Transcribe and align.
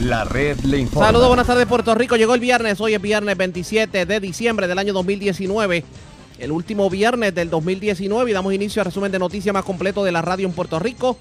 La 0.00 0.24
red 0.24 0.58
le 0.60 0.78
informa. 0.78 1.06
Saludos, 1.06 1.28
buenas 1.28 1.46
tardes 1.46 1.66
Puerto 1.66 1.94
Rico. 1.94 2.16
Llegó 2.16 2.34
el 2.34 2.40
viernes, 2.40 2.80
hoy 2.80 2.94
es 2.94 3.00
viernes 3.00 3.36
27 3.36 4.04
de 4.04 4.20
diciembre 4.20 4.68
del 4.68 4.78
año 4.78 4.92
2019. 4.92 5.84
El 6.38 6.52
último 6.52 6.90
viernes 6.90 7.34
del 7.34 7.48
2019 7.48 8.30
y 8.30 8.34
damos 8.34 8.52
inicio 8.52 8.82
al 8.82 8.86
resumen 8.86 9.10
de 9.10 9.18
noticias 9.18 9.54
más 9.54 9.64
completo 9.64 10.04
de 10.04 10.12
la 10.12 10.20
radio 10.20 10.46
en 10.46 10.52
Puerto 10.52 10.78
Rico. 10.78 11.16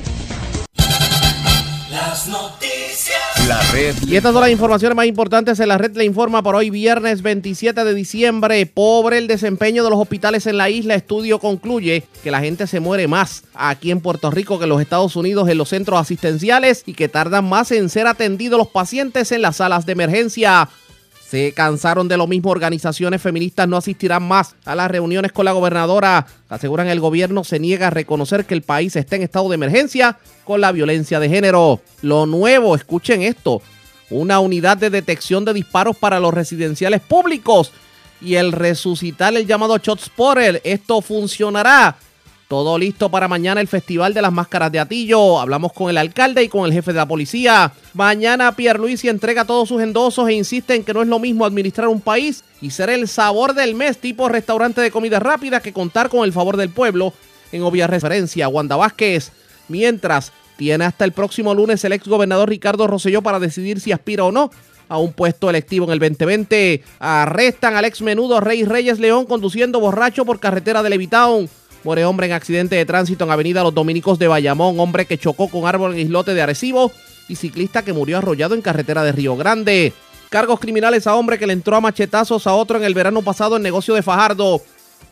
Las 1.91 2.29
noticias. 2.29 2.64
La 3.49 3.61
red 3.73 3.95
Y 4.07 4.17
estas 4.17 4.33
son 4.33 4.41
las 4.41 4.51
informaciones 4.51 4.97
más 4.97 5.05
importantes 5.05 5.61
en 5.61 5.69
la 5.69 5.77
red 5.77 5.95
le 5.97 6.05
informa 6.05 6.43
por 6.43 6.55
hoy 6.55 6.71
viernes 6.71 7.21
27 7.21 7.85
de 7.85 7.93
diciembre. 7.93 8.65
Pobre 8.65 9.19
el 9.19 9.27
desempeño 9.27 9.85
de 9.85 9.91
los 9.91 9.99
hospitales 9.99 10.47
en 10.47 10.57
la 10.57 10.71
isla. 10.71 10.95
Estudio 10.95 11.39
concluye 11.39 12.05
que 12.23 12.31
la 12.31 12.41
gente 12.41 12.67
se 12.67 12.81
muere 12.81 13.07
más 13.07 13.45
aquí 13.53 13.91
en 13.91 14.01
Puerto 14.01 14.31
Rico 14.31 14.59
que 14.59 14.65
en 14.65 14.71
los 14.71 14.81
Estados 14.81 15.15
Unidos 15.17 15.49
en 15.51 15.59
los 15.59 15.69
centros 15.69 16.01
asistenciales 16.01 16.85
y 16.87 16.95
que 16.95 17.09
tardan 17.09 17.45
más 17.47 17.71
en 17.73 17.91
ser 17.91 18.07
atendidos 18.07 18.59
los 18.59 18.69
pacientes 18.69 19.31
en 19.31 19.43
las 19.43 19.57
salas 19.57 19.85
de 19.85 19.93
emergencia. 19.93 20.71
Se 21.27 21.53
cansaron 21.53 22.07
de 22.07 22.17
lo 22.17 22.27
mismo. 22.27 22.51
Organizaciones 22.51 23.23
feministas 23.23 23.67
no 23.67 23.77
asistirán 23.77 24.23
más 24.23 24.55
a 24.65 24.75
las 24.75 24.91
reuniones 24.91 25.33
con 25.33 25.45
la 25.45 25.53
gobernadora. 25.53 26.27
Aseguran 26.49 26.89
el 26.89 27.01
gobierno 27.01 27.45
se 27.45 27.59
niega 27.59 27.89
a 27.89 27.91
reconocer 27.91 28.45
que 28.45 28.55
el 28.55 28.63
país 28.63 28.95
está 28.95 29.17
en 29.17 29.23
estado 29.23 29.49
de 29.49 29.55
emergencia 29.55 30.19
con 30.45 30.61
la 30.61 30.71
violencia 30.71 31.19
de 31.21 31.29
género. 31.29 31.81
Lo 32.03 32.27
nuevo, 32.27 32.77
escuchen 32.77 33.23
esto, 33.23 33.63
una 34.11 34.39
unidad 34.39 34.77
de 34.77 34.91
detección 34.91 35.45
de 35.45 35.55
disparos 35.55 35.97
para 35.97 36.21
los 36.21 36.35
residenciales 36.35 37.01
públicos 37.01 37.73
y 38.21 38.37
el 38.37 38.53
resucitar 38.53 39.35
el 39.35 39.47
llamado 39.47 39.79
Shot 39.79 40.01
Spotter. 40.01 40.61
Esto 40.65 41.01
funcionará. 41.01 41.97
Todo 42.55 42.79
listo 42.79 43.09
para 43.09 43.27
mañana 43.27 43.61
el 43.61 43.67
Festival 43.67 44.15
de 44.15 44.23
las 44.23 44.33
Máscaras 44.33 44.71
de 44.71 44.79
Atillo. 44.79 45.41
Hablamos 45.41 45.73
con 45.73 45.91
el 45.91 45.99
alcalde 45.99 46.41
y 46.45 46.49
con 46.49 46.65
el 46.65 46.73
jefe 46.73 46.93
de 46.93 46.99
la 46.99 47.09
policía. 47.09 47.73
Mañana 47.95 48.55
Pierluisi 48.55 49.09
entrega 49.09 49.45
todos 49.45 49.69
sus 49.69 49.83
endosos 49.83 50.29
e 50.29 50.35
insiste 50.35 50.77
en 50.77 50.85
que 50.85 50.95
no 50.95 51.03
es 51.03 51.09
lo 51.09 51.19
mismo 51.19 51.45
administrar 51.45 51.89
un 51.89 52.01
país 52.01 52.45
y 52.61 52.71
ser 52.71 52.91
el 52.91 53.09
sabor 53.09 53.55
del 53.55 53.75
mes 53.75 53.99
tipo 53.99 54.29
restaurante 54.29 54.81
de 54.81 54.93
comida 54.93 55.19
rápida 55.19 55.59
que 55.59 55.73
contar 55.73 56.09
con 56.09 56.23
el 56.23 56.33
favor 56.33 56.57
del 56.57 56.71
pueblo. 56.71 57.13
En 57.51 57.65
obvia 57.65 57.89
referencia, 57.89 58.47
Wanda 58.47 58.77
Vázquez. 58.77 59.33
Mientras, 59.67 60.31
tiene 60.57 60.85
hasta 60.85 61.05
el 61.05 61.11
próximo 61.11 61.57
lunes 61.57 61.85
el 61.85 61.93
ex 61.93 62.07
gobernador 62.07 62.49
Ricardo 62.49 62.87
Rosselló 62.87 63.21
para 63.21 63.41
decidir 63.41 63.81
si 63.81 63.91
aspira 63.91 64.23
o 64.23 64.31
no 64.31 64.53
a 64.89 64.99
un 64.99 65.13
puesto 65.13 65.51
electivo 65.51 65.87
en 65.87 65.91
el 65.91 65.99
2020. 65.99 66.85
Arrestan 67.01 67.75
al 67.75 67.85
ex 67.85 68.01
menudo 68.01 68.39
Rey 68.39 68.65
Reyes 68.65 69.01
León 69.01 69.27
conduciendo 69.27 69.81
borracho 69.81 70.25
por 70.25 70.39
carretera 70.39 70.85
de 70.85 70.91
Levitown. 70.91 71.49
Muere 71.85 72.07
hombre 72.07 72.27
en 72.27 72.33
accidente 72.33 72.77
de 72.77 72.87
tránsito 72.87 73.25
en 73.25 73.31
Avenida 73.31 73.63
Los 73.63 73.75
Dominicos 73.75 74.19
de 74.19 74.27
Bayamón. 74.27 74.81
Hombre 74.81 75.05
que 75.05 75.19
chocó 75.19 75.49
con 75.49 75.67
árbol 75.67 75.93
en 75.93 76.01
islote 76.01 76.33
de 76.33 76.41
Arecibo. 76.41 76.91
Y 77.29 77.37
ciclista 77.37 77.83
que 77.83 77.93
murió 77.93 78.19
arrollado 78.19 78.55
en 78.55 78.63
carretera 78.63 79.05
de 79.05 79.13
Río 79.13 79.37
Grande. 79.37 79.93
Cargos 80.31 80.61
criminales 80.61 81.07
a 81.07 81.15
hombre 81.15 81.39
que 81.39 81.47
le 81.47 81.53
entró 81.53 81.77
a 81.77 81.83
machetazos 81.83 82.47
a 82.47 82.55
otro 82.55 82.79
en 82.79 82.85
el 82.85 82.95
verano 82.95 83.21
pasado 83.23 83.57
en 83.57 83.63
negocio 83.63 83.95
de 83.95 84.03
Fajardo. 84.03 84.63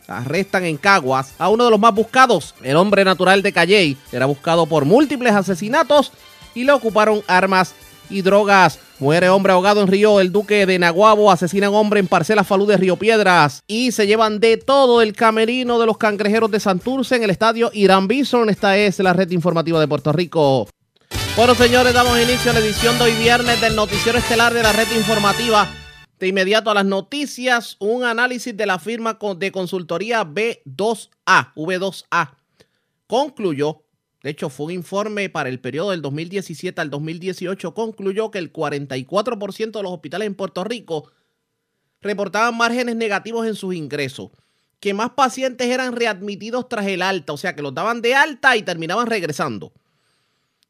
Arrestan 0.07 0.65
en 0.65 0.77
Caguas 0.77 1.33
a 1.37 1.49
uno 1.49 1.63
de 1.63 1.71
los 1.71 1.79
más 1.79 1.93
buscados, 1.93 2.55
el 2.61 2.75
hombre 2.75 3.05
natural 3.05 3.41
de 3.41 3.53
Calley. 3.53 3.97
Era 4.11 4.25
buscado 4.25 4.65
por 4.65 4.83
múltiples 4.83 5.33
asesinatos 5.33 6.11
y 6.53 6.65
le 6.65 6.73
ocuparon 6.73 7.21
armas 7.27 7.73
y 8.09 8.21
drogas. 8.21 8.79
Muere 8.99 9.29
hombre 9.29 9.53
ahogado 9.53 9.81
en 9.81 9.87
Río 9.87 10.19
El 10.19 10.31
Duque 10.31 10.65
de 10.65 10.79
Naguabo. 10.79 11.31
Asesinan 11.31 11.73
hombre 11.73 11.99
en 11.99 12.07
Parcela 12.07 12.43
Falú 12.43 12.65
de 12.65 12.77
Río 12.77 12.95
Piedras. 12.95 13.63
Y 13.67 13.91
se 13.91 14.07
llevan 14.07 14.39
de 14.39 14.57
todo 14.57 15.01
el 15.01 15.13
camerino 15.13 15.79
de 15.79 15.85
los 15.85 15.97
cangrejeros 15.97 16.51
de 16.51 16.59
Santurce 16.59 17.15
en 17.15 17.23
el 17.23 17.29
estadio 17.29 17.69
Irán 17.73 18.07
Bison. 18.07 18.49
Esta 18.49 18.77
es 18.77 18.99
la 18.99 19.13
red 19.13 19.29
informativa 19.31 19.79
de 19.79 19.87
Puerto 19.87 20.11
Rico. 20.11 20.67
Bueno, 21.35 21.55
señores, 21.55 21.93
damos 21.93 22.19
inicio 22.19 22.51
a 22.51 22.53
la 22.53 22.59
edición 22.59 22.97
de 22.97 23.05
hoy 23.05 23.13
viernes 23.15 23.59
del 23.59 23.75
Noticiero 23.75 24.19
Estelar 24.19 24.53
de 24.53 24.63
la 24.63 24.71
red 24.71 24.87
informativa. 24.95 25.67
De 26.19 26.27
inmediato 26.27 26.69
a 26.69 26.75
las 26.75 26.85
noticias, 26.85 27.75
un 27.79 28.03
análisis 28.03 28.55
de 28.55 28.65
la 28.65 28.79
firma 28.79 29.17
de 29.37 29.51
consultoría 29.51 30.23
B2A, 30.23 31.53
V2A, 31.55 32.35
concluyó 33.07 33.82
de 34.23 34.29
hecho, 34.29 34.49
fue 34.49 34.67
un 34.67 34.71
informe 34.71 35.29
para 35.29 35.49
el 35.49 35.59
periodo 35.59 35.91
del 35.91 36.01
2017 36.01 36.79
al 36.79 36.89
2018, 36.89 37.73
concluyó 37.73 38.31
que 38.31 38.39
el 38.39 38.53
44% 38.53 39.71
de 39.71 39.83
los 39.83 39.91
hospitales 39.91 40.27
en 40.27 40.35
Puerto 40.35 40.63
Rico 40.63 41.11
reportaban 42.01 42.55
márgenes 42.55 42.95
negativos 42.95 43.45
en 43.45 43.55
sus 43.55 43.75
ingresos, 43.75 44.31
que 44.79 44.93
más 44.93 45.09
pacientes 45.11 45.67
eran 45.67 45.93
readmitidos 45.93 46.69
tras 46.69 46.87
el 46.87 47.01
alta, 47.01 47.33
o 47.33 47.37
sea, 47.37 47.53
que 47.53 47.61
los 47.61 47.73
daban 47.73 48.01
de 48.01 48.15
alta 48.15 48.55
y 48.55 48.63
terminaban 48.63 49.07
regresando, 49.07 49.73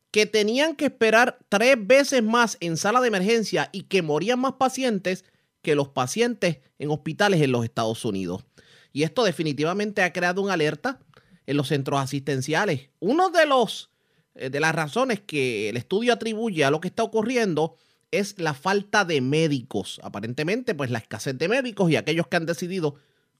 que 0.10 0.26
tenían 0.26 0.76
que 0.76 0.86
esperar 0.86 1.38
tres 1.48 1.76
veces 1.80 2.24
más 2.24 2.58
en 2.60 2.76
sala 2.76 3.02
de 3.02 3.10
emergencia 3.10 3.70
y 3.72 3.84
que 3.84 4.02
morían 4.02 4.40
más 4.40 4.54
pacientes 4.54 5.26
que 5.62 5.76
los 5.76 5.90
pacientes 5.90 6.58
en 6.80 6.90
hospitales 6.90 7.40
en 7.40 7.52
los 7.52 7.64
Estados 7.64 8.04
Unidos. 8.04 8.46
Y 8.92 9.04
esto 9.04 9.24
definitivamente 9.24 10.02
ha 10.02 10.12
creado 10.12 10.42
una 10.42 10.54
alerta 10.54 11.00
en 11.46 11.58
los 11.58 11.68
centros 11.68 12.00
asistenciales. 12.00 12.90
Uno 13.00 13.30
de 13.30 13.46
los 13.46 13.92
eh, 14.36 14.50
de 14.50 14.60
las 14.60 14.74
razones 14.74 15.22
que 15.22 15.70
el 15.70 15.78
estudio 15.78 16.14
atribuye 16.14 16.66
a 16.66 16.72
lo 16.72 16.82
que 16.82 16.88
está 16.88 17.04
ocurriendo 17.04 17.76
es 18.12 18.40
la 18.40 18.54
falta 18.54 19.06
de 19.06 19.22
médicos. 19.22 20.00
Aparentemente, 20.04 20.76
pues 20.76 20.92
la 20.92 21.00
escasez 21.00 21.38
de 21.38 21.48
médicos 21.48 21.90
y 21.90 21.96
aquellos 21.96 22.28
que 22.28 22.38
han 22.38 22.46
decidido 22.46 22.96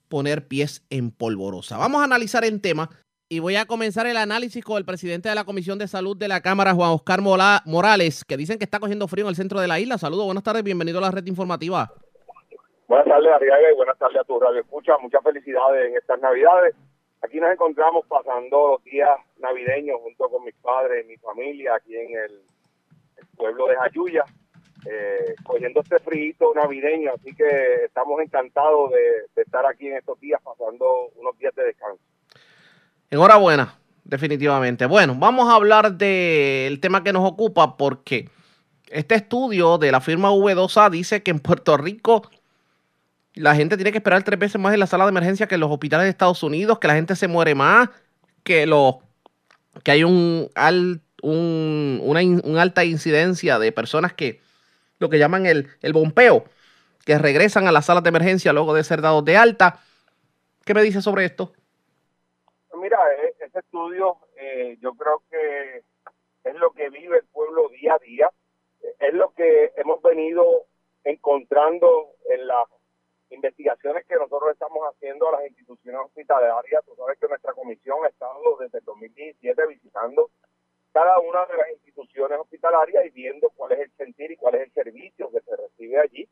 poner 0.08 0.48
pies 0.48 0.86
en 0.90 1.12
polvorosa. 1.12 1.78
Vamos 1.78 2.02
a 2.02 2.06
analizar 2.06 2.46
el 2.46 2.62
tema 2.62 2.90
y 3.30 3.40
voy 3.40 3.56
a 3.56 3.66
comenzar 3.66 4.06
el 4.06 4.18
análisis 4.18 4.64
con 4.64 4.78
el 4.78 4.86
presidente 4.86 5.30
de 5.30 5.36
la 5.36 5.44
Comisión 5.44 5.80
de 5.80 5.88
Salud 5.88 6.16
de 6.16 6.28
la 6.28 6.42
Cámara, 6.42 6.74
Juan 6.74 6.92
Oscar 6.92 7.22
Morales, 7.22 8.24
que 8.24 8.38
dicen 8.38 8.60
que 8.60 8.66
está 8.66 8.80
cogiendo 8.80 9.08
frío 9.08 9.26
en 9.26 9.30
el 9.30 9.36
centro 9.36 9.60
de 9.60 9.68
la 9.68 9.80
isla. 9.80 9.98
Saludos, 9.98 10.26
buenas 10.26 10.44
tardes, 10.44 10.64
bienvenido 10.64 11.00
a 11.00 11.02
la 11.02 11.12
red 11.12 11.26
informativa. 11.26 11.92
Buenas 12.88 13.08
tardes, 13.08 13.32
Arriaga, 13.34 13.72
y 13.72 13.76
buenas 13.76 13.98
tardes 13.98 14.22
a 14.22 14.24
tu 14.24 14.40
radio 14.40 14.62
escucha. 14.62 14.98
Muchas 15.00 15.24
felicidades 15.24 15.90
en 15.90 15.98
estas 15.98 16.20
Navidades. 16.20 16.76
Aquí 17.24 17.40
nos 17.40 17.54
encontramos 17.54 18.06
pasando 18.06 18.72
los 18.74 18.84
días 18.84 19.10
navideños 19.40 19.98
junto 20.02 20.30
con 20.30 20.44
mis 20.44 20.56
padres 20.56 21.06
y 21.06 21.08
mi 21.08 21.18
familia 21.18 21.76
aquí 21.76 21.96
en 21.96 22.18
el, 22.18 22.42
pueblo 23.38 23.68
de 23.68 23.76
Jayuya, 23.76 24.26
eh, 24.86 25.34
cogiendo 25.44 25.82
este 25.82 25.98
frío 26.00 26.54
navideño, 26.54 27.14
así 27.14 27.34
que 27.34 27.86
estamos 27.86 28.20
encantados 28.22 28.92
de, 28.92 29.42
estar 29.42 29.66
aquí 29.66 29.88
en 29.88 29.98
estos 29.98 30.20
días 30.20 30.40
pasando 30.44 30.86
unos 31.16 31.38
días 31.40 31.56
de 31.56 31.64
descanso. 31.64 32.02
Enhorabuena, 33.10 33.76
definitivamente. 34.04 34.86
Bueno, 34.86 35.16
vamos 35.18 35.50
a 35.50 35.56
hablar 35.56 35.94
del 35.94 36.80
tema 36.80 37.04
que 37.04 37.14
nos 37.14 37.28
ocupa 37.28 37.78
porque 37.78 38.30
este 38.90 39.16
estudio 39.16 39.78
de 39.78 39.92
la 39.92 40.02
firma 40.02 40.32
V2A 40.32 40.90
dice 40.90 41.24
que 41.24 41.32
en 41.32 41.40
Puerto 41.40 41.78
Rico 41.78 42.30
la 43.36 43.56
gente 43.56 43.76
tiene 43.78 43.92
que 43.92 43.98
esperar 43.98 44.24
tres 44.24 44.40
veces 44.40 44.62
más 44.62 44.74
en 44.74 44.80
la 44.80 44.88
sala 44.88 45.06
de 45.06 45.10
emergencia 45.10 45.48
que 45.48 45.56
en 45.56 45.62
los 45.62 45.72
hospitales 45.72 46.06
de 46.06 46.10
Estados 46.10 46.44
Unidos, 46.44 46.80
que 46.80 46.88
la 46.88 46.96
gente 46.96 47.16
se 47.16 47.28
muere 47.28 47.56
más, 47.56 47.90
que 48.44 48.66
los 48.66 48.98
que 49.84 49.92
hay 49.92 50.04
un, 50.04 50.50
al, 50.56 51.02
un 51.22 52.00
una, 52.04 52.62
alta 52.62 52.86
incidencia 52.86 53.58
de 53.58 53.72
personas 53.72 54.14
que 54.14 54.42
lo 55.00 55.10
que 55.10 55.18
llaman 55.18 55.46
el, 55.46 55.68
el 55.82 55.94
bompeo, 55.94 56.46
que 57.06 57.18
regresan 57.18 57.68
a 57.68 57.72
las 57.72 57.86
salas 57.86 58.04
de 58.04 58.10
emergencia 58.10 58.54
luego 58.54 58.74
de 58.74 58.84
ser 58.84 59.02
dados 59.02 59.26
de 59.26 59.36
alta. 59.36 59.80
¿Qué 60.64 60.74
me 60.74 60.84
dice 60.84 61.02
sobre 61.02 61.26
esto? 61.26 61.52
Mira, 62.80 62.98
ese 63.40 63.60
estudio 63.60 64.18
eh, 64.38 64.78
yo 64.82 64.94
creo 64.94 65.24
que 65.30 65.84
es 66.44 66.56
lo 66.56 66.72
que 66.72 66.90
vive 66.90 67.18
el 67.18 67.26
pueblo 67.26 67.70
día 67.70 67.96
a 67.96 68.00
día, 68.00 68.30
es 69.00 69.14
lo 69.14 69.34
que 69.34 69.72
hemos 69.78 70.02
venido 70.02 70.66
encontrando 71.04 72.12
en 72.30 72.48
la 72.48 72.64
investigaciones 73.34 74.06
que 74.06 74.16
nosotros 74.16 74.52
estamos 74.52 74.80
haciendo 74.90 75.28
a 75.30 75.34
las 75.34 75.48
instituciones 75.48 76.02
hospitalarias. 76.06 76.84
Tú 76.86 76.96
sabes 76.96 77.18
que 77.20 77.28
nuestra 77.28 77.54
comisión 77.54 77.98
ha 78.06 78.10
estado 78.10 78.58
desde 78.60 78.80
el 78.80 78.86
2017 78.86 79.68
visitando 79.68 80.30
cada 80.92 81.20
una 81.20 81.46
de 81.48 81.58
las 81.58 81.72
instituciones 81.72 82.40
hospitalarias 82.40 83.06
y 83.06 83.10
viendo 83.10 83.50
cuál 83.50 83.74
es 83.74 83.80
el 83.80 83.92
sentir 83.98 84.32
y 84.32 84.38
cuál 84.38 84.56
es 84.56 84.62
el 84.62 84.74
servicio 84.74 85.32
que 85.32 85.42
se 85.42 85.56
recibe 85.56 86.00
allí. 86.00 86.30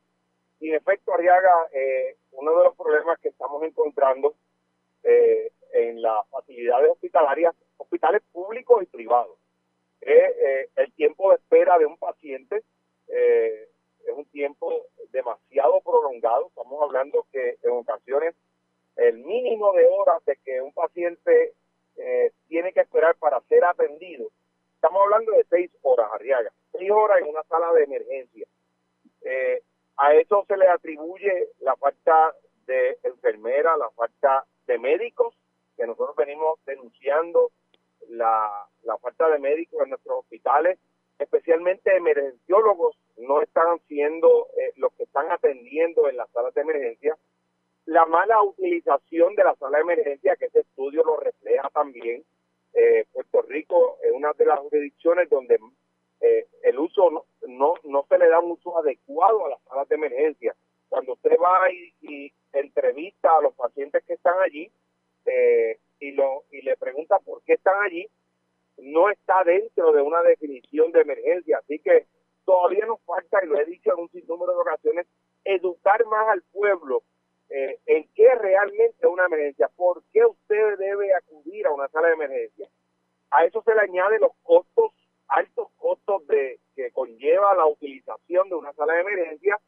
Y 0.59 0.69
en 0.69 0.75
efecto, 0.75 1.13
Arriaga, 1.13 1.67
eh, 1.73 2.15
uno 2.33 2.55
de 2.57 2.63
los 2.65 2.75
problemas 2.75 3.19
que 3.19 3.29
estamos 3.29 3.63
encontrando 3.63 4.35
eh, 5.03 5.51
en 5.73 6.01
las 6.01 6.27
facilidades 6.29 6.91
hospitalarias, 6.91 7.55
hospitales 7.77 8.21
públicos 8.31 8.83
y 8.83 8.85
privados, 8.85 9.37
es 10.01 10.23
eh, 10.37 10.69
el 10.75 10.91
tiempo 10.93 11.29
de 11.29 11.37
espera 11.37 11.77
de 11.79 11.85
un 11.85 11.97
paciente 11.97 12.63
eh, 13.07 13.69
es 14.05 14.13
un 14.15 14.25
tiempo 14.25 14.71
demasiado 15.11 15.81
prolongado. 15.81 16.47
Estamos 16.47 16.81
hablando 16.81 17.25
que 17.31 17.57
en 17.63 17.71
ocasiones 17.71 18.35
el 18.95 19.17
mínimo 19.19 19.73
de 19.73 19.87
horas 19.87 20.23
de 20.25 20.37
que 20.43 20.61
un 20.61 20.73
paciente 20.73 21.53
eh, 21.97 22.31
tiene 22.47 22.73
que 22.73 22.81
esperar 22.81 23.15
para 23.15 23.41
ser 23.41 23.63
atendido, 23.63 24.29
estamos 24.75 25.01
hablando 25.03 25.31
de 25.33 25.45
seis 25.49 25.71
horas, 25.81 26.09
Arriaga, 26.13 26.51
seis 26.71 26.89
horas 26.91 27.21
en 27.21 27.29
una 27.29 27.43
sala 27.43 27.71
de 27.73 27.83
emergencia. 27.83 28.47
Eh, 29.21 29.61
a 29.97 30.13
eso 30.15 30.45
se 30.47 30.57
le 30.57 30.67
atribuye 30.67 31.49
la 31.59 31.75
falta 31.75 32.33
de 32.65 32.97
enfermeras, 33.03 33.77
la 33.77 33.89
falta 33.91 34.45
de 34.65 34.79
médicos, 34.79 35.35
que 35.77 35.85
nosotros 35.85 36.15
venimos 36.15 36.59
denunciando 36.65 37.51
la, 38.09 38.67
la 38.83 38.97
falta 38.97 39.29
de 39.29 39.39
médicos 39.39 39.83
en 39.83 39.89
nuestros 39.89 40.19
hospitales, 40.19 40.79
especialmente 41.19 41.95
emergenciólogos 41.95 42.95
no 43.17 43.41
están 43.41 43.79
siendo 43.87 44.47
eh, 44.57 44.73
los 44.77 44.93
que 44.93 45.03
están 45.03 45.29
atendiendo 45.31 46.09
en 46.09 46.17
las 46.17 46.29
salas 46.31 46.53
de 46.53 46.61
emergencia. 46.61 47.17
La 47.85 48.05
mala 48.05 48.41
utilización 48.43 49.35
de 49.35 49.43
la 49.43 49.55
sala 49.55 49.77
de 49.77 49.83
emergencia, 49.83 50.35
que 50.35 50.45
ese 50.45 50.59
estudio 50.61 51.03
lo 51.03 51.17
refleja 51.17 51.69
también. 51.69 52.23
Eh, 52.73 53.05
Puerto 53.11 53.41
Rico 53.43 53.97
es 54.03 54.11
una 54.11 54.31
de 54.33 54.45
las 54.45 54.59
jurisdicciones 54.59 55.29
donde 55.29 55.59
eh, 56.21 56.47
el 56.63 56.79
uso 56.79 57.25
no, 57.47 57.73
no, 57.83 58.05
se 58.07 58.17
le 58.17 58.27
da 58.27 58.39
un 58.39 58.51
uso 58.51 58.77
adecuado 58.77 59.45
a 59.45 59.49
las 59.49 59.61
salas 59.63 59.89
de 59.89 59.95
emergencia. 59.95 60.55
Cuando 60.89 61.13
usted 61.13 61.37
va 61.41 61.71
y, 61.71 61.93
y 62.01 62.33
entrevista 62.53 63.37
a 63.37 63.41
los 63.41 63.53
pacientes 63.55 64.03
que 64.05 64.13
están 64.13 64.39
allí 64.41 64.71
y, 65.99 66.11
lo, 66.11 66.43
y 66.51 66.61
le 66.61 66.75
pregunta 66.77 67.19
por 67.19 67.41
qué 67.43 67.53
están 67.53 67.75
allí, 67.83 68.07
no 68.77 69.09
está 69.09 69.43
dentro 69.43 69.91
de 69.91 70.01
una 70.01 70.21
definición 70.21 70.91
de 70.91 71.01
emergencia. 71.01 71.59
Así 71.59 71.79
que 71.79 72.05
todavía 72.45 72.85
nos 72.85 73.01
falta, 73.01 73.39
y 73.43 73.47
lo 73.47 73.59
he 73.59 73.65
dicho 73.65 73.91
en 73.91 73.99
un 73.99 74.09
sinnúmero 74.11 74.53
de 74.53 74.59
ocasiones, 74.59 75.07
educar 75.43 76.05
más 76.05 76.27
al 76.29 76.41
pueblo 76.51 77.03
eh, 77.49 77.79
en 77.85 78.07
qué 78.13 78.33
realmente 78.35 78.95
es 78.99 79.05
una 79.05 79.25
emergencia, 79.25 79.69
por 79.75 80.03
qué 80.13 80.25
usted 80.25 80.77
debe 80.77 81.13
acudir 81.13 81.67
a 81.67 81.71
una 81.71 81.87
sala 81.89 82.07
de 82.07 82.13
emergencia. 82.13 82.69
A 83.29 83.45
eso 83.45 83.61
se 83.63 83.75
le 83.75 83.81
añade 83.81 84.19
los 84.19 84.31
costos, 84.43 84.91
altos 85.27 85.69
costos 85.77 86.25
de 86.27 86.59
que 86.75 86.91
conlleva 86.91 87.55
la 87.55 87.65
utilización 87.65 88.49
de 88.49 88.55
una 88.55 88.73
sala 88.73 88.93
de 88.93 89.01
emergencia, 89.01 89.59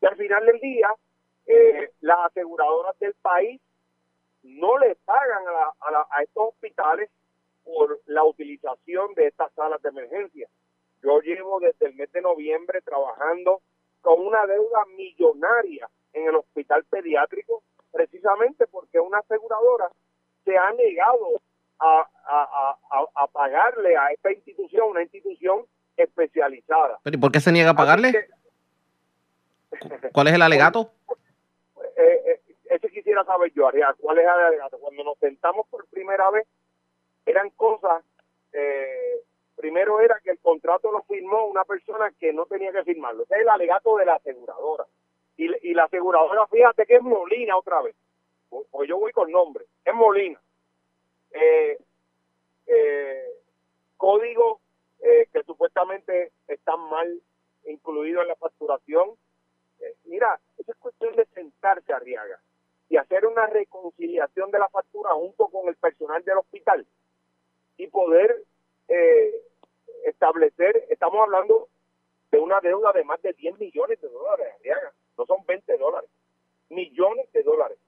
y 0.00 0.06
al 0.06 0.16
final 0.16 0.46
del 0.46 0.60
día, 0.60 0.88
eh, 1.46 1.90
las 2.00 2.18
aseguradoras 2.26 2.98
del 2.98 3.14
país 3.14 3.60
no 4.42 4.78
le 4.78 4.94
pagan 5.04 5.44
a, 5.46 6.06
a 6.10 6.22
estos 6.22 6.48
hospitales 6.48 7.10
por 7.64 8.00
la 8.06 8.24
utilización 8.24 9.12
de 9.14 9.26
estas 9.26 9.52
salas 9.54 9.82
de 9.82 9.88
emergencia. 9.88 10.48
Yo 11.06 11.20
llevo 11.20 11.60
desde 11.60 11.86
el 11.86 11.94
mes 11.94 12.10
de 12.10 12.20
noviembre 12.20 12.80
trabajando 12.82 13.62
con 14.00 14.26
una 14.26 14.44
deuda 14.44 14.84
millonaria 14.96 15.88
en 16.12 16.26
el 16.26 16.34
hospital 16.34 16.84
pediátrico, 16.90 17.62
precisamente 17.92 18.66
porque 18.66 18.98
una 18.98 19.18
aseguradora 19.18 19.88
se 20.44 20.58
ha 20.58 20.72
negado 20.72 21.40
a, 21.78 22.08
pagarle 23.32 23.96
a 23.96 24.08
esta 24.08 24.32
institución, 24.32 24.90
una 24.90 25.02
institución 25.02 25.64
especializada. 25.96 26.98
¿Pero 27.04 27.16
y 27.16 27.20
por 27.20 27.30
qué 27.30 27.38
se 27.38 27.52
niega 27.52 27.70
a 27.70 27.76
pagarle? 27.76 28.28
¿Cuál 30.12 30.26
es 30.26 30.34
el 30.34 30.42
alegato? 30.42 30.90
Eh, 31.98 32.22
eh, 32.26 32.40
ese 32.68 32.90
quisiera 32.90 33.24
saber 33.24 33.50
yo, 33.54 33.66
Ariel, 33.66 33.86
¿cuál 33.98 34.18
es 34.18 34.24
el 34.24 34.28
alegato? 34.28 34.78
Cuando 34.78 35.02
nos 35.02 35.18
sentamos 35.18 35.66
por 35.68 35.86
primera 35.86 36.30
vez, 36.30 36.46
eran 37.24 37.48
cosas 37.50 38.04
eh, 38.52 39.22
primero 39.56 40.00
era 40.00 40.20
que 40.22 40.30
el 40.30 40.38
contrato 40.38 40.92
lo 40.92 41.02
firmó 41.02 41.46
una 41.46 41.64
persona 41.64 42.12
que 42.20 42.32
no 42.32 42.46
tenía 42.46 42.72
que 42.72 42.84
firmarlo. 42.84 43.24
Ese 43.24 43.36
es 43.36 43.40
el 43.40 43.48
alegato 43.48 43.96
de 43.96 44.04
la 44.04 44.14
aseguradora. 44.14 44.84
Y, 45.38 45.74
la 45.74 45.84
aseguradora, 45.84 46.46
fíjate 46.46 46.86
que 46.86 46.96
es 46.96 47.02
Molina 47.02 47.56
otra 47.56 47.82
vez. 47.82 47.94
Pues 48.48 48.88
yo 48.88 48.98
voy 48.98 49.12
con 49.12 49.30
nombre. 49.30 49.66
Es 49.84 49.94
Molina. 49.94 50.40
Eh, 51.32 51.78
eh, 52.66 53.26
código 53.96 54.60
eh, 55.00 55.28
que 55.32 55.42
supuestamente 55.42 56.32
están 56.48 56.80
mal 56.88 57.20
incluidos 57.66 58.22
en 58.22 58.28
la 58.28 58.36
facturación. 58.36 59.10
mira, 60.04 60.38
eso 60.56 60.72
es 60.72 60.78
cuestión 60.78 61.14
de 61.16 61.26
sentarse, 61.26 61.92
Arriaga, 61.92 62.40
y 62.88 62.96
hacer 62.96 63.26
una 63.26 63.46
reconciliación 63.46 64.50
de 64.50 64.58
la 64.58 64.68
factura 64.68 65.10
junto 65.12 65.48
con 65.48 65.68
el 65.68 65.76
personal 65.76 66.24
del 66.24 66.38
hospital 66.38 66.86
y 67.76 67.88
poder 67.88 68.42
eh, 68.88 69.34
establecer, 70.04 70.86
estamos 70.88 71.20
hablando 71.20 71.68
de 72.30 72.38
una 72.38 72.60
deuda 72.60 72.92
de 72.92 73.04
más 73.04 73.20
de 73.22 73.32
10 73.32 73.58
millones 73.58 74.00
de 74.00 74.08
dólares, 74.08 74.54
no 75.16 75.26
son 75.26 75.44
20 75.46 75.76
dólares, 75.78 76.10
millones 76.68 77.30
de 77.32 77.42
dólares. 77.42 77.78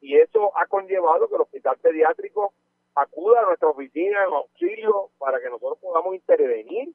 Y 0.00 0.16
eso 0.16 0.56
ha 0.56 0.66
conllevado 0.66 1.28
que 1.28 1.34
el 1.34 1.42
hospital 1.42 1.76
pediátrico 1.78 2.52
acuda 2.94 3.40
a 3.40 3.46
nuestra 3.46 3.68
oficina 3.68 4.24
en 4.24 4.32
auxilio 4.32 5.10
para 5.18 5.40
que 5.40 5.50
nosotros 5.50 5.78
podamos 5.78 6.14
intervenir 6.14 6.92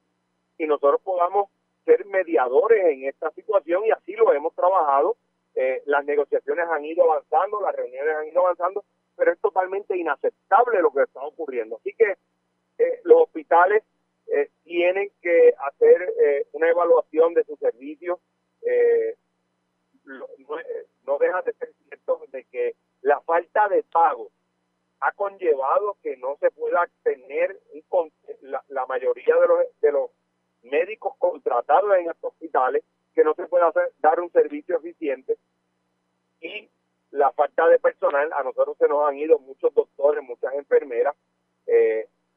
y 0.58 0.66
nosotros 0.68 1.02
podamos 1.02 1.50
ser 1.86 2.06
mediadores 2.06 2.86
en 2.86 3.06
esta 3.06 3.32
situación 3.32 3.86
y 3.86 3.92
así 3.92 4.14
lo 4.14 4.32
hemos 4.34 4.54
trabajado. 4.54 5.16
Eh, 5.56 5.84
las 5.86 6.04
negociaciones 6.06 6.68
han 6.70 6.84
ido 6.86 7.04
avanzando, 7.12 7.62
las 7.62 7.76
reuniones 7.76 8.16
han 8.16 8.28
ido 8.28 8.42
avanzando, 8.42 8.84
pero 9.16 9.32
es 9.32 9.40
totalmente 9.40 9.98
inaceptable 9.98 10.82
lo 10.82 10.92
que 10.92 11.04
está 11.04 11.22
ocurriendo. 11.22 11.78
Así 11.78 11.94
que 11.94 12.16
eh, 12.78 13.00
los 13.04 13.24
hospitales 13.24 13.84
eh, 14.28 14.50
tienen 14.64 15.12
que 15.22 15.54
hacer 15.68 16.14
eh, 16.24 16.48
una 16.54 16.70
evaluación 16.70 17.34
de 17.34 17.44
sus 17.44 17.60
servicios. 17.60 18.20
Eh, 18.62 19.16
no, 21.06 21.18
deja 21.18 21.42
de 21.44 21.54
ser 21.54 21.74
cierto 21.88 22.22
de 22.30 22.44
que 22.46 22.76
la 23.02 23.22
falta 23.22 23.68
de 23.70 23.84
pago 23.84 24.30
ha 25.02 25.12
conllevado 25.12 25.98
que 26.02 26.18
no 26.18 26.38
se 26.40 26.50
pueda 26.52 26.88
tener 27.04 27.60
la, 28.42 28.86
mayoría 28.86 29.36
de 29.82 29.92
los, 29.92 30.10
médicos 30.64 31.14
contratados 31.18 31.94
en 31.98 32.10
estos 32.10 32.32
hospitales, 32.32 32.84
que 33.14 33.24
no 33.24 33.34
se 33.34 33.46
pueda 33.48 33.72
dar 34.00 34.20
un 34.22 34.32
servicio 34.32 34.78
eficiente 34.78 35.38
y 36.40 36.70
la 37.12 37.32
falta 37.34 37.68
de 37.68 37.80
personal. 37.80 38.32
A 38.32 38.44
nosotros 38.44 38.78
se 38.78 38.88
nos 38.88 39.08
han 39.08 39.18
ido 39.18 39.38
muchos 39.40 39.74
doctores, 39.74 40.24
muchas 40.24 40.54
enfermeras. 40.54 41.16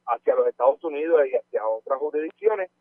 Hacia 0.07 0.35
los 0.35 0.47
Estados 0.47 0.83
Unidos 0.83 1.21
y 1.27 1.35
hacia 1.35 1.67
otras 1.67 1.99
jurisdicciones. 1.99 2.71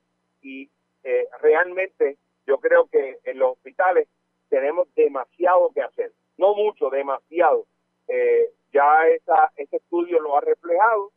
Y 0.42 0.70
eh, 1.04 1.28
realmente 1.40 2.16
yo 2.46 2.58
creo 2.58 2.86
que 2.86 3.18
en 3.24 3.38
los 3.38 3.52
hospitales 3.52 4.08
tenemos 4.48 4.92
demasiado 4.94 5.70
que 5.72 5.82
hacer, 5.82 6.12
no 6.36 6.54
mucho, 6.54 6.90
demasiado. 6.90 7.66
Eh, 8.08 8.50
ya 8.72 9.06
esa, 9.08 9.52
ese 9.56 9.76
estudio 9.76 10.20
lo 10.20 10.36
ha 10.36 10.40
reflejado, 10.40 11.10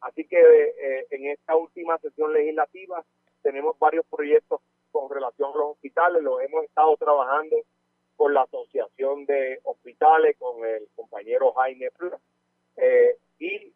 así 0.00 0.24
que 0.26 0.40
eh, 0.40 1.06
en 1.10 1.26
esta 1.28 1.56
última 1.56 1.98
sesión 1.98 2.32
legislativa 2.32 3.04
tenemos 3.42 3.78
varios 3.78 4.04
proyectos 4.06 4.60
con 4.90 5.10
relación 5.10 5.52
a 5.54 5.58
los 5.58 5.70
hospitales, 5.72 6.22
los 6.22 6.40
hemos 6.42 6.64
estado 6.64 6.96
trabajando 6.96 7.56
con 8.16 8.34
la 8.34 8.42
Asociación 8.42 9.24
de 9.26 9.60
Hospitales, 9.64 10.36
con 10.38 10.64
el 10.64 10.86
compañero 10.94 11.52
Jaime 11.52 11.90
Flores, 11.90 12.20
y 13.38 13.72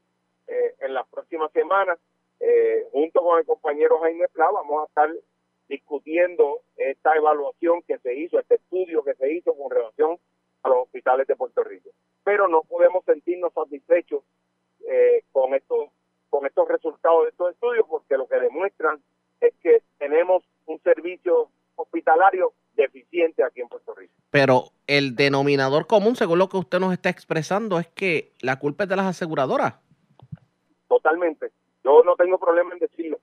eh, 0.47 0.75
en 0.81 0.95
las 0.95 1.07
próximas 1.09 1.51
semanas, 1.53 1.99
eh, 2.41 2.87
junto 2.93 3.23
con 3.23 3.39
el 3.39 3.47
compañero 3.47 3.99
Jaime 4.01 4.29
Pla, 4.29 4.51
vamos 4.53 4.83
a 4.83 4.87
estar 4.87 5.11
discutiendo 5.69 6.61
esta 6.77 7.15
evaluación 7.15 7.83
que 7.83 7.99
se 7.99 8.15
hizo, 8.15 8.39
este 8.39 8.57
estudio 8.57 9.03
que 9.03 9.15
se 9.15 9.33
hizo 9.33 9.55
con 9.55 9.71
relación 9.71 10.19
a 10.63 10.69
los 10.69 10.85
hospitales 10.85 11.27
de 11.27 11.37
Puerto 11.37 11.65
Rico. 11.65 11.91
Pero 12.25 12.49
no 12.49 12.63
podemos 12.63 13.05
sentirnos 13.05 13.53
satisfechos 13.53 14.23
eh, 14.89 15.23
con 15.33 15.55
estos 15.55 15.91
con 16.29 16.45
estos 16.45 16.69
resultados 16.69 17.23
de 17.23 17.31
estos 17.31 17.53
estudios 17.53 17.87
porque 17.89 18.17
lo 18.17 18.27
que 18.27 18.39
demuestran 18.39 19.01
es 19.41 19.55
que 19.63 19.83
tenemos 19.97 20.45
un 20.67 20.79
servicio 20.83 21.49
hospitalario 21.77 22.53
deficiente 22.75 23.43
aquí 23.43 23.61
en 23.61 23.69
Puerto 23.69 23.95
Rico. 23.95 24.13
Pero 24.31 24.65
el 24.87 25.15
denominador 25.15 25.87
común, 25.87 26.17
según 26.17 26.39
lo 26.39 26.49
que 26.49 26.59
usted 26.59 26.79
nos 26.79 26.93
está 26.93 27.09
expresando, 27.09 27.79
es 27.79 27.87
que 27.89 28.33
la 28.41 28.59
culpa 28.59 28.85
es 28.85 28.91
de 28.91 28.97
las 28.97 29.07
aseguradoras 29.07 29.86
totalmente. 30.89 31.51
Yo 31.85 32.03
no 32.03 32.17
tengo 32.17 32.39
problema 32.39 32.73
en 32.73 32.81
decirlo. 32.81 33.19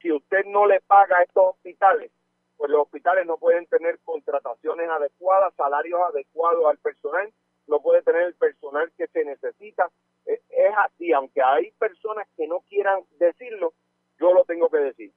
Si 0.00 0.12
usted 0.12 0.44
no 0.46 0.66
le 0.66 0.80
paga 0.80 1.18
a 1.18 1.22
estos 1.22 1.54
hospitales, 1.54 2.10
pues 2.56 2.70
los 2.70 2.82
hospitales 2.82 3.26
no 3.26 3.36
pueden 3.36 3.66
tener 3.66 3.98
contrataciones 4.00 4.88
adecuadas, 4.88 5.54
salarios 5.54 6.00
adecuados 6.08 6.66
al 6.66 6.78
personal, 6.78 7.32
no 7.68 7.80
puede 7.80 8.02
tener 8.02 8.22
el 8.22 8.34
personal 8.34 8.90
que 8.96 9.06
se 9.06 9.24
necesita. 9.24 9.88
Es, 10.26 10.40
así, 10.78 11.12
aunque 11.12 11.40
hay 11.42 11.70
personas 11.72 12.26
que 12.36 12.46
no 12.46 12.60
quieran 12.68 13.00
decirlo, 13.18 13.72
yo 14.18 14.32
lo 14.32 14.44
tengo 14.44 14.68
que 14.68 14.78
decir. 14.78 15.12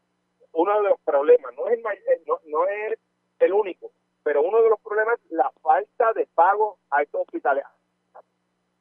Uno 0.54 0.82
de 0.82 0.90
los 0.90 1.00
problemas, 1.02 1.54
no 1.56 1.68
es 1.68 1.80
el, 1.80 2.26
no, 2.28 2.40
no 2.46 2.68
es 2.68 3.00
el 3.40 3.54
único, 3.54 3.92
pero 4.24 4.42
uno 4.42 4.62
de 4.62 4.70
los 4.70 4.80
problemas 4.80 5.20
es 5.26 5.32
la 5.32 5.50
falta 5.62 6.14
de 6.14 6.28
pago 6.28 6.78
a 6.92 7.02
estos 7.02 7.22
hospitales. 7.22 7.64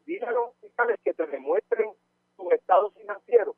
Dile 0.04 0.26
a 0.26 0.32
los 0.32 0.48
hospitales 0.48 0.98
que 1.02 1.14
te 1.14 1.26
demuestren 1.26 1.90
su 2.40 2.50
estado 2.50 2.90
financiero 2.92 3.54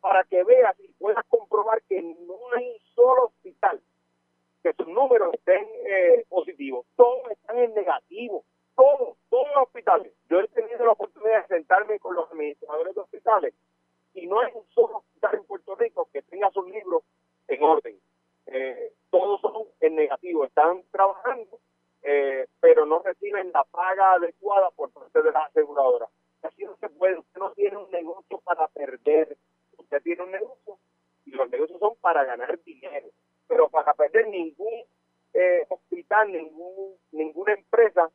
para 0.00 0.22
que 0.24 0.44
veas 0.44 0.78
y 0.80 0.88
puedas 0.92 1.24
comprobar 1.26 1.82
que 1.88 2.02
no 2.02 2.36
hay 2.54 2.68
un 2.68 2.78
solo 2.94 3.24
hospital 3.26 3.80
que 4.62 4.72
sus 4.74 4.88
números 4.88 5.34
estén 5.34 5.66
eh, 5.86 6.24
positivos. 6.28 6.86
Todos 6.96 7.30
están 7.30 7.58
en 7.58 7.74
negativo. 7.74 8.44
todos, 8.74 9.16
todos 9.30 9.46
los 9.54 9.64
hospitales. 9.64 10.12
Yo 10.28 10.40
he 10.40 10.48
tenido 10.48 10.84
la 10.84 10.92
oportunidad 10.92 11.42
de 11.42 11.56
sentarme 11.56 11.98
con 11.98 12.14
los 12.14 12.30
administradores 12.30 12.94
de 12.94 13.00
hospitales 13.00 13.54
y 14.14 14.26
no 14.26 14.40
hay 14.40 14.52
un 14.54 14.66
solo 14.74 14.98
hospital 14.98 15.34
en 15.34 15.44
Puerto 15.44 15.74
Rico 15.74 16.08
que 16.12 16.22
tenga 16.22 16.50
sus 16.50 16.66
libros 16.68 17.02
en 17.48 17.62
orden. 17.62 17.98
Eh, 18.46 18.92
todos 19.10 19.40
son 19.40 19.64
en 19.80 19.96
negativo, 19.96 20.44
están 20.44 20.82
trabajando, 20.90 21.58
eh, 22.02 22.46
pero 22.60 22.86
no 22.86 23.00
reciben 23.00 23.52
la 23.52 23.64
paga 23.64 24.14
adecuada 24.14 24.70
por 24.70 24.90
parte 24.90 25.22
de 25.22 25.32
la 25.32 25.40
aseguradora. 25.40 26.08
Así 26.44 26.62
no 26.64 26.76
se 26.76 26.90
puede, 26.90 27.18
usted 27.18 27.40
no 27.40 27.52
tiene 27.52 27.78
un 27.78 27.90
negocio 27.90 28.38
para 28.44 28.68
perder, 28.68 29.36
usted 29.78 30.02
tiene 30.02 30.24
un 30.24 30.30
negocio 30.30 30.78
y 31.24 31.30
los 31.30 31.48
negocios 31.48 31.80
son 31.80 31.94
para 32.02 32.22
ganar 32.24 32.58
dinero, 32.64 33.08
pero 33.48 33.70
para 33.70 33.94
perder 33.94 34.28
ningún 34.28 34.84
eh, 35.32 35.64
hospital, 35.70 36.30
ningún, 36.30 36.96
ninguna 37.12 37.54
empresa 37.54 38.10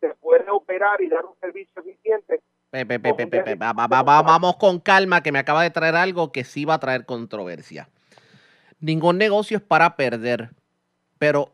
se 0.00 0.14
puede 0.14 0.50
operar 0.50 1.02
y 1.02 1.10
dar 1.10 1.26
un 1.26 1.36
servicio 1.38 1.82
eficiente. 1.82 2.40
vamos 2.72 4.56
con 4.56 4.80
calma, 4.80 5.22
que 5.22 5.30
me 5.30 5.38
acaba 5.38 5.62
de 5.62 5.70
traer 5.70 5.94
algo 5.94 6.32
que 6.32 6.44
sí 6.44 6.64
va 6.64 6.74
a 6.74 6.80
traer 6.80 7.04
controversia. 7.04 7.90
Ningún 8.80 9.18
negocio 9.18 9.58
es 9.58 9.62
para 9.62 9.94
perder, 9.96 10.50
pero 11.18 11.52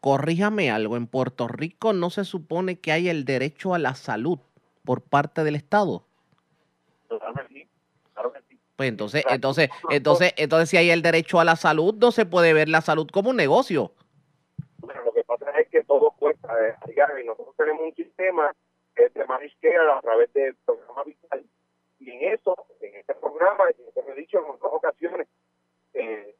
corríjame 0.00 0.72
algo, 0.72 0.96
en 0.96 1.06
Puerto 1.06 1.46
Rico 1.46 1.92
no 1.92 2.10
se 2.10 2.24
supone 2.24 2.80
que 2.80 2.90
hay 2.90 3.08
el 3.08 3.24
derecho 3.24 3.74
a 3.74 3.78
la 3.78 3.94
salud 3.94 4.40
por 4.84 5.02
parte 5.02 5.44
del 5.44 5.56
Estado. 5.56 6.04
Pues 8.76 8.88
entonces, 8.88 9.24
entonces, 9.28 9.68
entonces, 9.90 10.32
entonces 10.36 10.68
si 10.70 10.76
hay 10.76 10.90
el 10.90 11.02
derecho 11.02 11.38
a 11.38 11.44
la 11.44 11.56
salud, 11.56 11.94
no 11.94 12.10
se 12.10 12.26
puede 12.26 12.52
ver 12.52 12.68
la 12.68 12.80
salud 12.80 13.06
como 13.12 13.30
un 13.30 13.36
negocio. 13.36 13.92
Bueno, 14.78 15.02
lo 15.04 15.12
que 15.12 15.22
pasa 15.24 15.50
es 15.60 15.68
que 15.68 15.84
todo 15.84 16.10
cuesta, 16.18 16.48
eh, 16.66 16.74
y 17.20 17.26
nosotros 17.26 17.54
tenemos 17.56 17.82
un 17.82 17.94
sistema 17.94 18.52
de 18.96 19.24
managed 19.26 19.56
care 19.60 19.92
a 19.92 20.00
través 20.00 20.32
del 20.32 20.54
programa 20.64 21.04
Vital, 21.04 21.44
y 22.00 22.10
en 22.10 22.34
eso, 22.34 22.56
en 22.80 22.96
este 22.96 23.14
programa, 23.14 23.64
como 23.94 24.08
he 24.10 24.14
dicho 24.16 24.38
en 24.38 24.44
otras 24.50 24.72
ocasiones, 24.72 25.28
eh, 25.94 26.34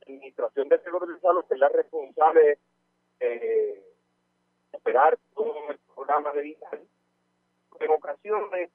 la 0.00 0.12
Administración 0.12 0.68
de 0.68 0.78
Seguro 0.80 1.06
de 1.06 1.20
Salud 1.20 1.44
es 1.48 1.58
la 1.58 1.68
responsable 1.68 2.40
de 2.40 2.58
eh, 3.20 3.84
operar 4.72 5.18
todo 5.34 5.70
el 5.70 5.78
programa 5.94 6.32
de 6.32 6.42
Vital. 6.42 6.80
En 7.80 7.90
ocasiones, 7.90 8.70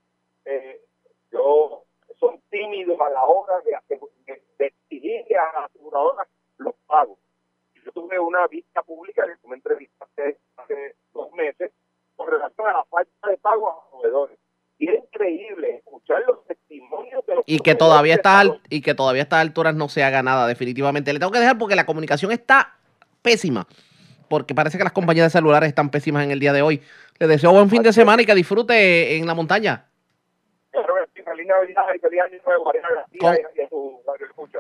eh, 0.46 0.82
yo 1.32 1.84
son 2.20 2.42
tímidos 2.50 3.00
a 3.00 3.10
la 3.10 3.24
hora 3.24 3.62
de, 3.62 3.78
de, 3.90 4.42
de 4.60 4.66
exigirle 4.66 5.38
a 5.38 5.60
la 5.60 5.66
aseguradora 5.66 6.28
los 6.58 6.76
pagos. 6.86 7.18
Yo 7.84 7.92
tuve 7.92 8.20
una 8.20 8.48
vista 8.48 8.84
pública 8.84 9.26
que 9.26 9.48
me 9.48 9.56
entrevistaste 9.56 10.38
hace 10.58 10.96
dos 11.14 11.32
meses 11.32 11.72
con 12.16 12.28
relación 12.28 12.68
a 12.68 12.74
la 12.74 12.84
falta 12.86 13.30
de 13.30 13.38
pago 13.38 13.72
a 13.72 13.76
los 13.76 13.84
proveedores. 13.90 14.38
Y 14.78 14.90
es 14.90 15.04
increíble 15.04 15.78
escuchar 15.78 16.24
los 16.28 16.46
testimonios 16.46 17.26
de 17.26 17.36
los 17.36 17.44
y 17.48 17.60
que 17.60 17.76
todavía 17.76 18.16
está 18.16 18.44
y 18.70 18.82
que 18.82 18.96
todavía 18.96 19.22
a 19.22 19.24
estas 19.24 19.42
alturas 19.42 19.76
no 19.76 19.90
se 19.90 20.04
haga 20.04 20.24
nada 20.24 20.48
definitivamente. 20.48 21.14
Le 21.14 21.20
tengo 21.20 21.32
que 21.32 21.40
dejar 21.40 21.58
porque 21.58 21.76
la 21.76 21.86
comunicación 21.86 22.32
está 22.32 22.76
pésima. 23.22 23.68
Porque 24.32 24.56
parece 24.56 24.78
que 24.78 24.86
las 24.86 24.94
compañías 24.94 25.26
de 25.26 25.38
celulares 25.38 25.68
están 25.68 25.90
pésimas 25.90 26.24
en 26.24 26.32
el 26.32 26.40
día 26.40 26.54
de 26.54 26.62
hoy. 26.62 26.82
Le 27.20 27.28
deseo 27.28 27.52
buen 27.52 27.70
fin 27.70 27.84
de 27.84 27.92
semana 27.92 28.22
y 28.22 28.26
que 28.26 28.34
disfrute 28.34 29.18
en 29.18 29.28
la 29.28 29.36
montaña. 29.36 29.90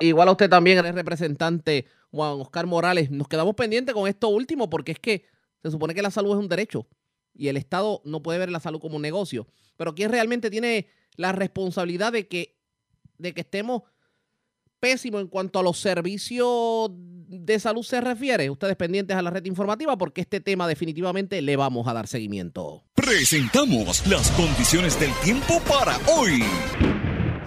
Igual 0.02 0.28
a 0.28 0.32
usted 0.32 0.50
también, 0.50 0.86
el 0.86 0.94
representante 0.94 1.86
Juan 2.12 2.42
Oscar 2.42 2.66
Morales. 2.68 3.12
Nos 3.12 3.30
quedamos 3.30 3.56
pendientes 3.56 3.96
con 3.96 4.10
esto 4.10 4.28
último 4.28 4.70
porque 4.70 4.92
es 4.92 5.00
que 5.00 5.24
se 5.64 5.72
supone 5.72 5.94
que 5.94 6.02
la 6.02 6.12
salud 6.12 6.32
es 6.32 6.38
un 6.38 6.50
derecho 6.50 6.86
y 7.34 7.48
el 7.48 7.56
Estado 7.56 8.02
no 8.04 8.22
puede 8.22 8.40
ver 8.40 8.52
la 8.52 8.60
salud 8.60 8.82
como 8.82 8.98
un 8.98 9.02
negocio. 9.02 9.48
Pero 9.78 9.96
¿quién 9.96 10.12
realmente 10.12 10.50
tiene 10.50 10.90
la 11.16 11.32
responsabilidad 11.32 12.12
de 12.12 12.28
que, 12.28 12.58
de 13.20 13.34
que 13.34 13.40
estemos 13.40 13.84
pésimos 14.82 15.22
en 15.22 15.28
cuanto 15.28 15.60
a 15.60 15.64
los 15.64 15.80
servicios 15.80 16.90
de 16.92 17.60
salud 17.60 17.84
se 17.84 18.02
refiere? 18.02 18.50
Ustedes 18.50 18.76
pendientes 18.76 19.16
a 19.16 19.22
la 19.22 19.30
red 19.30 19.46
informativa 19.46 19.96
porque 19.98 20.22
este 20.22 20.42
tema 20.42 20.68
definitivamente 20.68 21.42
le 21.42 21.56
vamos 21.56 21.88
a 21.88 21.94
dar 21.94 22.08
seguimiento. 22.08 22.84
Presentamos 22.96 24.06
las 24.08 24.30
condiciones 24.32 25.00
del 25.00 25.14
tiempo 25.24 25.62
para 25.70 25.98
hoy. 26.18 26.44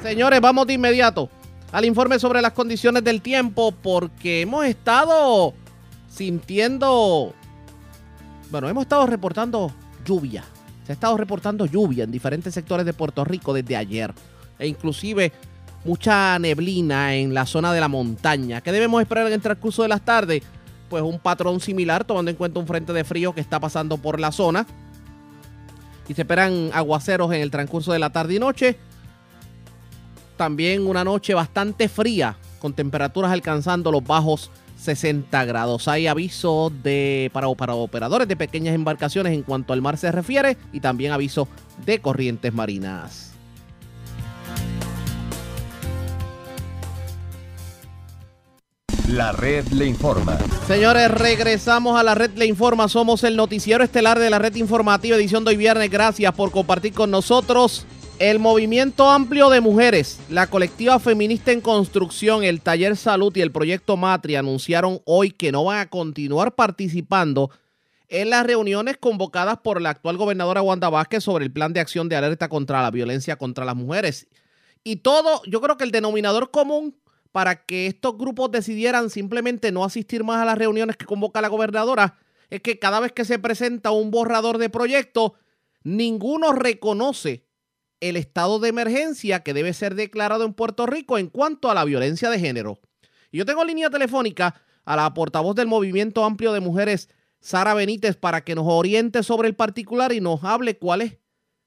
Señores, 0.00 0.40
vamos 0.40 0.66
de 0.66 0.74
inmediato 0.74 1.28
al 1.72 1.84
informe 1.84 2.18
sobre 2.20 2.40
las 2.40 2.52
condiciones 2.52 3.02
del 3.02 3.20
tiempo 3.20 3.72
porque 3.72 4.42
hemos 4.42 4.64
estado 4.64 5.54
sintiendo, 6.08 7.34
bueno, 8.50 8.68
hemos 8.68 8.82
estado 8.82 9.06
reportando 9.06 9.74
lluvia. 10.04 10.44
Se 10.86 10.92
ha 10.92 10.94
estado 10.94 11.16
reportando 11.16 11.66
lluvia 11.66 12.04
en 12.04 12.12
diferentes 12.12 12.54
sectores 12.54 12.86
de 12.86 12.92
Puerto 12.92 13.24
Rico 13.24 13.52
desde 13.52 13.74
ayer 13.74 14.14
e 14.58 14.68
inclusive 14.68 15.32
mucha 15.84 16.38
neblina 16.38 17.14
en 17.14 17.34
la 17.34 17.46
zona 17.46 17.72
de 17.72 17.80
la 17.80 17.88
montaña. 17.88 18.60
¿Qué 18.60 18.72
debemos 18.72 19.00
esperar 19.00 19.26
en 19.26 19.34
el 19.34 19.40
transcurso 19.40 19.82
de 19.82 19.88
las 19.88 20.04
tardes? 20.04 20.42
Pues 20.88 21.02
un 21.02 21.18
patrón 21.18 21.60
similar 21.60 22.04
tomando 22.04 22.30
en 22.30 22.36
cuenta 22.36 22.60
un 22.60 22.66
frente 22.66 22.92
de 22.92 23.04
frío 23.04 23.34
que 23.34 23.40
está 23.40 23.60
pasando 23.60 23.98
por 23.98 24.20
la 24.20 24.32
zona. 24.32 24.66
Y 26.08 26.14
se 26.14 26.22
esperan 26.22 26.70
aguaceros 26.72 27.32
en 27.32 27.40
el 27.40 27.50
transcurso 27.50 27.92
de 27.92 27.98
la 27.98 28.10
tarde 28.10 28.34
y 28.34 28.38
noche 28.38 28.78
también 30.36 30.86
una 30.86 31.04
noche 31.04 31.34
bastante 31.34 31.88
fría, 31.88 32.36
con 32.58 32.72
temperaturas 32.72 33.32
alcanzando 33.32 33.92
los 33.92 34.04
bajos 34.04 34.50
60 34.76 35.44
grados. 35.44 35.88
Hay 35.88 36.06
aviso 36.06 36.72
de, 36.82 37.30
para, 37.32 37.52
para 37.54 37.74
operadores 37.74 38.28
de 38.28 38.36
pequeñas 38.36 38.74
embarcaciones 38.74 39.32
en 39.32 39.42
cuanto 39.42 39.72
al 39.72 39.82
mar 39.82 39.96
se 39.96 40.10
refiere 40.12 40.56
y 40.72 40.80
también 40.80 41.12
aviso 41.12 41.48
de 41.84 42.00
corrientes 42.00 42.52
marinas. 42.52 43.33
La 49.08 49.32
red 49.32 49.66
le 49.68 49.84
informa. 49.84 50.38
Señores, 50.66 51.10
regresamos 51.10 52.00
a 52.00 52.02
la 52.02 52.14
red 52.14 52.30
le 52.36 52.46
informa. 52.46 52.88
Somos 52.88 53.22
el 53.22 53.36
noticiero 53.36 53.84
estelar 53.84 54.18
de 54.18 54.30
la 54.30 54.38
red 54.38 54.54
informativa 54.56 55.16
edición 55.16 55.44
de 55.44 55.50
hoy 55.50 55.58
viernes. 55.58 55.90
Gracias 55.90 56.32
por 56.32 56.50
compartir 56.50 56.94
con 56.94 57.10
nosotros. 57.10 57.86
El 58.18 58.38
Movimiento 58.38 59.10
Amplio 59.10 59.50
de 59.50 59.60
Mujeres, 59.60 60.20
la 60.30 60.46
colectiva 60.46 60.98
feminista 61.00 61.52
en 61.52 61.60
construcción, 61.60 62.44
el 62.44 62.62
Taller 62.62 62.96
Salud 62.96 63.36
y 63.36 63.42
el 63.42 63.52
Proyecto 63.52 63.98
Matri 63.98 64.36
anunciaron 64.36 65.02
hoy 65.04 65.32
que 65.32 65.52
no 65.52 65.64
van 65.64 65.80
a 65.80 65.90
continuar 65.90 66.54
participando 66.54 67.50
en 68.08 68.30
las 68.30 68.46
reuniones 68.46 68.96
convocadas 68.96 69.58
por 69.58 69.82
la 69.82 69.90
actual 69.90 70.16
gobernadora 70.16 70.62
Wanda 70.62 70.88
Vázquez 70.88 71.24
sobre 71.24 71.44
el 71.44 71.52
plan 71.52 71.74
de 71.74 71.80
acción 71.80 72.08
de 72.08 72.16
alerta 72.16 72.48
contra 72.48 72.80
la 72.80 72.90
violencia 72.90 73.36
contra 73.36 73.66
las 73.66 73.76
mujeres. 73.76 74.28
Y 74.82 74.96
todo, 74.96 75.42
yo 75.46 75.60
creo 75.60 75.76
que 75.76 75.84
el 75.84 75.90
denominador 75.90 76.50
común 76.50 76.94
para 77.34 77.66
que 77.66 77.88
estos 77.88 78.16
grupos 78.16 78.52
decidieran 78.52 79.10
simplemente 79.10 79.72
no 79.72 79.82
asistir 79.82 80.22
más 80.22 80.40
a 80.40 80.44
las 80.44 80.56
reuniones 80.56 80.96
que 80.96 81.04
convoca 81.04 81.40
la 81.40 81.48
gobernadora 81.48 82.16
es 82.48 82.60
que 82.60 82.78
cada 82.78 83.00
vez 83.00 83.10
que 83.10 83.24
se 83.24 83.40
presenta 83.40 83.90
un 83.90 84.12
borrador 84.12 84.58
de 84.58 84.70
proyecto, 84.70 85.34
ninguno 85.82 86.52
reconoce 86.52 87.44
el 87.98 88.16
estado 88.16 88.60
de 88.60 88.68
emergencia 88.68 89.40
que 89.42 89.52
debe 89.52 89.72
ser 89.72 89.96
declarado 89.96 90.44
en 90.44 90.54
Puerto 90.54 90.86
Rico 90.86 91.18
en 91.18 91.26
cuanto 91.26 91.68
a 91.68 91.74
la 91.74 91.84
violencia 91.84 92.30
de 92.30 92.38
género. 92.38 92.78
Yo 93.32 93.44
tengo 93.44 93.64
línea 93.64 93.90
telefónica 93.90 94.62
a 94.84 94.94
la 94.94 95.12
portavoz 95.12 95.56
del 95.56 95.66
Movimiento 95.66 96.24
Amplio 96.24 96.52
de 96.52 96.60
Mujeres, 96.60 97.08
Sara 97.40 97.74
Benítez, 97.74 98.14
para 98.14 98.44
que 98.44 98.54
nos 98.54 98.66
oriente 98.68 99.24
sobre 99.24 99.48
el 99.48 99.56
particular 99.56 100.12
y 100.12 100.20
nos 100.20 100.44
hable 100.44 100.78
cuál 100.78 101.02
es, 101.02 101.18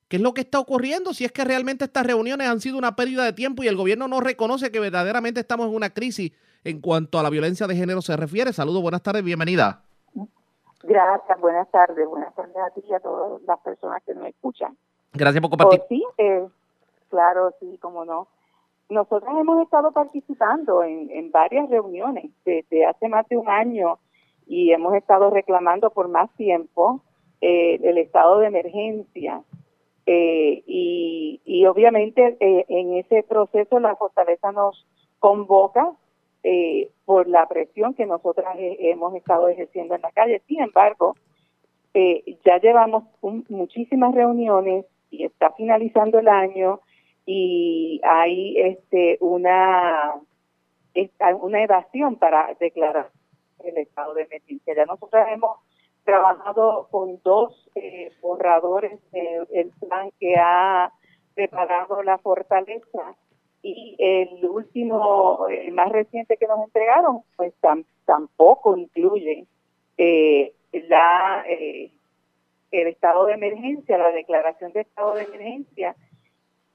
qué 0.08 0.18
es 0.18 0.22
lo 0.22 0.34
que 0.34 0.42
está 0.42 0.60
ocurriendo, 0.60 1.14
si 1.14 1.26
es 1.26 1.32
que 1.32 1.44
realmente 1.44 1.86
estas 1.86 2.06
reuniones 2.06 2.48
han 2.48 2.60
sido 2.60 2.78
una 2.78 2.96
pérdida 2.96 3.24
de 3.24 3.34
tiempo 3.34 3.64
y 3.64 3.68
el 3.68 3.76
gobierno 3.76 4.08
no 4.08 4.20
reconoce 4.20 4.72
que 4.72 4.80
verdaderamente 4.80 5.40
estamos 5.40 5.68
en 5.68 5.76
una 5.76 5.90
crisis 5.90 6.32
en 6.64 6.82
cuanto 6.82 7.20
a 7.20 7.24
la 7.24 7.30
violencia 7.30 7.68
de 7.68 7.76
género 7.76 8.02
se 8.02 8.16
refiere. 8.16 8.54
Saludos, 8.54 8.82
buenas 8.82 9.04
tardes, 9.04 9.24
bienvenida. 9.24 9.84
Gracias, 10.84 11.40
buenas 11.40 11.70
tardes, 11.72 12.08
buenas 12.08 12.34
tardes 12.36 12.56
a 12.56 12.70
ti 12.74 12.82
y 12.88 12.94
a 12.94 13.00
todas 13.00 13.42
las 13.44 13.60
personas 13.60 14.02
que 14.06 14.14
nos 14.14 14.28
escuchan. 14.28 14.78
Gracias 15.14 15.42
por 15.42 15.50
compartir. 15.50 15.82
Oh, 15.82 15.86
sí, 15.90 16.04
eh, 16.18 16.48
claro, 17.10 17.54
sí, 17.60 17.78
como 17.82 18.06
no. 18.06 18.28
Nosotros 18.90 19.30
hemos 19.38 19.62
estado 19.64 19.92
participando 19.92 20.84
en, 20.84 21.10
en 21.12 21.32
varias 21.32 21.70
reuniones 21.70 22.32
desde 22.46 22.86
hace 22.86 23.10
más 23.10 23.28
de 23.28 23.38
un 23.38 23.50
año 23.50 24.00
y 24.46 24.72
hemos 24.72 24.94
estado 24.96 25.30
reclamando 25.30 25.90
por 25.90 26.08
más 26.08 26.30
tiempo 26.38 27.02
eh, 27.42 27.80
el 27.84 27.98
estado 27.98 28.40
de 28.40 28.48
emergencia. 28.48 29.42
Eh, 30.10 30.64
y, 30.66 31.66
obviamente 31.66 32.38
eh, 32.40 32.66
en 32.70 32.94
ese 32.94 33.24
proceso 33.24 33.78
la 33.82 33.98
fortaleza 33.98 34.54
nos 34.54 34.88
convoca 35.20 35.92
eh, 36.44 36.90
por 37.04 37.28
la 37.28 37.46
presión 37.50 37.94
que 37.94 38.06
nosotras 38.06 38.56
hemos 38.58 39.14
estado 39.16 39.50
ejerciendo 39.50 39.96
en 39.96 40.02
la 40.02 40.12
calle. 40.12 40.42
Sin 40.48 40.62
embargo, 40.62 41.16
ya 41.94 42.60
llevamos 42.60 43.06
muchísimas 43.50 44.14
reuniones 44.14 44.86
y 45.10 45.26
está 45.26 45.52
finalizando 45.52 46.20
el 46.20 46.28
año 46.28 46.80
y 47.26 48.00
hay 48.04 48.56
este 48.58 49.18
una 49.20 50.14
una 51.42 51.64
evasión 51.64 52.16
para 52.16 52.54
declarar 52.60 53.10
el 53.64 53.78
estado 53.78 54.14
de 54.14 54.24
emergencia. 54.24 54.76
Ya 54.76 54.86
nosotros 54.86 55.26
hemos 55.30 55.58
trabajado 56.08 56.88
con 56.90 57.20
dos 57.22 57.70
eh, 57.76 58.14
borradores 58.22 58.98
del 59.12 59.72
plan 59.78 60.10
que 60.18 60.36
ha 60.38 60.94
preparado 61.36 62.02
la 62.02 62.18
fortaleza 62.18 63.18
y 63.62 63.98
el 64.00 64.46
último, 64.46 65.48
el 65.50 65.74
más 65.74 65.92
reciente 65.92 66.38
que 66.38 66.48
nos 66.48 66.64
entregaron, 66.64 67.24
pues 67.36 67.54
tampoco 68.06 68.78
incluye 68.78 69.48
eh, 69.98 70.54
la 70.88 71.44
eh, 71.46 71.92
el 72.72 72.88
estado 72.88 73.26
de 73.26 73.34
emergencia, 73.34 73.98
la 73.98 74.12
declaración 74.12 74.72
de 74.72 74.82
estado 74.82 75.14
de 75.14 75.24
emergencia. 75.24 75.94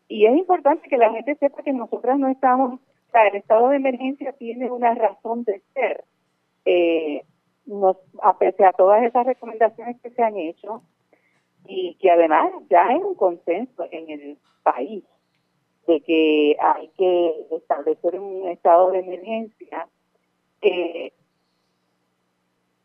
Y 0.09 0.27
es 0.27 0.37
importante 0.37 0.91
que 0.91 0.99
la 0.99 1.11
gente 1.11 1.37
sepa 1.37 1.63
que 1.63 1.73
nosotras 1.73 2.19
no 2.19 2.29
estamos, 2.29 2.75
o 2.75 3.11
sea, 3.13 3.29
el 3.29 3.37
estado 3.37 3.71
de 3.71 3.77
emergencia 3.77 4.35
tiene 4.35 4.71
una 4.71 4.95
razón 4.95 5.45
de 5.45 5.63
ser. 5.73 6.05
A 8.23 8.39
pesar 8.39 8.73
de 8.73 8.77
todas 8.77 9.03
esas 9.05 9.27
recomendaciones 9.27 10.01
que 10.01 10.11
se 10.11 10.23
han 10.23 10.37
hecho 10.37 10.83
y 11.65 11.95
que 11.97 12.11
además 12.11 12.53
ya 12.69 12.87
hay 12.87 12.97
un 12.97 13.15
consenso 13.15 13.87
en 13.91 14.11
el 14.11 14.39
país 14.63 15.05
de 15.87 16.01
que 16.01 16.57
hay 16.61 16.89
que 16.97 17.47
establecer 17.53 18.19
un 18.19 18.49
estado 18.49 18.91
de 18.91 19.01
emergencia, 19.01 19.89
eh, 20.61 21.13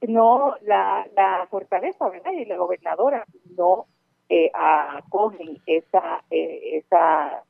no 0.08 0.56
la, 0.62 1.08
la 1.16 1.48
fortaleza, 1.50 2.10
¿verdad? 2.10 2.32
Y 2.34 2.46
la 2.46 2.58
gobernadora 2.58 3.26
no 3.56 3.86
eh, 4.30 4.52
acogen 4.54 5.58
esa, 5.66 6.24
eh, 6.30 6.78
esa 6.78 7.44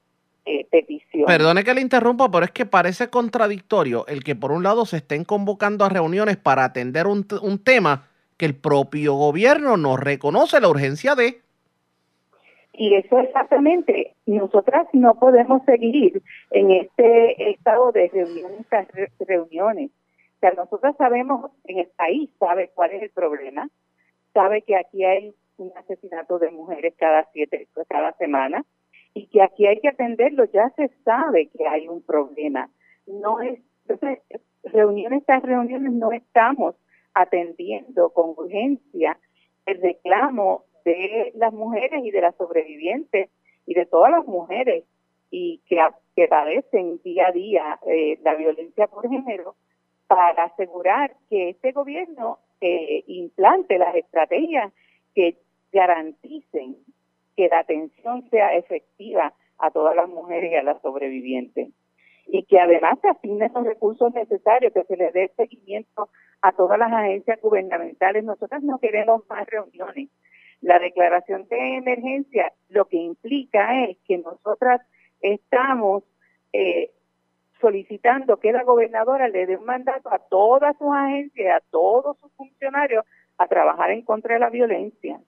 eh, 0.48 0.66
petición. 0.72 1.26
Perdone 1.26 1.64
que 1.66 1.74
le 1.74 1.82
interrumpa, 1.82 2.32
pero 2.32 2.46
es 2.46 2.52
que 2.52 2.66
parece 2.66 3.10
contradictorio 3.10 4.08
el 4.08 4.24
que 4.24 4.36
por 4.36 4.54
un 4.54 4.64
lado 4.64 4.86
se 4.86 4.98
estén 4.98 5.26
convocando 5.26 5.84
a 5.84 5.90
reuniones 5.90 6.38
para 6.38 6.64
atender 6.64 7.06
un, 7.06 7.28
un 7.42 7.62
tema 7.62 8.08
que 8.38 8.46
el 8.46 8.56
propio 8.56 9.16
gobierno 9.16 9.76
no 9.76 9.98
reconoce 9.98 10.62
la 10.62 10.70
urgencia 10.70 11.16
de. 11.16 11.42
Y 12.74 12.94
eso 12.94 13.20
exactamente, 13.20 14.14
nosotras 14.26 14.88
no 14.94 15.16
podemos 15.16 15.66
seguir 15.66 16.22
en 16.52 16.72
este 16.72 17.52
estado 17.52 17.92
de 17.92 18.08
reuniones 18.08 18.66
reuniones. 19.20 19.90
O 19.90 20.40
sea, 20.40 20.52
nosotros 20.52 20.96
sabemos, 20.98 21.52
en 21.66 21.80
el 21.80 21.88
país 21.98 22.30
sabe 22.40 22.70
cuál 22.74 22.92
es 22.92 23.04
el 23.04 23.10
problema, 23.10 23.68
sabe 24.34 24.62
que 24.62 24.78
aquí 24.78 25.04
hay 25.04 25.34
un 25.58 25.74
asesinato 25.76 26.38
de 26.38 26.52
mujeres 26.52 26.94
cada 26.98 27.28
siete, 27.34 27.68
cada 27.90 28.14
semana, 28.14 28.64
y 29.18 29.26
que 29.28 29.42
aquí 29.42 29.66
hay 29.66 29.80
que 29.80 29.88
atenderlo, 29.88 30.46
ya 30.46 30.70
se 30.76 30.90
sabe 31.04 31.48
que 31.48 31.68
hay 31.68 31.88
un 31.88 32.04
problema. 32.04 32.70
No 33.08 33.42
es, 33.42 33.60
reuniones 34.64 35.26
tras 35.26 35.42
reuniones 35.42 35.92
no 35.92 36.12
estamos 36.12 36.76
atendiendo 37.16 38.12
con 38.12 38.36
urgencia 38.38 39.18
el 39.66 39.82
reclamo 39.82 40.66
de 40.86 41.32
las 41.34 41.52
mujeres 41.52 42.06
y 42.06 42.12
de 42.12 42.22
las 42.22 42.36
sobrevivientes 42.36 43.32
y 43.66 43.74
de 43.74 43.88
todas 43.88 44.12
las 44.12 44.26
mujeres 44.28 44.84
y 45.32 45.62
que, 45.68 45.80
que 46.16 46.28
padecen 46.28 47.02
día 47.04 47.30
a 47.30 47.32
día 47.32 47.80
eh, 47.88 48.20
la 48.22 48.36
violencia 48.36 48.86
por 48.86 49.10
género 49.10 49.56
para 50.06 50.44
asegurar 50.44 51.16
que 51.28 51.50
este 51.50 51.72
gobierno 51.72 52.38
eh, 52.62 53.04
implante 53.08 53.80
las 53.80 53.96
estrategias 53.96 54.72
que 55.16 55.38
garanticen 55.72 56.78
que 57.38 57.48
la 57.48 57.60
atención 57.60 58.28
sea 58.32 58.56
efectiva 58.56 59.34
a 59.60 59.72
todas 59.72 59.96
las 59.96 60.10
mujeres 60.10 60.52
y 60.52 60.56
a 60.56 60.64
las 60.64 60.82
sobrevivientes. 60.82 61.70
Y 62.26 62.44
que 62.44 62.60
además 62.60 62.98
se 63.02 63.10
asignen 63.10 63.52
los 63.54 63.64
recursos 63.64 64.14
necesarios, 64.14 64.74
que 64.74 64.84
se 64.84 64.98
les 64.98 65.14
dé 65.14 65.32
seguimiento 65.38 66.10
a 66.42 66.52
todas 66.52 66.78
las 66.78 66.92
agencias 66.92 67.40
gubernamentales. 67.40 68.24
Nosotros 68.24 68.64
no 68.64 68.80
queremos 68.80 69.22
más 69.30 69.48
reuniones. 69.48 70.10
La 70.62 70.80
declaración 70.80 71.48
de 71.48 71.78
emergencia 71.78 72.52
lo 72.70 72.86
que 72.86 72.98
implica 72.98 73.86
es 73.86 73.98
que 74.08 74.18
nosotras 74.18 74.82
estamos 75.22 76.04
eh, 76.52 76.92
solicitando 77.62 78.38
que 78.38 78.52
la 78.52 78.64
gobernadora 78.64 79.28
le 79.28 79.46
dé 79.46 79.58
un 79.58 79.66
mandato 79.66 80.12
a 80.12 80.20
todas 80.20 80.76
sus 80.78 80.90
agencias, 80.92 81.58
a 81.58 81.64
todos 81.70 82.18
sus 82.18 82.32
funcionarios, 82.34 83.06
a 83.38 83.48
trabajar 83.48 83.92
en 83.92 84.02
contra 84.02 84.34
de 84.34 84.40
la 84.40 84.50
violencia. 84.50 85.22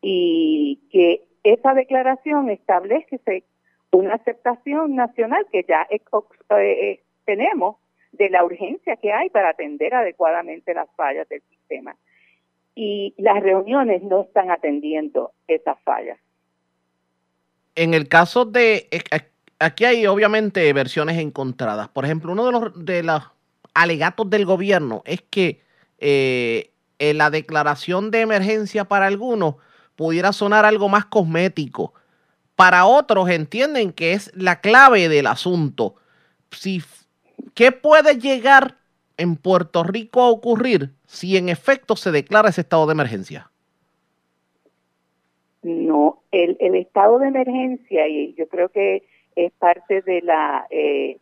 Y 0.00 0.88
que 0.90 1.31
esa 1.44 1.74
declaración 1.74 2.50
establece 2.50 3.18
una 3.90 4.14
aceptación 4.14 4.94
nacional 4.94 5.46
que 5.52 5.64
ya 5.68 5.86
eh, 5.90 6.00
eh, 6.50 7.00
tenemos 7.24 7.76
de 8.12 8.30
la 8.30 8.44
urgencia 8.44 8.96
que 8.96 9.12
hay 9.12 9.28
para 9.30 9.50
atender 9.50 9.94
adecuadamente 9.94 10.74
las 10.74 10.88
fallas 10.96 11.28
del 11.28 11.42
sistema. 11.50 11.96
Y 12.74 13.14
las 13.18 13.42
reuniones 13.42 14.02
no 14.02 14.22
están 14.22 14.50
atendiendo 14.50 15.32
esas 15.46 15.78
fallas. 15.82 16.18
En 17.74 17.92
el 17.92 18.08
caso 18.08 18.44
de, 18.44 18.88
eh, 18.90 19.00
aquí 19.58 19.84
hay 19.84 20.06
obviamente 20.06 20.72
versiones 20.72 21.18
encontradas. 21.18 21.88
Por 21.88 22.04
ejemplo, 22.04 22.32
uno 22.32 22.46
de 22.46 22.52
los, 22.52 22.84
de 22.84 23.02
los 23.02 23.22
alegatos 23.74 24.28
del 24.30 24.46
gobierno 24.46 25.02
es 25.04 25.22
que 25.22 25.60
en 26.04 27.18
la 27.18 27.30
declaración 27.30 28.10
de 28.10 28.22
emergencia 28.22 28.84
para 28.86 29.06
algunos 29.06 29.56
pudiera 29.96 30.32
sonar 30.32 30.64
algo 30.64 30.88
más 30.88 31.04
cosmético. 31.04 31.94
Para 32.56 32.86
otros 32.86 33.28
entienden 33.30 33.92
que 33.92 34.12
es 34.12 34.30
la 34.34 34.60
clave 34.60 35.08
del 35.08 35.26
asunto. 35.26 35.96
Si, 36.50 36.82
¿Qué 37.54 37.72
puede 37.72 38.18
llegar 38.18 38.76
en 39.16 39.36
Puerto 39.36 39.82
Rico 39.82 40.22
a 40.22 40.30
ocurrir 40.30 40.90
si 41.06 41.36
en 41.36 41.48
efecto 41.48 41.96
se 41.96 42.10
declara 42.10 42.48
ese 42.48 42.62
estado 42.62 42.86
de 42.86 42.92
emergencia? 42.92 43.50
No, 45.62 46.22
el, 46.32 46.56
estado 46.74 47.18
de 47.18 47.28
emergencia, 47.28 48.08
y 48.08 48.34
yo 48.34 48.48
creo 48.48 48.68
que 48.68 49.04
es 49.36 49.52
parte 49.52 50.02
de 50.02 50.20
la 50.22 50.66
eh, 50.70 51.18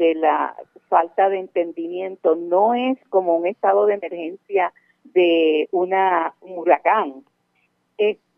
de 0.00 0.14
la 0.14 0.56
falta 0.88 1.28
de 1.28 1.38
entendimiento, 1.38 2.34
no 2.34 2.74
es 2.74 2.98
como 3.10 3.36
un 3.36 3.46
estado 3.46 3.86
de 3.86 3.94
emergencia 3.94 4.72
de 5.04 5.68
una, 5.72 6.34
un 6.40 6.58
huracán 6.58 7.22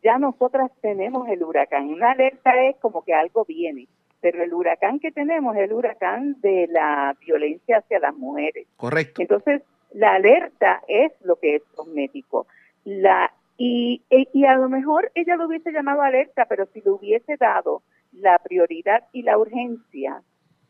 ya 0.03 0.18
nosotras 0.18 0.70
tenemos 0.81 1.29
el 1.29 1.42
huracán. 1.42 1.88
Una 1.88 2.12
alerta 2.12 2.51
es 2.64 2.77
como 2.77 3.03
que 3.05 3.14
algo 3.14 3.44
viene, 3.44 3.87
pero 4.20 4.42
el 4.42 4.53
huracán 4.53 4.98
que 4.98 5.12
tenemos 5.12 5.57
es 5.57 5.62
el 5.62 5.72
huracán 5.72 6.40
de 6.40 6.66
la 6.68 7.16
violencia 7.25 7.79
hacia 7.79 8.01
las 8.01 8.16
mujeres. 8.16 8.66
Correcto. 8.77 9.22
Entonces, 9.22 9.62
la 9.92 10.14
alerta 10.14 10.83
es 10.88 11.12
lo 11.22 11.37
que 11.37 11.57
es 11.57 11.62
cosmético. 11.75 12.46
La, 12.85 13.33
y, 13.57 14.03
y 14.11 14.44
a 14.44 14.57
lo 14.57 14.68
mejor 14.68 15.12
ella 15.14 15.37
lo 15.37 15.46
hubiese 15.46 15.70
llamado 15.70 16.03
alerta, 16.03 16.46
pero 16.46 16.66
si 16.66 16.81
le 16.81 16.90
hubiese 16.90 17.37
dado 17.37 17.83
la 18.12 18.38
prioridad 18.38 19.05
y 19.12 19.22
la 19.22 19.38
urgencia, 19.38 20.22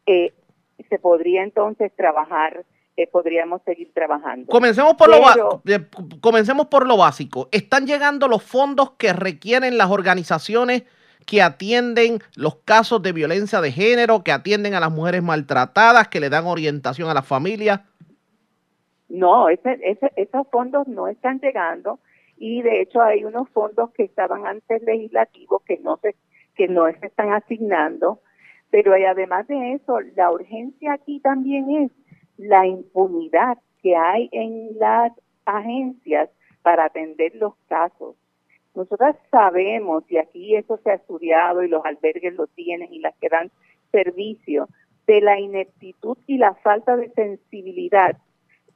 eh, 0.06 0.32
se 0.88 0.98
podría 0.98 1.42
entonces 1.42 1.92
trabajar 1.94 2.64
podríamos 3.10 3.62
seguir 3.64 3.92
trabajando. 3.92 4.46
Comencemos 4.46 4.94
por, 4.94 5.08
lo 5.08 5.62
eh, 5.66 5.86
comencemos 6.20 6.66
por 6.66 6.86
lo 6.86 6.96
básico. 6.96 7.48
¿Están 7.50 7.86
llegando 7.86 8.28
los 8.28 8.42
fondos 8.42 8.92
que 8.92 9.12
requieren 9.12 9.78
las 9.78 9.90
organizaciones 9.90 10.84
que 11.26 11.40
atienden 11.40 12.18
los 12.36 12.56
casos 12.56 13.02
de 13.02 13.12
violencia 13.12 13.60
de 13.60 13.72
género, 13.72 14.22
que 14.22 14.32
atienden 14.32 14.74
a 14.74 14.80
las 14.80 14.92
mujeres 14.92 15.22
maltratadas, 15.22 16.08
que 16.08 16.20
le 16.20 16.30
dan 16.30 16.46
orientación 16.46 17.08
a 17.08 17.14
las 17.14 17.26
familias? 17.26 17.80
No, 19.08 19.48
ese, 19.48 19.78
esos 20.16 20.46
fondos 20.50 20.88
no 20.88 21.08
están 21.08 21.38
llegando 21.40 21.98
y 22.36 22.62
de 22.62 22.80
hecho 22.80 23.00
hay 23.02 23.24
unos 23.24 23.48
fondos 23.50 23.90
que 23.92 24.04
estaban 24.04 24.46
antes 24.46 24.82
legislativos 24.82 25.62
que 25.64 25.78
no 25.78 25.98
se 25.98 26.16
que 26.54 26.68
no 26.68 26.84
se 27.00 27.06
están 27.06 27.32
asignando, 27.32 28.20
pero 28.70 28.92
además 28.92 29.46
de 29.48 29.72
eso, 29.72 30.00
la 30.16 30.30
urgencia 30.30 30.92
aquí 30.92 31.20
también 31.20 31.70
es 31.70 31.90
la 32.42 32.66
impunidad 32.66 33.58
que 33.82 33.96
hay 33.96 34.28
en 34.32 34.78
las 34.78 35.12
agencias 35.44 36.28
para 36.62 36.84
atender 36.86 37.34
los 37.36 37.54
casos. 37.68 38.16
Nosotras 38.74 39.16
sabemos, 39.30 40.04
y 40.08 40.18
aquí 40.18 40.56
eso 40.56 40.78
se 40.82 40.90
ha 40.90 40.94
estudiado 40.94 41.62
y 41.62 41.68
los 41.68 41.84
albergues 41.84 42.34
lo 42.34 42.46
tienen 42.46 42.92
y 42.92 43.00
las 43.00 43.14
que 43.16 43.28
dan 43.28 43.50
servicio, 43.90 44.68
de 45.06 45.20
la 45.20 45.38
ineptitud 45.38 46.16
y 46.28 46.38
la 46.38 46.54
falta 46.54 46.96
de 46.96 47.10
sensibilidad 47.10 48.16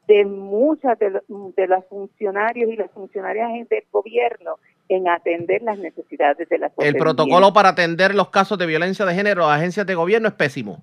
de 0.09 0.24
muchas 0.24 0.98
de, 0.98 1.11
los 1.11 1.85
funcionarios 1.88 2.70
y 2.70 2.76
las 2.76 2.90
funcionarias 2.90 3.68
del 3.68 3.85
gobierno 3.90 4.57
en 4.88 5.09
atender 5.09 5.62
las 5.62 5.79
necesidades 5.79 6.48
de 6.48 6.59
la 6.59 6.68
sociedad. 6.68 6.94
El 6.94 7.00
protocolo 7.00 7.52
para 7.52 7.70
atender 7.70 8.14
los 8.14 8.31
casos 8.31 8.59
de 8.59 8.66
violencia 8.66 9.05
de 9.05 9.14
género 9.14 9.46
a 9.46 9.55
agencias 9.55 9.87
de 9.87 9.94
gobierno 9.94 10.29
es 10.29 10.35
pésimo. 10.35 10.79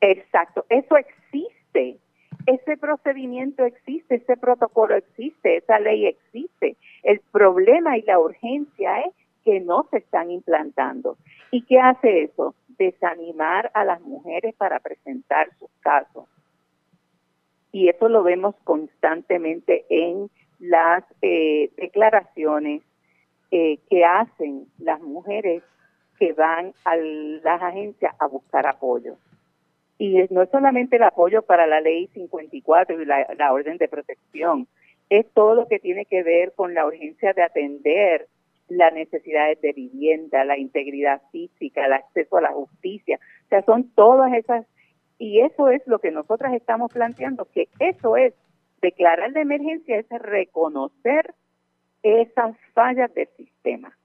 Exacto, 0.00 0.64
eso 0.68 0.96
existe 0.96 1.55
ese 2.46 2.76
procedimiento 2.76 3.64
existe, 3.64 4.16
ese 4.16 4.36
protocolo 4.36 4.94
existe, 4.94 5.56
esa 5.56 5.78
ley 5.80 6.06
existe. 6.06 6.76
El 7.02 7.20
problema 7.32 7.98
y 7.98 8.02
la 8.02 8.18
urgencia 8.18 9.00
es 9.00 9.14
que 9.44 9.60
no 9.60 9.86
se 9.90 9.98
están 9.98 10.30
implantando. 10.30 11.16
¿Y 11.50 11.62
qué 11.62 11.78
hace 11.78 12.24
eso? 12.24 12.54
Desanimar 12.78 13.70
a 13.74 13.84
las 13.84 14.00
mujeres 14.00 14.54
para 14.56 14.80
presentar 14.80 15.48
sus 15.58 15.70
casos. 15.80 16.26
Y 17.72 17.88
eso 17.88 18.08
lo 18.08 18.22
vemos 18.22 18.54
constantemente 18.64 19.84
en 19.88 20.30
las 20.58 21.04
eh, 21.22 21.70
declaraciones 21.76 22.82
eh, 23.50 23.78
que 23.90 24.04
hacen 24.04 24.66
las 24.78 25.00
mujeres 25.00 25.62
que 26.18 26.32
van 26.32 26.72
a 26.84 26.96
las 26.96 27.62
agencias 27.62 28.14
a 28.18 28.26
buscar 28.26 28.66
apoyo. 28.66 29.16
Y 29.98 30.16
no 30.30 30.42
es 30.42 30.50
solamente 30.50 30.96
el 30.96 31.02
apoyo 31.02 31.42
para 31.42 31.66
la 31.66 31.80
ley 31.80 32.08
54 32.08 33.00
y 33.00 33.04
la, 33.06 33.52
orden 33.52 33.78
de 33.78 33.88
protección, 33.88 34.68
es 35.08 35.26
todo 35.32 35.54
lo 35.54 35.68
que 35.68 35.78
tiene 35.78 36.04
que 36.04 36.22
ver 36.22 36.52
con 36.54 36.74
la 36.74 36.86
urgencia 36.86 37.32
de 37.32 37.42
atender 37.42 38.28
las 38.68 38.92
necesidades 38.92 39.60
de 39.60 39.72
vivienda, 39.72 40.44
la 40.44 40.58
integridad 40.58 41.22
física, 41.30 41.86
el 41.86 41.92
acceso 41.92 42.36
a 42.36 42.42
la 42.42 42.52
justicia. 42.52 43.18
O 43.46 43.48
sea, 43.48 43.62
son 43.62 43.90
todas 43.94 44.32
esas, 44.34 44.66
y 45.18 45.40
eso 45.40 45.68
es 45.70 45.86
lo 45.86 46.00
que 46.00 46.10
nosotras 46.10 46.52
estamos 46.54 46.92
planteando, 46.92 47.46
que 47.54 47.68
eso 47.78 48.16
es, 48.16 48.34
declarar 48.82 49.32
de 49.32 49.40
emergencia 49.40 49.98
es 49.98 50.08
reconocer 50.10 51.34
esas 52.02 52.56
fallas 52.74 53.12
del 53.14 53.28
sistema 53.36 53.96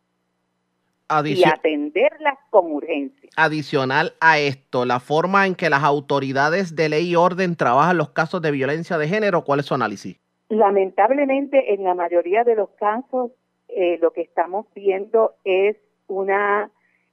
y 1.25 1.43
atenderlas 1.43 2.37
con 2.49 2.71
urgencia. 2.71 3.29
Adicional 3.35 4.13
a 4.19 4.39
esto, 4.39 4.85
la 4.85 4.99
forma 4.99 5.45
en 5.45 5.55
que 5.55 5.69
las 5.69 5.83
autoridades 5.83 6.75
de 6.75 6.89
ley 6.89 7.09
y 7.09 7.15
orden 7.15 7.55
trabajan 7.55 7.97
los 7.97 8.09
casos 8.09 8.41
de 8.41 8.51
violencia 8.51 8.97
de 8.97 9.07
género, 9.07 9.43
¿cuál 9.43 9.59
es 9.59 9.65
su 9.65 9.73
análisis? 9.73 10.19
Lamentablemente, 10.49 11.73
en 11.73 11.83
la 11.83 11.95
mayoría 11.95 12.43
de 12.43 12.55
los 12.55 12.69
casos, 12.71 13.31
eh, 13.67 13.97
lo 14.01 14.11
que 14.11 14.21
estamos 14.21 14.65
viendo 14.75 15.35
es 15.43 15.77
una, 16.07 16.69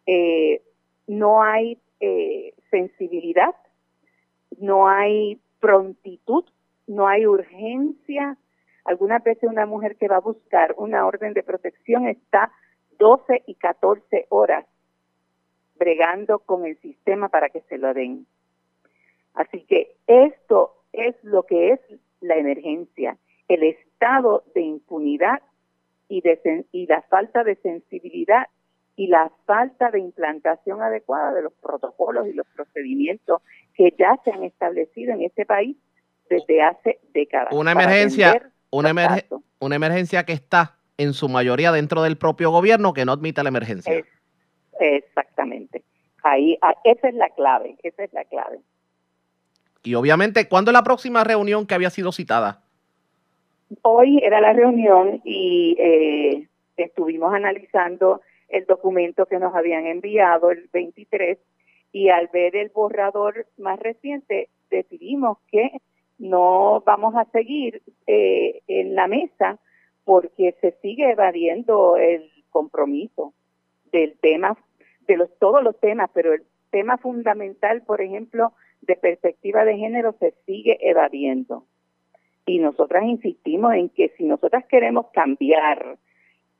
eh, 0.07 0.63
no 1.07 1.43
hay 1.43 1.79
eh, 2.01 2.55
sensibilidad, 2.71 3.55
no 4.59 4.89
hay 4.89 5.41
prontitud, 5.61 6.45
no 6.87 7.07
hay 7.07 7.27
urgencia. 7.27 8.37
Algunas 8.85 9.23
veces 9.23 9.49
una 9.49 9.67
mujer 9.67 9.97
que 9.97 10.09
va 10.09 10.17
a 10.17 10.21
buscar 10.21 10.75
una 10.77 11.07
orden 11.07 11.33
de 11.35 11.43
protección 11.43 12.09
está 12.09 12.51
12 12.99 13.45
y 13.47 13.55
14 13.55 14.27
horas 14.29 14.67
bregando 15.79 16.41
con 16.41 16.67
el 16.67 16.77
sistema 16.81 17.29
para 17.29 17.49
que 17.49 17.61
se 17.63 17.79
lo 17.79 17.95
den. 17.95 18.27
Así 19.35 19.63
que 19.63 19.97
esto 20.07 20.75
es 20.93 21.15
lo 21.23 21.45
que 21.45 21.73
es 21.73 21.81
la 22.21 22.37
emergencia, 22.37 23.17
el 23.47 23.63
estado 23.63 24.45
de 24.55 24.63
impunidad 24.63 25.41
y, 26.09 26.21
de, 26.23 26.67
y 26.73 26.87
la 26.87 27.03
falta 27.03 27.45
de 27.45 27.57
sensibilidad 27.57 28.49
y 28.97 29.07
la 29.07 29.31
falta 29.47 29.93
de 29.93 30.01
implantación 30.01 30.83
adecuada 30.83 31.33
de 31.33 31.43
los 31.43 31.53
protocolos 31.55 32.27
y 32.27 32.33
los 32.33 32.47
procedimientos 32.49 33.43
que 33.75 33.95
ya 33.97 34.19
se 34.25 34.33
han 34.33 34.43
establecido 34.43 35.13
en 35.13 35.23
este 35.23 35.47
país 35.47 35.77
desde 36.29 36.63
hace 36.63 36.99
décadas. 37.15 37.55
Una 37.55 37.73
emergencia, 37.73 38.51
una, 38.71 38.93
una 39.61 39.77
emergencia 39.77 40.25
que 40.25 40.33
está 40.33 40.78
en 40.99 41.15
su 41.15 41.29
mayoría 41.29 41.73
dentro 41.73 42.03
del 42.03 42.19
propio 42.19 42.51
gobierno 42.51 42.93
que 42.93 43.05
no 43.05 43.13
admita 43.13 43.43
la 43.43 43.49
emergencia. 43.49 44.05
exactamente. 44.81 45.85
Ahí, 46.25 46.59
ah, 46.61 46.75
esa 46.85 47.09
es 47.09 47.15
la 47.15 47.31
clave, 47.31 47.77
esa 47.83 48.05
es 48.05 48.13
la 48.13 48.25
clave. 48.25 48.59
Y 49.85 49.95
obviamente, 49.95 50.49
¿cuándo 50.49 50.71
es 50.71 50.75
la 50.75 50.83
próxima 50.83 51.25
reunión 51.25 51.67
que 51.67 51.75
había 51.75 51.91
sido 51.91 52.13
citada? 52.13 52.63
Hoy 53.83 54.19
era 54.23 54.41
la 54.41 54.53
reunión 54.53 55.21
y 55.25 55.77
eh, 55.79 56.49
estuvimos 56.77 57.33
analizando 57.33 58.21
el 58.49 58.67
documento 58.67 59.27
que 59.27 59.39
nos 59.39 59.55
habían 59.55 59.87
enviado 59.87 60.51
el 60.51 60.69
23 60.73 61.39
y 61.93 62.09
al 62.09 62.29
ver 62.33 62.57
el 62.57 62.71
borrador 62.71 63.47
más 63.57 63.79
reciente 63.79 64.49
decidimos 64.71 65.39
que 65.51 65.71
no 66.19 66.83
vamos 66.85 67.15
a 67.15 67.25
seguir 67.27 67.83
eh, 68.07 68.63
en 68.67 68.95
la 68.95 69.07
mesa 69.07 69.59
porque 70.09 70.57
se 70.63 70.73
sigue 70.81 71.11
evadiendo 71.11 71.99
el 71.99 72.31
compromiso 72.49 73.35
del 73.93 74.19
tema, 74.19 74.57
de 75.07 75.19
los, 75.19 75.29
todos 75.39 75.63
los 75.63 75.79
temas, 75.81 76.09
pero 76.15 76.33
el 76.33 76.45
tema 76.71 76.97
fundamental, 76.97 77.83
por 77.83 78.01
ejemplo, 78.01 78.55
de 78.81 78.97
perspectiva 78.97 79.67
de 79.67 79.77
género 79.77 80.15
se 80.19 80.33
sigue 80.47 80.79
evadiendo. 80.81 81.67
Y 82.47 82.59
nosotras 82.59 83.05
insistimos 83.05 83.75
en 83.75 83.91
que 83.91 84.09
si 84.17 84.25
nosotras 84.25 84.65
queremos 84.65 85.09
cambiar 85.13 85.99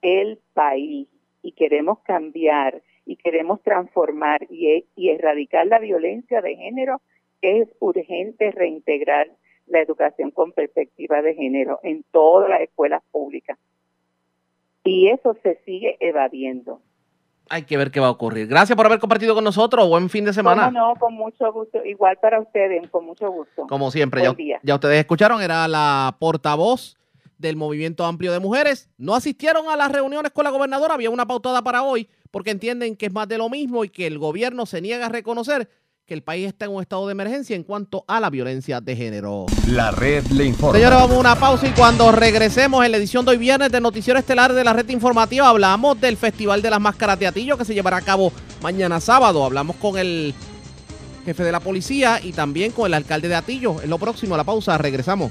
el 0.03 0.41
país 0.53 1.09
y 1.41 1.53
queremos 1.53 2.01
cambiar 2.01 2.83
y 3.07 3.17
queremos 3.17 3.63
transformar 3.63 4.47
y, 4.51 4.85
y 4.95 5.09
erradicar 5.09 5.67
la 5.67 5.79
violencia 5.79 6.43
de 6.43 6.55
género, 6.55 7.01
es 7.41 7.67
urgente 7.81 8.51
reintegrar 8.51 9.31
la 9.71 9.81
educación 9.81 10.31
con 10.31 10.53
perspectiva 10.53 11.23
de 11.23 11.35
género 11.35 11.81
en 11.83 12.05
todas 12.11 12.49
las 12.49 12.61
escuelas 12.61 13.03
públicas. 13.11 13.59
Y 14.85 15.09
eso 15.09 15.37
se 15.43 15.61
sigue 15.65 15.97
evadiendo. 16.01 16.81
Hay 17.51 17.63
que 17.63 17.77
ver 17.77 17.91
qué 17.91 18.01
va 18.01 18.09
a 18.09 18.11
ocurrir. 18.11 18.47
Gracias 18.47 18.77
por 18.77 18.87
haber 18.87 18.99
compartido 18.99 19.35
con 19.35 19.45
nosotros. 19.45 19.89
Buen 19.89 20.11
fin 20.11 20.25
de 20.25 20.33
semana. 20.33 20.71
No, 20.71 20.89
no, 20.89 21.01
con 21.01 21.15
mucho 21.15 21.51
gusto. 21.53 21.83
Igual 21.85 22.19
para 22.21 22.41
ustedes, 22.41 22.89
con 22.91 23.07
mucho 23.07 23.31
gusto. 23.31 23.67
Como 23.67 23.91
siempre, 23.91 24.23
ya, 24.23 24.35
ya 24.63 24.75
ustedes 24.75 24.99
escucharon, 24.99 25.41
era 25.41 25.67
la 25.67 26.17
portavoz 26.21 26.99
del 27.39 27.57
Movimiento 27.57 28.05
Amplio 28.05 28.33
de 28.33 28.41
Mujeres. 28.41 28.91
No 28.99 29.15
asistieron 29.15 29.69
a 29.69 29.77
las 29.77 29.91
reuniones 29.91 30.33
con 30.33 30.45
la 30.45 30.51
gobernadora, 30.51 30.95
había 30.95 31.11
una 31.11 31.27
pautada 31.27 31.63
para 31.63 31.83
hoy, 31.83 32.09
porque 32.31 32.51
entienden 32.51 32.97
que 32.97 33.07
es 33.07 33.13
más 33.13 33.29
de 33.29 33.39
lo 33.39 33.49
mismo 33.49 33.85
y 33.85 33.89
que 33.89 34.07
el 34.07 34.19
gobierno 34.19 34.67
se 34.67 34.81
niega 34.81 35.07
a 35.07 35.11
reconocer 35.11 35.71
que 36.09 36.15
el 36.15 36.23
país 36.23 36.47
está 36.47 36.65
en 36.65 36.71
un 36.71 36.81
estado 36.81 37.07
de 37.07 37.13
emergencia 37.13 37.55
en 37.55 37.63
cuanto 37.63 38.03
a 38.09 38.19
la 38.19 38.31
violencia 38.31 38.81
de 38.81 38.97
género. 38.97 39.45
La 39.67 39.91
red 39.91 40.25
le 40.29 40.47
informa. 40.47 40.79
Señores, 40.79 40.99
vamos 40.99 41.17
a 41.19 41.21
una 41.21 41.35
pausa 41.37 41.69
y 41.69 41.73
cuando 41.73 42.11
regresemos 42.11 42.83
en 42.83 42.93
la 42.93 42.97
edición 42.97 43.27
de 43.27 43.33
hoy 43.33 43.37
viernes 43.37 43.71
del 43.71 43.83
Noticiero 43.83 44.19
Estelar 44.19 44.55
de 44.55 44.65
la 44.65 44.73
red 44.73 44.89
informativa, 44.89 45.51
hablamos 45.51 46.01
del 46.01 46.17
Festival 46.17 46.63
de 46.63 46.71
las 46.71 46.81
Máscaras 46.81 47.19
de 47.19 47.27
Atillo 47.27 47.59
que 47.59 47.67
se 47.67 47.75
llevará 47.75 47.99
a 47.99 48.01
cabo 48.01 48.33
mañana 48.63 49.01
sábado. 49.01 49.45
Hablamos 49.45 49.77
con 49.77 49.99
el 49.99 50.35
jefe 51.27 51.45
de 51.45 51.53
la 51.53 51.61
policía 51.61 52.21
y 52.23 52.33
también 52.33 52.73
con 52.73 52.87
el 52.87 52.95
alcalde 52.95 53.29
de 53.29 53.35
Atillo. 53.35 53.83
En 53.83 53.91
lo 53.91 53.99
próximo, 53.99 54.35
la 54.35 54.45
pausa, 54.45 54.79
regresamos. 54.79 55.31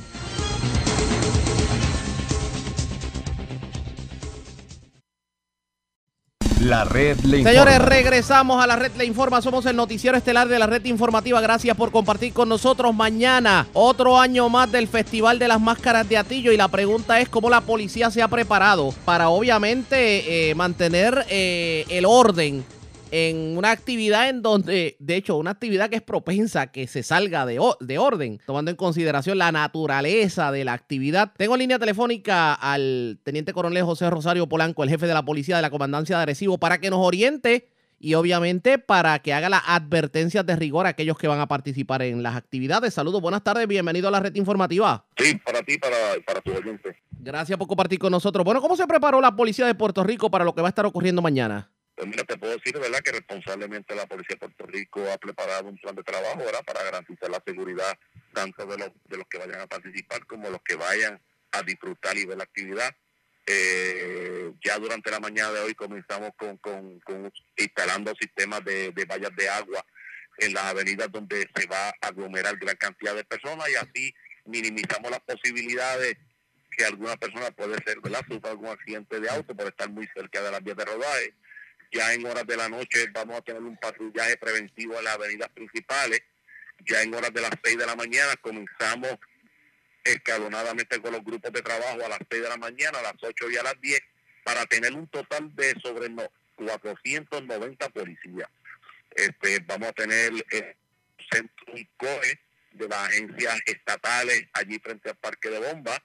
La 6.59 6.85
red 6.85 7.19
le 7.19 7.39
informa. 7.39 7.51
Señores, 7.51 7.81
regresamos 7.81 8.63
a 8.63 8.65
la 8.65 8.75
red 8.75 8.91
le 8.97 9.05
informa. 9.05 9.41
Somos 9.43 9.65
el 9.67 9.75
noticiero 9.75 10.17
estelar 10.17 10.47
de 10.47 10.57
la 10.57 10.65
red 10.65 10.83
informativa. 10.85 11.39
Gracias 11.39 11.77
por 11.77 11.91
compartir 11.91 12.33
con 12.33 12.49
nosotros 12.49 12.95
mañana 12.95 13.67
otro 13.73 14.19
año 14.19 14.49
más 14.49 14.71
del 14.71 14.87
Festival 14.87 15.37
de 15.37 15.47
las 15.47 15.61
Máscaras 15.61 16.09
de 16.09 16.17
Atillo. 16.17 16.51
Y 16.51 16.57
la 16.57 16.67
pregunta 16.67 17.19
es 17.19 17.29
cómo 17.29 17.51
la 17.51 17.61
policía 17.61 18.09
se 18.09 18.23
ha 18.23 18.27
preparado 18.27 18.91
para 19.05 19.29
obviamente 19.29 20.49
eh, 20.49 20.55
mantener 20.55 21.25
eh, 21.29 21.85
el 21.89 22.05
orden 22.05 22.65
en 23.11 23.57
una 23.57 23.71
actividad 23.71 24.29
en 24.29 24.41
donde, 24.41 24.97
de 24.99 25.15
hecho, 25.15 25.37
una 25.37 25.51
actividad 25.51 25.89
que 25.89 25.97
es 25.97 26.01
propensa 26.01 26.67
que 26.67 26.87
se 26.87 27.03
salga 27.03 27.45
de, 27.45 27.59
de, 27.79 27.97
orden, 27.97 28.39
tomando 28.45 28.71
en 28.71 28.77
consideración 28.77 29.37
la 29.37 29.51
naturaleza 29.51 30.51
de 30.51 30.65
la 30.65 30.73
actividad. 30.73 31.31
Tengo 31.37 31.55
en 31.55 31.59
línea 31.59 31.79
telefónica 31.79 32.53
al 32.53 33.19
teniente 33.23 33.53
coronel 33.53 33.83
José 33.83 34.09
Rosario 34.09 34.47
Polanco, 34.47 34.83
el 34.83 34.89
jefe 34.89 35.07
de 35.07 35.13
la 35.13 35.23
policía 35.23 35.55
de 35.55 35.61
la 35.61 35.69
comandancia 35.69 36.17
de 36.17 36.23
Arecibo, 36.23 36.57
para 36.57 36.79
que 36.79 36.89
nos 36.89 36.99
oriente 36.99 37.69
y 37.99 38.13
obviamente 38.13 38.77
para 38.77 39.19
que 39.19 39.33
haga 39.33 39.49
las 39.49 39.63
advertencias 39.65 40.45
de 40.45 40.55
rigor 40.55 40.85
a 40.85 40.89
aquellos 40.89 41.17
que 41.17 41.27
van 41.27 41.39
a 41.39 41.47
participar 41.47 42.01
en 42.03 42.21
las 42.21 42.35
actividades. 42.35 42.93
Saludos, 42.93 43.21
buenas 43.21 43.43
tardes, 43.43 43.67
bienvenido 43.67 44.07
a 44.07 44.11
la 44.11 44.19
red 44.19 44.35
informativa. 44.35 45.05
Sí, 45.17 45.35
para 45.35 45.63
ti, 45.63 45.77
para, 45.77 45.97
para 46.25 46.41
tu 46.41 46.51
oyente. 46.51 47.01
Gracias 47.19 47.57
por 47.57 47.67
compartir 47.67 47.99
con 47.99 48.11
nosotros. 48.11 48.45
Bueno, 48.45 48.61
¿cómo 48.61 48.75
se 48.75 48.85
preparó 48.85 49.19
la 49.19 49.35
policía 49.35 49.65
de 49.65 49.75
Puerto 49.75 50.03
Rico 50.03 50.29
para 50.29 50.45
lo 50.45 50.53
que 50.53 50.61
va 50.61 50.67
a 50.67 50.69
estar 50.69 50.85
ocurriendo 50.85 51.21
mañana? 51.21 51.71
Pues 51.97 52.07
mira, 52.09 52.23
te 52.25 52.37
puedo 52.37 52.55
decir, 52.55 52.77
¿verdad?, 52.77 52.99
que 52.99 53.11
responsablemente 53.11 53.95
la 53.95 54.05
Policía 54.05 54.35
de 54.35 54.37
Puerto 54.37 54.67
Rico 54.67 55.11
ha 55.11 55.17
preparado 55.17 55.67
un 55.67 55.79
plan 55.79 55.95
de 55.95 56.03
trabajo, 56.03 56.37
¿verdad?, 56.37 56.63
para 56.63 56.83
garantizar 56.83 57.27
la 57.27 57.41
seguridad 57.43 57.97
tanto 58.33 58.67
de 58.67 58.77
los, 58.77 58.91
de 59.05 59.17
los 59.17 59.27
que 59.27 59.39
vayan 59.39 59.61
a 59.61 59.65
participar 59.65 60.23
como 60.27 60.51
los 60.51 60.61
que 60.61 60.75
vayan 60.75 61.19
a 61.53 61.63
disfrutar 61.63 62.15
y 62.15 62.25
ver 62.27 62.37
la 62.37 62.43
actividad. 62.43 62.95
Eh, 63.47 64.53
ya 64.63 64.77
durante 64.77 65.09
la 65.09 65.19
mañana 65.19 65.51
de 65.53 65.61
hoy 65.61 65.73
comenzamos 65.73 66.33
con, 66.37 66.57
con, 66.57 67.01
instalando 67.55 68.13
sistemas 68.19 68.63
de, 68.63 68.91
de 68.91 69.05
vallas 69.05 69.35
de 69.35 69.49
agua 69.49 69.83
en 70.37 70.53
las 70.53 70.65
avenidas 70.65 71.11
donde 71.11 71.49
se 71.55 71.65
va 71.65 71.87
a 71.87 71.93
aglomerar 72.01 72.57
gran 72.57 72.75
cantidad 72.75 73.15
de 73.15 73.23
personas 73.23 73.67
y 73.69 73.75
así 73.75 74.13
minimizamos 74.45 75.09
las 75.09 75.21
posibilidades 75.21 76.15
que 76.69 76.85
alguna 76.85 77.17
persona 77.17 77.49
puede 77.49 77.75
ser, 77.83 77.99
¿verdad?, 78.01 78.21
sufra 78.29 78.51
algún 78.51 78.67
accidente 78.67 79.19
de 79.19 79.29
auto 79.31 79.55
por 79.55 79.65
estar 79.65 79.89
muy 79.89 80.07
cerca 80.13 80.43
de 80.43 80.51
las 80.51 80.63
vías 80.63 80.77
de 80.77 80.85
rodaje 80.85 81.33
ya 81.91 82.13
en 82.13 82.25
horas 82.25 82.45
de 82.45 82.57
la 82.57 82.69
noche 82.69 83.07
vamos 83.13 83.37
a 83.37 83.41
tener 83.41 83.61
un 83.61 83.77
patrullaje 83.77 84.37
preventivo 84.37 84.97
en 84.97 85.05
las 85.05 85.15
avenidas 85.15 85.49
principales. 85.49 86.21
Ya 86.85 87.01
en 87.01 87.13
horas 87.13 87.33
de 87.33 87.41
las 87.41 87.51
6 87.63 87.77
de 87.77 87.85
la 87.85 87.95
mañana 87.95 88.35
comenzamos 88.41 89.17
escalonadamente 90.03 91.01
con 91.01 91.11
los 91.11 91.23
grupos 91.23 91.51
de 91.51 91.61
trabajo 91.61 92.05
a 92.05 92.09
las 92.09 92.19
6 92.29 92.43
de 92.43 92.49
la 92.49 92.57
mañana, 92.57 92.99
a 92.99 93.03
las 93.03 93.15
8 93.21 93.49
y 93.51 93.57
a 93.57 93.63
las 93.63 93.79
10, 93.81 93.99
para 94.43 94.65
tener 94.65 94.93
un 94.93 95.07
total 95.07 95.53
de 95.55 95.73
sobre 95.81 96.09
490 96.55 97.89
policías. 97.89 98.49
Este, 99.11 99.59
vamos 99.59 99.89
a 99.89 99.93
tener 99.93 100.31
el 100.51 100.75
centro 101.29 101.73
COE 101.97 102.39
de 102.71 102.87
las 102.87 103.09
agencias 103.09 103.59
estatales 103.65 104.47
allí 104.53 104.79
frente 104.79 105.09
al 105.09 105.17
Parque 105.17 105.49
de 105.49 105.59
Bomba. 105.59 106.01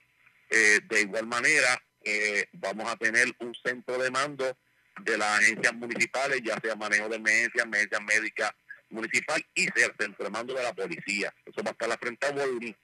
Eh, 0.51 0.81
de 0.88 1.01
igual 1.03 1.27
manera, 1.27 1.83
eh, 2.05 2.47
vamos 2.53 2.90
a 2.90 2.97
tener 2.97 3.29
un 3.40 3.55
centro 3.55 3.99
de 3.99 4.11
mando 4.11 4.57
de 5.00 5.18
las 5.18 5.40
agencias 5.40 5.74
municipales, 5.74 6.40
ya 6.44 6.59
sea 6.61 6.76
manejo 6.76 7.09
de 7.09 7.16
emergencias, 7.16 7.64
emergencia 7.64 8.00
médica 8.00 8.57
municipal 8.90 9.44
y 9.55 9.64
el 9.64 9.94
centro 9.98 10.31
mando 10.31 10.55
de 10.55 10.62
la 10.62 10.72
policía. 10.74 11.35
Eso 11.46 11.62
va 11.62 11.70
a 11.70 11.72
estar 11.72 11.88
la 11.88 11.96
frente 11.96 12.26
a 12.26 12.31
Wolverine. 12.31 12.76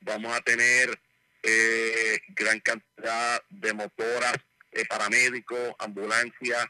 Vamos 0.00 0.36
a 0.36 0.40
tener 0.40 0.98
eh, 1.42 2.20
gran 2.28 2.60
cantidad 2.60 3.42
de 3.48 3.72
motoras, 3.72 4.34
eh, 4.72 4.84
paramédicos, 4.86 5.74
ambulancias, 5.78 6.66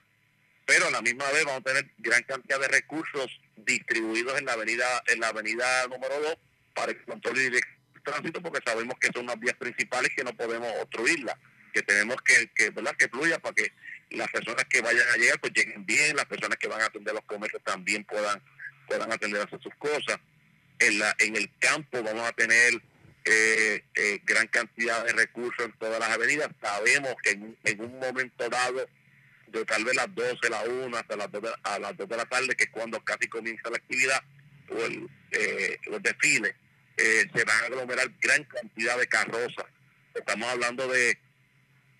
pero 0.66 0.88
a 0.88 0.90
la 0.90 1.00
misma 1.00 1.30
vez 1.30 1.44
vamos 1.44 1.60
a 1.60 1.72
tener 1.72 1.90
gran 1.98 2.22
cantidad 2.24 2.60
de 2.60 2.68
recursos 2.68 3.40
distribuidos 3.56 4.38
en 4.38 4.44
la 4.44 4.52
avenida 4.52 5.02
en 5.06 5.20
la 5.20 5.28
avenida 5.28 5.86
número 5.88 6.20
2 6.20 6.36
para 6.74 6.92
el 6.92 7.02
control 7.04 7.38
y 7.40 7.60
tránsito 8.06 8.40
porque 8.40 8.60
sabemos 8.64 8.94
que 9.00 9.10
son 9.12 9.26
las 9.26 9.38
vías 9.38 9.56
principales 9.56 10.10
que 10.16 10.24
no 10.24 10.34
podemos 10.34 10.68
obstruirlas, 10.80 11.36
que 11.72 11.82
tenemos 11.82 12.16
que, 12.22 12.50
que, 12.54 12.70
¿verdad? 12.70 12.96
que 12.96 13.08
fluya 13.08 13.38
para 13.38 13.54
que 13.54 13.72
las 14.10 14.28
personas 14.30 14.64
que 14.64 14.80
vayan 14.80 15.06
a 15.08 15.16
llegar 15.16 15.40
pues 15.40 15.52
lleguen 15.52 15.84
bien, 15.84 16.16
las 16.16 16.26
personas 16.26 16.56
que 16.58 16.68
van 16.68 16.80
a 16.80 16.86
atender 16.86 17.14
los 17.14 17.24
comercios 17.24 17.62
también 17.64 18.04
puedan 18.04 18.42
puedan 18.86 19.12
atender 19.12 19.42
a 19.42 19.50
sus 19.50 19.74
cosas. 19.78 20.18
En 20.78 20.98
la 20.98 21.14
en 21.18 21.36
el 21.36 21.50
campo 21.58 22.02
vamos 22.02 22.28
a 22.28 22.32
tener 22.32 22.74
eh, 23.24 23.84
eh, 23.94 24.20
gran 24.24 24.46
cantidad 24.46 25.04
de 25.04 25.12
recursos 25.12 25.66
en 25.66 25.72
todas 25.72 25.98
las 25.98 26.10
avenidas. 26.10 26.48
Sabemos 26.60 27.14
que 27.22 27.30
en, 27.30 27.56
en 27.64 27.80
un 27.80 27.98
momento 27.98 28.48
dado 28.48 28.86
de 29.48 29.64
tal 29.64 29.84
vez 29.84 29.94
las 29.94 30.14
12, 30.14 30.50
la 30.50 30.62
1 30.62 30.96
hasta 30.96 31.16
las 31.16 31.30
2 31.30 31.42
de, 31.42 31.50
a 31.62 31.78
las 31.78 31.96
2 31.96 32.08
de 32.08 32.16
la 32.16 32.24
tarde, 32.26 32.54
que 32.54 32.64
es 32.64 32.70
cuando 32.70 33.02
casi 33.04 33.28
comienza 33.28 33.70
la 33.70 33.76
actividad 33.76 34.22
o 34.70 34.84
el, 34.84 35.08
eh, 35.32 35.78
los 35.86 36.02
desfiles, 36.02 36.54
eh, 36.96 37.26
se 37.34 37.44
van 37.44 37.62
a 37.62 37.66
aglomerar 37.66 38.10
gran 38.20 38.44
cantidad 38.44 38.98
de 38.98 39.06
carrozas. 39.06 39.66
Estamos 40.14 40.48
hablando 40.48 40.88
de 40.88 41.18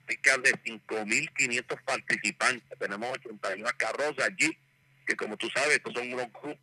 cerca 0.09 0.39
de 0.39 0.53
5.500 0.53 1.85
participantes. 1.85 2.79
Tenemos 2.79 3.11
81 3.11 3.69
carrozas 3.77 4.25
allí, 4.25 4.57
que 5.07 5.17
como 5.17 5.37
tú 5.37 5.49
sabes, 5.51 5.77
estos 5.77 5.95
son 5.95 6.13
unos 6.13 6.27
grupos, 6.33 6.59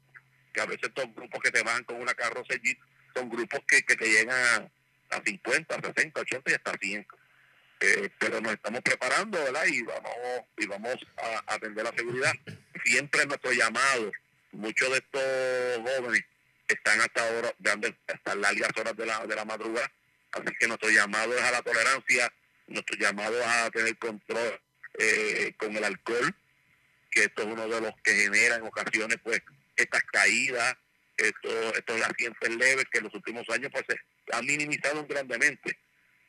que 0.54 0.62
a 0.62 0.66
veces 0.66 0.90
estos 0.90 1.14
grupos 1.16 1.42
que 1.42 1.52
te 1.52 1.64
van 1.64 1.84
con 1.84 2.02
una 2.02 2.14
carroza 2.14 2.54
allí, 2.54 2.78
son 3.16 3.30
grupos 3.30 3.60
que, 3.68 3.82
que 3.84 3.96
te 3.96 4.06
llegan 4.06 4.70
a, 5.12 5.16
a 5.18 5.22
50, 5.24 5.76
60, 5.76 6.22
80 6.22 6.52
y 6.52 6.54
hasta 6.54 6.74
100. 6.78 7.08
Eh, 7.80 8.10
pero 8.18 8.40
nos 8.40 8.54
estamos 8.54 8.82
preparando, 8.82 9.38
¿verdad? 9.44 9.66
Y 9.66 9.82
vamos, 9.84 10.12
y 10.58 10.66
vamos 10.68 10.96
a 11.18 11.54
atender 11.54 11.84
la 11.84 11.94
seguridad. 11.96 12.34
Siempre 12.86 13.26
nuestro 13.26 13.52
llamado, 13.52 14.12
muchos 14.54 14.90
de 14.90 14.98
estos 14.98 15.22
jóvenes 15.82 16.24
están 16.68 17.02
hasta 17.02 17.28
ahora, 17.28 17.54
hasta 18.08 18.36
largas 18.36 18.72
horas 18.78 18.96
de 18.96 19.06
la, 19.06 19.26
de 19.26 19.36
la 19.36 19.46
madrugada, 19.46 19.92
así 20.32 20.56
que 20.60 20.68
nuestro 20.68 20.90
llamado 20.90 21.36
es 21.36 21.44
a 21.44 21.52
la 21.52 21.62
tolerancia, 21.62 22.32
nuestro 22.68 22.98
llamado 22.98 23.38
a 23.46 23.70
tener 23.72 23.98
control 23.98 24.60
eh, 25.00 25.54
con 25.58 25.76
el 25.76 25.84
alcohol, 25.84 26.36
que 27.12 27.26
esto 27.26 27.44
es 27.44 27.48
uno 27.48 27.68
de 27.68 27.82
los 27.82 27.92
que 28.04 28.14
genera 28.14 28.56
en 28.56 28.64
ocasiones 28.64 29.18
pues 29.24 29.42
estas 29.76 30.04
caídas, 30.04 30.76
estos, 31.18 31.78
estos 31.78 32.02
accidentes 32.02 32.56
leves 32.56 32.86
que 32.92 33.00
en 33.00 33.06
los 33.06 33.14
últimos 33.14 33.48
años 33.50 33.72
pues 33.72 33.84
se 33.88 34.36
han 34.36 34.46
minimizado 34.46 35.06
grandemente. 35.06 35.78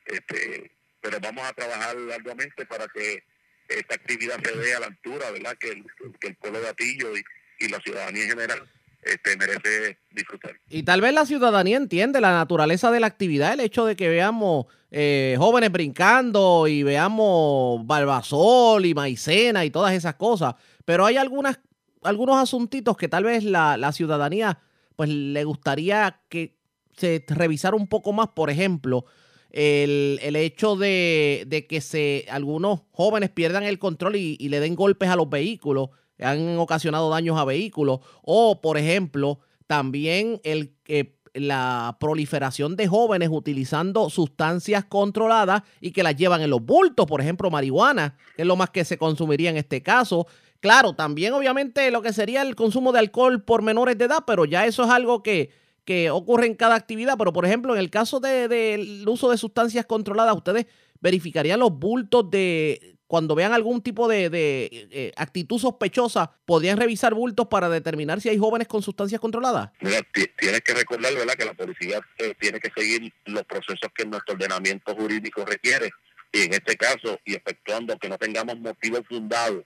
Este, 0.05 0.70
pero 1.01 1.20
vamos 1.20 1.47
a 1.47 1.53
trabajar 1.53 1.97
largamente 1.97 2.66
para 2.66 2.87
que 2.88 3.25
esta 3.68 3.94
actividad 3.94 4.42
se 4.42 4.57
dé 4.57 4.75
a 4.75 4.81
la 4.81 4.87
altura, 4.87 5.31
¿verdad? 5.31 5.57
Que 5.59 5.70
el, 5.70 5.87
que 6.20 6.29
el 6.29 6.37
pueblo 6.37 6.61
de 6.61 6.68
Atillo 6.68 7.16
y, 7.16 7.25
y 7.61 7.68
la 7.68 7.81
ciudadanía 7.81 8.25
en 8.25 8.31
general 8.31 8.70
este, 9.05 9.37
merece 9.37 9.99
disfrutar. 10.11 10.53
Y 10.69 10.83
tal 10.83 11.01
vez 11.01 11.12
la 11.12 11.27
ciudadanía 11.27 11.77
entiende 11.77 12.21
la 12.21 12.33
naturaleza 12.33 12.90
de 12.90 13.01
la 13.01 13.07
actividad, 13.07 13.53
el 13.53 13.61
hecho 13.61 13.85
de 13.85 13.97
que 13.97 14.09
veamos 14.09 14.67
eh, 14.90 15.37
jóvenes 15.38 15.73
brincando 15.73 16.67
y 16.69 16.83
veamos 16.83 17.87
barbasol 17.87 18.87
y 18.87 18.95
maicena 18.95 19.64
y 19.64 19.71
todas 19.71 19.93
esas 19.93 20.14
cosas, 20.14 20.55
pero 20.85 21.05
hay 21.05 21.17
algunas, 21.17 21.59
algunos 22.03 22.37
asuntitos 22.37 22.97
que 22.97 23.09
tal 23.09 23.25
vez 23.25 23.45
la, 23.45 23.77
la 23.77 23.93
ciudadanía 23.93 24.59
pues 24.97 25.09
le 25.09 25.45
gustaría 25.45 26.21
que 26.29 26.57
se 26.97 27.25
revisara 27.29 27.77
un 27.77 27.88
poco 27.88 28.12
más, 28.12 28.29
por 28.29 28.51
ejemplo, 28.51 29.05
el, 29.51 30.19
el 30.23 30.37
hecho 30.37 30.77
de, 30.77 31.45
de, 31.47 31.67
que 31.67 31.81
se 31.81 32.27
algunos 32.29 32.83
jóvenes 32.90 33.31
pierdan 33.31 33.64
el 33.64 33.79
control 33.79 34.17
y, 34.17 34.37
y, 34.38 34.49
le 34.49 34.61
den 34.61 34.75
golpes 34.75 35.09
a 35.09 35.17
los 35.17 35.31
vehículos, 35.31 35.90
han 36.18 36.59
ocasionado 36.59 37.11
daños 37.11 37.38
a 37.38 37.44
vehículos, 37.44 38.00
o 38.22 38.61
por 38.61 38.79
ejemplo, 38.79 39.40
también 39.66 40.40
el 40.44 40.74
eh, 40.87 41.14
la 41.35 41.96
proliferación 41.98 42.77
de 42.77 42.87
jóvenes 42.87 43.29
utilizando 43.31 44.09
sustancias 44.09 44.85
controladas 44.85 45.62
y 45.81 45.90
que 45.90 46.05
las 46.05 46.16
llevan 46.16 46.40
en 46.40 46.50
los 46.50 46.64
bultos, 46.64 47.07
por 47.07 47.20
ejemplo, 47.20 47.50
marihuana, 47.50 48.16
que 48.37 48.42
es 48.42 48.48
lo 48.48 48.57
más 48.57 48.70
que 48.70 48.85
se 48.85 48.96
consumiría 48.96 49.50
en 49.50 49.57
este 49.57 49.83
caso. 49.83 50.27
Claro, 50.61 50.94
también 50.94 51.35
obviamente 51.35 51.90
lo 51.90 52.00
que 52.00 52.12
sería 52.12 52.42
el 52.42 52.55
consumo 52.55 52.92
de 52.92 53.00
alcohol 53.00 53.42
por 53.42 53.62
menores 53.62 53.98
de 53.98 54.05
edad, 54.05 54.20
pero 54.27 54.44
ya 54.44 54.64
eso 54.64 54.85
es 54.85 54.90
algo 54.90 55.22
que, 55.22 55.50
que 55.85 56.11
ocurre 56.11 56.46
en 56.46 56.55
cada 56.55 56.77
actividad, 56.77 57.16
pero 57.18 57.33
por 57.33 57.44
ejemplo, 57.44 57.74
en 57.74 57.81
el 57.81 57.90
caso 57.90 58.20
del 58.20 58.48
de, 58.48 59.05
uso 59.07 59.29
de 59.29 59.37
sustancias 59.37 59.85
controladas, 59.87 60.37
ustedes 60.37 60.66
verificarían 61.00 61.61
los 61.61 61.77
bultos 61.77 62.31
de 62.31 62.96
cuando 63.07 63.35
vean 63.35 63.53
algún 63.53 63.83
tipo 63.83 64.09
de, 64.09 64.31
de 64.31 64.88
eh, 64.90 65.12
actitud 65.17 65.59
sospechosa, 65.59 66.33
podrían 66.45 66.79
revisar 66.79 67.14
bultos 67.14 67.47
para 67.49 67.69
determinar 67.69 68.21
si 68.21 68.29
hay 68.29 68.38
jóvenes 68.38 68.69
con 68.69 68.83
sustancias 68.83 69.21
controladas. 69.21 69.71
Mira, 69.81 70.01
tienes 70.38 70.61
que 70.62 70.75
recordar, 70.75 71.14
¿verdad?, 71.14 71.35
que 71.35 71.45
la 71.45 71.55
policía 71.55 72.01
eh, 72.19 72.35
tiene 72.38 72.61
que 72.61 72.71
seguir 72.75 73.12
los 73.27 73.45
procesos 73.45 73.90
que 73.95 74.07
nuestro 74.07 74.35
ordenamiento 74.35 74.95
jurídico 74.95 75.45
requiere. 75.45 75.90
Y 76.33 76.43
en 76.43 76.55
este 76.55 76.77
caso, 76.77 77.21
y 77.25 77.35
efectuando 77.35 77.97
que 77.99 78.09
no 78.09 78.19
tengamos 78.19 78.59
motivos 78.59 79.03
fundados 79.09 79.64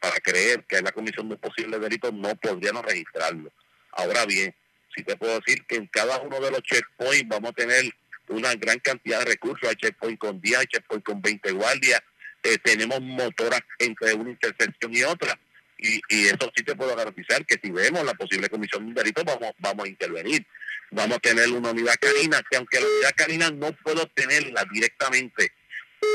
para 0.00 0.16
creer 0.16 0.64
que 0.68 0.76
es 0.76 0.82
la 0.82 0.92
comisión 0.92 1.28
de 1.28 1.34
un 1.36 1.40
posible 1.40 1.78
delito, 1.78 2.12
no 2.12 2.34
podríamos 2.36 2.84
registrarlo. 2.84 3.50
Ahora 3.92 4.26
bien, 4.26 4.54
sí 4.94 5.02
te 5.02 5.16
puedo 5.16 5.40
decir 5.40 5.64
que 5.66 5.76
en 5.76 5.86
cada 5.86 6.20
uno 6.20 6.40
de 6.40 6.50
los 6.50 6.62
checkpoints 6.62 7.28
vamos 7.28 7.50
a 7.50 7.54
tener 7.54 7.84
una 8.28 8.54
gran 8.54 8.78
cantidad 8.80 9.20
de 9.20 9.26
recursos. 9.26 9.68
Hay 9.68 9.76
checkpoint 9.76 10.18
con 10.18 10.40
10, 10.40 10.58
hay 10.58 10.66
checkpoint 10.66 11.04
con 11.04 11.22
20 11.22 11.52
guardias, 11.52 12.02
eh, 12.44 12.58
tenemos 12.62 13.00
motoras 13.00 13.60
entre 13.78 14.14
una 14.14 14.30
intersección 14.30 14.94
y 14.94 15.02
otra. 15.02 15.38
Y, 15.78 16.00
eso 16.08 16.50
sí 16.54 16.62
te 16.62 16.76
puedo 16.76 16.94
garantizar 16.96 17.44
que 17.44 17.58
si 17.62 17.70
vemos 17.70 18.04
la 18.04 18.14
posible 18.14 18.48
comisión 18.48 18.84
de 18.84 18.88
un 18.88 18.94
delito, 18.94 19.24
vamos, 19.24 19.52
vamos 19.58 19.84
a 19.84 19.88
intervenir. 19.88 20.46
Vamos 20.90 21.16
a 21.16 21.20
tener 21.20 21.50
una 21.50 21.70
unidad 21.70 21.94
canina, 22.00 22.42
que 22.48 22.56
aunque 22.56 22.80
la 22.80 22.86
unidad 22.86 23.12
canina 23.16 23.50
no 23.50 23.72
puedo 23.72 24.06
tenerla 24.14 24.64
directamente 24.72 25.52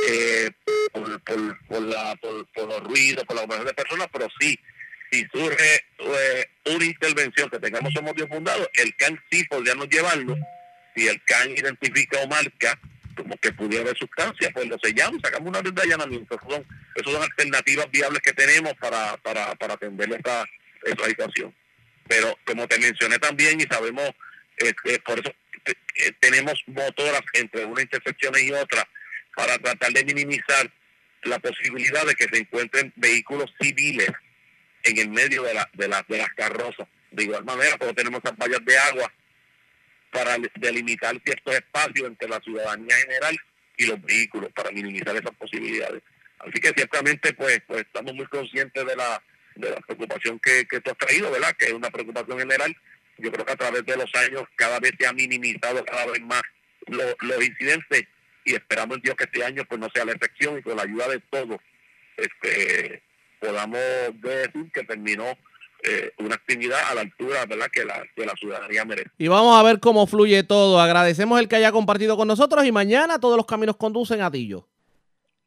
eh, 0.08 0.52
por, 0.92 1.22
por, 1.24 1.68
por, 1.68 1.82
la, 1.82 2.16
por, 2.16 2.68
los 2.68 2.84
ruidos, 2.84 3.26
por 3.26 3.36
la 3.36 3.44
operación 3.44 3.68
de 3.68 3.74
personas, 3.74 4.08
pero 4.12 4.28
sí 4.40 4.58
si 5.12 5.26
surge 5.34 5.86
eh, 5.98 6.46
una 6.66 6.86
intervención 6.86 7.50
que 7.50 7.60
tengamos 7.60 7.96
un 7.96 8.06
motivo 8.06 8.28
fundado, 8.28 8.70
el 8.74 8.96
CAN 8.96 9.20
sí 9.32 9.44
podríamos 9.46 9.90
llevarlo. 9.90 10.36
Si 10.96 11.08
el 11.08 11.22
CAN 11.24 11.52
identifica 11.52 12.20
o 12.22 12.28
marca 12.28 12.80
como 13.20 13.36
que 13.38 13.52
pudiera 13.52 13.84
haber 13.84 13.98
sustancia, 13.98 14.50
pues 14.54 14.68
lo 14.68 14.78
sellamos, 14.82 15.22
sacamos 15.22 15.50
una 15.50 15.62
red 15.62 15.74
de 15.74 15.82
allanamiento. 15.82 16.36
Esas 16.36 16.50
son, 16.50 16.66
esas 16.96 17.14
son 17.14 17.22
alternativas 17.22 17.92
viables 17.92 18.22
que 18.22 18.34
tenemos 18.34 18.74
para, 18.80 19.18
para, 19.18 19.56
para 19.56 19.74
atender 19.74 20.12
esta, 20.14 20.46
situación. 21.06 21.54
Pero 22.08 22.38
como 22.46 22.68
te 22.68 22.80
mencioné 22.80 23.20
también 23.20 23.60
y 23.60 23.64
sabemos, 23.64 24.10
este, 24.58 25.00
por 25.02 25.20
eso 25.20 25.34
eh, 25.66 26.12
tenemos 26.22 26.64
motoras 26.68 27.22
entre 27.34 27.66
una 27.66 27.82
intersección 27.82 28.34
y 28.42 28.52
otra 28.52 28.88
para 29.36 29.58
tratar 29.58 29.92
de 29.92 30.06
minimizar 30.06 30.72
la 31.24 31.38
posibilidad 31.40 32.06
de 32.06 32.16
que 32.16 32.28
se 32.32 32.38
encuentren 32.38 32.94
vehículos 32.96 33.54
civiles 33.60 34.10
en 34.84 34.98
el 34.98 35.10
medio 35.10 35.44
de, 35.44 35.54
la, 35.54 35.70
de, 35.74 35.88
la, 35.90 36.06
de 36.08 36.18
las 36.18 36.30
carrozas. 36.30 36.88
De 37.12 37.24
igual 37.24 37.44
manera, 37.44 37.78
como 37.78 37.94
tenemos 37.94 38.22
esas 38.24 38.38
vallas 38.38 38.64
de 38.64 38.78
agua 38.78 39.12
para 40.12 40.38
delimitar 40.56 41.20
ciertos 41.24 41.56
espacios 41.56 42.08
entre 42.08 42.28
la 42.28 42.40
ciudadanía 42.40 42.96
general 42.98 43.38
y 43.78 43.86
los 43.86 44.02
vehículos, 44.02 44.52
para 44.54 44.72
minimizar 44.72 45.16
esas 45.16 45.36
posibilidades. 45.36 46.02
Así 46.40 46.60
que 46.60 46.70
ciertamente, 46.70 47.34
pues, 47.34 47.62
pues 47.68 47.82
estamos 47.82 48.14
muy 48.14 48.26
conscientes 48.28 48.86
de 48.86 48.96
la, 48.96 49.22
de 49.56 49.70
la 49.70 49.78
preocupación 49.78 50.40
que, 50.40 50.66
que 50.66 50.82
tú 50.82 50.92
has 50.92 50.98
traído, 50.98 51.32
¿verdad? 51.32 51.56
Que 51.58 51.66
es 51.66 51.74
una 51.74 51.90
preocupación 51.90 52.40
general. 52.40 52.76
Yo 53.18 53.32
creo 53.32 53.46
que 53.46 53.52
a 53.52 53.58
través 53.58 53.86
de 53.86 53.98
los 53.98 54.14
años 54.16 54.44
cada 54.56 54.80
vez 54.80 54.94
se 54.98 55.06
ha 55.06 55.14
minimizado 55.14 55.84
cada 55.86 56.06
vez 56.06 56.22
más 56.22 56.42
lo, 56.88 57.04
los 57.22 57.46
incidentes 57.46 58.04
y 58.46 58.56
esperamos 58.56 58.98
en 58.98 59.04
Dios 59.04 59.16
que 59.16 59.26
este 59.26 59.44
año 59.44 59.66
pues 59.66 59.80
no 59.80 59.90
sea 59.94 60.06
la 60.06 60.14
excepción 60.14 60.58
y 60.58 60.62
con 60.62 60.78
la 60.78 60.84
ayuda 60.84 61.10
de 61.10 61.20
todos 61.30 61.60
este, 62.20 63.02
podamos 63.40 63.80
decir 64.22 64.72
que 64.74 64.84
terminó 64.84 65.38
eh, 65.84 66.12
una 66.20 66.36
actividad 66.36 66.80
a 66.92 66.96
la 66.96 67.02
altura. 67.02 67.46
Que, 67.72 67.86
la, 68.26 68.34
ciudadanía 68.40 68.86
merece. 68.86 69.10
Y 69.18 69.28
vamos 69.28 69.58
a 69.58 69.64
ver 69.64 69.80
cómo 69.80 70.08
fluye 70.08 70.44
todo. 70.44 70.80
Agradecemos 70.80 71.40
el 71.40 71.48
que 71.48 71.56
haya 71.56 71.72
compartido 71.72 72.18
con 72.18 72.28
nosotros 72.28 72.66
y 72.66 72.72
mañana 72.72 73.20
todos 73.20 73.38
los 73.38 73.46
caminos 73.46 73.78
conducen 73.78 74.22
a 74.22 74.32
Tillo. 74.32 74.68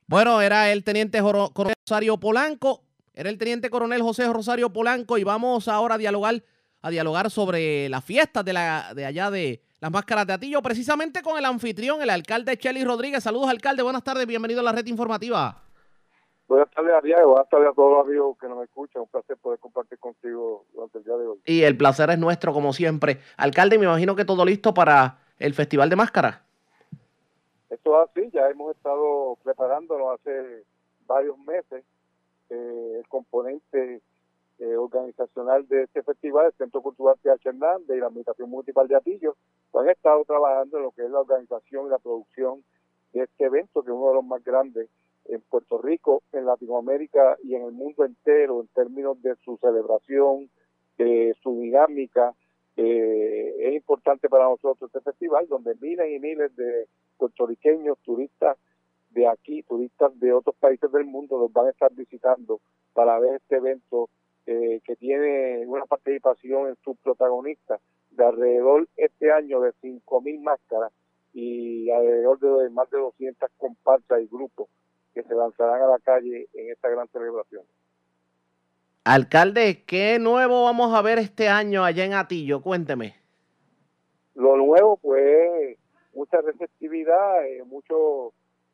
Bueno, 0.06 0.40
era 0.40 0.70
el 0.72 0.84
teniente 0.84 1.20
coronel 1.20 1.74
Rosario 1.86 2.18
Polanco, 2.18 2.84
era 3.14 3.30
el 3.30 3.38
teniente 3.38 3.70
coronel 3.70 4.02
José 4.02 4.30
Rosario 4.32 4.72
Polanco 4.72 5.16
y 5.16 5.24
vamos 5.24 5.68
ahora 5.68 5.94
a 5.94 5.98
dialogar, 5.98 6.42
a 6.82 6.90
dialogar 6.90 7.30
sobre 7.30 7.88
las 7.88 8.04
fiestas 8.04 8.44
de, 8.44 8.52
la, 8.52 8.92
de 8.94 9.06
allá 9.06 9.30
de 9.30 9.62
las 9.80 9.90
máscaras 9.90 10.26
de 10.26 10.34
Atillo, 10.34 10.62
precisamente 10.62 11.22
con 11.22 11.38
el 11.38 11.44
anfitrión, 11.44 12.02
el 12.02 12.10
alcalde 12.10 12.56
Chely 12.56 12.84
Rodríguez. 12.84 13.24
Saludos, 13.24 13.48
alcalde. 13.48 13.82
Buenas 13.82 14.04
tardes. 14.04 14.26
Bienvenido 14.26 14.60
a 14.60 14.64
la 14.64 14.72
red 14.72 14.86
informativa. 14.86 15.62
Buenas 16.48 16.70
tardes 16.70 16.92
a 16.92 17.00
Diego, 17.00 17.30
buenas 17.30 17.48
tardes 17.48 17.68
a 17.68 17.72
todos 17.72 17.92
los 17.92 18.06
amigos 18.06 18.36
que 18.38 18.48
nos 18.48 18.62
escuchan. 18.62 19.02
Un 19.02 19.08
placer 19.08 19.36
poder 19.38 19.58
compartir 19.58 19.98
contigo 19.98 20.64
durante 20.72 20.98
el 20.98 21.04
día 21.04 21.16
de 21.16 21.26
hoy. 21.26 21.40
Y 21.46 21.62
el 21.62 21.76
placer 21.76 22.10
es 22.10 22.18
nuestro, 22.18 22.52
como 22.52 22.72
siempre. 22.72 23.18
Alcalde, 23.36 23.78
me 23.78 23.86
imagino 23.86 24.16
que 24.16 24.24
todo 24.24 24.44
listo 24.44 24.74
para 24.74 25.18
el 25.38 25.54
Festival 25.54 25.88
de 25.88 25.96
Máscaras. 25.96 26.40
Esto 27.70 28.02
es 28.02 28.10
así, 28.10 28.30
ya 28.32 28.50
hemos 28.50 28.76
estado 28.76 29.38
preparándonos 29.42 30.20
hace 30.20 30.64
varios 31.06 31.38
meses. 31.38 31.84
Eh, 32.50 32.96
el 32.98 33.08
componente 33.08 34.02
eh, 34.58 34.76
organizacional 34.76 35.66
de 35.68 35.84
este 35.84 36.02
festival, 36.02 36.46
el 36.46 36.52
Centro 36.52 36.82
Cultural 36.82 37.16
P.H. 37.22 37.48
Hernández 37.48 37.96
y 37.96 38.00
la 38.00 38.08
Administración 38.08 38.50
Municipal 38.50 38.86
de 38.88 38.96
Atillo, 38.96 39.36
han 39.74 39.88
estado 39.88 40.22
trabajando 40.24 40.76
en 40.76 40.82
lo 40.82 40.90
que 40.90 41.02
es 41.04 41.10
la 41.10 41.20
organización 41.20 41.86
y 41.86 41.90
la 41.90 41.98
producción 41.98 42.62
de 43.14 43.22
este 43.22 43.44
evento, 43.46 43.82
que 43.82 43.90
es 43.90 43.96
uno 43.96 44.08
de 44.08 44.14
los 44.16 44.24
más 44.24 44.44
grandes 44.44 44.90
en 45.26 45.40
Puerto 45.42 45.78
Rico, 45.78 46.22
en 46.32 46.46
Latinoamérica 46.46 47.36
y 47.42 47.54
en 47.54 47.62
el 47.62 47.72
mundo 47.72 48.04
entero 48.04 48.60
en 48.60 48.68
términos 48.68 49.20
de 49.22 49.36
su 49.44 49.56
celebración, 49.58 50.50
su 51.42 51.60
dinámica. 51.60 52.34
Eh, 52.76 53.54
es 53.58 53.74
importante 53.74 54.28
para 54.28 54.44
nosotros 54.44 54.90
este 54.90 55.00
festival 55.00 55.46
donde 55.48 55.74
miles 55.80 56.10
y 56.10 56.18
miles 56.18 56.54
de 56.56 56.86
puertorriqueños, 57.18 57.98
turistas 57.98 58.56
de 59.10 59.28
aquí, 59.28 59.62
turistas 59.62 60.18
de 60.18 60.32
otros 60.32 60.56
países 60.56 60.90
del 60.90 61.04
mundo 61.04 61.38
nos 61.38 61.52
van 61.52 61.66
a 61.66 61.70
estar 61.70 61.92
visitando 61.92 62.60
para 62.94 63.18
ver 63.18 63.34
este 63.34 63.56
evento 63.56 64.08
eh, 64.46 64.80
que 64.84 64.96
tiene 64.96 65.66
una 65.66 65.84
participación 65.84 66.68
en 66.68 66.76
sus 66.82 66.96
protagonistas 66.98 67.80
de 68.10 68.24
alrededor 68.24 68.88
este 68.96 69.30
año 69.30 69.60
de 69.60 69.72
5.000 69.82 70.40
máscaras 70.40 70.92
y 71.34 71.90
alrededor 71.90 72.38
de 72.38 72.70
más 72.70 72.88
de 72.90 72.98
200 72.98 73.50
comparsas 73.58 74.22
y 74.22 74.26
grupos 74.26 74.68
que 75.14 75.22
se 75.22 75.34
lanzarán 75.34 75.82
a 75.82 75.86
la 75.86 75.98
calle 75.98 76.48
en 76.54 76.70
esta 76.70 76.88
gran 76.88 77.08
celebración. 77.08 77.64
Alcalde, 79.04 79.82
¿qué 79.84 80.18
nuevo 80.20 80.64
vamos 80.64 80.94
a 80.94 81.02
ver 81.02 81.18
este 81.18 81.48
año 81.48 81.84
allá 81.84 82.04
en 82.04 82.14
Atillo? 82.14 82.62
Cuénteme. 82.62 83.16
Lo 84.34 84.56
nuevo, 84.56 84.96
pues, 84.96 85.76
mucha 86.14 86.40
receptividad, 86.40 87.46
eh, 87.46 87.64
mucho 87.64 88.32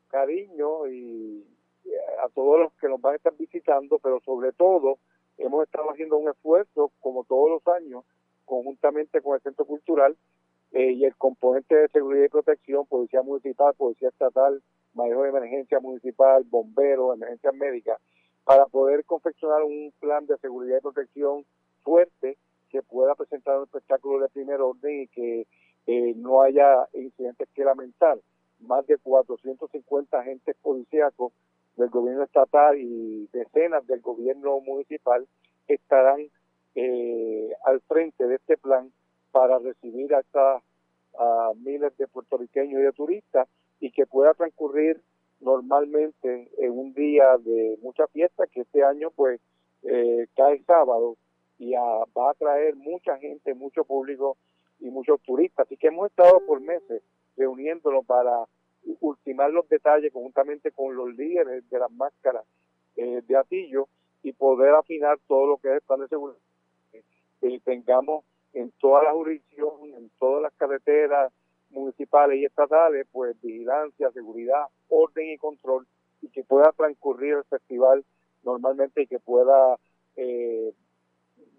cariño 0.08 0.86
y 0.86 1.44
eh, 1.84 1.90
a 2.24 2.28
todos 2.28 2.60
los 2.60 2.72
que 2.74 2.88
nos 2.88 3.00
van 3.00 3.14
a 3.14 3.16
estar 3.16 3.34
visitando, 3.38 3.98
pero 3.98 4.20
sobre 4.20 4.52
todo 4.52 4.98
hemos 5.38 5.64
estado 5.64 5.90
haciendo 5.90 6.18
un 6.18 6.28
esfuerzo, 6.28 6.92
como 7.00 7.24
todos 7.24 7.50
los 7.50 7.74
años, 7.74 8.04
conjuntamente 8.44 9.20
con 9.22 9.34
el 9.34 9.42
Centro 9.42 9.64
Cultural 9.64 10.16
eh, 10.72 10.92
y 10.92 11.04
el 11.04 11.16
componente 11.16 11.74
de 11.74 11.88
seguridad 11.88 12.24
y 12.24 12.28
protección, 12.28 12.86
Policía 12.86 13.22
Municipal, 13.22 13.74
Policía 13.74 14.08
Estatal, 14.08 14.62
manejo 14.94 15.22
de 15.22 15.30
emergencia 15.30 15.80
municipal, 15.80 16.44
bomberos, 16.44 17.14
emergencias 17.16 17.54
médicas, 17.54 17.98
para 18.44 18.66
poder 18.66 19.04
confeccionar 19.04 19.62
un 19.62 19.92
plan 20.00 20.26
de 20.26 20.36
seguridad 20.38 20.78
y 20.78 20.82
protección 20.82 21.44
fuerte 21.82 22.38
que 22.70 22.82
pueda 22.82 23.14
presentar 23.14 23.58
un 23.58 23.64
espectáculo 23.64 24.20
de 24.20 24.28
primer 24.28 24.60
orden 24.60 25.02
y 25.02 25.08
que 25.08 25.46
eh, 25.86 26.14
no 26.16 26.42
haya 26.42 26.86
incidentes 26.92 27.48
que 27.54 27.64
lamentar. 27.64 28.18
Más 28.60 28.86
de 28.86 28.98
450 28.98 30.18
agentes 30.18 30.56
policíacos 30.60 31.32
del 31.76 31.90
gobierno 31.90 32.24
estatal 32.24 32.76
y 32.76 33.28
decenas 33.32 33.86
del 33.86 34.00
gobierno 34.00 34.60
municipal 34.60 35.26
estarán 35.68 36.28
eh, 36.74 37.52
al 37.64 37.80
frente 37.82 38.26
de 38.26 38.34
este 38.34 38.56
plan 38.56 38.92
para 39.30 39.58
recibir 39.58 40.14
a 40.14 40.20
estas 40.20 40.62
a 41.18 41.52
miles 41.56 41.96
de 41.96 42.06
puertorriqueños 42.06 42.80
y 42.80 42.84
de 42.84 42.92
turistas 42.92 43.48
y 43.80 43.90
que 43.90 44.06
pueda 44.06 44.34
transcurrir 44.34 45.00
normalmente 45.40 46.50
en 46.58 46.72
un 46.72 46.92
día 46.94 47.36
de 47.38 47.78
mucha 47.82 48.06
fiesta 48.08 48.46
que 48.46 48.62
este 48.62 48.82
año 48.82 49.10
pues 49.10 49.40
eh, 49.82 50.26
cae 50.36 50.62
sábado 50.64 51.16
y 51.58 51.72
va 51.72 52.30
a 52.30 52.34
traer 52.34 52.76
mucha 52.76 53.16
gente, 53.18 53.54
mucho 53.54 53.84
público 53.84 54.36
y 54.80 54.90
muchos 54.90 55.20
turistas. 55.22 55.66
Así 55.66 55.76
que 55.76 55.88
hemos 55.88 56.10
estado 56.10 56.40
por 56.46 56.60
meses 56.60 57.02
reuniéndonos 57.36 58.04
para 58.06 58.44
ultimar 59.00 59.50
los 59.50 59.68
detalles 59.68 60.12
conjuntamente 60.12 60.70
con 60.70 60.96
los 60.96 61.14
líderes 61.14 61.68
de 61.68 61.78
las 61.78 61.90
máscaras 61.90 62.44
eh, 62.96 63.22
de 63.26 63.36
Atillo 63.36 63.88
y 64.22 64.32
poder 64.32 64.74
afinar 64.74 65.18
todo 65.26 65.46
lo 65.46 65.56
que 65.58 65.68
es 65.68 65.74
el 65.74 65.80
plan 65.82 66.00
de 66.00 66.08
seguridad. 66.08 66.40
Que 67.40 67.60
tengamos 67.60 68.24
en 68.52 68.72
toda 68.80 69.04
la 69.04 69.12
jurisdicción, 69.12 69.94
en 69.96 70.10
todas 70.18 70.42
las 70.42 70.52
carreteras, 70.54 71.32
municipales 71.70 72.38
y 72.38 72.44
estatales, 72.44 73.06
pues 73.12 73.40
vigilancia, 73.40 74.10
seguridad, 74.12 74.64
orden 74.88 75.30
y 75.30 75.38
control, 75.38 75.86
y 76.20 76.28
que 76.28 76.44
pueda 76.44 76.72
transcurrir 76.72 77.34
el 77.34 77.44
festival 77.44 78.04
normalmente 78.42 79.02
y 79.02 79.06
que 79.06 79.18
pueda 79.18 79.78
eh, 80.16 80.72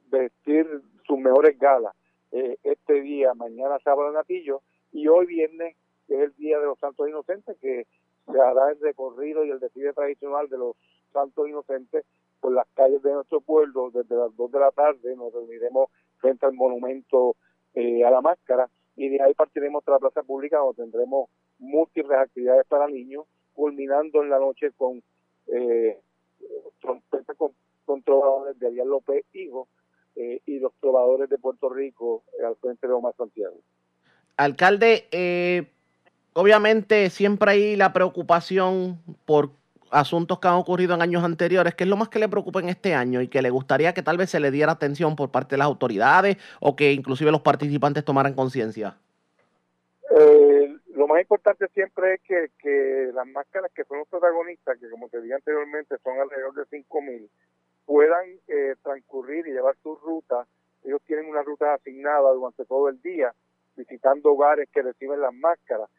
vestir 0.09 0.67
sus 1.05 1.19
mejores 1.19 1.57
galas 1.57 1.95
eh, 2.31 2.57
este 2.63 3.01
día, 3.01 3.33
mañana 3.33 3.79
sábado 3.83 4.09
en 4.09 4.17
Atillo, 4.17 4.61
y 4.91 5.07
hoy 5.07 5.25
viernes, 5.25 5.75
es 6.07 6.19
el 6.19 6.35
Día 6.35 6.59
de 6.59 6.65
los 6.65 6.79
Santos 6.79 7.07
Inocentes, 7.07 7.57
que 7.59 7.85
se 8.25 8.41
hará 8.41 8.71
el 8.71 8.79
recorrido 8.79 9.45
y 9.45 9.51
el 9.51 9.59
desfile 9.59 9.93
tradicional 9.93 10.49
de 10.49 10.57
los 10.57 10.75
Santos 11.13 11.47
Inocentes 11.47 12.05
por 12.39 12.51
las 12.53 12.67
calles 12.73 13.01
de 13.03 13.13
nuestro 13.13 13.41
pueblo. 13.41 13.91
Desde 13.91 14.15
las 14.15 14.35
2 14.35 14.51
de 14.51 14.59
la 14.59 14.71
tarde, 14.71 15.15
nos 15.15 15.33
reuniremos 15.33 15.89
frente 16.17 16.45
al 16.45 16.53
monumento 16.53 17.35
eh, 17.73 18.03
a 18.03 18.11
la 18.11 18.21
máscara 18.21 18.69
y 18.99 19.07
de 19.07 19.23
ahí 19.23 19.33
partiremos 19.33 19.81
a 19.87 19.91
la 19.91 19.99
plaza 19.99 20.23
pública 20.23 20.57
donde 20.57 20.83
tendremos 20.83 21.29
múltiples 21.57 22.19
actividades 22.19 22.65
para 22.67 22.85
niños, 22.87 23.25
culminando 23.53 24.21
en 24.21 24.29
la 24.29 24.39
noche 24.39 24.71
con 24.75 25.01
eh, 25.47 25.97
con, 27.85 28.03
trovadores 28.03 28.59
de 28.59 28.67
Ariel 28.67 28.89
López 28.89 29.23
Hijo 29.33 29.69
eh, 30.15 30.41
y 30.45 30.59
los 30.59 30.73
trovadores 30.81 31.29
de 31.29 31.37
Puerto 31.37 31.69
Rico 31.69 32.23
eh, 32.39 32.45
al 32.45 32.57
frente 32.57 32.87
de 32.87 32.93
Omar 32.93 33.13
Santiago. 33.17 33.55
Alcalde, 34.35 35.07
eh, 35.11 35.67
obviamente 36.33 37.09
siempre 37.09 37.51
hay 37.51 37.75
la 37.77 37.93
preocupación 37.93 38.99
por 39.25 39.51
asuntos 39.91 40.39
que 40.39 40.47
han 40.47 40.55
ocurrido 40.55 40.95
en 40.95 41.01
años 41.01 41.23
anteriores, 41.23 41.75
¿qué 41.75 41.83
es 41.83 41.89
lo 41.89 41.97
más 41.97 42.09
que 42.09 42.19
le 42.19 42.29
preocupa 42.29 42.59
en 42.59 42.69
este 42.69 42.93
año 42.93 43.21
y 43.21 43.27
que 43.27 43.41
le 43.41 43.49
gustaría 43.49 43.93
que 43.93 44.01
tal 44.01 44.17
vez 44.17 44.29
se 44.29 44.39
le 44.39 44.51
diera 44.51 44.71
atención 44.71 45.15
por 45.15 45.31
parte 45.31 45.55
de 45.55 45.59
las 45.59 45.65
autoridades 45.65 46.37
o 46.59 46.75
que 46.75 46.91
inclusive 46.91 47.31
los 47.31 47.41
participantes 47.41 48.03
tomaran 48.05 48.33
conciencia? 48.33 48.97
Eh, 50.11 50.75
lo 50.95 51.07
más 51.07 51.21
importante 51.21 51.67
siempre 51.73 52.15
es 52.15 52.21
que, 52.21 52.49
que 52.59 53.11
las 53.13 53.27
máscaras 53.27 53.71
que 53.73 53.83
son 53.85 53.99
los 53.99 54.07
protagonistas, 54.07 54.77
que 54.79 54.89
como 54.89 55.07
te 55.09 55.21
dije 55.21 55.35
anteriormente 55.35 55.95
son 56.03 56.19
alrededor 56.19 56.53
de 56.53 56.63
5.000, 56.63 57.29
puedan 57.85 58.25
eh, 58.47 58.75
transcurrir 58.83 59.47
y 59.47 59.51
llevar 59.51 59.75
su 59.81 59.95
ruta. 59.95 60.45
Ellos 60.83 61.01
tienen 61.05 61.25
una 61.25 61.41
ruta 61.41 61.73
asignada 61.73 62.31
durante 62.31 62.65
todo 62.65 62.89
el 62.89 63.01
día, 63.01 63.33
visitando 63.75 64.31
hogares 64.31 64.69
que 64.71 64.81
reciben 64.81 65.21
las 65.21 65.33
máscaras 65.33 65.89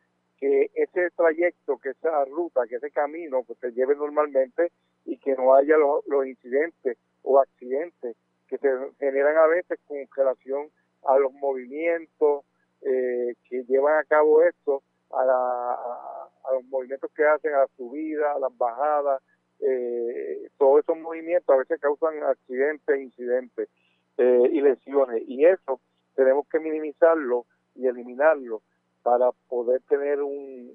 que 0.41 0.71
ese 0.75 1.11
trayecto, 1.11 1.79
que 1.79 1.91
esa 1.91 2.25
ruta, 2.25 2.67
que 2.67 2.77
ese 2.77 2.91
camino, 2.91 3.45
pues 3.45 3.59
se 3.59 3.73
lleve 3.73 3.95
normalmente 3.95 4.73
y 5.05 5.19
que 5.19 5.35
no 5.35 5.55
haya 5.55 5.77
los 5.77 6.27
incidentes 6.27 6.97
o 7.23 7.39
accidentes 7.39 8.17
que 8.49 8.57
se 8.59 8.69
generan 8.99 9.37
a 9.37 9.47
veces 9.47 9.79
con 9.87 9.99
relación 10.17 10.71
a 11.05 11.19
los 11.19 11.33
movimientos 11.35 12.45
eh, 12.83 13.35
que 13.49 13.65
llevan 13.65 13.99
a 13.99 14.05
cabo 14.05 14.43
esto, 14.43 14.83
a, 15.13 15.77
los 16.53 16.65
movimientos 16.65 17.11
que 17.15 17.25
hacen, 17.25 17.55
a 17.55 17.59
la 17.59 17.69
subida, 17.77 18.33
a 18.33 18.39
las 18.39 18.57
bajadas, 18.57 19.23
eh, 19.61 20.49
todos 20.57 20.81
esos 20.83 20.99
movimientos 20.99 21.55
a 21.55 21.59
veces 21.59 21.79
causan 21.81 22.23
accidentes, 22.23 22.99
incidentes 22.99 23.69
eh, 24.17 24.49
y 24.51 24.61
lesiones. 24.63 25.23
Y 25.27 25.45
eso 25.45 25.81
tenemos 26.15 26.49
que 26.49 26.59
minimizarlo 26.59 27.45
y 27.75 27.87
eliminarlo 27.87 28.63
para 29.03 29.31
poder 29.49 29.83
tener 29.89 30.23
un, 30.23 30.71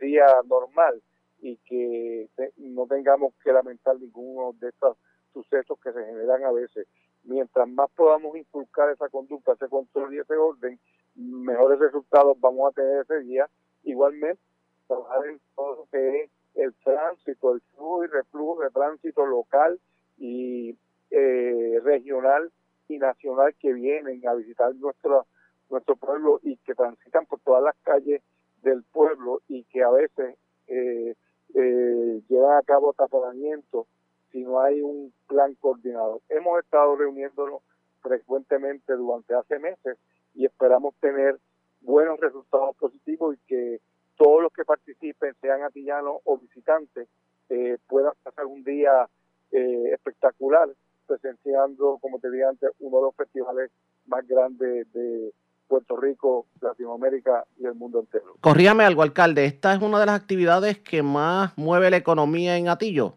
día 0.00 0.26
normal 0.46 1.02
y 1.40 1.56
que 1.58 2.28
no 2.56 2.86
tengamos 2.86 3.34
que 3.42 3.52
lamentar 3.52 3.98
ninguno 3.98 4.52
de 4.60 4.68
estos 4.68 4.96
sucesos 5.32 5.78
que 5.80 5.92
se 5.92 6.04
generan 6.04 6.44
a 6.44 6.52
veces. 6.52 6.86
Mientras 7.24 7.68
más 7.68 7.90
podamos 7.90 8.36
inculcar 8.36 8.90
esa 8.90 9.08
conducta, 9.08 9.52
ese 9.52 9.68
control 9.68 10.14
y 10.14 10.18
ese 10.18 10.34
orden, 10.34 10.78
mejores 11.14 11.78
resultados 11.78 12.38
vamos 12.40 12.70
a 12.70 12.74
tener 12.74 13.00
ese 13.00 13.20
día. 13.20 13.48
Igualmente, 13.84 14.40
trabajar 14.86 15.26
en 15.26 15.40
todo 15.54 15.76
lo 15.76 15.86
que 15.90 16.24
es 16.24 16.30
el 16.54 16.74
tránsito, 16.84 17.54
el 17.54 17.60
flujo 17.74 18.04
y 18.04 18.06
reflujo 18.08 18.62
de 18.62 18.70
tránsito 18.70 19.26
local 19.26 19.78
y 20.18 20.76
eh, 21.10 21.80
regional 21.82 22.50
y 22.88 22.98
nacional 22.98 23.54
que 23.58 23.72
vienen 23.72 24.26
a 24.26 24.34
visitar 24.34 24.74
nuestra 24.76 25.24
nuestro 25.70 25.96
pueblo 25.96 26.40
y 26.42 26.56
que 26.58 26.74
transitan 26.74 27.26
por 27.26 27.40
todas 27.40 27.62
las 27.62 27.76
calles 27.82 28.22
del 28.62 28.82
pueblo 28.84 29.40
y 29.48 29.64
que 29.64 29.82
a 29.82 29.90
veces 29.90 30.36
eh, 30.66 31.14
eh, 31.54 32.22
llevan 32.28 32.58
a 32.58 32.62
cabo 32.62 32.92
taponamientos 32.92 33.86
si 34.30 34.42
no 34.42 34.60
hay 34.60 34.80
un 34.80 35.12
plan 35.26 35.54
coordinado. 35.54 36.20
Hemos 36.28 36.60
estado 36.62 36.96
reuniéndonos 36.96 37.62
frecuentemente 38.00 38.92
durante 38.94 39.34
hace 39.34 39.58
meses 39.58 39.98
y 40.34 40.44
esperamos 40.44 40.94
tener 41.00 41.38
buenos 41.80 42.20
resultados 42.20 42.76
positivos 42.76 43.36
y 43.36 43.38
que 43.46 43.80
todos 44.16 44.42
los 44.42 44.52
que 44.52 44.64
participen, 44.64 45.34
sean 45.40 45.62
atillanos 45.62 46.18
o 46.24 46.36
visitantes, 46.36 47.08
eh, 47.48 47.78
puedan 47.88 48.12
pasar 48.22 48.46
un 48.46 48.62
día 48.62 49.08
espectacular 49.52 50.68
presenciando, 51.10 51.98
como 52.00 52.20
te 52.20 52.30
dije 52.30 52.44
antes, 52.44 52.70
uno 52.78 52.98
de 52.98 53.02
los 53.02 53.16
festivales 53.16 53.72
más 54.06 54.24
grandes 54.28 54.92
de 54.92 55.32
Puerto 55.70 55.96
Rico, 55.96 56.46
Latinoamérica 56.60 57.44
y 57.56 57.64
el 57.64 57.74
mundo 57.74 58.00
entero. 58.00 58.34
Corríame 58.40 58.82
algo, 58.82 59.02
alcalde. 59.02 59.44
¿Esta 59.44 59.72
es 59.72 59.80
una 59.80 60.00
de 60.00 60.06
las 60.06 60.20
actividades 60.20 60.80
que 60.80 61.00
más 61.00 61.56
mueve 61.56 61.90
la 61.90 61.96
economía 61.96 62.56
en 62.56 62.68
Atillo? 62.68 63.14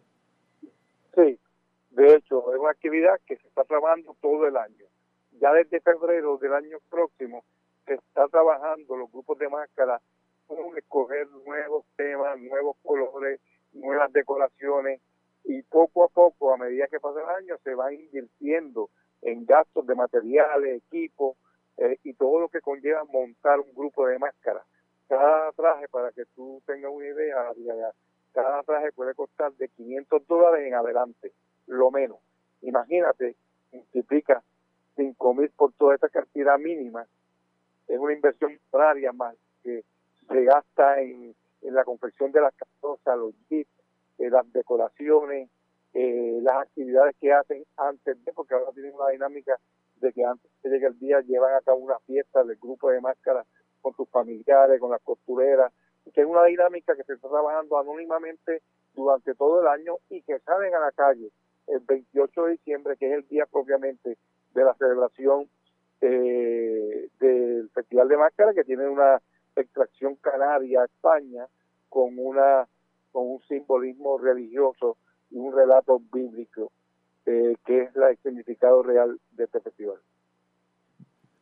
Sí, 1.15 1.39
de 1.89 2.15
hecho, 2.15 2.53
es 2.53 2.59
una 2.59 2.69
actividad 2.69 3.19
que 3.25 3.37
se 3.37 3.47
está 3.47 3.63
trabajando 3.63 4.15
todo 4.21 4.45
el 4.47 4.55
año. 4.55 4.85
Ya 5.41 5.51
desde 5.51 5.81
febrero 5.81 6.37
del 6.37 6.53
año 6.53 6.77
próximo 6.91 7.43
se 7.87 7.95
está 7.95 8.27
trabajando 8.27 8.97
los 8.97 9.11
grupos 9.11 9.39
de 9.39 9.49
máscara 9.49 9.99
con 10.45 10.77
escoger 10.77 11.27
nuevos 11.47 11.85
temas, 11.95 12.39
nuevos 12.39 12.77
colores, 12.83 13.41
nuevas 13.73 14.13
decoraciones 14.13 15.01
y 15.43 15.63
poco 15.63 16.03
a 16.03 16.07
poco, 16.07 16.53
a 16.53 16.57
medida 16.57 16.85
que 16.85 16.99
pasa 16.99 17.19
el 17.19 17.43
año, 17.43 17.57
se 17.63 17.73
van 17.73 17.95
invirtiendo 17.95 18.91
en 19.23 19.43
gastos 19.43 19.87
de 19.87 19.95
materiales, 19.95 20.83
equipos 20.85 21.35
eh, 21.77 21.97
y 22.03 22.13
todo 22.13 22.39
lo 22.39 22.49
que 22.49 22.61
conlleva 22.61 23.03
montar 23.05 23.59
un 23.59 23.73
grupo 23.73 24.07
de 24.07 24.19
máscaras. 24.19 24.63
Cada 25.07 25.51
traje, 25.51 25.87
para 25.89 26.11
que 26.11 26.25
tú 26.35 26.61
tengas 26.65 26.91
una 26.91 27.07
idea, 27.07 27.51
cada 28.31 28.63
traje 28.63 28.91
puede 28.91 29.13
costar 29.13 29.53
de 29.53 29.69
500 29.69 30.27
dólares 30.27 30.67
en 30.67 30.75
adelante, 30.75 31.31
lo 31.67 31.91
menos. 31.91 32.19
Imagínate, 32.61 33.35
multiplica 33.71 34.41
5 34.95 35.33
mil 35.33 35.49
por 35.49 35.73
toda 35.73 35.95
esta 35.95 36.09
cantidad 36.09 36.57
mínima, 36.57 37.05
es 37.87 37.99
una 37.99 38.13
inversión 38.13 38.59
horaria 38.71 39.11
más 39.11 39.35
que 39.61 39.83
se 40.27 40.43
gasta 40.43 41.01
en, 41.01 41.35
la 41.61 41.83
confección 41.85 42.31
de 42.31 42.41
las 42.41 42.53
carrozas, 42.55 43.17
los 43.17 43.33
jeeps, 43.49 43.69
eh, 44.17 44.29
las 44.29 44.51
decoraciones, 44.51 45.49
eh, 45.93 46.39
las 46.41 46.63
actividades 46.63 47.15
que 47.19 47.31
hacen 47.31 47.63
antes 47.77 48.23
de, 48.25 48.33
porque 48.33 48.53
ahora 48.53 48.71
tienen 48.73 48.93
una 48.93 49.09
dinámica 49.09 49.57
de 50.03 50.11
que 50.11 50.23
antes 50.25 50.51
que 50.61 50.69
llegue 50.69 50.87
el 50.87 50.99
día 50.99 51.21
llevan 51.21 51.55
a 51.55 51.61
cabo 51.61 51.77
una 51.77 51.97
fiesta 51.99 52.43
del 52.43 52.57
grupo 52.57 52.91
de 52.91 52.99
máscaras 52.99 53.47
con 53.81 53.95
sus 53.95 54.07
familiares, 54.09 54.79
con 54.79 54.91
las 54.91 55.01
costureras, 55.01 55.71
que 56.13 56.21
es 56.21 56.27
una 56.27 56.43
dinámica 56.43 56.95
que 56.95 57.03
se 57.03 57.13
está 57.13 57.29
trabajando 57.29 57.79
anónimamente 57.79 58.61
durante 58.93 59.33
todo 59.33 59.61
el 59.61 59.67
año 59.67 59.95
y 60.09 60.21
que 60.21 60.39
salen 60.39 60.75
a 60.75 60.79
la 60.79 60.91
calle 60.91 61.31
el 61.67 61.79
28 61.79 62.43
de 62.43 62.51
diciembre, 62.51 62.97
que 62.97 63.07
es 63.07 63.13
el 63.13 63.27
día 63.29 63.45
propiamente 63.45 64.17
de 64.53 64.63
la 64.63 64.73
celebración 64.75 65.49
eh, 66.01 67.07
del 67.19 67.69
Festival 67.69 68.09
de 68.09 68.17
Máscara, 68.17 68.53
que 68.53 68.65
tiene 68.65 68.87
una 68.89 69.21
extracción 69.55 70.15
canaria 70.17 70.83
España 70.83 71.47
con 71.87 72.17
una 72.17 72.67
con 73.13 73.29
un 73.29 73.41
simbolismo 73.43 74.17
religioso 74.17 74.97
y 75.29 75.37
un 75.37 75.55
relato 75.55 76.01
bíblico 76.11 76.71
eh, 77.25 77.55
que 77.65 77.83
es 77.83 77.95
la, 77.95 78.09
el 78.09 78.17
significado 78.17 78.83
real 78.83 79.19
de 79.31 79.43
este 79.45 79.59
festival. 79.59 79.97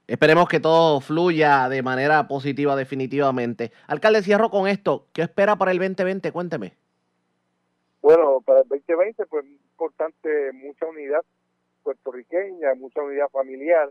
Esperemos 0.08 0.50
que 0.50 0.60
todo 0.60 1.00
fluya 1.00 1.70
de 1.70 1.82
manera 1.82 2.28
positiva 2.28 2.76
definitivamente. 2.76 3.72
Alcalde, 3.88 4.22
cierro 4.22 4.50
con 4.50 4.68
esto. 4.68 5.08
¿Qué 5.14 5.22
espera 5.22 5.56
para 5.56 5.72
el 5.72 5.80
2020? 5.80 6.32
Cuénteme. 6.32 6.74
Bueno, 8.02 8.42
para 8.42 8.62
el 8.62 8.68
2020 8.68 9.26
pues 9.28 9.46
importante 9.46 10.52
mucha 10.54 10.86
unidad 10.86 11.22
puertorriqueña, 11.84 12.74
mucha 12.76 13.02
unidad 13.02 13.30
familiar, 13.30 13.90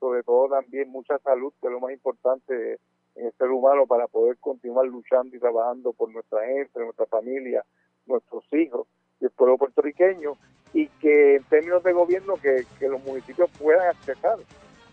sobre 0.00 0.22
todo 0.22 0.48
también 0.48 0.90
mucha 0.90 1.18
salud, 1.20 1.52
que 1.60 1.68
es 1.68 1.72
lo 1.72 1.80
más 1.80 1.92
importante 1.92 2.78
en 3.14 3.26
el 3.26 3.32
ser 3.34 3.48
humano 3.50 3.86
para 3.86 4.08
poder 4.08 4.38
continuar 4.38 4.86
luchando 4.86 5.36
y 5.36 5.38
trabajando 5.38 5.92
por 5.92 6.10
nuestra 6.10 6.44
gente, 6.46 6.80
nuestra 6.80 7.06
familia, 7.06 7.64
nuestros 8.06 8.44
hijos 8.52 8.88
y 9.20 9.26
el 9.26 9.30
pueblo 9.30 9.56
puertorriqueño 9.56 10.36
y 10.74 10.88
que 11.00 11.36
en 11.36 11.44
términos 11.44 11.82
de 11.84 11.92
gobierno 11.92 12.34
que, 12.34 12.66
los 12.80 13.02
municipios 13.04 13.48
puedan 13.58 13.88
acceder 13.88 14.18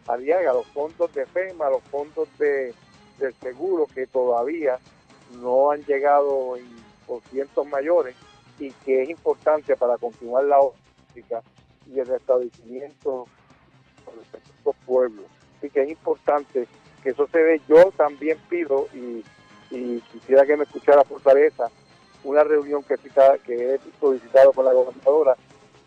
a 0.07 0.13
a 0.13 0.53
los 0.53 0.67
fondos 0.67 1.13
de 1.13 1.25
FEMA, 1.25 1.69
los 1.69 1.83
fondos 1.83 2.27
de, 2.37 2.73
del 3.17 3.33
seguro 3.35 3.87
que 3.93 4.07
todavía 4.07 4.77
no 5.41 5.71
han 5.71 5.83
llegado 5.85 6.55
en 6.55 6.65
por 7.07 7.21
cientos 7.23 7.67
mayores 7.67 8.15
y 8.59 8.71
que 8.85 9.03
es 9.03 9.09
importante 9.09 9.75
para 9.75 9.97
continuar 9.97 10.45
la 10.45 10.59
óptica 10.59 11.41
y 11.91 11.99
el 11.99 12.05
restablecimiento 12.05 13.25
de 14.05 14.37
estos 14.37 14.75
pueblos. 14.85 15.25
Así 15.57 15.69
que 15.69 15.83
es 15.83 15.89
importante 15.89 16.67
que 17.03 17.09
eso 17.09 17.27
se 17.27 17.39
dé. 17.39 17.61
Yo 17.67 17.91
también 17.97 18.37
pido 18.49 18.87
y, 18.93 19.23
quisiera 20.11 20.45
que 20.45 20.57
me 20.57 20.65
escuchara 20.65 21.03
Fortaleza 21.05 21.69
una 22.23 22.43
reunión 22.43 22.83
que, 22.83 22.95
que 23.45 23.75
he 23.75 23.79
solicitado 23.99 24.51
con 24.51 24.65
la 24.65 24.73
gobernadora 24.73 25.35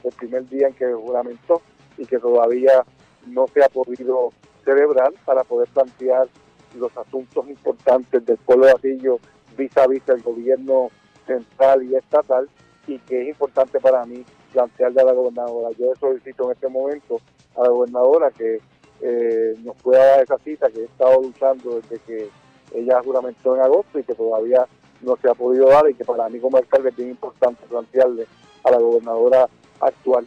el 0.04 0.14
primer 0.14 0.48
día 0.48 0.68
en 0.68 0.74
que 0.74 0.92
juramentó 0.92 1.60
y 1.96 2.06
que 2.06 2.18
todavía 2.18 2.84
no 3.26 3.46
se 3.48 3.64
ha 3.64 3.68
podido 3.68 4.32
celebrar 4.64 5.12
para 5.24 5.44
poder 5.44 5.68
plantear 5.68 6.28
los 6.76 6.96
asuntos 6.96 7.48
importantes 7.48 8.24
del 8.24 8.36
pueblo 8.38 8.66
de 8.66 8.72
Atillo 8.72 9.18
vis 9.56 9.76
a 9.76 9.86
vis 9.86 10.04
del 10.06 10.22
gobierno 10.22 10.90
central 11.26 11.82
y 11.84 11.94
estatal 11.94 12.48
y 12.86 12.98
que 12.98 13.22
es 13.22 13.28
importante 13.28 13.80
para 13.80 14.04
mí 14.04 14.24
plantearle 14.52 15.00
a 15.00 15.04
la 15.04 15.12
gobernadora. 15.12 15.70
Yo 15.78 15.94
solicito 15.98 16.44
en 16.44 16.52
este 16.52 16.68
momento 16.68 17.20
a 17.56 17.62
la 17.62 17.68
gobernadora 17.68 18.30
que 18.30 18.60
eh, 19.00 19.54
nos 19.62 19.76
pueda 19.76 20.04
dar 20.04 20.22
esa 20.22 20.38
cita 20.38 20.70
que 20.70 20.80
he 20.80 20.84
estado 20.84 21.22
luchando 21.22 21.80
desde 21.80 21.98
que 22.00 22.28
ella 22.74 23.00
juramentó 23.04 23.54
en 23.54 23.62
agosto 23.62 23.98
y 23.98 24.04
que 24.04 24.14
todavía 24.14 24.66
no 25.02 25.16
se 25.16 25.28
ha 25.28 25.34
podido 25.34 25.68
dar 25.68 25.88
y 25.88 25.94
que 25.94 26.04
para 26.04 26.28
mí 26.28 26.38
como 26.40 26.56
alcalde 26.56 26.90
es 26.90 26.96
bien 26.96 27.10
importante 27.10 27.64
plantearle 27.68 28.26
a 28.64 28.70
la 28.70 28.78
gobernadora 28.78 29.48
actual 29.80 30.26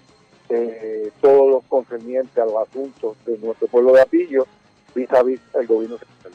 eh, 0.50 1.12
todos 1.22 1.50
los 1.50 1.64
concernientes 1.66 2.38
a 2.38 2.46
los 2.46 2.68
asuntos 2.68 3.18
de 3.26 3.38
nuestro 3.38 3.68
pueblo 3.68 3.94
de 3.94 4.02
Apillo 4.02 4.48
vis 4.96 5.12
a 5.12 5.22
vis 5.24 5.42
el 5.60 5.68
gobierno 5.68 5.98
central 5.98 6.34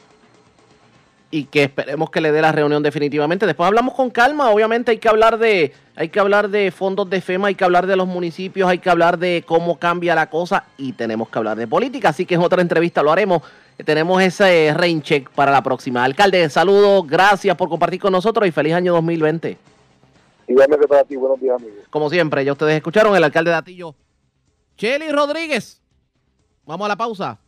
y 1.33 1.45
que 1.45 1.63
esperemos 1.63 2.11
que 2.11 2.21
le 2.21 2.31
dé 2.31 2.43
la 2.43 2.51
reunión 2.51 2.83
definitivamente. 2.83 3.47
Después 3.47 3.65
hablamos 3.65 3.95
con 3.95 4.11
calma, 4.11 4.51
obviamente 4.51 4.91
hay 4.91 4.99
que 4.99 5.09
hablar 5.09 5.39
de 5.39 5.73
hay 5.95 6.09
que 6.09 6.19
hablar 6.19 6.49
de 6.49 6.69
fondos 6.69 7.09
de 7.09 7.21
FEMA, 7.21 7.47
hay 7.47 7.55
que 7.55 7.63
hablar 7.63 7.87
de 7.87 7.95
los 7.95 8.07
municipios, 8.07 8.69
hay 8.69 8.77
que 8.77 8.91
hablar 8.91 9.17
de 9.17 9.43
cómo 9.43 9.79
cambia 9.79 10.13
la 10.13 10.29
cosa 10.29 10.65
y 10.77 10.93
tenemos 10.93 11.29
que 11.29 11.39
hablar 11.39 11.57
de 11.57 11.65
política, 11.65 12.09
así 12.09 12.27
que 12.27 12.35
en 12.35 12.41
otra 12.41 12.61
entrevista 12.61 13.01
lo 13.01 13.11
haremos. 13.11 13.41
Tenemos 13.83 14.21
ese 14.21 14.75
rain 14.75 15.01
check 15.01 15.27
para 15.31 15.51
la 15.51 15.63
próxima. 15.63 16.03
Alcalde, 16.03 16.47
saludos, 16.51 17.07
gracias 17.07 17.57
por 17.57 17.67
compartir 17.67 17.99
con 17.99 18.11
nosotros 18.11 18.47
y 18.47 18.51
feliz 18.51 18.75
año 18.75 18.93
2020. 18.93 19.72
Igualmente 20.47 20.87
para 20.87 21.03
ti, 21.03 21.15
buenos 21.15 21.39
días, 21.39 21.55
amigos. 21.61 21.85
Como 21.89 22.09
siempre, 22.09 22.43
ya 22.43 22.51
ustedes 22.51 22.75
escucharon 22.75 23.15
el 23.15 23.23
alcalde 23.23 23.51
de 23.51 23.57
Atillo, 23.57 23.95
Cheli 24.77 25.11
Rodríguez. 25.11 25.81
Vamos 26.65 26.85
a 26.85 26.89
la 26.89 26.95
pausa. 26.95 27.39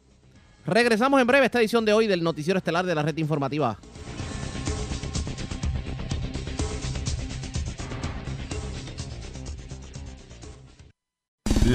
Regresamos 0.65 1.21
en 1.21 1.27
breve 1.27 1.45
esta 1.45 1.59
edición 1.59 1.85
de 1.85 1.93
hoy 1.93 2.07
del 2.07 2.23
Noticiero 2.23 2.57
Estelar 2.57 2.85
de 2.85 2.95
la 2.95 3.03
Red 3.03 3.17
Informativa. 3.17 3.77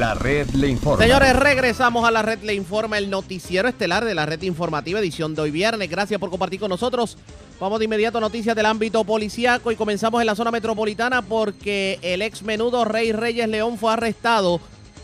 La 0.01 0.15
red 0.15 0.49
le 0.53 0.69
informa. 0.69 1.05
Señores, 1.05 1.37
regresamos 1.37 2.09
a 2.09 2.11
la 2.11 2.23
red 2.23 2.39
le 2.43 2.55
informa, 2.55 2.97
el 2.97 3.11
noticiero 3.11 3.69
estelar 3.69 4.03
de 4.03 4.15
la 4.15 4.25
red 4.25 4.41
informativa, 4.41 4.99
edición 4.99 5.35
de 5.35 5.43
hoy 5.43 5.51
viernes. 5.51 5.91
Gracias 5.91 6.19
por 6.19 6.31
compartir 6.31 6.59
con 6.59 6.71
nosotros. 6.71 7.19
Vamos 7.61 7.79
de 7.79 7.85
inmediato 7.85 8.17
a 8.17 8.23
noticias 8.23 8.57
del 8.57 8.65
ámbito 8.65 9.05
policíaco 9.05 9.71
y 9.71 9.77
comenzamos 9.77 10.23
en 10.23 10.27
la 10.27 10.35
zona 10.35 10.51
metropolitana 10.51 11.21
porque 11.21 11.99
el 12.01 12.23
ex 12.23 12.43
menudo 12.43 12.87
Rey 12.87 13.13
Reyes 13.13 13.47
León 13.47 13.77
fue 13.77 13.93
arrestado 13.93 14.59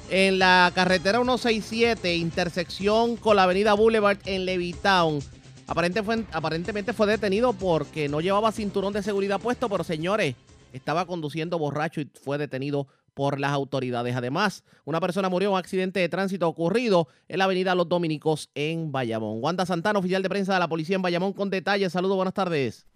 en 0.09 0.39
la 0.39 0.73
carretera 0.75 1.19
167, 1.19 2.17
intersección 2.17 3.19
con 3.19 3.37
la 3.37 3.43
avenida 3.43 3.75
Boulevard 3.75 4.17
en 4.25 4.47
Levittown. 4.47 5.19
aparentemente 5.67 6.95
fue 6.95 7.07
detenido 7.07 7.53
porque 7.53 8.09
no 8.09 8.23
llevaba 8.23 8.51
cinturón 8.51 8.95
de 8.95 9.03
seguridad 9.03 9.41
puesto, 9.41 9.69
pero 9.69 9.85
señores, 9.85 10.37
estaba 10.73 11.05
conduciendo 11.05 11.59
borracho 11.59 12.01
y 12.01 12.09
fue 12.25 12.39
detenido 12.39 12.87
por 13.17 13.41
las 13.41 13.53
autoridades. 13.53 14.15
Además, 14.15 14.63
una 14.85 15.01
persona 15.01 15.31
murió 15.31 15.49
en 15.49 15.55
un 15.55 15.59
accidente 15.59 16.01
de 16.01 16.09
tránsito 16.11 16.47
ocurrido 16.47 17.09
en 17.29 17.39
la 17.39 17.45
avenida 17.47 17.75
Los 17.75 17.89
Dominicos 17.89 18.51
en 18.55 18.93
Bayamón. 18.93 19.43
Wanda 19.43 19.65
Santana, 19.65 19.99
oficial 19.99 20.23
de 20.23 20.29
prensa 20.29 20.53
de 20.53 20.61
la 20.61 20.69
policía 20.69 20.97
en 20.97 21.03
Bayamón, 21.03 21.33
con 21.33 21.49
detalles. 21.49 21.93
Saludos, 21.93 22.17
buenas 22.17 22.35
tardes. 22.35 22.87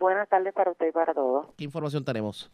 Buenas 0.00 0.26
tardes 0.30 0.54
para 0.54 0.70
usted 0.70 0.88
y 0.88 0.92
para 0.92 1.12
todos. 1.12 1.48
¿Qué 1.58 1.64
información 1.64 2.02
tenemos? 2.02 2.50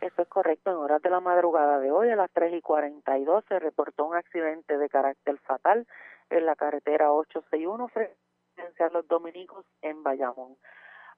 Eso 0.00 0.22
es 0.22 0.28
correcto. 0.28 0.72
En 0.72 0.78
horas 0.78 1.00
de 1.00 1.10
la 1.10 1.20
madrugada 1.20 1.78
de 1.78 1.92
hoy, 1.92 2.10
a 2.10 2.16
las 2.16 2.30
3 2.32 2.54
y 2.54 2.60
42, 2.60 3.44
se 3.48 3.60
reportó 3.60 4.04
un 4.06 4.16
accidente 4.16 4.76
de 4.76 4.88
carácter 4.88 5.38
fatal 5.46 5.86
en 6.28 6.44
la 6.44 6.56
carretera 6.56 7.12
861 7.12 7.86
frente 7.86 8.82
a 8.82 8.88
los 8.88 9.06
dominicos 9.06 9.64
en 9.80 10.02
Bayamón. 10.02 10.56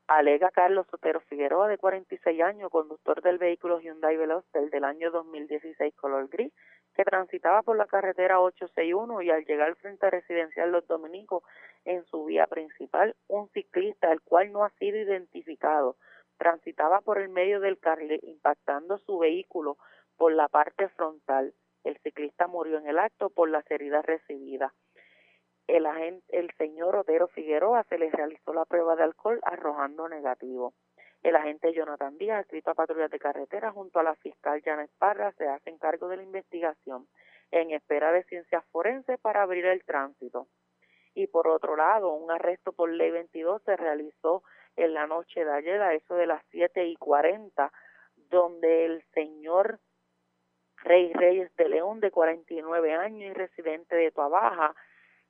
Alega 0.07 0.51
Carlos 0.51 0.87
Sotero 0.91 1.21
Figueroa, 1.23 1.67
de 1.67 1.79
46 1.79 2.43
años, 2.43 2.71
conductor 2.71 3.23
del 3.23 3.39
vehículo 3.39 3.81
Hyundai 3.81 4.19
Veloster 4.19 4.69
del 4.69 4.85
año 4.85 5.11
2016 5.11 5.95
color 5.95 6.29
gris, 6.29 6.53
que 6.95 7.05
transitaba 7.05 7.63
por 7.63 7.79
la 7.79 7.87
carretera 7.87 8.39
861 8.39 9.23
y 9.23 9.31
al 9.31 9.47
llegar 9.47 9.75
frente 9.77 10.05
a 10.05 10.11
Residencial 10.11 10.71
Los 10.73 10.87
Dominicos 10.87 11.43
en 11.87 12.05
su 12.05 12.27
vía 12.27 12.47
principal, 12.47 13.17
un 13.29 13.49
ciclista, 13.49 14.13
el 14.13 14.21
cual 14.21 14.53
no 14.53 14.65
ha 14.65 14.71
sido 14.79 14.99
identificado, 14.99 15.97
transitaba 16.37 17.01
por 17.01 17.19
el 17.19 17.31
medio 17.31 17.61
del 17.61 17.79
carril 17.79 18.21
impactando 18.25 18.99
su 18.99 19.17
vehículo 19.17 19.79
por 20.19 20.33
la 20.33 20.49
parte 20.49 20.91
frontal. 20.91 21.55
El 21.83 21.97
ciclista 22.03 22.47
murió 22.47 22.77
en 22.77 22.89
el 22.89 22.99
acto 22.99 23.31
por 23.31 23.49
las 23.49 23.69
heridas 23.71 24.05
recibidas 24.05 24.75
el, 25.67 25.87
agente, 25.87 26.39
el 26.39 26.51
señor 26.57 26.97
Otero 26.97 27.29
Figueroa 27.29 27.85
se 27.85 27.99
le 27.99 28.11
realizó 28.11 28.53
la 28.53 28.65
prueba 28.65 28.97
de 28.97 29.05
alcohol 29.05 29.41
arrojando 29.43 30.09
negativo. 30.09 30.75
El 31.23 31.37
agente 31.37 31.73
Jonathan 31.73 32.19
Díaz, 32.19 32.43
escrito 32.43 32.71
a 32.71 32.75
patrullas 32.75 33.11
de 33.11 33.19
carretera 33.19 33.73
junto 33.73 33.99
a 33.99 34.03
la 34.03 34.15
fiscal 34.17 34.61
Janet 34.63 34.91
Parra, 34.99 35.33
se 35.33 35.49
hace 35.49 35.77
cargo 35.79 36.09
de 36.09 36.19
la 36.19 36.23
investigación 36.23 37.07
en 37.51 37.71
espera 37.71 38.13
de 38.13 38.25
ciencias 38.25 38.65
forenses 38.73 39.19
para 39.21 39.43
abrir 39.43 39.65
el 39.67 39.85
tránsito. 39.85 40.49
Y 41.15 41.29
por 41.29 41.47
otro 41.49 41.77
lado, 41.77 42.13
un 42.13 42.31
arresto 42.31 42.73
por 42.73 42.91
ley 42.91 43.11
22 43.11 43.63
se 43.63 43.77
realizó 43.77 44.43
en 44.77 44.93
la 44.93 45.07
noche 45.07 45.45
de 45.45 45.53
ayer 45.53 45.81
a 45.81 45.95
eso 45.95 46.15
de 46.15 46.27
las 46.27 46.43
7 46.51 46.85
y 46.87 46.97
40, 46.97 47.73
donde 48.17 48.87
el 48.87 49.05
señor 49.15 49.79
Rey 50.79 51.13
Reyes 51.13 51.55
de 51.57 51.69
León, 51.69 52.01
de 52.01 52.11
49 52.11 52.93
años 52.93 53.31
y 53.31 53.33
residente 53.33 53.95
de 53.95 54.11
Tuabaja, 54.11 54.75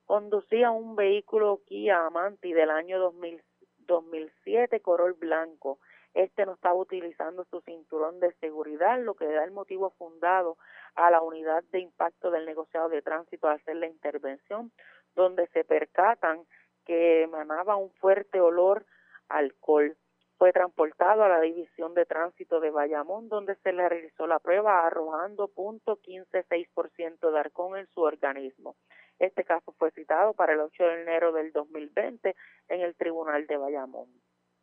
Conducía 0.07 0.71
un 0.71 0.97
vehículo 0.97 1.63
Kia 1.67 2.05
Amanti 2.07 2.53
del 2.53 2.71
año 2.71 2.99
2000, 2.99 3.43
2007 3.87 4.81
color 4.81 5.17
blanco. 5.17 5.79
Este 6.13 6.45
no 6.45 6.55
estaba 6.55 6.75
utilizando 6.75 7.45
su 7.45 7.63
cinturón 7.63 8.21
de 8.21 8.33
seguridad, 8.35 9.01
lo 9.01 9.15
que 9.15 9.27
da 9.27 9.45
el 9.45 9.51
motivo 9.51 9.91
fundado 9.99 10.59
a 10.95 11.11
la 11.11 11.23
unidad 11.23 11.65
de 11.73 11.81
impacto 11.81 12.31
del 12.31 12.45
negociado 12.45 12.91
de 12.91 13.01
tránsito 13.01 13.49
al 13.49 13.57
hacer 13.57 13.77
la 13.77 13.87
intervención, 13.87 14.73
donde 15.15 15.47
se 15.49 15.65
percatan 15.65 16.45
que 16.85 17.23
emanaba 17.23 17.77
un 17.77 17.91
fuerte 17.93 18.41
olor 18.41 18.85
a 19.31 19.39
alcohol. 19.39 19.97
Fue 20.37 20.53
transportado 20.53 21.23
a 21.23 21.29
la 21.29 21.41
división 21.41 21.95
de 21.95 22.05
tránsito 22.05 22.61
de 22.61 22.71
Bayamón, 22.71 23.31
donde 23.31 23.55
se 23.57 23.73
le 23.73 23.89
realizó 23.89 24.27
la 24.27 24.39
prueba 24.39 24.87
arrojando 24.87 25.49
.156% 25.49 27.31
de 27.31 27.39
arcón 27.39 27.79
en 27.79 27.87
su 27.87 28.03
organismo. 28.03 28.77
Este 29.19 29.45
caso 29.45 29.75
fue 29.79 29.91
citado 29.93 30.33
para 30.35 30.55
el 30.55 30.61
8 30.61 30.83
de 30.83 31.03
enero 31.03 31.33
del 31.33 31.53
2020 31.53 32.35
en 32.69 32.81
el 32.81 32.95
Tribunal 32.97 33.47
de 33.47 33.57
Bayamón. 33.57 34.09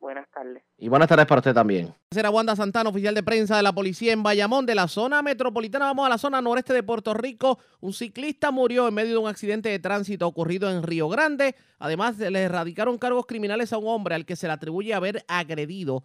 Buenas 0.01 0.27
tardes. 0.31 0.63
Y 0.79 0.89
buenas 0.89 1.07
tardes 1.07 1.27
para 1.27 1.39
usted 1.39 1.53
también. 1.53 1.93
Será 2.09 2.31
Wanda 2.31 2.55
Santana, 2.55 2.89
oficial 2.89 3.13
de 3.13 3.21
prensa 3.21 3.55
de 3.55 3.61
la 3.61 3.71
policía 3.71 4.11
en 4.11 4.23
Bayamón, 4.23 4.65
de 4.65 4.73
la 4.73 4.87
zona 4.87 5.21
metropolitana. 5.21 5.85
Vamos 5.85 6.07
a 6.07 6.09
la 6.09 6.17
zona 6.17 6.41
noreste 6.41 6.73
de 6.73 6.81
Puerto 6.81 7.13
Rico. 7.13 7.59
Un 7.81 7.93
ciclista 7.93 8.49
murió 8.49 8.87
en 8.87 8.95
medio 8.95 9.11
de 9.11 9.17
un 9.19 9.29
accidente 9.29 9.69
de 9.69 9.77
tránsito 9.77 10.27
ocurrido 10.27 10.71
en 10.71 10.81
Río 10.81 11.07
Grande. 11.07 11.55
Además, 11.77 12.17
le 12.17 12.41
erradicaron 12.41 12.97
cargos 12.97 13.27
criminales 13.27 13.73
a 13.73 13.77
un 13.77 13.87
hombre 13.87 14.15
al 14.15 14.25
que 14.25 14.35
se 14.35 14.47
le 14.47 14.53
atribuye 14.53 14.95
haber 14.95 15.23
agredido 15.27 16.03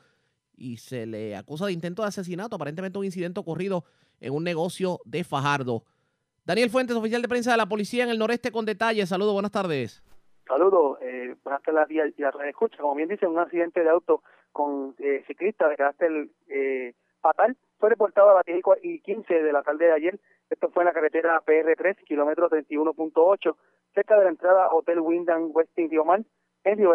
y 0.55 0.77
se 0.77 1.07
le 1.07 1.35
acusa 1.35 1.65
de 1.65 1.73
intento 1.73 2.03
de 2.03 2.09
asesinato. 2.09 2.57
Aparentemente, 2.57 2.99
un 2.99 3.07
incidente 3.07 3.41
ocurrido 3.41 3.87
en 4.21 4.35
un 4.35 4.45
negocio 4.45 5.01
de 5.07 5.25
Fajardo. 5.25 5.85
Daniel 6.47 6.71
Fuentes, 6.71 6.95
oficial 6.95 7.23
de 7.23 7.29
prensa 7.29 7.51
de 7.51 7.57
la 7.57 7.67
policía 7.67 8.05
en 8.05 8.11
el 8.11 8.21
noreste 8.21 8.53
con 8.53 8.65
detalles. 8.65 9.09
Saludos, 9.09 9.33
buenas 9.33 9.51
tardes. 9.51 10.01
Saludos, 10.47 10.97
eh, 11.03 11.35
buenas 11.43 11.61
tardes 11.63 12.15
y 12.17 12.23
la 12.23 12.31
escucha. 12.49 12.77
Como 12.79 12.95
bien 12.95 13.09
dice, 13.09 13.27
un 13.27 13.37
accidente 13.41 13.83
de 13.83 13.91
auto 13.91 14.23
con 14.53 14.95
eh, 15.01 15.25
ciclista 15.27 15.69
de 15.69 15.77
carácter 15.77 16.29
eh, 16.47 16.95
fatal 17.21 17.57
fue 17.81 17.91
reportado 17.91 18.31
a 18.31 18.35
las 18.35 18.45
10 18.45 18.61
y 18.85 19.01
15 19.01 19.43
de 19.43 19.53
la 19.53 19.65
tarde 19.65 19.87
de 19.87 19.93
ayer. 19.93 20.21
Esto 20.49 20.71
fue 20.71 20.85
en 20.85 20.87
la 20.87 20.93
carretera 20.93 21.43
PR3, 21.45 21.97
kilómetro 22.05 22.49
31.8, 22.49 23.57
cerca 23.93 24.17
de 24.17 24.23
la 24.23 24.31
entrada 24.31 24.71
Hotel 24.71 25.01
Windham 25.01 25.51
Westin 25.53 25.89
Diomar, 25.89 26.23
en 26.63 26.79
Río. 26.79 26.95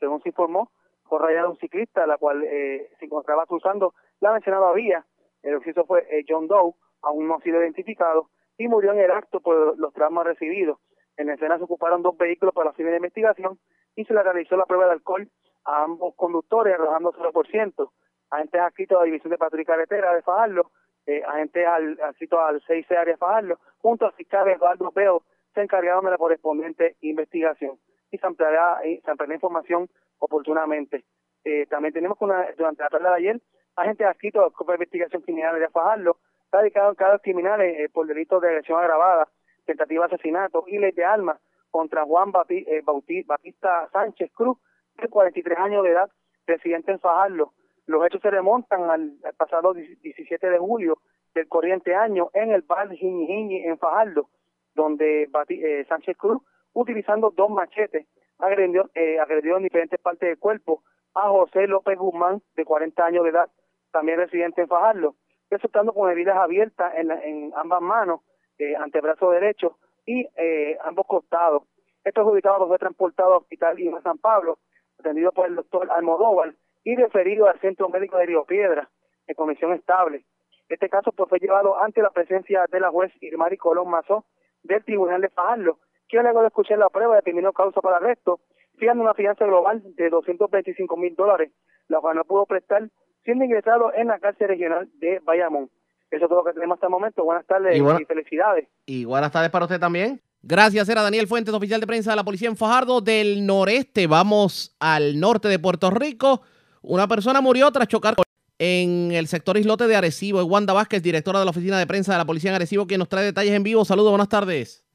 Según 0.00 0.22
se 0.22 0.30
informó, 0.30 0.70
fue 1.04 1.18
rayado 1.18 1.50
un 1.50 1.58
ciclista, 1.58 2.06
la 2.06 2.16
cual 2.16 2.42
eh, 2.44 2.88
se 2.98 3.04
encontraba 3.04 3.44
cruzando 3.44 3.92
la 4.20 4.32
mencionada 4.32 4.72
vía. 4.72 5.04
El 5.42 5.56
oficio 5.56 5.84
fue 5.84 6.06
eh, 6.10 6.24
John 6.26 6.48
Doe, 6.48 6.72
aún 7.02 7.28
no 7.28 7.34
ha 7.34 7.42
sido 7.42 7.60
identificado 7.60 8.30
y 8.58 8.68
murió 8.68 8.92
en 8.92 9.00
el 9.00 9.10
acto 9.10 9.40
por 9.40 9.78
los 9.78 9.92
traumas 9.92 10.26
recibidos. 10.26 10.78
En 11.16 11.30
escena 11.30 11.58
se 11.58 11.64
ocuparon 11.64 12.02
dos 12.02 12.16
vehículos 12.16 12.54
para 12.54 12.70
la 12.70 12.90
de 12.90 12.96
investigación 12.96 13.58
y 13.94 14.04
se 14.04 14.14
le 14.14 14.22
realizó 14.22 14.56
la 14.56 14.66
prueba 14.66 14.86
de 14.86 14.92
alcohol 14.92 15.28
a 15.64 15.82
ambos 15.84 16.14
conductores, 16.14 16.74
arrojando 16.74 17.12
0%. 17.12 17.90
Agentes 18.30 18.60
adscritos 18.60 18.96
a 18.96 19.00
la 19.00 19.06
División 19.06 19.30
de 19.30 19.38
Patrulla 19.38 19.64
Carretera 19.64 20.14
de 20.14 20.22
Fajardo, 20.22 20.70
eh, 21.06 21.22
agentes 21.26 21.66
al, 21.66 21.98
adscritos 22.02 22.38
al 22.38 22.62
6 22.66 22.90
área 22.90 23.14
de 23.14 23.16
Fajardo, 23.16 23.58
junto 23.78 24.06
al 24.06 24.12
fiscal 24.12 24.48
Eduardo 24.48 24.90
Peo, 24.90 25.22
se 25.54 25.62
encargaron 25.62 26.04
de 26.04 26.10
la 26.10 26.18
correspondiente 26.18 26.96
investigación 27.00 27.78
y 28.10 28.18
se 28.18 28.26
ampliará, 28.26 28.80
se 28.82 29.10
ampliará 29.10 29.34
información 29.34 29.88
oportunamente. 30.18 31.04
Eh, 31.44 31.66
también 31.66 31.94
tenemos 31.94 32.18
que 32.18 32.24
una, 32.24 32.46
durante 32.56 32.82
la 32.82 32.90
tarde 32.90 33.08
de 33.08 33.14
ayer, 33.14 33.40
agentes 33.76 34.06
adscritos 34.06 34.42
a 34.42 34.64
la 34.64 34.66
de 34.66 34.74
Investigación 34.74 35.22
Criminal 35.22 35.58
de 35.58 35.68
Fajardo 35.68 36.18
está 36.46 36.60
dedicado 36.60 36.90
a 36.90 36.94
cargos 36.94 37.22
criminales 37.22 37.78
eh, 37.78 37.88
por 37.92 38.06
delitos 38.06 38.40
de 38.40 38.48
agresión 38.48 38.78
agravada, 38.78 39.28
tentativa 39.64 40.06
de 40.06 40.14
asesinato 40.14 40.64
y 40.68 40.78
ley 40.78 40.92
de 40.92 41.04
armas 41.04 41.38
contra 41.70 42.04
Juan 42.04 42.32
eh, 42.48 42.82
Batista 43.26 43.88
Sánchez 43.92 44.30
Cruz, 44.32 44.56
de 44.96 45.08
43 45.08 45.58
años 45.58 45.82
de 45.82 45.90
edad, 45.90 46.08
residente 46.46 46.92
en 46.92 47.00
Fajardo. 47.00 47.52
Los 47.86 48.06
hechos 48.06 48.22
se 48.22 48.30
remontan 48.30 48.88
al, 48.88 49.18
pasado 49.36 49.74
17 49.74 50.48
de 50.48 50.58
julio 50.58 50.98
del 51.34 51.48
corriente 51.48 51.94
año 51.94 52.30
en 52.32 52.52
el 52.52 52.62
bar 52.62 52.90
Jiñi 52.90 53.64
en 53.64 53.76
Fajardo, 53.78 54.28
donde 54.74 55.28
eh, 55.48 55.84
Sánchez 55.88 56.16
Cruz, 56.16 56.40
utilizando 56.72 57.30
dos 57.30 57.50
machetes, 57.50 58.06
agredió, 58.38 58.88
agredió 59.20 59.56
en 59.56 59.64
diferentes 59.64 60.00
partes 60.00 60.28
del 60.28 60.38
cuerpo 60.38 60.82
a 61.14 61.28
José 61.28 61.66
López 61.66 61.98
Guzmán, 61.98 62.40
de 62.54 62.64
40 62.64 63.04
años 63.04 63.24
de 63.24 63.30
edad, 63.30 63.48
también 63.90 64.18
residente 64.18 64.62
en 64.62 64.68
Fajardo 64.68 65.16
resultando 65.50 65.92
con 65.92 66.10
heridas 66.10 66.36
abiertas 66.36 66.92
en, 66.96 67.52
ambas 67.56 67.80
manos, 67.80 68.20
eh, 68.58 68.74
antebrazo 68.76 69.30
derecho 69.30 69.78
y 70.04 70.26
eh, 70.36 70.78
ambos 70.84 71.06
costados. 71.06 71.62
Estos 72.04 72.26
ubicados 72.26 72.68
fue 72.68 72.78
transportado 72.78 73.32
al 73.32 73.38
hospital 73.38 73.78
Iván 73.80 74.02
San 74.02 74.18
Pablo, 74.18 74.58
atendido 74.98 75.32
por 75.32 75.46
el 75.46 75.56
doctor 75.56 75.90
Almodóvar 75.90 76.54
y 76.84 76.94
referido 76.94 77.48
al 77.48 77.58
Centro 77.60 77.88
Médico 77.88 78.16
de 78.16 78.26
Río 78.26 78.44
Piedra, 78.44 78.88
en 79.26 79.34
comisión 79.34 79.72
estable. 79.72 80.24
Este 80.68 80.88
caso 80.88 81.12
pues, 81.12 81.28
fue 81.28 81.38
llevado 81.38 81.80
ante 81.82 82.02
la 82.02 82.10
presencia 82.10 82.64
de 82.70 82.80
la 82.80 82.90
juez 82.90 83.12
Irmari 83.20 83.56
Colón 83.56 83.88
Mazó 83.88 84.24
del 84.62 84.84
Tribunal 84.84 85.20
de 85.20 85.28
Fajardo, 85.28 85.78
quien 86.08 86.22
luego 86.22 86.40
de 86.40 86.48
escuchar 86.48 86.78
la 86.78 86.88
prueba 86.88 87.16
determinó 87.16 87.52
causa 87.52 87.80
para 87.80 87.96
arresto, 87.96 88.40
fijando 88.78 89.02
una 89.02 89.14
fianza 89.14 89.44
global 89.44 89.82
de 89.96 90.10
225 90.10 90.96
mil 90.96 91.14
dólares, 91.14 91.52
la 91.88 92.00
cual 92.00 92.16
no 92.16 92.24
pudo 92.24 92.46
prestar 92.46 92.88
siendo 93.26 93.44
ingresado 93.44 93.92
en 93.94 94.06
la 94.06 94.18
cárcel 94.18 94.48
regional 94.48 94.88
de 94.98 95.20
Bayamón. 95.22 95.68
Eso 96.10 96.24
es 96.24 96.28
todo 96.28 96.38
lo 96.38 96.44
que 96.44 96.54
tenemos 96.54 96.76
hasta 96.76 96.86
el 96.86 96.92
momento. 96.92 97.24
Buenas 97.24 97.44
tardes 97.44 97.76
y, 97.76 98.04
felicidades. 98.06 98.68
Y 98.86 99.04
buenas 99.04 99.32
tardes 99.32 99.50
para 99.50 99.66
usted 99.66 99.78
también. 99.78 100.22
Gracias, 100.40 100.88
era 100.88 101.02
Daniel 101.02 101.26
Fuentes, 101.26 101.52
oficial 101.52 101.80
de 101.80 101.86
prensa 101.86 102.10
de 102.10 102.16
la 102.16 102.24
policía 102.24 102.48
en 102.48 102.56
Fajardo 102.56 103.00
del 103.00 103.44
noreste. 103.44 104.06
Vamos 104.06 104.76
al 104.78 105.18
norte 105.18 105.48
de 105.48 105.58
Puerto 105.58 105.90
Rico. 105.90 106.42
Una 106.82 107.08
persona 107.08 107.40
murió 107.40 107.70
tras 107.72 107.88
chocar 107.88 108.14
en 108.58 109.10
el 109.10 109.26
sector 109.26 109.58
islote 109.58 109.88
de 109.88 109.96
Arecibo. 109.96 110.40
Es 110.40 110.46
Wanda 110.46 110.72
Vázquez, 110.72 111.02
directora 111.02 111.40
de 111.40 111.44
la 111.44 111.50
oficina 111.50 111.78
de 111.78 111.86
prensa 111.86 112.12
de 112.12 112.18
la 112.18 112.24
policía 112.24 112.50
en 112.50 112.56
Arecibo, 112.56 112.86
quien 112.86 113.00
nos 113.00 113.08
trae 113.08 113.24
detalles 113.24 113.52
en 113.52 113.64
vivo. 113.64 113.84
Saludos, 113.84 114.12
buenas 114.12 114.28
tardes. 114.28 114.85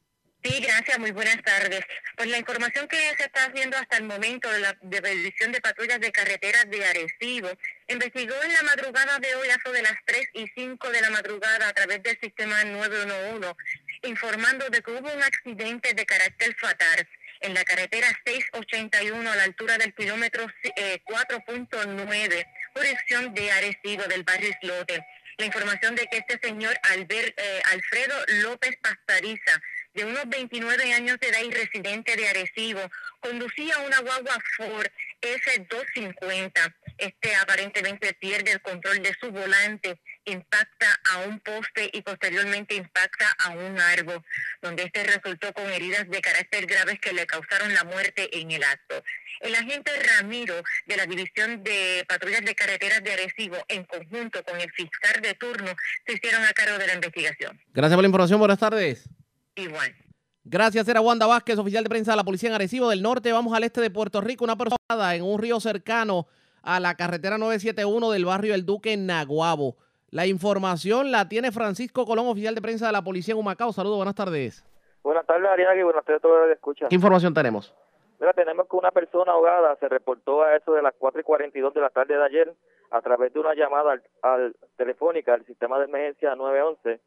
Sí, 0.43 0.59
gracias, 0.59 0.97
muy 0.97 1.11
buenas 1.11 1.39
tardes. 1.43 1.81
Pues 2.17 2.27
la 2.29 2.39
información 2.39 2.87
que 2.87 2.97
se 3.15 3.25
está 3.25 3.45
haciendo 3.45 3.77
hasta 3.77 3.97
el 3.97 4.05
momento 4.05 4.51
de 4.51 4.59
la 4.59 4.75
División 4.81 5.51
de 5.51 5.61
Patrullas 5.61 5.99
de 5.99 6.11
Carreteras 6.11 6.67
de 6.67 6.83
Arecibo 6.83 7.49
investigó 7.87 8.33
en 8.43 8.53
la 8.53 8.63
madrugada 8.63 9.19
de 9.19 9.35
hoy, 9.35 9.49
a 9.49 9.69
de 9.71 9.81
las 9.83 9.97
3 10.03 10.29
y 10.33 10.47
5 10.55 10.89
de 10.89 11.01
la 11.01 11.11
madrugada, 11.11 11.67
a 11.67 11.73
través 11.73 12.01
del 12.01 12.19
sistema 12.19 12.63
911, 12.63 13.53
informando 14.01 14.67
de 14.69 14.81
que 14.81 14.91
hubo 14.91 15.13
un 15.13 15.21
accidente 15.21 15.93
de 15.93 16.05
carácter 16.07 16.55
fatal 16.55 17.07
en 17.41 17.53
la 17.53 17.63
carretera 17.63 18.07
681 18.25 19.31
a 19.31 19.35
la 19.35 19.43
altura 19.43 19.77
del 19.77 19.93
kilómetro 19.93 20.47
4.9, 21.05 22.33
eh, 22.33 22.45
dirección 22.75 23.33
de 23.35 23.51
Arecibo, 23.51 24.03
del 24.05 24.23
barrio 24.23 24.49
Islote. 24.49 25.05
La 25.37 25.45
información 25.45 25.95
de 25.95 26.07
que 26.07 26.17
este 26.17 26.39
señor 26.41 26.79
Albert, 26.83 27.39
eh, 27.39 27.61
Alfredo 27.71 28.15
López 28.43 28.75
Pastariza, 28.81 29.61
de 29.93 30.05
unos 30.05 30.27
29 30.27 30.93
años 30.93 31.19
de 31.19 31.27
edad 31.27 31.41
y 31.43 31.51
residente 31.51 32.15
de 32.15 32.27
Arecibo, 32.29 32.81
conducía 33.19 33.77
una 33.79 33.99
guagua 33.99 34.37
Ford 34.57 34.87
S250. 35.21 36.75
Este 36.97 37.35
aparentemente 37.35 38.13
pierde 38.13 38.51
el 38.51 38.61
control 38.61 39.01
de 39.01 39.13
su 39.19 39.31
volante, 39.31 39.99
impacta 40.25 40.99
a 41.11 41.19
un 41.19 41.39
poste 41.39 41.89
y 41.93 42.01
posteriormente 42.01 42.75
impacta 42.75 43.25
a 43.39 43.49
un 43.49 43.79
árbol, 43.79 44.23
donde 44.61 44.83
este 44.83 45.03
resultó 45.03 45.51
con 45.53 45.69
heridas 45.71 46.09
de 46.09 46.21
carácter 46.21 46.65
graves 46.65 46.99
que 46.99 47.13
le 47.13 47.25
causaron 47.25 47.73
la 47.73 47.83
muerte 47.83 48.39
en 48.39 48.51
el 48.51 48.63
acto. 48.63 49.03
El 49.41 49.55
agente 49.55 49.91
Ramiro 50.17 50.61
de 50.85 50.97
la 50.97 51.05
División 51.07 51.63
de 51.63 52.05
Patrullas 52.07 52.45
de 52.45 52.53
Carreteras 52.53 53.03
de 53.03 53.13
Arecibo, 53.13 53.57
en 53.67 53.83
conjunto 53.85 54.43
con 54.43 54.59
el 54.61 54.71
fiscal 54.71 55.21
de 55.21 55.33
turno, 55.33 55.75
se 56.05 56.13
hicieron 56.13 56.43
a 56.43 56.53
cargo 56.53 56.77
de 56.77 56.87
la 56.87 56.93
investigación. 56.93 57.59
Gracias 57.73 57.95
por 57.95 58.03
la 58.03 58.07
información. 58.07 58.39
Buenas 58.39 58.59
tardes. 58.59 59.09
Igual. 59.62 59.95
Gracias, 60.43 60.88
era 60.88 61.01
Wanda 61.01 61.28
Vázquez, 61.28 61.59
oficial 61.59 61.84
de 61.84 61.89
prensa 61.89 62.12
de 62.12 62.18
la 62.18 62.24
Policía 62.24 62.49
en 62.49 62.55
Arecibo 62.55 62.89
del 62.89 63.03
Norte. 63.03 63.32
Vamos 63.32 63.53
al 63.53 63.64
este 63.64 63.80
de 63.80 63.91
Puerto 63.91 64.22
Rico. 64.22 64.43
Una 64.43 64.55
persona 64.55 65.16
en 65.16 65.22
un 65.22 65.39
río 65.39 65.59
cercano 65.59 66.26
a 66.64 66.80
la 66.80 66.95
carretera 66.95 67.38
971 67.38 68.12
del 68.12 68.26
barrio 68.26 68.55
El 68.55 68.66
Duque 68.66 68.93
en 68.93 69.05
Naguabo. 69.05 69.76
La 70.09 70.26
información 70.26 71.12
la 71.12 71.30
tiene 71.30 71.51
Francisco 71.51 72.05
Colón, 72.05 72.28
oficial 72.28 72.55
de 72.55 72.62
prensa 72.62 72.88
de 72.88 72.91
la 72.91 73.03
Policía 73.03 73.34
en 73.34 73.39
Humacao. 73.39 73.72
Saludos, 73.72 73.97
buenas 73.97 74.16
tardes. 74.16 74.66
Buenas 75.03 75.26
tardes, 75.28 75.47
Ariagui. 75.47 75.84
Buenas 75.84 76.03
tardes 76.05 76.20
a 76.20 76.22
todos 76.22 76.39
los 76.39 76.47
que 76.47 76.53
escuchan. 76.53 76.89
¿Qué 76.89 76.95
información 76.95 77.34
tenemos? 77.34 77.74
Mira, 78.20 78.34
tenemos 78.34 78.68
que 78.68 78.76
una 78.76 78.91
persona 78.91 79.32
ahogada 79.32 79.76
se 79.78 79.89
reportó 79.89 80.43
a 80.43 80.55
eso 80.55 80.74
de 80.74 80.82
las 80.82 80.93
4 80.97 81.22
y 81.22 81.24
42 81.24 81.74
de 81.74 81.82
la 81.82 81.89
tarde 81.89 82.18
de 82.18 82.24
ayer 82.24 82.53
a 82.89 83.01
través 83.01 83.32
de 83.34 83.39
una 83.39 83.53
llamada 83.53 83.93
al, 83.93 84.03
al 84.22 84.55
telefónica 84.76 85.34
al 85.34 85.45
sistema 85.45 85.80
de 85.80 85.86
emergencia 85.86 86.36
911 86.36 86.99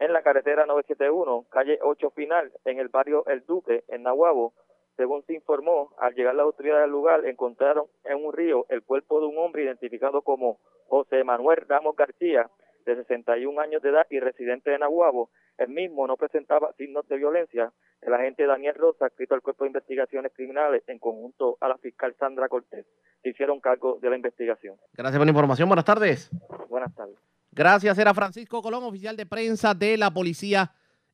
en 0.00 0.14
la 0.14 0.22
carretera 0.22 0.64
971, 0.66 1.46
calle 1.50 1.78
8 1.82 2.10
Final, 2.10 2.50
en 2.64 2.78
el 2.78 2.88
barrio 2.88 3.24
El 3.26 3.44
Duque, 3.44 3.84
en 3.88 4.02
Nahuabo. 4.02 4.54
Según 4.96 5.22
se 5.26 5.34
informó, 5.34 5.94
al 5.98 6.14
llegar 6.14 6.34
la 6.34 6.42
autoridad 6.42 6.80
del 6.80 6.90
lugar, 6.90 7.24
encontraron 7.26 7.84
en 8.04 8.24
un 8.24 8.32
río 8.32 8.64
el 8.70 8.82
cuerpo 8.82 9.20
de 9.20 9.26
un 9.26 9.38
hombre 9.38 9.64
identificado 9.64 10.22
como 10.22 10.58
José 10.88 11.22
Manuel 11.22 11.64
Ramos 11.68 11.94
García, 11.96 12.50
de 12.86 12.96
61 12.96 13.60
años 13.60 13.82
de 13.82 13.90
edad 13.90 14.06
y 14.08 14.20
residente 14.20 14.70
de 14.70 14.78
Nahuabo. 14.78 15.30
El 15.58 15.68
mismo 15.68 16.06
no 16.06 16.16
presentaba 16.16 16.72
signos 16.78 17.06
de 17.08 17.18
violencia. 17.18 17.70
El 18.00 18.14
agente 18.14 18.46
Daniel 18.46 18.74
Rosa, 18.76 19.06
escrito 19.06 19.34
al 19.34 19.42
Cuerpo 19.42 19.64
de 19.64 19.68
Investigaciones 19.68 20.32
Criminales, 20.34 20.82
en 20.86 20.98
conjunto 20.98 21.58
a 21.60 21.68
la 21.68 21.76
fiscal 21.76 22.14
Sandra 22.18 22.48
Cortés, 22.48 22.86
se 23.22 23.28
hicieron 23.28 23.60
cargo 23.60 23.98
de 24.00 24.08
la 24.08 24.16
investigación. 24.16 24.76
Gracias 24.94 25.18
por 25.18 25.26
la 25.26 25.30
información. 25.30 25.68
Buenas 25.68 25.84
tardes. 25.84 26.30
Buenas 26.70 26.94
tardes. 26.94 27.18
Gracias, 27.52 27.98
era 27.98 28.14
Francisco 28.14 28.62
Colón, 28.62 28.84
oficial 28.84 29.16
de 29.16 29.26
prensa 29.26 29.74
de 29.74 29.96
la 29.96 30.12
policía 30.12 30.72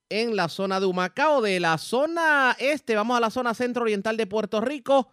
en 0.08 0.36
la 0.36 0.48
zona 0.48 0.80
de 0.80 0.86
Humacao. 0.86 1.40
De 1.40 1.58
la 1.60 1.78
zona 1.78 2.54
este, 2.58 2.94
vamos 2.94 3.16
a 3.16 3.20
la 3.20 3.30
zona 3.30 3.54
centro-oriental 3.54 4.16
de 4.16 4.26
Puerto 4.26 4.60
Rico, 4.60 5.12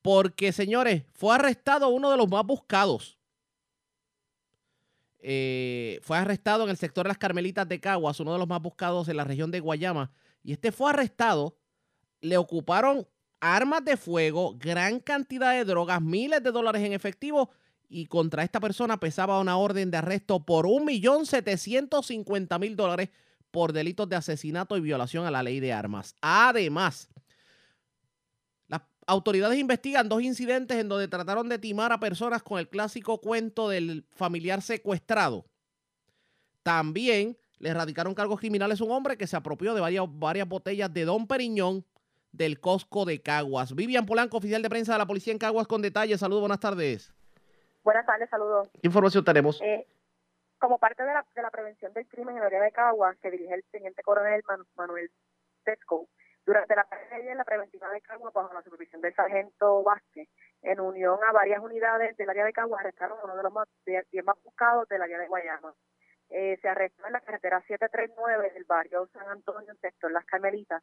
porque, 0.00 0.52
señores, 0.52 1.04
fue 1.14 1.34
arrestado 1.34 1.88
uno 1.88 2.10
de 2.10 2.16
los 2.16 2.28
más 2.28 2.44
buscados. 2.46 3.18
Eh, 5.18 6.00
fue 6.02 6.18
arrestado 6.18 6.64
en 6.64 6.70
el 6.70 6.76
sector 6.76 7.04
de 7.04 7.08
las 7.08 7.18
Carmelitas 7.18 7.66
de 7.66 7.80
Caguas, 7.80 8.20
uno 8.20 8.34
de 8.34 8.38
los 8.38 8.46
más 8.46 8.60
buscados 8.60 9.08
en 9.08 9.16
la 9.16 9.24
región 9.24 9.50
de 9.50 9.60
Guayama. 9.60 10.12
Y 10.42 10.52
este 10.52 10.70
fue 10.70 10.90
arrestado, 10.90 11.56
le 12.20 12.36
ocuparon 12.36 13.08
armas 13.40 13.84
de 13.84 13.96
fuego, 13.96 14.54
gran 14.56 15.00
cantidad 15.00 15.52
de 15.52 15.64
drogas, 15.64 16.00
miles 16.00 16.42
de 16.42 16.52
dólares 16.52 16.82
en 16.82 16.92
efectivo 16.92 17.50
y 17.88 18.06
contra 18.06 18.42
esta 18.42 18.60
persona 18.60 18.98
pesaba 18.98 19.40
una 19.40 19.56
orden 19.56 19.90
de 19.90 19.98
arresto 19.98 20.44
por 20.44 20.66
1.750.000 20.66 22.74
dólares 22.74 23.10
por 23.50 23.72
delitos 23.72 24.08
de 24.08 24.16
asesinato 24.16 24.76
y 24.76 24.80
violación 24.80 25.26
a 25.26 25.30
la 25.30 25.42
ley 25.42 25.60
de 25.60 25.72
armas. 25.72 26.16
Además, 26.20 27.08
las 28.66 28.82
autoridades 29.06 29.58
investigan 29.58 30.08
dos 30.08 30.22
incidentes 30.22 30.78
en 30.78 30.88
donde 30.88 31.08
trataron 31.08 31.48
de 31.48 31.60
timar 31.60 31.92
a 31.92 32.00
personas 32.00 32.42
con 32.42 32.58
el 32.58 32.68
clásico 32.68 33.20
cuento 33.20 33.68
del 33.68 34.04
familiar 34.10 34.60
secuestrado. 34.60 35.46
También 36.64 37.38
le 37.58 37.68
erradicaron 37.68 38.14
cargos 38.14 38.40
criminales 38.40 38.80
a 38.80 38.84
un 38.84 38.90
hombre 38.90 39.16
que 39.16 39.28
se 39.28 39.36
apropió 39.36 39.74
de 39.74 39.80
varias, 39.80 40.48
botellas 40.48 40.92
de 40.92 41.04
Don 41.04 41.28
Periñón 41.28 41.86
del 42.32 42.58
Costco 42.58 43.04
de 43.04 43.22
Caguas. 43.22 43.76
Vivian 43.76 44.04
Polanco, 44.04 44.38
oficial 44.38 44.62
de 44.62 44.68
prensa 44.68 44.94
de 44.94 44.98
la 44.98 45.06
policía 45.06 45.32
en 45.32 45.38
Caguas, 45.38 45.68
con 45.68 45.80
detalles. 45.80 46.18
Saludos, 46.18 46.40
buenas 46.40 46.58
tardes. 46.58 47.13
Buenas 47.84 48.06
tardes, 48.06 48.30
saludos. 48.30 48.70
¿Qué 48.72 48.88
información 48.88 49.22
tenemos? 49.22 49.60
Eh, 49.60 49.86
como 50.58 50.78
parte 50.78 51.02
de 51.02 51.12
la, 51.12 51.26
de 51.34 51.42
la 51.42 51.50
prevención 51.50 51.92
del 51.92 52.08
crimen 52.08 52.36
en 52.36 52.40
el 52.40 52.46
área 52.46 52.62
de 52.62 52.72
Caguas, 52.72 53.14
que 53.18 53.30
dirige 53.30 53.52
el 53.52 53.64
teniente 53.70 54.02
coronel 54.02 54.42
Manuel 54.74 55.10
Tesco, 55.64 56.08
durante 56.46 56.74
la 56.74 56.84
tarde 56.84 57.06
de 57.10 57.14
ayer, 57.16 57.36
la 57.36 57.44
preventiva 57.44 57.90
de 57.90 58.00
Caguas, 58.00 58.32
bajo 58.32 58.54
la 58.54 58.62
supervisión 58.62 59.02
del 59.02 59.14
sargento 59.14 59.82
Vázquez, 59.82 60.30
en 60.62 60.80
unión 60.80 61.18
a 61.28 61.32
varias 61.32 61.60
unidades 61.60 62.16
del 62.16 62.30
área 62.30 62.46
de 62.46 62.54
Caguas, 62.54 62.80
arrestaron 62.80 63.18
uno 63.22 63.36
de 63.36 63.42
los 63.42 63.52
más, 63.52 63.68
de, 63.84 64.22
más 64.22 64.42
buscados 64.42 64.88
del 64.88 65.02
área 65.02 65.18
de 65.18 65.28
Guayama. 65.28 65.74
Eh, 66.30 66.58
se 66.62 66.68
arrestó 66.68 67.06
en 67.06 67.12
la 67.12 67.20
carretera 67.20 67.60
739 67.60 68.50
del 68.54 68.64
barrio 68.64 69.06
San 69.12 69.28
Antonio, 69.28 69.70
en 69.70 69.78
sector 69.78 70.10
Las 70.10 70.24
Carmelitas, 70.24 70.82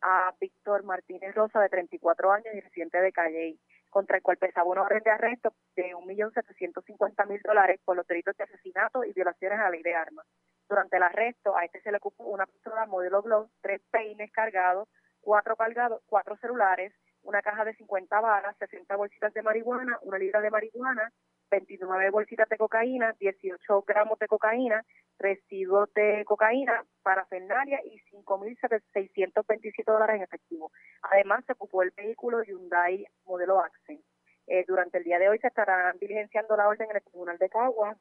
a 0.00 0.34
Víctor 0.40 0.84
Martínez 0.84 1.34
Rosa, 1.34 1.60
de 1.60 1.68
34 1.68 2.32
años 2.32 2.54
y 2.54 2.60
residente 2.60 2.98
de 2.98 3.12
Calley 3.12 3.60
contra 3.90 4.16
el 4.16 4.22
cual 4.22 4.38
pesaba 4.38 4.70
una 4.70 4.82
orden 4.82 5.02
de 5.02 5.10
arresto 5.10 5.52
de 5.76 5.94
1.750.000 5.94 7.42
dólares 7.42 7.80
por 7.84 7.96
los 7.96 8.06
delitos 8.06 8.36
de 8.36 8.44
asesinato 8.44 9.04
y 9.04 9.12
violaciones 9.12 9.58
a 9.58 9.64
la 9.64 9.70
ley 9.70 9.82
de 9.82 9.94
armas. 9.94 10.26
Durante 10.68 10.96
el 10.96 11.02
arresto, 11.02 11.56
a 11.56 11.64
este 11.64 11.80
se 11.82 11.90
le 11.90 11.98
ocupó 11.98 12.24
una 12.24 12.46
pistola 12.46 12.86
modelo 12.86 13.22
Glock, 13.22 13.50
tres 13.60 13.82
peines 13.90 14.30
cargados, 14.30 14.88
cuatro 15.20 15.56
cargados, 15.56 16.00
cuatro 16.06 16.36
celulares, 16.36 16.94
una 17.22 17.42
caja 17.42 17.64
de 17.64 17.74
50 17.74 18.20
balas, 18.20 18.56
60 18.58 18.96
bolsitas 18.96 19.34
de 19.34 19.42
marihuana, 19.42 19.98
una 20.02 20.18
libra 20.18 20.40
de 20.40 20.50
marihuana, 20.50 21.12
29 21.50 22.10
bolsitas 22.10 22.48
de 22.48 22.56
cocaína, 22.56 23.14
18 23.18 23.82
gramos 23.86 24.18
de 24.18 24.28
cocaína, 24.28 24.84
residuos 25.18 25.92
de 25.94 26.24
cocaína, 26.24 26.84
parafernalia 27.02 27.80
y 27.84 28.00
5.627 28.10 29.84
dólares 29.84 30.16
en 30.16 30.22
efectivo. 30.22 30.72
Además, 31.02 31.44
se 31.46 31.52
ocupó 31.52 31.82
el 31.82 31.90
vehículo 31.90 32.42
Hyundai 32.42 33.06
modelo 33.24 33.60
Accent. 33.60 34.00
Eh, 34.46 34.64
durante 34.66 34.98
el 34.98 35.04
día 35.04 35.18
de 35.18 35.28
hoy 35.28 35.38
se 35.38 35.48
estarán 35.48 35.98
diligenciando 35.98 36.56
la 36.56 36.68
orden 36.68 36.90
en 36.90 36.96
el 36.96 37.02
Tribunal 37.02 37.38
de 37.38 37.48
Caguas. 37.48 37.98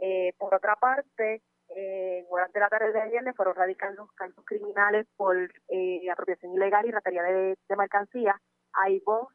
Eh, 0.00 0.32
por 0.38 0.54
otra 0.54 0.76
parte, 0.76 1.42
eh, 1.74 2.24
durante 2.30 2.60
la 2.60 2.68
tarde 2.68 2.92
de 2.92 3.00
ayer 3.00 3.22
le 3.22 3.32
fueron 3.32 3.54
radicados 3.54 3.96
los 3.96 4.12
cargos 4.12 4.44
criminales 4.44 5.06
por 5.16 5.36
eh, 5.68 6.10
apropiación 6.10 6.54
ilegal 6.54 6.86
y 6.86 6.90
ratería 6.90 7.22
de, 7.22 7.58
de 7.68 7.76
mercancía 7.76 8.40
a 8.76 8.88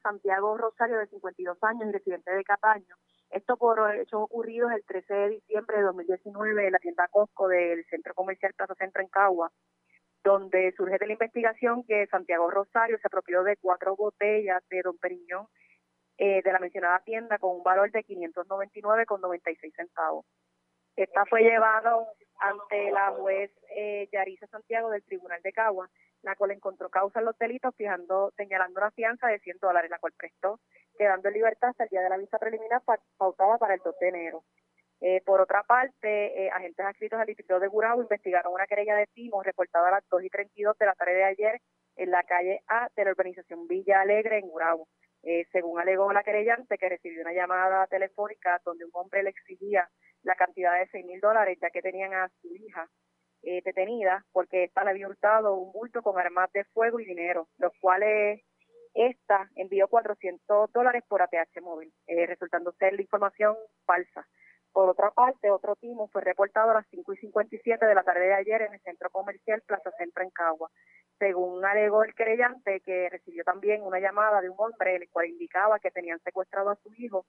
Santiago 0.03 0.57
Rosario, 0.57 0.99
de 0.99 1.07
52 1.07 1.57
años 1.63 1.89
y 1.89 1.91
residente 1.91 2.31
de 2.31 2.43
Cataño, 2.43 2.95
esto 3.31 3.57
por 3.57 3.95
hechos 3.95 4.21
ocurridos 4.21 4.71
el 4.71 4.83
13 4.85 5.13
de 5.13 5.29
diciembre 5.29 5.77
de 5.77 5.83
2019 5.83 6.65
en 6.65 6.71
la 6.71 6.79
tienda 6.79 7.07
Costco 7.09 7.47
del 7.47 7.85
Centro 7.85 8.13
Comercial 8.13 8.53
Plaza 8.53 8.75
Centro 8.75 9.01
en 9.01 9.07
Cagua, 9.07 9.51
donde 10.23 10.73
surge 10.73 10.97
de 10.99 11.07
la 11.07 11.13
investigación 11.13 11.83
que 11.83 12.07
Santiago 12.07 12.49
Rosario 12.51 12.97
se 12.97 13.07
apropió 13.07 13.43
de 13.43 13.57
cuatro 13.57 13.95
botellas 13.95 14.61
de 14.69 14.81
Don 14.81 14.97
Periñón 14.97 15.47
eh, 16.17 16.41
de 16.43 16.51
la 16.51 16.59
mencionada 16.59 16.99
tienda 16.99 17.37
con 17.39 17.55
un 17.55 17.63
valor 17.63 17.91
de 17.91 18.03
599,96 18.03 19.75
centavos. 19.75 20.25
Esta 20.95 21.25
fue 21.25 21.41
llevada 21.41 21.95
ante 22.39 22.91
la 22.91 23.11
juez 23.11 23.51
eh, 23.75 24.09
Yarisa 24.11 24.47
Santiago 24.47 24.89
del 24.89 25.03
Tribunal 25.03 25.41
de 25.41 25.53
Cagua, 25.53 25.89
la 26.23 26.35
cual 26.35 26.51
encontró 26.51 26.89
causa 26.89 27.19
en 27.19 27.25
los 27.25 27.37
delitos, 27.37 27.75
fijando, 27.75 28.31
señalando 28.37 28.79
una 28.79 28.91
fianza 28.91 29.27
de 29.27 29.39
100 29.39 29.57
dólares, 29.59 29.89
la 29.89 29.99
cual 29.99 30.13
prestó, 30.17 30.59
quedando 30.97 31.27
en 31.29 31.33
libertad 31.35 31.69
hasta 31.69 31.83
el 31.83 31.89
día 31.89 32.01
de 32.01 32.09
la 32.09 32.17
vista 32.17 32.37
preliminar 32.37 32.81
pautada 33.17 33.57
para 33.57 33.73
el 33.73 33.81
2 33.83 33.95
de 33.99 34.07
enero. 34.07 34.43
Eh, 35.03 35.21
por 35.25 35.41
otra 35.41 35.63
parte, 35.63 36.45
eh, 36.45 36.51
agentes 36.51 36.85
adscritos 36.85 37.19
al 37.19 37.25
distrito 37.25 37.59
de 37.59 37.67
Gurabo 37.67 38.03
investigaron 38.03 38.53
una 38.53 38.67
querella 38.67 38.95
de 38.95 39.07
timo 39.07 39.41
reportada 39.41 39.87
a 39.87 39.91
las 39.91 40.07
2 40.09 40.23
y 40.23 40.29
32 40.29 40.77
de 40.77 40.85
la 40.85 40.93
tarde 40.93 41.15
de 41.15 41.23
ayer 41.23 41.61
en 41.95 42.11
la 42.11 42.21
calle 42.23 42.61
A 42.67 42.87
de 42.95 43.05
la 43.05 43.11
urbanización 43.11 43.67
Villa 43.67 44.01
Alegre 44.01 44.37
en 44.37 44.47
Gurabo. 44.47 44.87
Eh, 45.23 45.45
según 45.51 45.79
alegó 45.79 46.11
la 46.13 46.23
querellante, 46.23 46.77
que 46.77 46.89
recibió 46.89 47.21
una 47.21 47.33
llamada 47.33 47.87
telefónica 47.87 48.61
donde 48.63 48.85
un 48.85 48.91
hombre 48.93 49.23
le 49.23 49.31
exigía 49.31 49.89
la 50.21 50.35
cantidad 50.35 50.79
de 50.79 50.87
6 50.87 51.05
mil 51.05 51.19
dólares, 51.19 51.57
ya 51.59 51.71
que 51.71 51.81
tenían 51.81 52.13
a 52.13 52.29
su 52.39 52.55
hija 52.55 52.87
eh, 53.43 53.61
detenida 53.63 54.23
porque 54.31 54.65
ésta 54.65 54.83
le 54.83 54.91
había 54.91 55.07
hurtado 55.07 55.55
un 55.55 55.71
bulto 55.71 56.01
con 56.01 56.19
armas 56.19 56.51
de 56.51 56.63
fuego 56.65 56.99
y 56.99 57.05
dinero, 57.05 57.47
los 57.57 57.71
cuales 57.79 58.41
esta 58.93 59.49
envió 59.55 59.87
400 59.87 60.71
dólares 60.71 61.03
por 61.07 61.21
ATH 61.21 61.61
móvil, 61.61 61.93
eh, 62.07 62.25
resultando 62.27 62.71
ser 62.73 62.93
la 62.93 63.01
información 63.01 63.55
falsa. 63.85 64.27
Por 64.71 64.89
otra 64.89 65.11
parte, 65.11 65.49
otro 65.49 65.75
timo 65.75 66.07
fue 66.09 66.21
reportado 66.21 66.71
a 66.71 66.75
las 66.75 66.87
5 66.89 67.13
y 67.13 67.17
57 67.17 67.85
de 67.85 67.95
la 67.95 68.03
tarde 68.03 68.27
de 68.27 68.33
ayer 68.33 68.61
en 68.61 68.73
el 68.73 68.81
centro 68.81 69.09
comercial 69.09 69.61
Plaza 69.65 69.91
Centro 69.97 70.23
en 70.23 70.29
Cagua. 70.29 70.69
Según 71.19 71.63
alegó 71.65 72.03
el 72.03 72.13
querellante, 72.15 72.81
que 72.81 73.09
recibió 73.09 73.43
también 73.43 73.83
una 73.83 73.99
llamada 73.99 74.39
de 74.41 74.49
un 74.49 74.55
hombre, 74.57 74.95
el 74.95 75.09
cual 75.09 75.27
indicaba 75.27 75.79
que 75.79 75.91
tenían 75.91 76.19
secuestrado 76.19 76.69
a 76.69 76.77
su 76.77 76.93
hijo, 76.93 77.25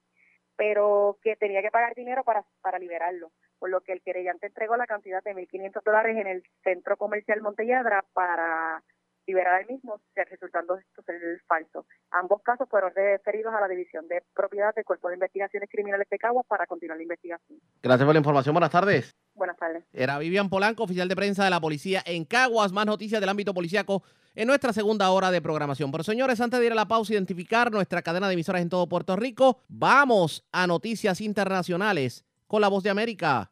pero 0.56 1.18
que 1.22 1.36
tenía 1.36 1.62
que 1.62 1.70
pagar 1.70 1.94
dinero 1.94 2.22
para, 2.22 2.44
para 2.60 2.78
liberarlo 2.78 3.32
por 3.62 3.70
lo 3.70 3.80
que 3.80 3.92
el 3.92 4.02
querellante 4.02 4.48
entregó 4.48 4.76
la 4.76 4.88
cantidad 4.88 5.22
de 5.22 5.36
1.500 5.36 5.84
dólares 5.84 6.16
en 6.16 6.26
el 6.26 6.42
centro 6.64 6.96
comercial 6.96 7.42
Montelladra 7.42 8.04
para 8.12 8.82
liberar 9.24 9.60
el 9.60 9.68
mismo, 9.68 10.00
resultando 10.16 10.74
esto 10.74 11.00
ser 11.06 11.40
falso. 11.46 11.86
Ambos 12.10 12.42
casos 12.42 12.68
fueron 12.68 12.92
referidos 12.92 13.54
a 13.54 13.60
la 13.60 13.68
División 13.68 14.08
de 14.08 14.20
Propiedad 14.34 14.74
del 14.74 14.84
Cuerpo 14.84 15.06
de 15.06 15.14
Investigaciones 15.14 15.70
Criminales 15.70 16.08
de 16.10 16.18
Caguas 16.18 16.44
para 16.48 16.66
continuar 16.66 16.96
la 16.96 17.04
investigación. 17.04 17.60
Gracias 17.80 18.04
por 18.04 18.12
la 18.12 18.18
información. 18.18 18.52
Buenas 18.52 18.72
tardes. 18.72 19.14
Buenas 19.32 19.56
tardes. 19.56 19.84
Era 19.92 20.18
Vivian 20.18 20.50
Polanco, 20.50 20.82
oficial 20.82 21.06
de 21.06 21.14
prensa 21.14 21.44
de 21.44 21.50
la 21.50 21.60
policía 21.60 22.02
en 22.04 22.24
Caguas. 22.24 22.72
Más 22.72 22.84
noticias 22.84 23.20
del 23.20 23.30
ámbito 23.30 23.54
policíaco 23.54 24.02
en 24.34 24.48
nuestra 24.48 24.72
segunda 24.72 25.08
hora 25.12 25.30
de 25.30 25.40
programación. 25.40 25.92
Pero 25.92 26.02
señores, 26.02 26.40
antes 26.40 26.58
de 26.58 26.66
ir 26.66 26.72
a 26.72 26.74
la 26.74 26.88
pausa, 26.88 27.12
identificar 27.12 27.70
nuestra 27.70 28.02
cadena 28.02 28.26
de 28.26 28.34
emisoras 28.34 28.60
en 28.60 28.70
todo 28.70 28.88
Puerto 28.88 29.14
Rico, 29.14 29.60
vamos 29.68 30.44
a 30.50 30.66
noticias 30.66 31.20
internacionales 31.20 32.24
con 32.52 32.60
la 32.60 32.68
voz 32.68 32.82
de 32.82 32.90
América. 32.90 33.51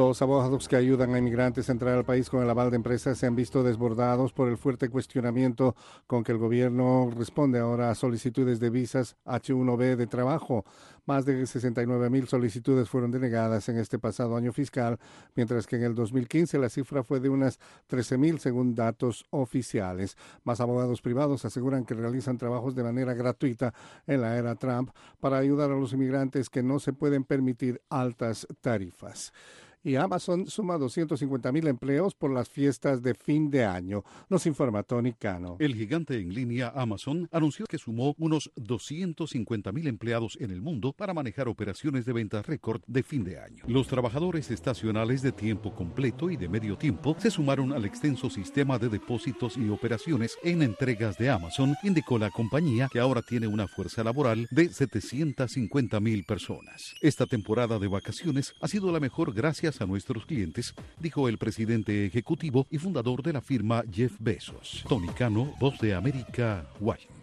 Los 0.00 0.22
abogados 0.22 0.66
que 0.66 0.76
ayudan 0.76 1.14
a 1.14 1.18
inmigrantes 1.18 1.68
a 1.68 1.72
entrar 1.72 1.98
al 1.98 2.06
país 2.06 2.30
con 2.30 2.42
el 2.42 2.48
aval 2.48 2.70
de 2.70 2.76
empresas 2.76 3.18
se 3.18 3.26
han 3.26 3.36
visto 3.36 3.62
desbordados 3.62 4.32
por 4.32 4.48
el 4.48 4.56
fuerte 4.56 4.88
cuestionamiento 4.88 5.76
con 6.06 6.24
que 6.24 6.32
el 6.32 6.38
gobierno 6.38 7.12
responde 7.14 7.58
ahora 7.58 7.90
a 7.90 7.94
solicitudes 7.94 8.60
de 8.60 8.70
visas 8.70 9.18
H1B 9.26 9.96
de 9.96 10.06
trabajo. 10.06 10.64
Más 11.04 11.26
de 11.26 11.46
69 11.46 12.08
mil 12.08 12.26
solicitudes 12.28 12.88
fueron 12.88 13.10
denegadas 13.10 13.68
en 13.68 13.76
este 13.76 13.98
pasado 13.98 14.38
año 14.38 14.54
fiscal, 14.54 14.98
mientras 15.34 15.66
que 15.66 15.76
en 15.76 15.82
el 15.82 15.94
2015 15.94 16.56
la 16.56 16.70
cifra 16.70 17.04
fue 17.04 17.20
de 17.20 17.28
unas 17.28 17.58
13 17.88 18.16
mil 18.16 18.38
según 18.38 18.74
datos 18.74 19.26
oficiales. 19.28 20.16
Más 20.44 20.62
abogados 20.62 21.02
privados 21.02 21.44
aseguran 21.44 21.84
que 21.84 21.92
realizan 21.92 22.38
trabajos 22.38 22.74
de 22.74 22.84
manera 22.84 23.12
gratuita 23.12 23.74
en 24.06 24.22
la 24.22 24.38
era 24.38 24.54
Trump 24.54 24.92
para 25.20 25.36
ayudar 25.36 25.70
a 25.70 25.76
los 25.76 25.92
inmigrantes 25.92 26.48
que 26.48 26.62
no 26.62 26.78
se 26.78 26.94
pueden 26.94 27.24
permitir 27.24 27.82
altas 27.90 28.46
tarifas 28.62 29.34
y 29.82 29.96
Amazon 29.96 30.46
suma 30.46 30.76
250 30.76 31.52
mil 31.52 31.66
empleos 31.66 32.14
por 32.14 32.32
las 32.32 32.48
fiestas 32.48 33.02
de 33.02 33.14
fin 33.14 33.50
de 33.50 33.64
año, 33.64 34.04
nos 34.28 34.46
informa 34.46 34.82
Tony 34.82 35.12
Cano. 35.12 35.56
El 35.58 35.74
gigante 35.74 36.18
en 36.18 36.34
línea 36.34 36.72
Amazon 36.74 37.28
anunció 37.32 37.66
que 37.66 37.78
sumó 37.78 38.14
unos 38.18 38.50
250 38.56 39.72
mil 39.72 39.86
empleados 39.86 40.36
en 40.40 40.50
el 40.50 40.60
mundo 40.60 40.92
para 40.92 41.14
manejar 41.14 41.48
operaciones 41.48 42.04
de 42.04 42.12
venta 42.12 42.42
récord 42.42 42.82
de 42.86 43.02
fin 43.02 43.24
de 43.24 43.40
año. 43.40 43.64
Los 43.66 43.88
trabajadores 43.88 44.50
estacionales 44.50 45.22
de 45.22 45.32
tiempo 45.32 45.74
completo 45.74 46.30
y 46.30 46.36
de 46.36 46.48
medio 46.48 46.76
tiempo 46.76 47.16
se 47.18 47.30
sumaron 47.30 47.72
al 47.72 47.84
extenso 47.84 48.28
sistema 48.28 48.78
de 48.78 48.88
depósitos 48.88 49.56
y 49.56 49.68
operaciones 49.68 50.36
en 50.42 50.62
entregas 50.62 51.16
de 51.16 51.30
Amazon, 51.30 51.74
indicó 51.82 52.18
la 52.18 52.30
compañía 52.30 52.88
que 52.92 53.00
ahora 53.00 53.22
tiene 53.22 53.46
una 53.46 53.66
fuerza 53.66 54.04
laboral 54.04 54.46
de 54.50 54.68
750 54.68 56.00
mil 56.00 56.24
personas. 56.24 56.94
Esta 57.00 57.26
temporada 57.26 57.78
de 57.78 57.88
vacaciones 57.88 58.54
ha 58.60 58.68
sido 58.68 58.92
la 58.92 59.00
mejor 59.00 59.32
gracias 59.32 59.69
a 59.78 59.86
nuestros 59.86 60.26
clientes, 60.26 60.74
dijo 60.98 61.28
el 61.28 61.38
presidente 61.38 62.06
ejecutivo 62.06 62.66
y 62.70 62.78
fundador 62.78 63.22
de 63.22 63.34
la 63.34 63.40
firma 63.40 63.84
Jeff 63.92 64.16
Bezos. 64.18 64.84
Tony 64.88 65.08
Cano, 65.08 65.54
Voz 65.60 65.78
de 65.78 65.94
América, 65.94 66.66
Washington 66.80 67.20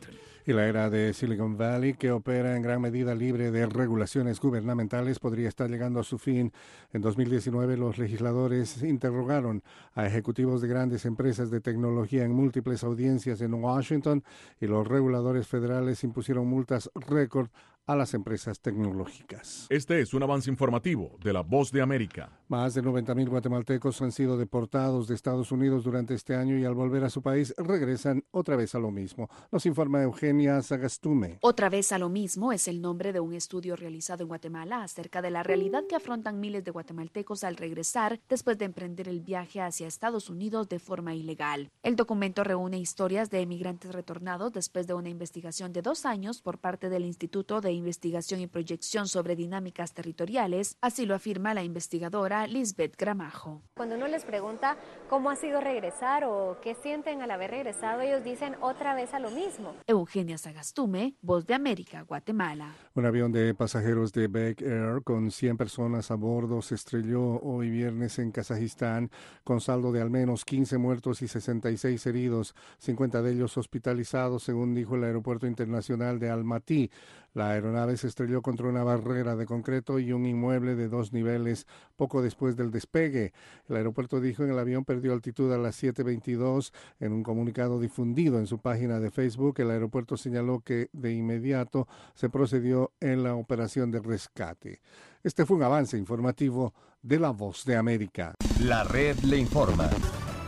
y 0.48 0.54
la 0.54 0.66
era 0.66 0.90
de 0.90 1.14
Silicon 1.14 1.58
Valley, 1.58 1.96
que 1.96 2.10
opera 2.10 2.56
en 2.56 2.62
gran 2.62 2.80
medida 2.80 3.14
libre 3.14 3.52
de 3.52 3.66
regulaciones 3.66 4.40
gubernamentales, 4.40 5.20
podría 5.20 5.50
estar 5.50 5.70
llegando 5.70 6.00
a 6.00 6.06
su 6.06 6.18
fin. 6.18 6.54
En 6.94 7.02
2019, 7.02 7.76
los 7.76 7.98
legisladores 7.98 8.82
interrogaron 8.82 9.62
a 9.94 10.08
ejecutivos 10.08 10.62
de 10.62 10.70
grandes 10.70 11.04
empresas 11.04 11.52
de 11.52 11.60
tecnología 11.60 12.24
en 12.24 12.32
múltiples 12.32 12.86
audiencias 12.86 13.42
en 13.42 13.56
Washington 13.56 14.24
y 14.62 14.68
los 14.68 14.88
reguladores 14.88 15.48
federales 15.48 16.06
impusieron 16.06 16.48
multas 16.48 16.90
récord 16.96 17.50
a 17.88 17.96
las 17.96 18.14
empresas 18.14 18.60
tecnológicas. 18.60 19.66
Este 19.70 20.02
es 20.02 20.14
un 20.14 20.22
avance 20.22 20.50
informativo 20.50 21.18
de 21.24 21.32
La 21.32 21.42
Voz 21.42 21.72
de 21.72 21.82
América. 21.82 22.30
Más 22.50 22.74
de 22.74 22.84
90.000 22.84 23.30
guatemaltecos 23.30 24.02
han 24.02 24.12
sido 24.12 24.38
deportados 24.38 25.08
de 25.08 25.16
Estados 25.16 25.52
Unidos 25.54 25.86
durante 25.86 26.14
este 26.14 26.36
año 26.36 26.58
y 26.58 26.66
al 26.66 26.76
volver 26.76 27.06
a 27.06 27.10
su 27.10 27.22
país 27.22 27.54
regresan 27.58 28.26
otra 28.32 28.58
vez 28.58 28.76
a 28.76 28.80
lo 28.80 28.92
mismo. 28.92 29.30
Nos 29.52 29.66
informa 29.66 30.04
Eugenia 30.04 30.62
Sagastume. 30.62 31.40
Otra 31.42 31.70
vez 31.70 31.94
a 31.94 31.98
lo 31.98 32.10
mismo 32.10 32.52
es 32.52 32.68
el 32.68 32.82
nombre 32.82 33.14
de 33.14 33.22
un 33.22 33.34
estudio 33.34 33.78
realizado 33.78 34.24
en 34.24 34.28
Guatemala 34.28 34.84
acerca 34.84 35.22
de 35.22 35.32
la 35.32 35.44
realidad 35.44 35.84
que 35.88 35.96
afrontan 35.96 36.42
miles 36.42 36.66
de 36.66 36.72
guatemaltecos 36.72 37.46
al 37.46 37.56
regresar 37.56 38.20
después 38.28 38.58
de 38.58 38.66
emprender 38.66 39.08
el 39.08 39.22
viaje 39.22 39.62
hacia 39.62 39.88
Estados 39.88 40.30
Unidos 40.30 40.68
de 40.68 40.80
forma 40.80 41.16
ilegal. 41.16 41.72
El 41.84 41.96
documento 41.96 42.44
reúne 42.44 42.80
historias 42.80 43.30
de 43.30 43.42
emigrantes 43.42 43.94
retornados 43.94 44.52
después 44.52 44.88
de 44.88 44.94
una 44.94 45.10
investigación 45.10 45.72
de 45.72 45.82
dos 45.82 46.06
años 46.06 46.42
por 46.42 46.58
parte 46.58 46.90
del 46.90 47.06
Instituto 47.06 47.62
de 47.62 47.77
investigación 47.78 48.42
y 48.42 48.48
proyección 48.48 49.08
sobre 49.08 49.36
dinámicas 49.36 49.94
territoriales, 49.94 50.78
así 50.82 51.06
lo 51.06 51.16
afirma 51.16 51.54
la 51.54 51.64
investigadora 51.64 52.48
Lisbeth 52.48 52.98
Gramajo. 52.98 53.62
Cuando 53.76 53.96
uno 53.96 54.08
les 54.08 54.26
pregunta 54.26 54.78
cómo 55.10 55.30
ha 55.30 55.36
sido 55.36 55.62
regresar 55.62 56.26
o 56.26 56.58
qué 56.62 56.76
sienten 56.76 57.22
al 57.22 57.32
haber 57.32 57.52
regresado, 57.52 58.02
ellos 58.02 58.24
dicen 58.24 58.56
otra 58.62 58.94
vez 58.96 59.14
a 59.14 59.20
lo 59.20 59.32
mismo. 59.32 59.76
Eugenia 59.88 60.38
Sagastume, 60.38 61.16
Voz 61.22 61.46
de 61.46 61.54
América, 61.54 62.02
Guatemala. 62.02 62.74
Un 62.96 63.06
avión 63.06 63.32
de 63.32 63.54
pasajeros 63.54 64.12
de 64.12 64.28
Beck 64.28 64.62
Air 64.62 65.04
con 65.04 65.32
100 65.32 65.58
personas 65.58 66.12
a 66.12 66.16
bordo 66.16 66.62
se 66.62 66.76
estrelló 66.76 67.40
hoy 67.42 67.70
viernes 67.70 68.20
en 68.20 68.32
Kazajistán 68.32 69.10
con 69.44 69.62
saldo 69.62 69.92
de 69.92 70.02
al 70.02 70.10
menos 70.10 70.46
15 70.46 70.78
muertos 70.78 71.22
y 71.22 71.28
66 71.28 72.06
heridos, 72.06 72.56
50 72.80 73.22
de 73.22 73.32
ellos 73.32 73.58
hospitalizados, 73.58 74.44
según 74.44 74.74
dijo 74.74 74.96
el 74.96 75.04
Aeropuerto 75.04 75.48
Internacional 75.48 76.20
de 76.20 76.30
Almaty. 76.30 76.92
La 77.38 77.52
aeronave 77.52 77.98
se 77.98 78.08
estrelló 78.08 78.42
contra 78.42 78.68
una 78.68 78.84
barrera 78.84 79.36
de 79.36 79.46
concreto 79.46 80.00
y 80.00 80.12
un 80.12 80.26
inmueble 80.26 80.74
de 80.74 80.90
dos 80.90 81.14
niveles 81.14 81.68
poco 81.96 82.24
después 82.24 82.58
del 82.58 82.72
despegue. 82.72 83.32
El 83.70 83.76
aeropuerto 83.76 84.20
dijo 84.20 84.44
en 84.44 84.50
el 84.50 84.58
avión 84.58 84.84
perdió 84.84 85.14
altitud 85.14 85.54
a 85.54 85.60
las 85.60 85.84
7.22. 85.84 86.74
En 87.00 87.14
un 87.14 87.22
comunicado 87.22 87.80
difundido 87.80 88.40
en 88.40 88.48
su 88.48 88.58
página 88.58 89.00
de 89.00 89.12
Facebook, 89.12 89.60
el 89.60 89.70
aeropuerto 89.70 90.18
señaló 90.18 90.62
que 90.62 90.90
de 90.94 91.14
inmediato 91.14 91.88
se 92.16 92.28
procedió 92.28 92.92
en 93.00 93.22
la 93.22 93.36
operación 93.36 93.92
de 93.92 94.00
rescate. 94.00 94.82
Este 95.22 95.46
fue 95.46 95.58
un 95.58 95.64
avance 95.64 95.96
informativo 95.96 96.74
de 97.04 97.20
La 97.20 97.30
Voz 97.30 97.66
de 97.66 97.76
América. 97.76 98.34
La 98.62 98.84
red 98.84 99.16
le 99.20 99.38
informa. 99.38 99.92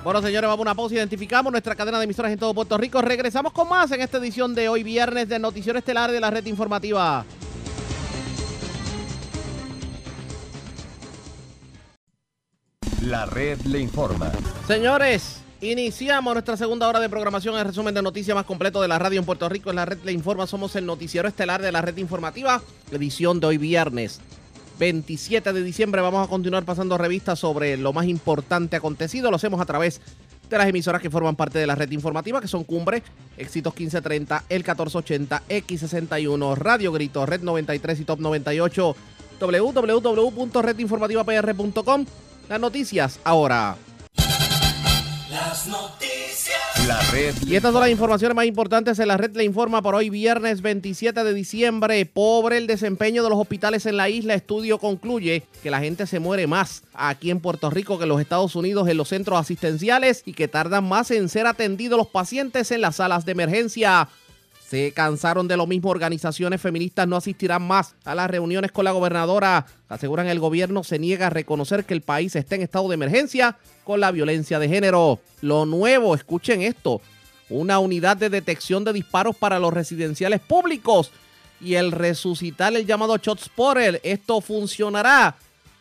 Bueno, 0.03 0.21
señores, 0.21 0.47
vamos 0.47 0.59
a 0.59 0.69
una 0.69 0.75
pausa. 0.75 0.95
Identificamos 0.95 1.51
nuestra 1.51 1.75
cadena 1.75 1.97
de 1.97 2.05
emisoras 2.05 2.31
en 2.31 2.39
todo 2.39 2.53
Puerto 2.53 2.77
Rico. 2.77 3.01
Regresamos 3.01 3.51
con 3.51 3.67
más 3.67 3.91
en 3.91 4.01
esta 4.01 4.17
edición 4.17 4.55
de 4.55 4.69
hoy, 4.69 4.81
viernes, 4.81 5.27
de 5.27 5.39
Noticiero 5.39 5.77
Estelar 5.77 6.09
de 6.11 6.21
la 6.21 6.31
Red 6.31 6.45
Informativa. 6.45 7.25
La 13.01 13.25
red 13.25 13.59
le 13.61 13.79
informa. 13.79 14.31
Señores, 14.67 15.41
iniciamos 15.59 16.33
nuestra 16.33 16.55
segunda 16.55 16.87
hora 16.87 17.01
de 17.01 17.09
programación. 17.09 17.57
El 17.57 17.65
resumen 17.65 17.93
de 17.93 18.01
noticias 18.01 18.35
más 18.35 18.45
completo 18.45 18.81
de 18.81 18.87
la 18.87 18.99
radio 18.99 19.19
en 19.19 19.25
Puerto 19.25 19.49
Rico. 19.49 19.69
En 19.69 19.77
la 19.77 19.85
red 19.85 19.97
le 20.05 20.13
informa. 20.13 20.47
Somos 20.47 20.77
el 20.77 20.85
Noticiero 20.85 21.27
Estelar 21.27 21.61
de 21.61 21.73
la 21.73 21.81
Red 21.81 21.97
Informativa. 21.97 22.61
Edición 22.91 23.41
de 23.41 23.47
hoy, 23.47 23.57
viernes 23.57 24.21
27 24.79 25.53
de 25.53 25.61
diciembre. 25.61 26.01
Vamos 26.01 26.25
a 26.25 26.29
continuar 26.29 26.63
pasando 26.63 26.97
revistas 26.97 27.37
sobre 27.37 27.77
lo 27.77 27.93
más 27.93 28.07
importante 28.07 28.77
acontecido. 28.77 29.29
Lo 29.29 29.35
hacemos 29.35 29.61
a 29.61 29.65
través 29.65 30.01
de 30.49 30.57
las 30.57 30.67
emisoras 30.67 30.99
que 31.01 31.11
forman 31.11 31.35
parte 31.35 31.59
de 31.59 31.67
la 31.67 31.75
red 31.75 31.91
informativa, 31.91 32.39
que 32.41 32.47
son 32.47 32.63
Cumbre, 32.63 33.03
Éxitos 33.37 33.75
1530, 33.75 34.45
El 34.49 34.63
1480, 34.63 35.43
X61, 35.47 36.55
Radio 36.55 36.91
Grito, 36.91 37.23
Red 37.25 37.41
93 37.41 37.99
y 37.99 38.05
Top 38.05 38.19
98, 38.19 38.95
www.redinformativapr.com. 39.39 42.05
Las 42.49 42.59
noticias 42.59 43.19
ahora. 43.23 43.77
Las 45.29 45.67
noticias. 45.67 46.18
La 46.87 46.99
red. 47.11 47.35
Y 47.45 47.55
estas 47.55 47.71
son 47.71 47.81
las 47.81 47.89
informaciones 47.89 48.35
más 48.35 48.45
importantes 48.45 48.99
en 48.99 49.07
la 49.07 49.17
red 49.17 49.35
le 49.35 49.43
informa 49.43 49.81
por 49.81 49.95
hoy 49.95 50.09
viernes 50.09 50.61
27 50.61 51.23
de 51.23 51.33
diciembre. 51.33 52.05
Pobre 52.05 52.57
el 52.57 52.67
desempeño 52.67 53.23
de 53.23 53.29
los 53.29 53.39
hospitales 53.39 53.85
en 53.85 53.97
la 53.97 54.09
isla. 54.09 54.33
Estudio 54.33 54.79
concluye 54.79 55.43
que 55.61 55.71
la 55.71 55.79
gente 55.79 56.07
se 56.07 56.19
muere 56.19 56.47
más 56.47 56.83
aquí 56.93 57.31
en 57.31 57.39
Puerto 57.39 57.69
Rico 57.69 57.97
que 57.97 58.03
en 58.03 58.09
los 58.09 58.21
Estados 58.21 58.55
Unidos 58.55 58.87
en 58.87 58.97
los 58.97 59.09
centros 59.09 59.39
asistenciales 59.39 60.23
y 60.25 60.33
que 60.33 60.47
tardan 60.47 60.87
más 60.87 61.11
en 61.11 61.29
ser 61.29 61.47
atendidos 61.47 61.97
los 61.97 62.07
pacientes 62.07 62.71
en 62.71 62.81
las 62.81 62.97
salas 62.97 63.25
de 63.25 63.31
emergencia. 63.33 64.07
Se 64.69 64.91
cansaron 64.91 65.47
de 65.47 65.57
lo 65.57 65.65
mismo. 65.65 65.89
Organizaciones 65.89 66.61
feministas 66.61 67.07
no 67.07 67.15
asistirán 67.15 67.63
más 67.63 67.95
a 68.05 68.13
las 68.13 68.29
reuniones 68.29 68.71
con 68.71 68.85
la 68.85 68.91
gobernadora. 68.91 69.65
Aseguran 69.87 70.27
el 70.27 70.39
gobierno 70.39 70.83
se 70.83 70.99
niega 70.99 71.27
a 71.27 71.31
reconocer 71.31 71.85
que 71.85 71.95
el 71.95 72.01
país 72.01 72.35
está 72.35 72.53
en 72.53 72.61
estado 72.61 72.87
de 72.87 72.93
emergencia 72.93 73.57
con 73.83 73.99
la 73.99 74.11
violencia 74.11 74.59
de 74.59 74.69
género. 74.69 75.19
Lo 75.41 75.65
nuevo, 75.65 76.13
escuchen 76.13 76.61
esto, 76.61 77.01
una 77.49 77.79
unidad 77.79 78.15
de 78.17 78.29
detección 78.29 78.83
de 78.83 78.93
disparos 78.93 79.35
para 79.35 79.57
los 79.57 79.73
residenciales 79.73 80.39
públicos 80.39 81.11
y 81.59 81.73
el 81.73 81.91
resucitar 81.91 82.75
el 82.75 82.85
llamado 82.85 83.17
Shot 83.17 83.39
Spotter. 83.39 83.99
Esto 84.03 84.39
funcionará 84.39 85.35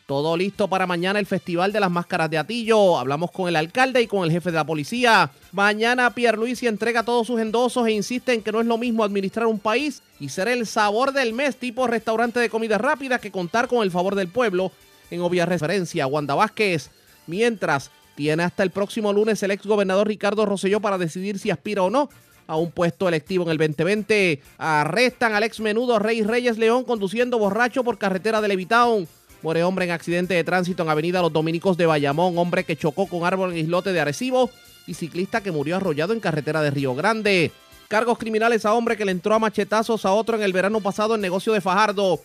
Todo 0.09 0.39
listo 0.39 0.69
para 0.69 0.87
mañana 0.87 1.19
el 1.19 1.27
Festival 1.27 1.71
de 1.71 1.81
las 1.81 1.91
Máscaras 1.91 2.31
de 2.31 2.39
Atillo. 2.39 2.99
Hablamos 2.99 3.31
con 3.31 3.47
el 3.47 3.57
alcalde 3.57 4.01
y 4.01 4.07
con 4.07 4.25
el 4.25 4.31
jefe 4.31 4.51
de 4.51 4.57
la 4.57 4.65
policía. 4.65 5.31
Mañana 5.53 6.15
Pierluisi 6.15 6.67
entrega 6.67 7.03
todos 7.03 7.27
sus 7.27 7.39
endosos 7.39 7.87
e 7.87 7.93
insiste 7.93 8.33
en 8.33 8.41
que 8.41 8.51
no 8.51 8.63
es 8.63 8.67
lo 8.67 8.79
mismo 8.79 9.05
administrar 9.05 9.47
un 9.47 9.59
país 9.59 10.01
y 10.19 10.31
ser 10.31 10.49
el 10.49 10.67
sabor 10.67 11.13
del 11.13 11.35
mes 11.35 11.57
tipo 11.57 11.87
restaurante 11.87 12.41
de 12.41 12.49
comida 12.49 12.79
rápida 12.79 13.19
que 13.19 13.31
contar 13.31 13.69
con 13.69 13.83
el 13.83 13.91
favor 13.91 14.15
del 14.15 14.29
pueblo. 14.29 14.73
En 15.11 15.21
obvia 15.21 15.45
referencia, 15.45 16.07
Wanda 16.07 16.35
Vázquez. 16.35 16.89
Mientras, 17.27 17.91
tiene 18.15 18.45
hasta 18.45 18.63
el 18.63 18.71
próximo 18.71 19.13
lunes 19.13 19.43
el 19.43 19.51
ex 19.51 19.67
gobernador 19.67 20.09
Ricardo 20.09 20.47
Rosselló 20.47 20.81
para 20.81 20.97
decidir 20.97 21.39
si 21.39 21.51
aspira 21.51 21.83
o 21.83 21.91
no 21.91 22.09
a 22.47 22.57
un 22.57 22.71
puesto 22.71 23.09
electivo 23.09 23.45
en 23.45 23.51
el 23.51 23.59
2020. 23.59 24.41
Arrestan 24.57 25.35
al 25.35 25.43
ex 25.43 25.61
menudo 25.61 25.99
Rey 25.99 26.23
Reyes 26.23 26.57
León 26.57 26.85
conduciendo 26.85 27.39
borracho 27.39 27.85
por 27.85 27.99
carretera 27.99 28.41
de 28.41 28.49
Levitown. 28.49 29.07
Muere 29.43 29.63
hombre 29.63 29.85
en 29.85 29.93
accidente 29.93 30.35
de 30.35 30.43
tránsito 30.45 30.83
en 30.83 30.89
Avenida 30.89 31.23
Los 31.23 31.33
Dominicos 31.33 31.77
de 31.77 31.87
Bayamón. 31.87 32.37
Hombre 32.39 32.65
que 32.65 32.77
chocó 32.77 33.07
con 33.07 33.25
árbol 33.25 33.53
en 33.53 33.59
islote 33.59 33.93
de 33.93 34.01
Arecibo. 34.01 34.51
Y 34.87 34.95
ciclista 34.95 35.43
que 35.43 35.53
murió 35.53 35.77
arrollado 35.77 36.13
en 36.13 36.21
carretera 36.21 36.63
de 36.63 36.71
Río 36.71 36.95
Grande. 36.95 37.53
Cargos 37.89 38.19
criminales 38.19 38.67
a 38.67 38.75
hombre 38.75 38.97
que 38.97 39.05
le 39.05 39.13
entró 39.13 39.35
a 39.35 39.39
machetazos 39.39 40.05
a 40.05 40.13
otro 40.13 40.37
en 40.37 40.43
el 40.43 40.53
verano 40.53 40.81
pasado 40.81 41.15
en 41.15 41.21
negocio 41.21 41.53
de 41.53 41.61
Fajardo. 41.61 42.21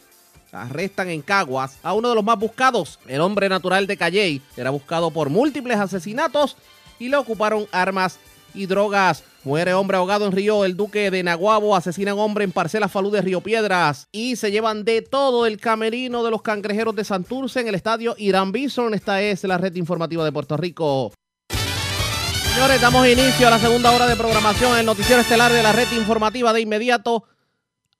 Arrestan 0.51 1.09
en 1.09 1.21
Caguas 1.21 1.77
a 1.83 1.93
uno 1.93 2.09
de 2.09 2.15
los 2.15 2.23
más 2.23 2.37
buscados. 2.37 2.99
El 3.07 3.21
hombre 3.21 3.49
natural 3.49 3.87
de 3.87 3.97
Calley 3.97 4.41
era 4.55 4.69
buscado 4.69 5.09
por 5.11 5.29
múltiples 5.29 5.77
asesinatos 5.77 6.57
y 6.99 7.09
le 7.09 7.17
ocuparon 7.17 7.67
armas 7.71 8.19
y 8.53 8.65
drogas. 8.65 9.23
Muere 9.45 9.73
hombre 9.73 9.97
ahogado 9.97 10.25
en 10.25 10.31
Río 10.31 10.63
El 10.63 10.77
Duque 10.77 11.11
de 11.11 11.21
Naguabo. 11.21 11.75
Asesinan 11.75 12.17
hombre 12.17 12.45
en 12.45 12.53
Parcela 12.53 12.87
Falú 12.87 13.11
de 13.11 13.21
Río 13.21 13.41
Piedras. 13.41 14.07
Y 14.13 14.37
se 14.37 14.51
llevan 14.51 14.85
de 14.85 15.01
todo 15.01 15.45
el 15.45 15.57
camerino 15.57 16.23
de 16.23 16.31
los 16.31 16.41
cangrejeros 16.41 16.95
de 16.95 17.03
Santurce 17.03 17.59
en 17.59 17.67
el 17.67 17.75
estadio 17.75 18.15
Irán 18.17 18.53
Bison. 18.53 18.93
Esta 18.93 19.21
es 19.21 19.43
la 19.43 19.57
red 19.57 19.75
informativa 19.75 20.23
de 20.23 20.31
Puerto 20.31 20.55
Rico. 20.55 21.11
Señores, 21.49 22.79
damos 22.79 23.05
inicio 23.05 23.45
a 23.47 23.49
la 23.49 23.59
segunda 23.59 23.91
hora 23.91 24.07
de 24.07 24.15
programación, 24.15 24.77
el 24.77 24.85
noticiero 24.85 25.21
estelar 25.21 25.51
de 25.51 25.63
la 25.63 25.73
red 25.73 25.91
informativa 25.91 26.53
de 26.53 26.61
inmediato 26.61 27.25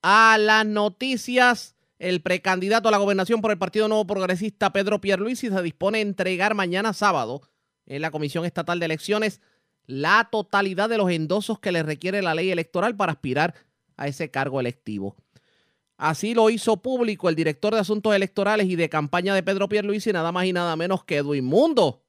a 0.02 0.38
las 0.40 0.66
noticias. 0.66 1.76
El 2.00 2.22
precandidato 2.22 2.88
a 2.88 2.92
la 2.92 2.98
gobernación 2.98 3.42
por 3.42 3.52
el 3.52 3.58
Partido 3.58 3.90
Nuevo 3.90 4.08
Progresista, 4.08 4.72
Pedro 4.72 5.02
Pierluisi, 5.02 5.50
se 5.50 5.62
dispone 5.62 5.98
a 5.98 6.02
entregar 6.02 6.54
mañana 6.54 6.94
sábado 6.94 7.42
en 7.86 8.02
la 8.02 8.12
Comisión 8.12 8.46
Estatal 8.46 8.80
de 8.80 8.86
Elecciones 8.86 9.42
la 9.86 10.30
totalidad 10.32 10.90
de 10.90 10.98
los 10.98 11.12
endosos 11.12 11.60
que 11.60 11.72
le 11.72 11.84
requiere 11.84 12.22
la 12.22 12.36
ley 12.36 12.52
electoral 12.52 12.96
para 12.96 13.12
aspirar 13.12 13.54
a 13.98 14.08
ese 14.08 14.32
cargo 14.32 14.60
electivo. 14.60 15.16
Así 15.98 16.34
lo 16.34 16.50
hizo 16.50 16.78
público 16.78 17.30
el 17.30 17.36
director 17.36 17.74
de 17.74 17.80
Asuntos 17.80 18.16
Electorales 18.16 18.68
y 18.68 18.76
de 18.76 18.90
campaña 18.90 19.36
de 19.36 19.44
Pedro 19.44 19.70
Pierluisi, 19.70 20.12
nada 20.12 20.32
más 20.32 20.46
y 20.46 20.54
nada 20.54 20.76
menos 20.76 21.04
que 21.04 21.18
Edwin 21.18 21.46
Mundo. 21.46 22.02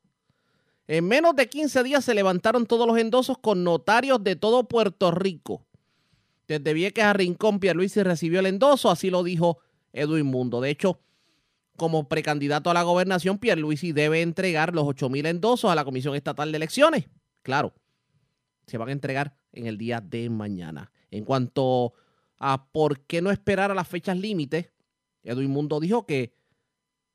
En 0.87 1.07
menos 1.07 1.35
de 1.37 1.49
15 1.49 1.83
días 1.83 2.05
se 2.05 2.15
levantaron 2.15 2.67
todos 2.67 2.87
los 2.87 2.99
endosos 2.99 3.39
con 3.39 3.65
notarios 3.65 4.23
de 4.23 4.37
todo 4.37 4.65
Puerto 4.65 5.11
Rico. 5.11 5.65
Desde 6.47 6.75
Vieques 6.75 7.05
a 7.05 7.13
Rincón, 7.13 7.59
Pierluisi 7.59 8.03
recibió 8.03 8.41
el 8.41 8.47
endoso, 8.47 8.91
así 8.91 9.11
lo 9.11 9.23
dijo 9.23 9.59
Edwin 9.93 10.27
Mundo. 10.27 10.61
De 10.61 10.71
hecho, 10.71 11.01
como 11.77 12.09
precandidato 12.09 12.71
a 12.71 12.75
la 12.75 12.83
gobernación, 12.83 13.39
Pierluisi 13.39 13.93
debe 13.93 14.21
entregar 14.21 14.75
los 14.75 14.85
8.000 14.85 15.27
endosos 15.27 15.71
a 15.71 15.75
la 15.75 15.85
Comisión 15.85 16.15
Estatal 16.15 16.53
de 16.53 16.57
Elecciones. 16.57 17.07
Claro, 17.45 17.75
se 18.67 18.79
van 18.79 18.89
a 18.89 18.93
entregar 18.93 19.37
en 19.53 19.67
el 19.67 19.79
día 19.79 20.01
de 20.01 20.31
mañana. 20.31 20.91
En 21.11 21.25
cuanto 21.25 21.93
a 22.39 22.67
por 22.73 23.01
qué 23.01 23.21
no 23.23 23.31
esperar 23.31 23.71
a 23.71 23.75
las 23.75 23.87
fechas 23.87 24.17
límites, 24.17 24.73
Edwin 25.23 25.51
Mundo 25.51 25.79
dijo 25.79 26.07
que 26.07 26.35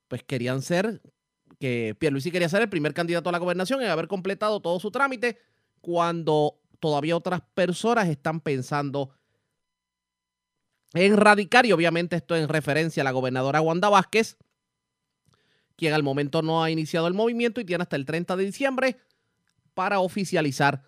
pues 0.07 0.23
querían 0.23 0.61
ser, 0.61 1.01
que 1.59 1.95
Pierluisi 1.99 2.31
quería 2.31 2.47
ser 2.47 2.61
el 2.61 2.69
primer 2.69 2.93
candidato 2.93 3.29
a 3.29 3.31
la 3.31 3.39
gobernación 3.39 3.81
y 3.81 3.85
haber 3.85 4.07
completado 4.07 4.59
todo 4.61 4.79
su 4.79 4.91
trámite 4.91 5.39
cuando 5.81 6.61
todavía 6.79 7.17
otras 7.17 7.41
personas 7.55 8.07
están 8.07 8.39
pensando 8.39 9.11
en 10.93 11.17
radicar 11.17 11.65
y 11.65 11.71
obviamente 11.71 12.15
esto 12.15 12.35
en 12.35 12.47
referencia 12.47 13.01
a 13.01 13.03
la 13.03 13.11
gobernadora 13.11 13.61
Wanda 13.61 13.89
Vázquez, 13.89 14.37
quien 15.75 15.93
al 15.93 16.03
momento 16.03 16.43
no 16.43 16.63
ha 16.63 16.69
iniciado 16.69 17.07
el 17.07 17.15
movimiento 17.15 17.59
y 17.61 17.65
tiene 17.65 17.81
hasta 17.81 17.95
el 17.95 18.05
30 18.05 18.35
de 18.35 18.45
diciembre 18.45 18.97
para 19.79 20.01
oficializar 20.01 20.83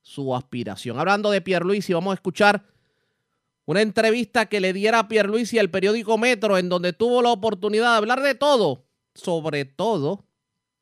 su 0.00 0.32
aspiración. 0.32 0.96
Hablando 0.96 1.32
de 1.32 1.40
Pierluisi, 1.40 1.92
vamos 1.92 2.12
a 2.12 2.14
escuchar 2.14 2.64
una 3.64 3.82
entrevista 3.82 4.46
que 4.46 4.60
le 4.60 4.72
diera 4.72 5.00
a 5.00 5.08
Pierluisi 5.08 5.58
al 5.58 5.70
periódico 5.70 6.16
Metro, 6.18 6.56
en 6.56 6.68
donde 6.68 6.92
tuvo 6.92 7.20
la 7.20 7.30
oportunidad 7.30 7.90
de 7.90 7.96
hablar 7.96 8.22
de 8.22 8.36
todo, 8.36 8.86
sobre 9.12 9.64
todo 9.64 10.24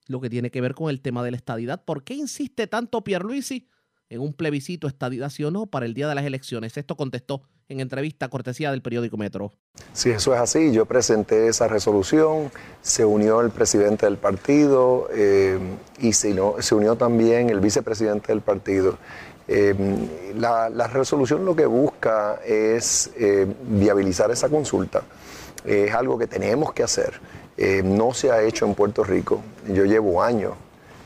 lo 0.07 0.21
que 0.21 0.29
tiene 0.29 0.51
que 0.51 0.61
ver 0.61 0.75
con 0.75 0.91
el 0.91 1.01
tema 1.01 1.25
de 1.25 1.31
la 1.31 1.39
estadidad. 1.39 1.83
¿Por 1.83 2.05
qué 2.05 2.13
insiste 2.13 2.67
tanto 2.67 3.03
Pierluisi 3.03 3.71
en 4.11 4.21
un 4.21 4.35
plebiscito 4.35 4.87
estadidad 4.87 5.31
sí 5.31 5.43
o 5.43 5.51
no 5.51 5.65
para 5.65 5.87
el 5.87 5.95
día 5.95 6.09
de 6.09 6.15
las 6.15 6.27
elecciones? 6.27 6.77
Esto 6.77 6.95
contestó 6.95 7.45
en 7.69 7.81
entrevista 7.81 8.29
cortesía 8.29 8.71
del 8.71 8.83
periódico 8.83 9.17
Metro. 9.17 9.53
Si 9.93 10.11
eso 10.11 10.35
es 10.35 10.41
así, 10.41 10.73
yo 10.73 10.87
presenté 10.87 11.49
esa 11.49 11.69
resolución, 11.69 12.51
se 12.83 13.05
unió 13.05 13.41
el 13.41 13.51
presidente 13.51 14.07
del 14.07 14.17
partido 14.17 15.09
eh, 15.13 15.59
y 15.99 16.13
se, 16.13 16.37
se, 16.61 16.75
unió 16.75 16.97
también 16.97 17.51
el 17.51 17.61
vicepresidente 17.61 18.29
del 18.29 18.41
partido. 18.41 18.99
Eh, 19.49 19.75
la, 20.37 20.69
resolución 20.89 21.45
lo 21.45 21.55
que 21.57 21.67
busca 21.67 22.41
es 22.45 23.11
eh, 23.17 23.47
viabilizar 23.69 24.31
esa 24.31 24.49
consulta. 24.49 25.03
Es 25.65 25.93
algo 25.93 26.19
que 26.19 26.27
tenemos 26.27 26.73
que 26.73 26.85
hacer. 26.85 27.21
no 27.83 28.15
se 28.15 28.31
ha 28.31 28.43
hecho 28.43 28.67
en 28.67 28.75
Puerto 28.75 29.03
Rico. 29.03 29.43
Yo 29.69 29.85
llevo 29.85 30.23
años 30.23 30.53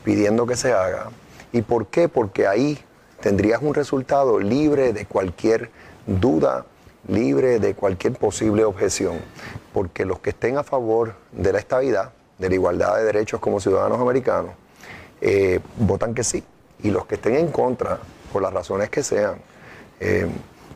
pidiendo 0.03 0.45
que 0.45 0.55
se 0.55 0.71
haga. 0.71 1.09
¿Y 1.51 1.63
por 1.63 1.87
qué? 1.87 2.07
Porque 2.07 2.45
ahí 2.45 2.77
tendrías 3.21 3.61
un 3.61 3.73
resultado 3.73 4.39
libre 4.39 4.93
de 4.93 5.05
cualquier 5.05 5.71
duda, 6.05 6.65
libre 7.07 7.59
de 7.59 7.73
cualquier 7.73 8.13
posible 8.13 8.63
objeción, 8.63 9.17
porque 9.73 10.05
los 10.05 10.19
que 10.19 10.31
estén 10.31 10.57
a 10.57 10.63
favor 10.63 11.15
de 11.31 11.53
la 11.53 11.59
estabilidad, 11.59 12.11
de 12.37 12.49
la 12.49 12.55
igualdad 12.55 12.97
de 12.97 13.03
derechos 13.03 13.39
como 13.39 13.59
ciudadanos 13.59 13.99
americanos, 13.99 14.51
eh, 15.21 15.59
votan 15.77 16.13
que 16.13 16.23
sí, 16.23 16.43
y 16.83 16.89
los 16.89 17.05
que 17.05 17.15
estén 17.15 17.35
en 17.35 17.47
contra, 17.47 17.99
por 18.31 18.41
las 18.41 18.53
razones 18.53 18.89
que 18.89 19.03
sean, 19.03 19.35
eh, 19.99 20.27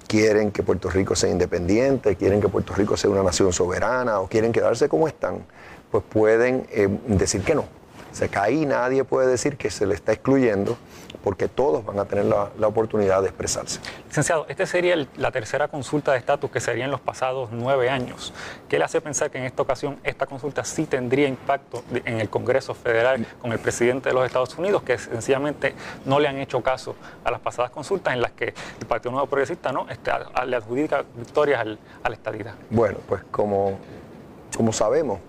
quieren 0.07 0.51
que 0.51 0.63
Puerto 0.63 0.89
Rico 0.89 1.15
sea 1.15 1.29
independiente, 1.29 2.15
quieren 2.15 2.41
que 2.41 2.49
Puerto 2.49 2.73
Rico 2.73 2.95
sea 2.95 3.09
una 3.09 3.23
nación 3.23 3.51
soberana 3.53 4.19
o 4.19 4.27
quieren 4.27 4.51
quedarse 4.51 4.87
como 4.87 5.07
están, 5.07 5.45
pues 5.89 6.03
pueden 6.07 6.67
eh, 6.71 6.87
decir 7.07 7.41
que 7.41 7.55
no. 7.55 7.61
O 7.61 8.17
sea, 8.17 8.27
que 8.27 8.37
ahí 8.37 8.65
nadie 8.65 9.03
puede 9.03 9.27
decir 9.27 9.57
que 9.57 9.69
se 9.69 9.85
le 9.85 9.95
está 9.95 10.13
excluyendo 10.13 10.77
porque 11.25 11.47
todos 11.47 11.83
van 11.83 11.97
a 11.97 12.05
tener 12.05 12.25
la, 12.25 12.67
oportunidad 12.67 13.23
de 13.23 13.29
expresarse. 13.29 13.79
Licenciado, 14.07 14.45
esta 14.47 14.67
sería 14.67 14.95
la 15.17 15.31
tercera 15.31 15.67
consulta 15.67 16.11
de 16.11 16.19
estatus 16.19 16.51
que 16.51 16.59
sería 16.59 16.85
en 16.85 16.91
los 16.91 17.01
pasados 17.01 17.49
nueve 17.51 17.89
años. 17.89 18.31
¿Qué 18.69 18.77
le 18.77 18.85
hace 18.85 19.01
pensar 19.01 19.31
que 19.31 19.39
en 19.39 19.45
esta 19.45 19.63
ocasión 19.63 19.97
esta 20.03 20.27
consulta 20.27 20.63
sí 20.63 20.85
tendría 20.85 21.27
impacto 21.27 21.83
en 21.91 22.21
el 22.21 22.29
Congreso 22.29 22.75
Federal 22.75 23.25
con 23.41 23.51
el 23.51 23.57
presidente 23.57 24.09
de 24.09 24.13
los 24.13 24.23
Estados 24.23 24.55
Unidos, 24.59 24.83
que 24.83 24.99
sencillamente 24.99 25.73
no 26.05 26.19
le 26.19 26.27
han 26.27 26.37
hecho 26.37 26.61
caso 26.61 26.95
a 27.23 27.31
las 27.31 27.39
pasadas 27.39 27.71
consultas 27.71 28.13
en 28.13 28.21
las 28.21 28.33
que 28.33 28.53
el 28.79 28.85
Partido 28.85 29.11
Nuevo 29.11 29.25
Progresista 29.25 29.71
¿no? 29.71 29.87
Este, 29.89 30.11
le 30.45 30.55
adjudica 30.55 31.03
victorias 31.15 31.65
a 32.03 32.09
la 32.09 32.15
estadidad? 32.15 32.53
Bueno, 32.69 32.99
pues 33.09 33.23
como, 33.31 33.79
como 34.55 34.71
sabemos, 34.71 35.21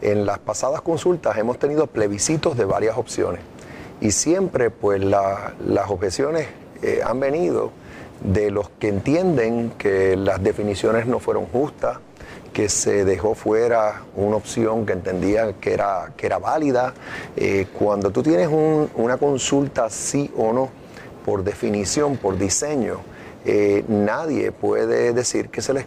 en 0.00 0.24
las 0.24 0.38
pasadas 0.38 0.80
consultas 0.80 1.36
hemos 1.36 1.58
tenido 1.58 1.86
plebiscitos 1.88 2.56
de 2.56 2.64
varias 2.64 2.96
opciones 2.96 3.51
y 4.02 4.10
siempre 4.10 4.70
pues 4.70 5.02
las 5.02 5.88
objeciones 5.88 6.48
eh, 6.82 7.00
han 7.04 7.20
venido 7.20 7.70
de 8.20 8.50
los 8.50 8.68
que 8.68 8.88
entienden 8.88 9.70
que 9.78 10.16
las 10.16 10.42
definiciones 10.42 11.06
no 11.06 11.20
fueron 11.20 11.46
justas, 11.46 11.98
que 12.52 12.68
se 12.68 13.04
dejó 13.04 13.36
fuera 13.36 14.02
una 14.16 14.36
opción 14.36 14.84
que 14.86 14.92
entendía 14.92 15.52
que 15.54 15.72
era, 15.72 16.12
que 16.16 16.26
era 16.26 16.38
válida. 16.38 16.94
Eh, 17.36 17.68
cuando 17.78 18.10
tú 18.10 18.24
tienes 18.24 18.48
una 18.48 19.16
consulta 19.18 19.88
sí 19.88 20.30
o 20.36 20.52
no, 20.52 20.68
por 21.24 21.44
definición, 21.44 22.16
por 22.16 22.36
diseño, 22.36 22.98
eh, 23.44 23.84
nadie 23.88 24.52
puede 24.52 25.12
decir 25.12 25.48
que 25.48 25.60
se 25.60 25.72
le 25.72 25.84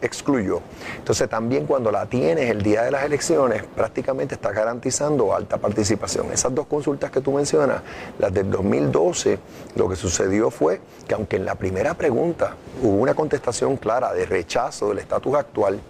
excluyó. 0.00 0.60
Entonces 0.96 1.28
también 1.28 1.66
cuando 1.66 1.90
la 1.90 2.06
tienes 2.06 2.50
el 2.50 2.62
día 2.62 2.82
de 2.82 2.90
las 2.90 3.04
elecciones, 3.04 3.64
prácticamente 3.64 4.36
está 4.36 4.52
garantizando 4.52 5.34
alta 5.34 5.58
participación. 5.58 6.30
Esas 6.32 6.54
dos 6.54 6.66
consultas 6.66 7.10
que 7.10 7.20
tú 7.20 7.32
mencionas, 7.32 7.82
las 8.18 8.32
del 8.32 8.50
2012, 8.50 9.38
lo 9.74 9.88
que 9.88 9.96
sucedió 9.96 10.50
fue 10.50 10.80
que 11.08 11.14
aunque 11.14 11.36
en 11.36 11.44
la 11.44 11.56
primera 11.56 11.94
pregunta 11.94 12.54
hubo 12.82 12.96
una 12.96 13.14
contestación 13.14 13.76
clara 13.76 14.12
de 14.12 14.26
rechazo 14.26 14.88
del 14.90 14.98
estatus 14.98 15.34
actual, 15.34 15.80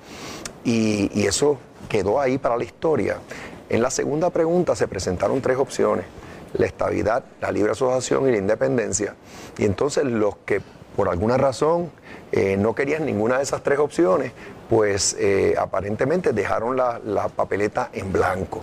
y, 0.65 1.11
y 1.13 1.27
eso 1.27 1.59
quedó 1.91 2.19
ahí 2.19 2.39
para 2.39 2.57
la 2.57 2.65
historia, 2.65 3.19
en 3.69 3.83
la 3.83 3.91
segunda 3.91 4.31
pregunta 4.31 4.75
se 4.75 4.89
presentaron 4.89 5.43
tres 5.43 5.59
opciones 5.59 6.07
la 6.55 6.67
estabilidad, 6.67 7.25
la 7.41 7.51
libre 7.51 7.73
asociación 7.73 8.29
y 8.29 8.33
la 8.33 8.39
independencia. 8.39 9.15
Y 9.59 9.65
entonces 9.65 10.05
los 10.05 10.37
que 10.45 10.63
por 10.97 11.09
alguna 11.09 11.37
razón 11.37 11.91
eh, 12.33 12.57
no 12.57 12.75
querían 12.75 13.07
ninguna 13.07 13.37
de 13.37 13.45
esas 13.45 13.63
tres 13.63 13.79
opciones, 13.79 14.33
pues 14.69 15.17
eh, 15.21 15.55
aparentemente 15.57 16.33
dejaron 16.33 16.77
la, 16.77 17.01
la, 17.05 17.29
papeleta 17.29 17.91
en 17.93 18.13
blanco 18.13 18.63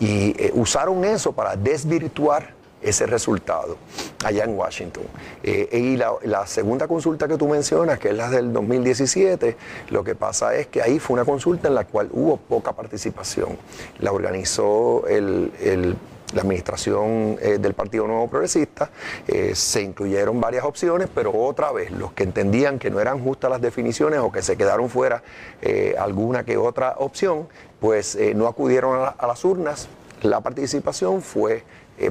y 0.00 0.34
eh, 0.42 0.50
usaron 0.54 1.04
eso 1.04 1.32
para 1.32 1.54
desvirtuar 1.54 2.54
ese 2.80 3.06
resultado 3.06 3.76
allá 4.24 4.42
en 4.42 4.58
Washington. 4.58 5.04
Y 5.44 5.96
la, 5.96 6.14
la, 6.24 6.48
segunda 6.48 6.88
consulta 6.88 7.28
que 7.28 7.38
tú 7.38 7.46
mencionas, 7.46 8.00
que 8.00 8.08
es 8.08 8.16
la 8.16 8.28
del 8.28 8.52
2017, 8.52 9.56
lo 9.90 10.02
que 10.02 10.16
pasa 10.16 10.56
es 10.56 10.66
que 10.66 10.82
ahí 10.82 10.98
fue 10.98 11.14
una 11.14 11.24
consulta 11.24 11.68
en 11.68 11.76
la 11.76 11.84
cual 11.84 12.08
hubo 12.10 12.38
poca 12.38 12.72
participación. 12.72 13.56
La 14.00 14.10
organizó 14.10 15.06
el, 15.06 15.52
el 15.60 15.94
la 16.32 16.42
administración 16.42 17.38
eh, 17.40 17.58
del 17.58 17.74
Partido 17.74 18.06
Nuevo 18.06 18.28
Progresista, 18.28 18.90
eh, 19.26 19.54
se 19.54 19.82
incluyeron 19.82 20.40
varias 20.40 20.64
opciones, 20.64 21.08
pero 21.14 21.32
otra 21.32 21.72
vez 21.72 21.90
los 21.90 22.12
que 22.12 22.22
entendían 22.24 22.78
que 22.78 22.90
no 22.90 23.00
eran 23.00 23.22
justas 23.22 23.50
las 23.50 23.60
definiciones 23.60 24.20
o 24.20 24.30
que 24.32 24.42
se 24.42 24.56
quedaron 24.56 24.88
fuera 24.88 25.22
eh, 25.60 25.94
alguna 25.98 26.44
que 26.44 26.56
otra 26.56 26.94
opción, 26.98 27.48
pues 27.80 28.16
no 28.34 28.46
acudieron 28.46 28.96
a, 28.96 28.98
la, 29.00 29.08
a, 29.08 29.26
las 29.26 29.44
urnas, 29.44 29.88
la 30.22 30.40
participación 30.40 31.20
fue 31.20 31.64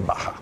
baja. 0.06 0.34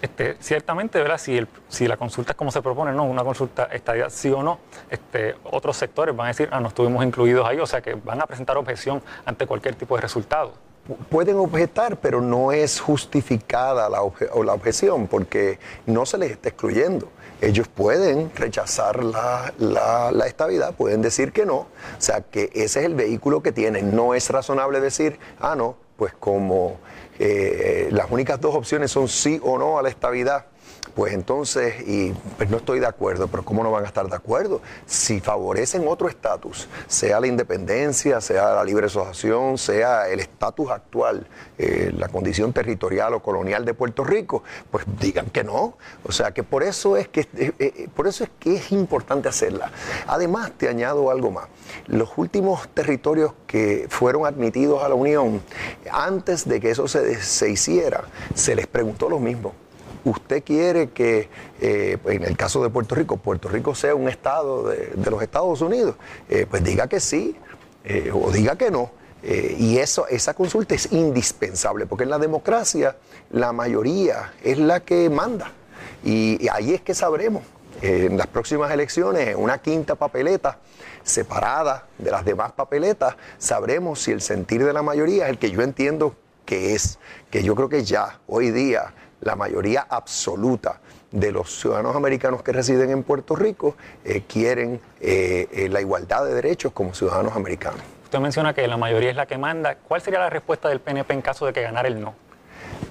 Este, 0.00 0.36
ciertamente, 0.40 0.98
¿verdad? 0.98 1.18
Si, 1.18 1.36
el, 1.36 1.46
si 1.68 1.86
la 1.86 1.98
consulta 1.98 2.32
es 2.32 2.36
como 2.36 2.50
se 2.50 2.62
propone, 2.62 2.92
no, 2.92 3.04
una 3.04 3.22
consulta 3.22 3.64
estaría 3.64 4.08
sí 4.08 4.30
o 4.30 4.42
no, 4.42 4.58
este, 4.88 5.36
otros 5.44 5.76
sectores 5.76 6.16
van 6.16 6.26
a 6.26 6.28
decir, 6.28 6.48
ah, 6.50 6.60
no 6.60 6.68
estuvimos 6.68 7.04
incluidos 7.04 7.46
ahí, 7.46 7.58
o 7.58 7.66
sea 7.66 7.82
que 7.82 7.94
van 7.94 8.22
a 8.22 8.26
presentar 8.26 8.56
objeción 8.56 9.02
ante 9.26 9.46
cualquier 9.46 9.74
tipo 9.74 9.96
de 9.96 10.00
resultado 10.00 10.69
pueden 11.08 11.36
objetar, 11.36 11.98
pero 11.98 12.20
no 12.20 12.52
es 12.52 12.80
justificada 12.80 13.88
la, 13.88 13.98
la 13.98 14.52
objeción 14.52 15.06
porque 15.06 15.58
no 15.86 16.06
se 16.06 16.18
les 16.18 16.32
está 16.32 16.48
excluyendo. 16.50 17.08
Ellos 17.40 17.68
pueden 17.68 18.30
rechazar 18.34 19.02
la, 19.02 19.54
la, 19.58 20.12
la, 20.12 20.26
estabilidad, 20.26 20.74
pueden 20.74 21.00
decir 21.00 21.32
que 21.32 21.46
no. 21.46 21.56
O 21.56 21.68
sea, 21.98 22.20
que 22.20 22.50
ese 22.52 22.80
es 22.80 22.86
el 22.86 22.94
vehículo 22.94 23.42
que 23.42 23.50
tienen. 23.50 23.96
No 23.96 24.14
es 24.14 24.28
razonable 24.28 24.80
decir, 24.80 25.18
ah, 25.40 25.56
no, 25.56 25.76
pues 25.96 26.12
como 26.12 26.78
eh, 27.18 27.88
las 27.92 28.10
únicas 28.10 28.40
dos 28.40 28.54
opciones 28.54 28.90
son 28.90 29.08
sí 29.08 29.40
o 29.42 29.58
no 29.58 29.78
a 29.78 29.82
la 29.82 29.88
estabilidad 29.88 30.46
pues 30.94 31.14
entonces, 31.14 31.74
y 31.86 32.12
pues 32.36 32.50
no 32.50 32.58
estoy 32.58 32.80
de 32.80 32.86
acuerdo, 32.86 33.28
pero 33.28 33.44
¿cómo 33.44 33.62
no 33.62 33.70
van 33.70 33.84
a 33.84 33.86
estar 33.86 34.08
de 34.08 34.16
acuerdo? 34.16 34.60
Si 34.86 35.20
favorecen 35.20 35.86
otro 35.86 36.08
estatus, 36.08 36.68
sea 36.88 37.20
la 37.20 37.26
independencia, 37.26 38.20
sea 38.20 38.54
la 38.54 38.64
libre 38.64 38.86
asociación, 38.86 39.56
sea 39.56 40.08
el 40.08 40.20
estatus 40.20 40.70
actual, 40.70 41.26
eh, 41.58 41.92
la 41.96 42.08
condición 42.08 42.52
territorial 42.52 43.14
o 43.14 43.22
colonial 43.22 43.64
de 43.64 43.74
Puerto 43.74 44.04
Rico, 44.04 44.42
pues 44.70 44.84
digan 45.00 45.26
que 45.26 45.44
no. 45.44 45.78
O 46.04 46.12
sea 46.12 46.32
que 46.32 46.42
por 46.42 46.62
eso 46.62 46.96
es 46.96 47.08
que, 47.08 47.20
eh, 47.36 47.52
eh, 47.58 47.88
por 47.94 48.06
eso 48.06 48.24
es, 48.24 48.30
que 48.38 48.56
es 48.56 48.72
importante 48.72 49.28
hacerla. 49.28 49.70
Además, 50.06 50.52
te 50.56 50.68
añado 50.68 51.10
algo 51.10 51.30
más. 51.30 51.46
Los 51.86 52.10
últimos 52.16 52.68
territorios 52.68 53.32
que 53.46 53.86
fueron 53.88 54.26
admitidos 54.26 54.82
a 54.82 54.88
la 54.88 54.94
Unión, 54.94 55.40
antes 55.90 56.48
de 56.48 56.60
que 56.60 56.70
eso 56.70 56.88
se, 56.88 57.20
se 57.22 57.50
hiciera, 57.50 58.04
se 58.34 58.54
les 58.54 58.66
preguntó 58.66 59.08
lo 59.08 59.18
mismo 59.18 59.54
usted 60.04 60.42
quiere 60.42 60.90
que, 60.90 61.28
eh, 61.60 61.98
en 62.06 62.24
el 62.24 62.36
caso 62.36 62.62
de 62.62 62.70
Puerto 62.70 62.94
Rico, 62.94 63.16
Puerto 63.16 63.48
Rico 63.48 63.74
sea 63.74 63.94
un 63.94 64.08
estado 64.08 64.68
de, 64.68 64.92
los 65.10 65.22
Estados 65.22 65.60
Unidos, 65.60 65.96
eh, 66.28 66.46
pues 66.48 66.62
diga 66.64 66.88
que 66.88 67.00
sí 67.00 67.36
eh, 67.84 68.10
o 68.12 68.30
diga 68.30 68.56
que 68.56 68.70
no. 68.70 68.92
Y 69.22 69.76
eso, 69.76 70.06
esa 70.08 70.32
consulta 70.32 70.74
es 70.74 70.90
indispensable, 70.92 71.84
porque 71.84 72.04
en 72.04 72.10
la 72.10 72.18
democracia 72.18 72.96
la 73.30 73.52
mayoría 73.52 74.32
es 74.42 74.56
la 74.56 74.80
que 74.80 75.10
manda. 75.10 75.52
Y, 76.02 76.42
y 76.42 76.48
ahí 76.48 76.72
es 76.72 76.80
que 76.80 76.94
sabremos, 76.94 77.42
en 77.82 78.16
las 78.16 78.28
próximas 78.28 78.72
elecciones, 78.72 79.36
una 79.36 79.58
quinta 79.58 79.94
papeleta 79.94 80.58
separada 81.02 81.86
de 81.98 82.10
las 82.10 82.24
demás 82.24 82.52
papeletas, 82.52 83.14
sabremos 83.36 84.00
si 84.00 84.10
el 84.10 84.22
sentir 84.22 84.64
de 84.64 84.72
la 84.72 84.82
mayoría 84.82 85.24
es 85.24 85.30
el 85.30 85.38
que 85.38 85.50
yo 85.50 85.60
entiendo 85.60 86.14
que 86.50 86.74
es, 86.74 86.98
que 87.30 87.42
yo 87.42 87.54
creo 87.54 87.68
que 87.68 87.84
ya 87.84 88.18
hoy 88.26 88.50
día 88.50 88.92
la 89.20 89.36
mayoría 89.36 89.86
absoluta 89.88 90.80
de 91.10 91.32
los 91.32 91.50
ciudadanos 91.60 91.96
americanos 91.96 92.42
que 92.42 92.52
residen 92.52 92.90
en 92.90 93.02
Puerto 93.02 93.34
Rico 93.34 93.76
eh, 94.04 94.22
quieren 94.28 94.80
eh, 95.00 95.48
eh, 95.52 95.68
la 95.68 95.80
igualdad 95.80 96.24
de 96.24 96.34
derechos 96.34 96.72
como 96.72 96.94
ciudadanos 96.94 97.34
americanos. 97.34 97.80
Usted 98.04 98.18
menciona 98.20 98.54
que 98.54 98.66
la 98.66 98.76
mayoría 98.76 99.10
es 99.10 99.16
la 99.16 99.26
que 99.26 99.38
manda. 99.38 99.76
¿Cuál 99.76 100.00
sería 100.00 100.18
la 100.18 100.30
respuesta 100.30 100.68
del 100.68 100.80
PNP 100.80 101.14
en 101.14 101.22
caso 101.22 101.46
de 101.46 101.52
que 101.52 101.62
ganara 101.62 101.88
el 101.88 102.00
no? 102.00 102.14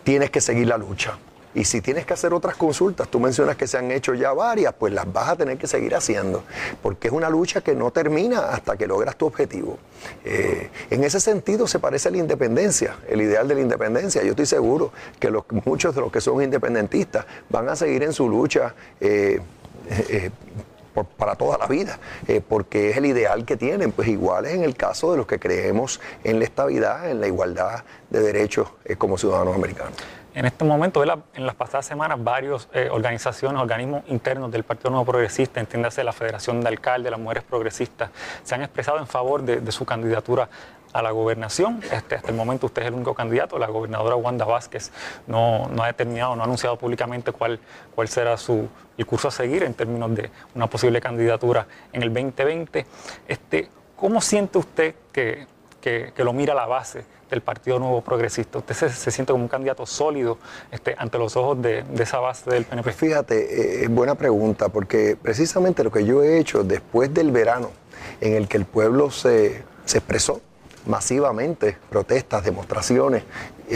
Tienes 0.04 0.30
que 0.30 0.42
seguir 0.42 0.68
la 0.68 0.78
lucha. 0.78 1.18
Y 1.56 1.66
si 1.66 1.82
tienes 1.82 2.06
que 2.06 2.14
hacer 2.14 2.34
otras 2.34 2.56
consultas, 2.56 3.08
tú 3.08 3.20
mencionas 3.20 3.56
que 3.56 3.66
se 3.66 3.78
han 3.78 3.90
hecho 3.92 4.14
ya 4.14 4.34
varias, 4.34 4.74
pues 4.78 4.94
las 4.94 5.12
vas 5.12 5.30
a 5.30 5.36
tener 5.36 5.58
que 5.58 5.66
seguir 5.66 5.96
haciendo, 5.96 6.44
porque 6.82 7.08
es 7.08 7.14
una 7.14 7.30
lucha 7.30 7.62
que 7.62 7.74
no 7.74 7.90
termina 7.92 8.50
hasta 8.50 8.78
que 8.78 8.86
logras 8.86 9.16
tu 9.16 9.26
objetivo. 9.26 9.80
Eh, 10.24 10.70
en 10.92 11.04
ese 11.04 11.20
sentido 11.20 11.68
se 11.68 11.80
parece 11.80 12.10
a 12.10 12.12
la 12.12 12.18
independencia, 12.18 12.98
el 13.08 13.22
ideal 13.22 13.48
de 13.48 13.56
la 13.56 13.62
independencia. 13.62 14.22
Yo 14.22 14.32
estoy 14.32 14.46
seguro 14.46 14.92
que 15.20 15.32
muchos 15.66 15.96
de 15.96 16.02
los 16.02 16.12
que 16.12 16.22
son 16.22 16.42
independentistas 16.44 17.26
van 17.50 17.68
a 17.68 17.76
seguir 17.76 18.04
en 18.04 18.14
su 18.14 18.30
lucha. 18.30 18.76
Eh, 19.00 19.40
eh, 19.90 20.30
para 21.18 21.36
toda 21.36 21.58
la 21.58 21.68
vida, 21.68 21.98
porque 22.50 22.90
es 22.90 22.98
el 22.98 23.06
ideal 23.06 23.46
que 23.46 23.56
tienen, 23.56 23.94
pues 23.94 24.10
igual 24.10 24.46
es 24.48 24.54
en 24.54 24.64
el 24.64 24.76
caso 24.76 25.12
de 25.12 25.18
los 25.18 25.28
que 25.28 25.40
creemos 25.40 26.02
en 26.26 26.40
la 26.40 26.46
estabilidad, 26.46 27.10
en 27.10 27.22
la 27.22 27.28
igualdad 27.28 27.86
de 28.10 28.20
derechos 28.20 28.68
como 28.98 29.18
ciudadanos 29.18 29.56
americanos. 29.56 29.94
En 30.40 30.46
este 30.46 30.64
momento, 30.64 31.04
en 31.04 31.46
las 31.46 31.56
pasadas 31.56 31.86
semanas, 31.86 32.18
varias 32.24 32.70
eh, 32.74 32.88
organizaciones, 32.90 33.62
organismos 33.62 34.04
internos 34.08 34.50
del 34.50 34.64
Partido 34.64 34.90
Nuevo 34.90 35.04
Progresista, 35.04 35.60
entiéndase 35.60 36.02
la 36.02 36.14
Federación 36.14 36.62
de 36.62 36.70
Alcaldes, 36.70 37.12
las 37.12 37.20
Mujeres 37.20 37.44
Progresistas, 37.44 38.10
se 38.42 38.56
han 38.56 38.62
expresado 38.62 39.00
en 39.00 39.08
favor 39.08 39.44
de, 39.44 39.70
su 39.74 39.84
candidatura 39.84 40.48
a 40.94 41.02
la 41.02 41.12
gobernación. 41.12 41.82
Este, 41.92 42.16
hasta 42.16 42.30
el 42.30 42.38
momento 42.38 42.68
usted 42.68 42.84
es 42.84 42.88
el 42.88 42.94
único 42.94 43.14
candidato. 43.14 43.60
La 43.60 43.68
gobernadora 43.68 44.16
Wanda 44.16 44.46
Vázquez 44.46 44.94
no, 45.28 45.70
ha 45.78 45.88
determinado, 45.88 46.38
no 46.38 46.44
ha 46.44 46.46
anunciado 46.46 46.78
públicamente 46.78 47.34
cuál, 47.34 47.60
será 48.06 48.38
su, 48.38 48.70
el 48.98 49.06
curso 49.06 49.28
a 49.28 49.32
seguir 49.32 49.64
en 49.64 49.74
términos 49.74 50.16
de 50.16 50.32
una 50.56 50.68
posible 50.68 51.02
candidatura 51.02 51.68
en 51.92 52.02
el 52.02 52.14
2020. 52.14 52.86
Este, 53.28 53.68
¿Cómo 53.98 54.22
siente 54.22 54.58
usted 54.58 54.96
que, 55.12 55.48
que, 55.82 56.14
que 56.16 56.24
lo 56.24 56.32
mira 56.32 56.54
la 56.54 56.66
base 56.66 57.19
del 57.30 57.42
Partido 57.42 57.80
Nuevo 57.80 58.02
Progresista? 58.02 58.60
¿Usted 58.60 58.76
se, 58.76 59.12
siente 59.12 59.32
como 59.32 59.44
un 59.44 59.50
candidato 59.50 59.86
sólido 59.86 60.38
este, 60.72 60.96
ante 60.98 61.18
los 61.18 61.36
ojos 61.36 61.62
de, 61.62 61.84
esa 61.98 62.20
base 62.20 62.50
del 62.50 62.66
PNP? 62.66 62.84
Pues 62.84 62.96
fíjate, 62.96 63.84
eh, 63.84 63.88
buena 63.88 64.16
pregunta, 64.16 64.70
porque 64.70 65.18
precisamente 65.22 65.84
lo 65.84 65.92
que 65.92 66.06
yo 66.06 66.24
he 66.24 66.40
hecho 66.40 66.64
después 66.64 67.14
del 67.14 67.32
verano, 67.32 67.72
en 68.22 68.34
el 68.34 68.48
que 68.48 68.58
el 68.58 68.66
pueblo 68.66 69.12
se, 69.12 69.64
se 69.86 69.98
expresó, 70.00 70.42
masivamente 70.86 71.78
protestas, 71.90 72.44
demostraciones. 72.44 73.24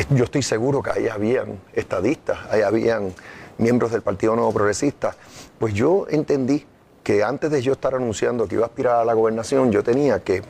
Yo 0.09 0.23
estoy 0.23 0.41
seguro 0.41 0.81
que 0.81 0.91
ahí 0.91 1.07
habían 1.07 1.59
estadistas, 1.73 2.39
ahí 2.49 2.61
habían 2.61 3.13
miembros 3.57 3.91
del 3.91 4.01
Partido 4.01 4.35
Nuevo 4.35 4.51
Progresista. 4.53 5.15
Pues 5.59 5.73
yo 5.73 6.07
entendí 6.09 6.65
que 7.03 7.23
antes 7.23 7.51
de 7.51 7.61
yo 7.61 7.73
estar 7.73 7.93
anunciando 7.93 8.47
que 8.47 8.55
iba 8.55 8.63
a 8.63 8.67
aspirar 8.67 8.95
a 8.95 9.05
la 9.05 9.13
gobernación, 9.13 9.71
yo 9.71 9.83
tenía 9.83 10.23
que 10.23 10.41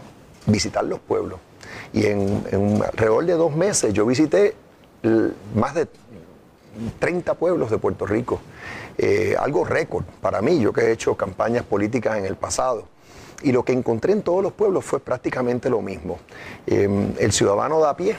visitar 0.46 0.84
los 0.84 1.00
pueblos. 1.00 1.40
Y 1.94 2.08
en, 2.08 2.44
en 2.52 2.84
alrededor 2.84 3.26
de 3.26 3.34
dos 3.34 3.56
meses 3.56 3.94
yo 3.94 4.06
visité 4.06 4.56
más 5.56 5.76
de 5.76 5.88
30 7.00 7.34
pueblos 7.36 7.70
de 7.70 7.78
Puerto 7.78 8.06
Rico. 8.06 8.40
Eh, 8.98 9.36
algo 9.40 9.64
récord 9.64 10.06
para 10.22 10.42
mí, 10.42 10.60
yo 10.60 10.74
que 10.74 10.82
he 10.82 10.92
hecho 10.92 11.16
campañas 11.16 11.64
políticas 11.64 12.18
en 12.18 12.26
el 12.26 12.36
pasado. 12.36 12.88
Y 13.42 13.52
lo 13.52 13.64
que 13.64 13.74
encontré 13.74 14.14
en 14.14 14.22
todos 14.22 14.42
los 14.42 14.54
pueblos 14.54 14.86
fue 14.86 15.00
prácticamente 15.00 15.70
lo 15.70 15.82
mismo. 15.82 16.20
Eh, 16.66 17.14
el 17.20 17.32
ciudadano 17.32 17.80
da 17.80 17.96
pie. 17.96 18.16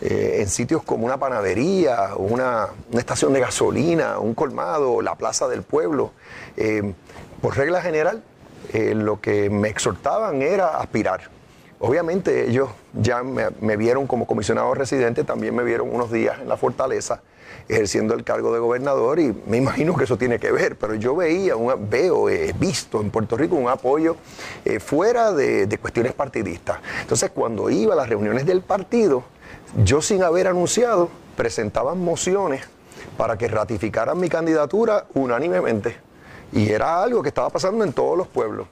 Eh, 0.00 0.42
en 0.42 0.48
sitios 0.48 0.82
como 0.82 1.06
una 1.06 1.16
panadería, 1.16 2.10
una, 2.16 2.68
estación 2.92 3.32
de 3.32 3.40
gasolina, 3.40 4.18
un 4.18 4.34
colmado, 4.34 5.00
la 5.00 5.14
plaza 5.14 5.48
del 5.48 5.62
pueblo. 5.62 6.12
Eh, 6.56 6.92
por 7.40 7.56
regla 7.56 7.80
general, 7.80 8.22
eh, 8.72 8.94
lo 8.94 9.20
que 9.20 9.48
me 9.50 9.68
exhortaban 9.68 10.42
era 10.42 10.78
aspirar. 10.78 11.33
Obviamente 11.80 12.48
ellos 12.48 12.70
ya 12.92 13.22
me, 13.22 13.76
vieron 13.76 14.06
como 14.06 14.26
comisionado 14.26 14.72
residente, 14.74 15.24
también 15.24 15.54
me 15.54 15.64
vieron 15.64 15.94
unos 15.94 16.10
días 16.10 16.38
en 16.40 16.48
la 16.48 16.56
fortaleza 16.56 17.20
ejerciendo 17.68 18.14
el 18.14 18.24
cargo 18.24 18.52
de 18.52 18.58
gobernador 18.58 19.18
y 19.18 19.34
me 19.46 19.56
imagino 19.56 19.96
que 19.96 20.04
eso 20.04 20.18
tiene 20.18 20.38
que 20.38 20.52
ver, 20.52 20.76
pero 20.76 20.94
yo 20.94 21.16
veía, 21.16 21.56
un, 21.56 21.88
veo, 21.88 22.28
he 22.28 22.50
eh, 22.50 22.54
visto 22.58 23.00
en 23.00 23.10
Puerto 23.10 23.36
Rico 23.36 23.56
un 23.56 23.68
apoyo 23.68 24.16
eh, 24.64 24.80
fuera 24.80 25.32
de, 25.32 25.66
de 25.66 25.78
cuestiones 25.78 26.12
partidistas. 26.12 26.78
Entonces 27.00 27.30
cuando 27.30 27.70
iba 27.70 27.94
a 27.94 27.96
las 27.96 28.08
reuniones 28.08 28.44
del 28.44 28.60
partido, 28.60 29.24
yo 29.82 30.02
sin 30.02 30.22
haber 30.22 30.46
anunciado, 30.46 31.08
presentaban 31.36 31.98
mociones 31.98 32.64
para 33.16 33.36
que 33.38 33.48
ratificaran 33.48 34.18
mi 34.18 34.28
candidatura 34.28 35.06
unánimemente. 35.14 35.96
Y 36.52 36.70
era 36.70 37.02
algo 37.02 37.22
que 37.22 37.28
estaba 37.28 37.50
pasando 37.50 37.84
en 37.84 37.92
todos 37.92 38.16
los 38.16 38.28
pueblos. 38.28 38.68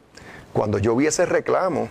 Cuando 0.52 0.78
yo 0.78 0.94
vi 0.94 1.06
ese 1.06 1.26
reclamo, 1.26 1.88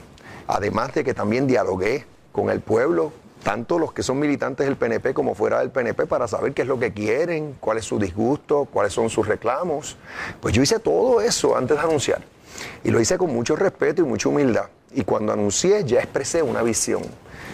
además 0.52 0.93
de 0.93 1.04
que 1.04 1.14
también 1.14 1.47
dialogué 1.47 2.06
con 2.32 2.49
el 2.49 2.60
pueblo 2.60 3.14
tanto 3.41 3.80
los 3.80 3.91
que 3.91 4.04
son 4.04 4.20
militantes 4.20 4.68
del 4.68 4.76
PNP 4.76 5.14
como 5.14 5.34
fuera 5.34 5.60
del 5.60 5.72
PNP, 5.72 6.06
para 6.06 6.28
saber 6.28 6.54
qué 6.54 6.62
es 6.62 6.68
lo 6.68 6.78
que 6.78 6.93
quieren, 6.93 7.56
cuál 7.60 7.80
es 7.80 7.86
su 7.86 7.97
disgusto, 7.97 8.68
cuáles 8.72 8.93
son 8.93 9.10
sus 9.10 9.28
reclamos. 9.28 9.97
Pues 10.39 10.54
yo 10.54 10.62
hice 10.62 10.80
todo 10.80 11.22
eso 11.22 11.58
antes 11.58 11.76
de 11.78 11.84
anunciar. 11.84 12.22
Y 12.84 12.91
lo 12.91 12.99
hice 12.99 13.18
con 13.18 13.34
mucho 13.34 13.56
respeto 13.56 14.04
y 14.04 14.06
mucha 14.06 14.30
humildad. 14.30 14.66
Y 14.93 15.04
cuando 15.04 15.34
anuncié 15.34 15.84
ya 15.86 15.99
expresé 15.99 16.43
una 16.43 16.62
visión. 16.62 17.02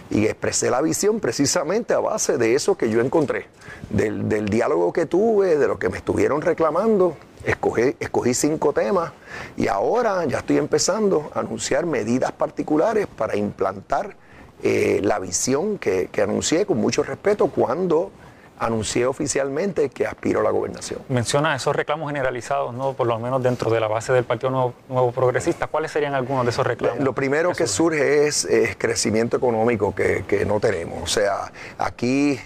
Y 0.09 0.25
expresé 0.25 0.69
la 0.69 0.81
visión 0.81 1.19
precisamente 1.19 1.93
a 1.93 1.99
base 1.99 2.37
de 2.37 2.55
eso 2.55 2.75
que 2.75 2.89
yo 2.89 2.99
encontré, 2.99 3.45
del, 3.89 4.27
del 4.27 4.49
diálogo 4.49 4.91
que 4.91 5.05
tuve, 5.05 5.57
de 5.57 5.67
lo 5.67 5.79
que 5.79 5.87
me 5.89 5.97
estuvieron 5.97 6.41
reclamando. 6.41 7.15
Escogí, 7.47 7.95
escogí 7.99 8.33
cinco 8.33 8.73
temas 8.73 9.13
y 9.55 9.69
ahora 9.69 10.25
ya 10.25 10.39
estoy 10.39 10.57
empezando 10.57 11.31
a 11.33 11.39
anunciar 11.39 11.85
medidas 11.85 12.33
particulares 12.33 13.07
para 13.07 13.37
implantar 13.37 14.17
eh, 14.61 14.99
la 15.01 15.17
visión 15.17 15.77
que, 15.77 16.09
que 16.11 16.21
anuncié 16.21 16.65
con 16.65 16.77
mucho 16.77 17.03
respeto 17.03 17.47
cuando 17.47 18.11
anuncié 18.59 19.05
oficialmente 19.05 19.89
que 19.89 20.05
aspiro 20.05 20.39
a 20.41 20.43
la 20.43 20.49
gobernación. 20.49 20.99
Menciona 21.09 21.55
esos 21.55 21.75
reclamos 21.75 22.09
generalizados, 22.09 22.73
¿no? 22.73 22.93
por 22.93 23.07
lo 23.07 23.19
menos 23.19 23.41
dentro 23.41 23.69
de 23.69 23.79
la 23.79 23.87
base 23.87 24.11
del 24.13 24.23
Partido 24.25 24.49
Nuevo, 24.49 24.73
Nuevo 24.89 25.11
Progresista. 25.11 25.67
¿Cuáles 25.67 25.91
serían 25.91 26.15
algunos 26.15 26.43
de 26.45 26.51
esos 26.51 26.65
reclamos? 26.65 26.99
Lo 26.99 27.13
primero 27.13 27.53
que 27.53 27.67
surge 27.67 28.27
es, 28.27 28.45
es 28.45 28.75
crecimiento 28.75 29.37
económico 29.37 29.93
que, 29.93 30.25
que, 30.27 30.45
no 30.45 30.59
tenemos. 30.59 31.01
O 31.01 31.07
sea, 31.07 31.51
aquí, 31.77 32.39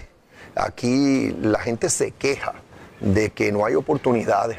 aquí 0.54 1.34
la 1.40 1.60
gente 1.60 1.88
se 1.88 2.12
queja 2.12 2.54
de 3.00 3.30
que 3.30 3.50
no 3.50 3.64
hay 3.64 3.74
oportunidades 3.74 4.58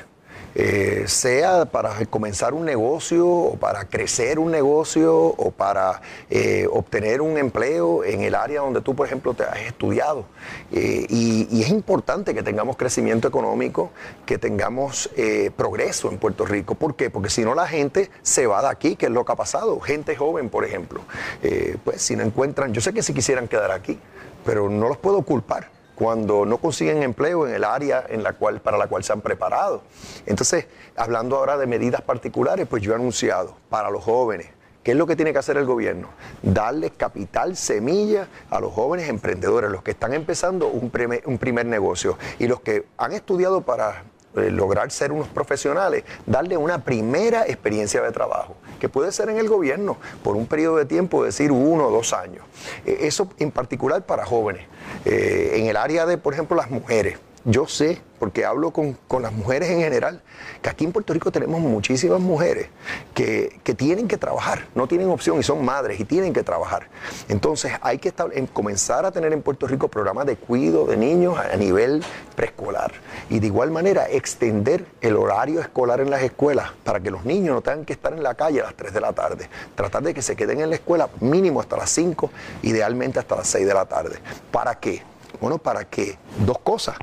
eh, 0.55 1.03
sea 1.07 1.65
para 1.65 2.05
comenzar 2.05 2.53
un 2.53 2.65
negocio 2.65 3.27
o 3.27 3.55
para 3.55 3.85
crecer 3.85 4.39
un 4.39 4.51
negocio 4.51 5.15
o 5.15 5.51
para 5.51 6.01
eh, 6.29 6.67
obtener 6.71 7.21
un 7.21 7.37
empleo 7.37 8.03
en 8.03 8.21
el 8.21 8.35
área 8.35 8.61
donde 8.61 8.81
tú, 8.81 8.95
por 8.95 9.07
ejemplo, 9.07 9.33
te 9.33 9.43
has 9.43 9.59
estudiado. 9.59 10.25
Eh, 10.71 11.05
y, 11.09 11.47
y, 11.51 11.61
es 11.63 11.69
importante 11.69 12.33
que 12.33 12.43
tengamos 12.43 12.77
crecimiento 12.77 13.27
económico, 13.27 13.91
que 14.25 14.37
tengamos 14.37 15.09
eh, 15.15 15.51
progreso 15.55 16.09
en 16.09 16.17
Puerto 16.17 16.45
Rico. 16.45 16.75
¿Por 16.75 16.95
qué? 16.95 17.09
Porque 17.09 17.29
si 17.29 17.43
no 17.43 17.55
la 17.55 17.67
gente 17.67 18.09
se 18.21 18.47
va 18.47 18.61
de 18.61 18.69
aquí, 18.69 18.95
que 18.95 19.05
es 19.07 19.11
lo 19.11 19.25
que 19.25 19.31
ha 19.31 19.35
pasado. 19.35 19.79
Gente 19.79 20.15
joven, 20.15 20.49
por 20.49 20.65
ejemplo, 20.65 21.01
eh, 21.41 21.77
pues 21.83 22.01
si 22.01 22.15
no 22.15 22.23
encuentran, 22.23 22.73
yo 22.73 22.81
sé 22.81 22.93
que 22.93 23.03
si 23.03 23.13
quisieran 23.13 23.47
quedar 23.47 23.71
aquí, 23.71 23.99
pero 24.45 24.69
no 24.69 24.87
los 24.87 24.97
puedo 24.97 25.21
culpar 25.21 25.69
cuando 26.03 26.45
no 26.45 26.57
consiguen 26.57 27.01
empleo 27.01 27.47
en 27.47 27.55
el 27.55 27.63
área 27.63 28.05
en 28.09 28.23
la 28.23 28.33
cual, 28.33 28.59
para 28.59 28.77
la 28.77 28.87
cual 28.87 29.05
se 29.05 29.13
han 29.13 29.21
preparado. 29.21 29.83
Entonces, 30.25 30.65
hablando 30.97 31.37
ahora 31.37 31.55
de 31.55 31.65
medidas 31.65 32.01
particulares, 32.01 32.67
pues 32.69 32.83
yo 32.83 32.91
he 32.91 32.95
anunciado 32.95 33.55
para 33.69 33.89
los 33.89 34.03
jóvenes, 34.03 34.47
¿qué 34.83 34.91
es 34.91 34.97
lo 34.97 35.07
que 35.07 35.15
tiene 35.15 35.31
que 35.31 35.39
hacer 35.39 35.55
el 35.55 35.63
gobierno? 35.63 36.09
Darle 36.41 36.89
capital, 36.89 37.55
semilla 37.55 38.27
a 38.49 38.59
los 38.59 38.73
jóvenes 38.73 39.07
emprendedores, 39.07 39.71
los 39.71 39.81
que 39.81 39.91
están 39.91 40.13
empezando 40.13 40.67
un 40.67 40.89
primer, 40.89 41.65
negocio 41.65 42.17
y 42.37 42.47
los 42.47 42.59
que 42.59 42.85
han 42.97 43.13
estudiado 43.13 43.61
para 43.61 44.03
eh, 44.35 44.51
lograr 44.51 44.91
ser 44.91 45.13
unos 45.13 45.29
profesionales, 45.29 46.03
darle 46.25 46.57
una 46.57 46.83
primera 46.83 47.47
experiencia 47.47 48.01
de 48.01 48.11
trabajo, 48.11 48.57
que 48.83 48.89
puede 48.89 49.13
ser 49.13 49.29
en 49.29 49.37
el 49.37 49.47
gobierno 49.47 49.95
por 50.23 50.35
un 50.35 50.45
periodo 50.45 50.75
de 50.75 50.83
tiempo, 50.83 51.23
decir 51.23 51.53
uno 51.53 51.87
o 51.87 51.89
dos 51.89 52.11
años. 52.11 52.43
Eh, 52.85 52.97
eso 53.03 53.29
en 53.39 53.49
particular 53.49 54.05
para 54.05 54.25
jóvenes. 54.25 54.67
Eh, 55.05 55.53
en 55.55 55.67
el 55.67 55.77
área 55.77 56.05
de, 56.05 56.17
por 56.17 56.33
ejemplo, 56.33 56.57
las 56.57 56.69
mujeres. 56.69 57.17
Yo 57.45 57.67
sé, 57.67 58.01
porque 58.19 58.45
hablo 58.45 58.71
con, 58.71 58.93
con, 59.09 59.21
las 59.21 59.33
mujeres 59.33 59.69
en 59.69 59.81
general, 59.81 60.21
que 60.61 60.69
aquí 60.69 60.85
en 60.85 60.93
Puerto 60.93 61.11
Rico 61.11 61.29
tenemos 61.29 61.59
muchísimas 61.59 62.21
mujeres 62.21 62.69
que, 63.13 63.59
que, 63.65 63.73
tienen 63.73 64.07
que 64.07 64.17
trabajar, 64.17 64.67
no 64.75 64.87
tienen 64.87 65.09
opción 65.09 65.37
y 65.39 65.43
son 65.43 65.65
madres 65.65 65.99
y 65.99 66.05
tienen 66.05 66.31
que 66.31 66.41
trabajar. 66.41 66.87
Entonces 67.27 67.73
hay 67.81 67.97
que 67.97 68.13
comenzar 68.53 69.05
a 69.05 69.11
tener 69.11 69.33
en 69.33 69.41
Puerto 69.41 69.67
Rico 69.67 69.89
programas 69.89 70.25
de 70.25 70.37
cuidado 70.37 70.85
de 70.85 70.95
niños 70.95 71.37
a 71.37 71.57
nivel 71.57 72.01
preescolar 72.33 72.93
y 73.29 73.39
de 73.39 73.47
igual 73.47 73.71
manera 73.71 74.09
extender 74.09 74.85
el 75.01 75.17
horario 75.17 75.59
escolar 75.59 75.99
en 75.99 76.09
las 76.09 76.21
escuelas 76.21 76.71
para 76.85 77.01
que 77.01 77.11
los 77.11 77.25
niños 77.25 77.55
no 77.55 77.61
tengan 77.61 77.83
que 77.83 77.91
estar 77.91 78.13
en 78.13 78.23
la 78.23 78.35
calle 78.35 78.61
a 78.61 78.63
las 78.63 78.75
3 78.75 78.93
de 78.93 79.01
la 79.01 79.11
tarde. 79.11 79.49
Tratar 79.75 80.01
de 80.01 80.13
que 80.13 80.21
se 80.21 80.37
queden 80.37 80.61
en 80.61 80.69
la 80.69 80.77
escuela 80.77 81.09
mínimo 81.19 81.59
hasta 81.59 81.75
las 81.75 81.89
5, 81.89 82.31
idealmente 82.61 83.19
hasta 83.19 83.35
las 83.35 83.47
6 83.47 83.67
de 83.67 83.73
la 83.73 83.85
tarde. 83.85 84.15
¿Para 84.49 84.75
qué? 84.75 85.03
Bueno, 85.41 85.57
para 85.57 85.83
que 85.83 86.17
dos 86.45 86.59
cosas 86.59 86.95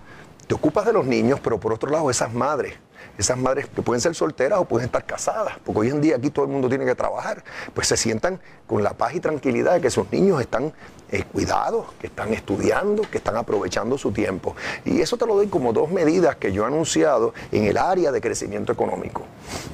te 0.51 0.55
ocupas 0.55 0.85
de 0.85 0.93
los 0.93 1.07
niños, 1.07 1.39
pero 1.39 1.61
por 1.61 1.73
otro 1.73 1.89
lado 1.93 2.11
esas 2.11 2.35
madres, 2.35 2.75
esas 3.17 3.39
madres 3.39 3.69
que 3.69 3.83
pueden 3.83 4.01
ser 4.01 4.17
solteras 4.17 4.59
o 4.59 4.65
pueden 4.65 4.87
estar 4.87 5.07
casadas, 5.07 5.55
porque 5.65 5.83
hoy 5.83 5.91
en 5.91 6.01
día 6.01 6.17
aquí 6.17 6.29
todo 6.31 6.45
el 6.45 6.51
mundo 6.51 6.69
tiene 6.69 6.85
que 6.85 6.97
trabajar, 6.97 7.45
pues 7.73 7.87
se 7.87 7.97
sientan 7.97 8.41
con 8.67 8.83
la 8.83 8.95
paz 8.95 9.15
y 9.15 9.21
tranquilidad 9.21 9.75
de 9.75 9.81
que 9.81 9.91
sus 9.91 10.11
niños 10.11 10.41
están 10.41 10.73
eh, 11.13 11.23
cuidados, 11.23 11.87
que 12.01 12.09
están 12.09 12.35
estudiando, 12.35 13.03
que 13.09 13.19
están 13.19 13.37
aprovechando 13.37 13.97
su 13.97 14.11
tiempo. 14.11 14.57
Y 14.85 15.01
eso 15.01 15.17
te 15.17 15.25
lo 15.25 15.37
doy 15.37 15.47
como 15.47 15.73
dos 15.73 15.89
medidas 15.89 16.35
que 16.35 16.53
yo 16.53 16.65
he 16.65 16.67
anunciado 16.67 17.33
en 17.53 17.67
el 17.67 17.79
área 17.79 18.11
de 18.11 18.21
crecimiento 18.21 18.73
económico. 18.73 19.23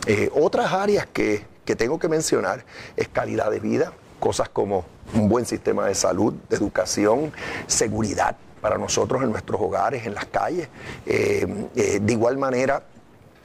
Eh, 0.07 0.31
otras 0.35 0.75
áreas 0.75 1.07
que, 1.07 1.47
que 1.65 1.75
tengo 1.75 1.99
que 1.99 2.11
mencionar 2.11 2.67
es 2.99 3.09
calidad 3.09 3.51
de 3.51 3.61
vida, 3.61 3.95
cosas 4.21 4.51
como 4.51 4.85
un 5.15 5.31
buen 5.31 5.47
sistema 5.47 5.87
de 5.87 5.95
salud, 5.95 6.35
de 6.51 6.57
educación, 6.57 7.33
seguridad 7.67 8.37
para 8.67 8.79
nosotros 8.79 9.23
en 9.23 9.31
nuestros 9.31 9.61
hogares, 9.61 10.05
en 10.07 10.15
las 10.15 10.27
calles. 10.27 10.69
Eh, 11.07 11.47
eh, 11.77 12.01
de 12.03 12.13
igual 12.13 12.37
manera, 12.37 12.83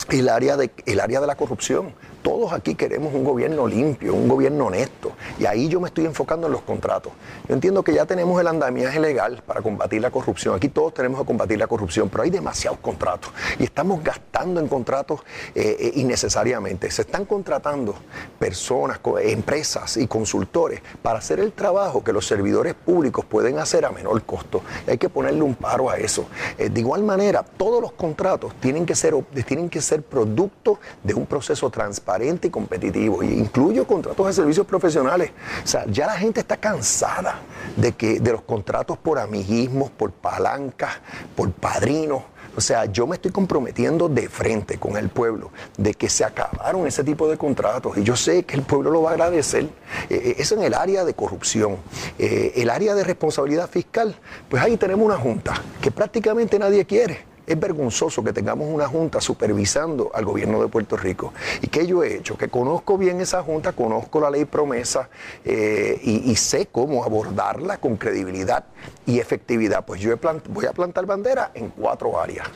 el 0.09 0.29
área, 0.29 0.57
de, 0.57 0.71
el 0.87 0.99
área 0.99 1.21
de 1.21 1.27
la 1.27 1.35
corrupción. 1.35 1.93
Todos 2.23 2.53
aquí 2.53 2.73
queremos 2.73 3.13
un 3.13 3.23
gobierno 3.23 3.67
limpio, 3.67 4.15
un 4.15 4.27
gobierno 4.27 4.65
honesto. 4.65 5.11
Y 5.39 5.45
ahí 5.45 5.69
yo 5.69 5.79
me 5.79 5.87
estoy 5.87 6.05
enfocando 6.05 6.47
en 6.47 6.53
los 6.53 6.63
contratos. 6.63 7.13
Yo 7.47 7.53
entiendo 7.53 7.83
que 7.83 7.93
ya 7.93 8.07
tenemos 8.07 8.39
el 8.41 8.47
andamiaje 8.47 8.99
legal 8.99 9.43
para 9.45 9.61
combatir 9.61 10.01
la 10.01 10.09
corrupción. 10.09 10.55
Aquí 10.55 10.69
todos 10.69 10.93
tenemos 10.93 11.19
que 11.19 11.25
combatir 11.27 11.59
la 11.59 11.67
corrupción, 11.67 12.09
pero 12.09 12.23
hay 12.23 12.31
demasiados 12.31 12.79
contratos. 12.79 13.31
Y 13.59 13.63
estamos 13.63 14.03
gastando 14.03 14.59
en 14.59 14.67
contratos 14.67 15.21
eh, 15.53 15.91
innecesariamente. 15.95 16.89
Se 16.89 17.03
están 17.03 17.25
contratando 17.25 17.93
personas, 18.41 18.99
empresas 19.21 19.97
y 19.97 20.07
consultores 20.07 20.81
para 21.03 21.19
hacer 21.19 21.39
el 21.39 21.53
trabajo 21.53 22.03
que 22.03 22.11
los 22.11 22.25
servidores 22.25 22.73
públicos 22.73 23.23
pueden 23.23 23.59
hacer 23.59 23.85
a 23.85 23.91
menor 23.91 24.19
costo. 24.23 24.63
Hay 24.87 24.97
que 24.97 25.09
ponerle 25.09 25.43
un 25.43 25.53
paro 25.53 25.91
a 25.91 25.97
eso. 25.97 26.25
Eh, 26.57 26.69
de 26.69 26.79
igual 26.79 27.03
manera, 27.03 27.43
todos 27.43 27.79
los 27.79 27.91
contratos 27.91 28.55
tienen 28.59 28.87
que 28.87 28.95
ser, 28.95 29.13
tienen 29.45 29.69
que 29.69 29.79
ser 29.79 30.01
producto 30.01 30.79
de 31.03 31.13
un 31.13 31.27
proceso 31.27 31.69
transparente 31.69 32.47
y 32.47 32.49
competitivo. 32.49 33.21
Y 33.21 33.27
incluyo 33.27 33.85
contratos 33.85 34.25
de 34.25 34.33
servicios 34.33 34.65
profesionales. 34.65 35.29
O 35.63 35.67
sea, 35.67 35.85
ya 35.85 36.07
la 36.07 36.17
gente 36.17 36.39
está 36.39 36.57
cansada 36.57 37.41
de, 37.77 37.91
que, 37.91 38.19
de 38.19 38.31
los 38.31 38.41
contratos 38.41 38.97
por 38.97 39.19
amiguismos, 39.19 39.91
por 39.91 40.11
palancas, 40.13 40.93
por 41.35 41.51
padrinos. 41.51 42.23
O 42.55 42.61
sea, 42.61 42.85
yo 42.85 43.07
me 43.07 43.15
estoy 43.15 43.31
comprometiendo 43.31 44.09
de 44.09 44.27
frente 44.27 44.77
con 44.77 44.97
el 44.97 45.09
pueblo 45.09 45.51
de 45.77 45.93
que 45.93 46.09
se 46.09 46.23
acabaron 46.25 46.85
ese 46.85 47.03
tipo 47.03 47.29
de 47.29 47.37
contratos 47.37 47.97
y 47.97 48.03
yo 48.03 48.15
sé 48.15 48.43
que 48.43 48.55
el 48.55 48.63
pueblo 48.63 48.91
lo 48.91 49.01
va 49.01 49.11
a 49.11 49.13
agradecer. 49.13 49.69
Eh, 50.09 50.35
eso 50.37 50.55
en 50.55 50.63
el 50.63 50.73
área 50.73 51.05
de 51.05 51.13
corrupción. 51.13 51.77
Eh, 52.19 52.53
el 52.55 52.69
área 52.69 52.93
de 52.95 53.03
responsabilidad 53.03 53.69
fiscal, 53.69 54.15
pues 54.49 54.61
ahí 54.61 54.77
tenemos 54.77 55.05
una 55.05 55.17
junta 55.17 55.53
que 55.81 55.91
prácticamente 55.91 56.59
nadie 56.59 56.85
quiere. 56.85 57.30
Es 57.51 57.59
vergonzoso 57.59 58.23
que 58.23 58.31
tengamos 58.31 58.69
una 58.73 58.87
junta 58.87 59.19
supervisando 59.19 60.09
al 60.13 60.23
gobierno 60.23 60.61
de 60.61 60.69
Puerto 60.69 60.95
Rico. 60.95 61.33
¿Y 61.61 61.67
qué 61.67 61.85
yo 61.85 62.01
he 62.01 62.15
hecho? 62.15 62.37
Que 62.37 62.47
conozco 62.47 62.97
bien 62.97 63.19
esa 63.19 63.43
junta, 63.43 63.73
conozco 63.73 64.21
la 64.21 64.29
ley 64.29 64.45
promesa 64.45 65.09
eh, 65.43 65.99
y, 66.01 66.33
sé 66.37 66.67
cómo 66.67 67.03
abordarla 67.03 67.77
con 67.77 67.97
credibilidad 67.97 68.63
y 69.05 69.19
efectividad. 69.19 69.83
Pues 69.83 69.99
yo 69.99 70.15
voy 70.47 70.65
a 70.65 70.71
plantar 70.71 71.05
bandera 71.05 71.51
en 71.53 71.67
cuatro 71.71 72.17
áreas 72.17 72.47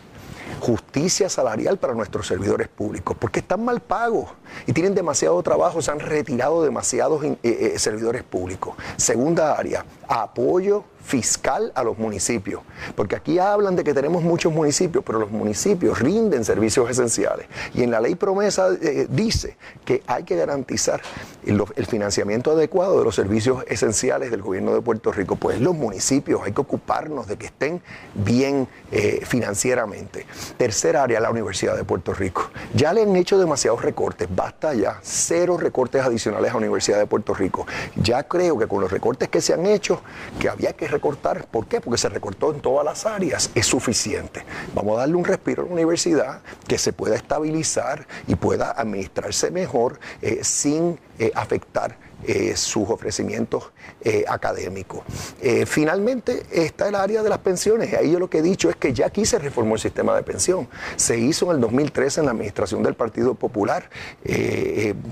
justicia 0.61 1.27
salarial 1.27 1.77
para 1.77 1.93
nuestros 1.93 2.27
servidores 2.27 2.69
públicos, 2.69 3.17
porque 3.19 3.39
están 3.41 3.65
mal 3.65 3.81
pagos 3.81 4.29
y 4.65 4.71
tienen 4.71 4.95
demasiado 4.95 5.43
trabajo, 5.43 5.81
se 5.81 5.91
han 5.91 5.99
retirado 5.99 6.63
demasiados 6.63 7.21
eh, 7.23 7.37
eh, 7.43 7.79
servidores 7.79 8.23
públicos. 8.23 8.75
Segunda 8.95 9.57
área, 9.57 9.85
apoyo 10.07 10.85
fiscal 11.05 11.71
a 11.75 11.83
los 11.83 11.99
municipios, 11.99 12.61
porque 12.95 13.15
aquí 13.15 13.37
hablan 13.37 13.75
de 13.75 13.83
que 13.83 13.93
tenemos 13.93 14.23
muchos 14.23 14.51
municipios, 14.51 15.03
pero 15.05 15.19
los 15.19 15.29
municipios 15.29 15.99
rinden 15.99 16.43
servicios 16.43 16.89
esenciales. 16.89 17.45
Y 17.75 17.83
en 17.83 17.91
la 17.91 18.01
ley 18.01 18.15
promesa 18.15 18.69
eh, 18.81 19.05
dice 19.09 19.55
que 19.85 20.01
hay 20.07 20.23
que 20.23 20.35
garantizar 20.35 21.01
el, 21.45 21.85
financiamiento 21.85 22.51
adecuado 22.51 22.97
de 22.97 23.03
los 23.03 23.13
servicios 23.13 23.63
esenciales 23.67 24.31
del 24.31 24.41
gobierno 24.41 24.73
de 24.73 24.81
Puerto 24.81 25.11
Rico. 25.11 25.35
Pues 25.35 25.61
los 25.61 25.75
municipios 25.75 26.41
hay 26.43 26.53
que 26.53 26.61
ocuparnos 26.61 27.27
de 27.27 27.37
que 27.37 27.45
estén 27.45 27.81
bien 28.15 28.67
eh, 28.91 29.21
financieramente. 29.23 30.25
Tercera 30.57 31.03
área, 31.03 31.19
la 31.19 31.29
Universidad 31.29 31.75
de 31.77 31.83
Puerto 31.83 32.13
Rico. 32.13 32.49
Ya 32.73 32.93
le 32.93 33.03
han 33.03 33.15
hecho 33.15 33.37
demasiados 33.37 33.83
recortes, 33.83 34.27
basta 34.33 34.73
ya, 34.73 34.99
cero 35.03 35.57
recortes 35.57 36.01
adicionales 36.01 36.49
a 36.49 36.53
la 36.53 36.57
Universidad 36.57 36.97
de 36.97 37.05
Puerto 37.05 37.35
Rico. 37.35 37.67
Ya 37.95 38.23
creo 38.23 38.57
que 38.57 38.67
con 38.67 38.81
los 38.81 38.91
recortes 38.91 39.29
que 39.29 39.39
se 39.39 39.53
han 39.53 39.67
hecho, 39.67 40.01
que 40.39 40.49
había 40.49 40.73
que 40.73 40.87
recortar. 40.95 41.45
¿Por 41.47 41.67
qué? 41.67 41.81
Porque 41.81 41.97
se 41.97 42.09
recortó 42.09 42.53
en 42.53 42.61
todas 42.61 42.85
las 42.85 43.05
áreas. 43.05 43.51
Es 43.55 43.65
suficiente. 43.65 44.43
Vamos 44.73 44.97
a 44.97 45.01
darle 45.01 45.15
un 45.15 45.25
respiro 45.25 45.63
a 45.63 45.65
la 45.65 45.73
universidad 45.73 46.41
que 46.67 46.77
se 46.77 46.93
pueda 46.93 47.15
estabilizar 47.15 48.07
y 48.27 48.35
pueda 48.35 48.71
administrarse 48.71 49.51
mejor 49.51 49.99
eh, 50.21 50.39
sin 50.43 50.99
eh, 51.19 51.31
afectar 51.35 51.97
eh, 52.27 52.55
sus 52.55 52.89
ofrecimientos 52.89 53.71
eh, 54.01 54.25
académicos. 54.27 55.01
Eh, 55.41 55.65
finalmente 55.67 56.43
está 56.51 56.87
el 56.87 56.95
área 56.95 57.21
de 57.21 57.29
las 57.29 57.37
pensiones. 57.37 57.93
Ahí 57.93 58.11
yo 58.11 58.19
lo 58.19 58.29
que 58.29 58.39
he 58.39 58.41
dicho 58.41 58.69
es 58.69 58.75
que 58.75 58.93
ya 58.93 59.05
aquí 59.05 59.25
se 59.25 59.37
reformó 59.37 59.75
el 59.75 59.81
sistema 59.81 60.15
de 60.15 60.23
pensión. 60.23 60.67
Se 60.95 61.19
hizo 61.19 61.45
en 61.45 61.57
el 61.57 61.61
2013 61.61 62.21
en 62.21 62.25
la 62.25 62.31
administración 62.31 62.81
del 62.81 62.95
Partido 62.95 63.35
Popular. 63.35 63.89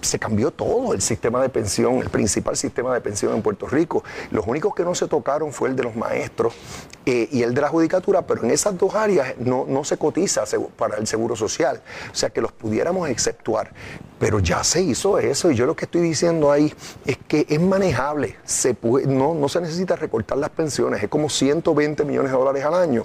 se 0.02 0.20
cambió 0.20 0.50
todo 0.52 0.94
el 0.94 1.02
sistema 1.02 1.42
de 1.42 1.50
pensión, 1.50 1.98
el 2.00 2.10
principal 2.10 2.58
sistema 2.58 2.94
de 2.94 3.02
pensión 3.02 3.36
en 3.36 3.42
Puerto 3.42 3.68
Rico. 3.68 4.04
Los 4.32 4.48
únicos 4.48 4.74
que 4.74 4.84
no 4.84 4.96
se 4.96 5.08
tocaron 5.08 5.52
fue 5.52 5.70
el 5.70 5.76
de 5.76 5.84
los 5.84 5.96
maestros 5.96 6.54
y 7.06 7.44
el 7.44 7.54
de 7.54 7.62
la 7.62 7.68
judicatura, 7.68 8.26
pero 8.26 8.44
en 8.44 8.52
esas 8.52 8.78
dos 8.78 8.96
áreas 8.96 9.36
no, 9.38 9.66
no 9.68 9.84
se 9.84 9.98
cotiza 9.98 10.46
para 10.78 10.98
el 10.98 11.06
seguro 11.06 11.36
social. 11.36 11.82
O 12.12 12.16
sea 12.16 12.30
que 12.30 12.42
los 12.42 12.52
pudiéramos 12.52 13.10
exceptuar. 13.10 13.72
Pero 14.20 14.40
ya 14.40 14.64
se 14.64 14.82
hizo 14.82 15.20
eso 15.20 15.52
y 15.52 15.56
yo 15.56 15.66
lo 15.66 15.76
que 15.76 15.86
estoy 15.86 16.02
diciendo 16.02 16.52
ahí 16.52 16.74
es 17.06 17.18
que 17.28 17.46
es 17.50 17.60
manejable, 17.60 18.38
se 18.44 18.76
no, 19.08 19.34
no 19.34 19.50
se 19.50 19.62
necesita 19.62 19.96
recortar 19.96 20.38
las 20.38 20.50
pensiones, 20.50 21.04
es 21.04 21.10
como 21.10 21.30
120 21.30 22.06
millones 22.06 22.32
de 22.32 22.38
dólares 22.38 22.64
al 22.64 22.76
año 22.76 23.04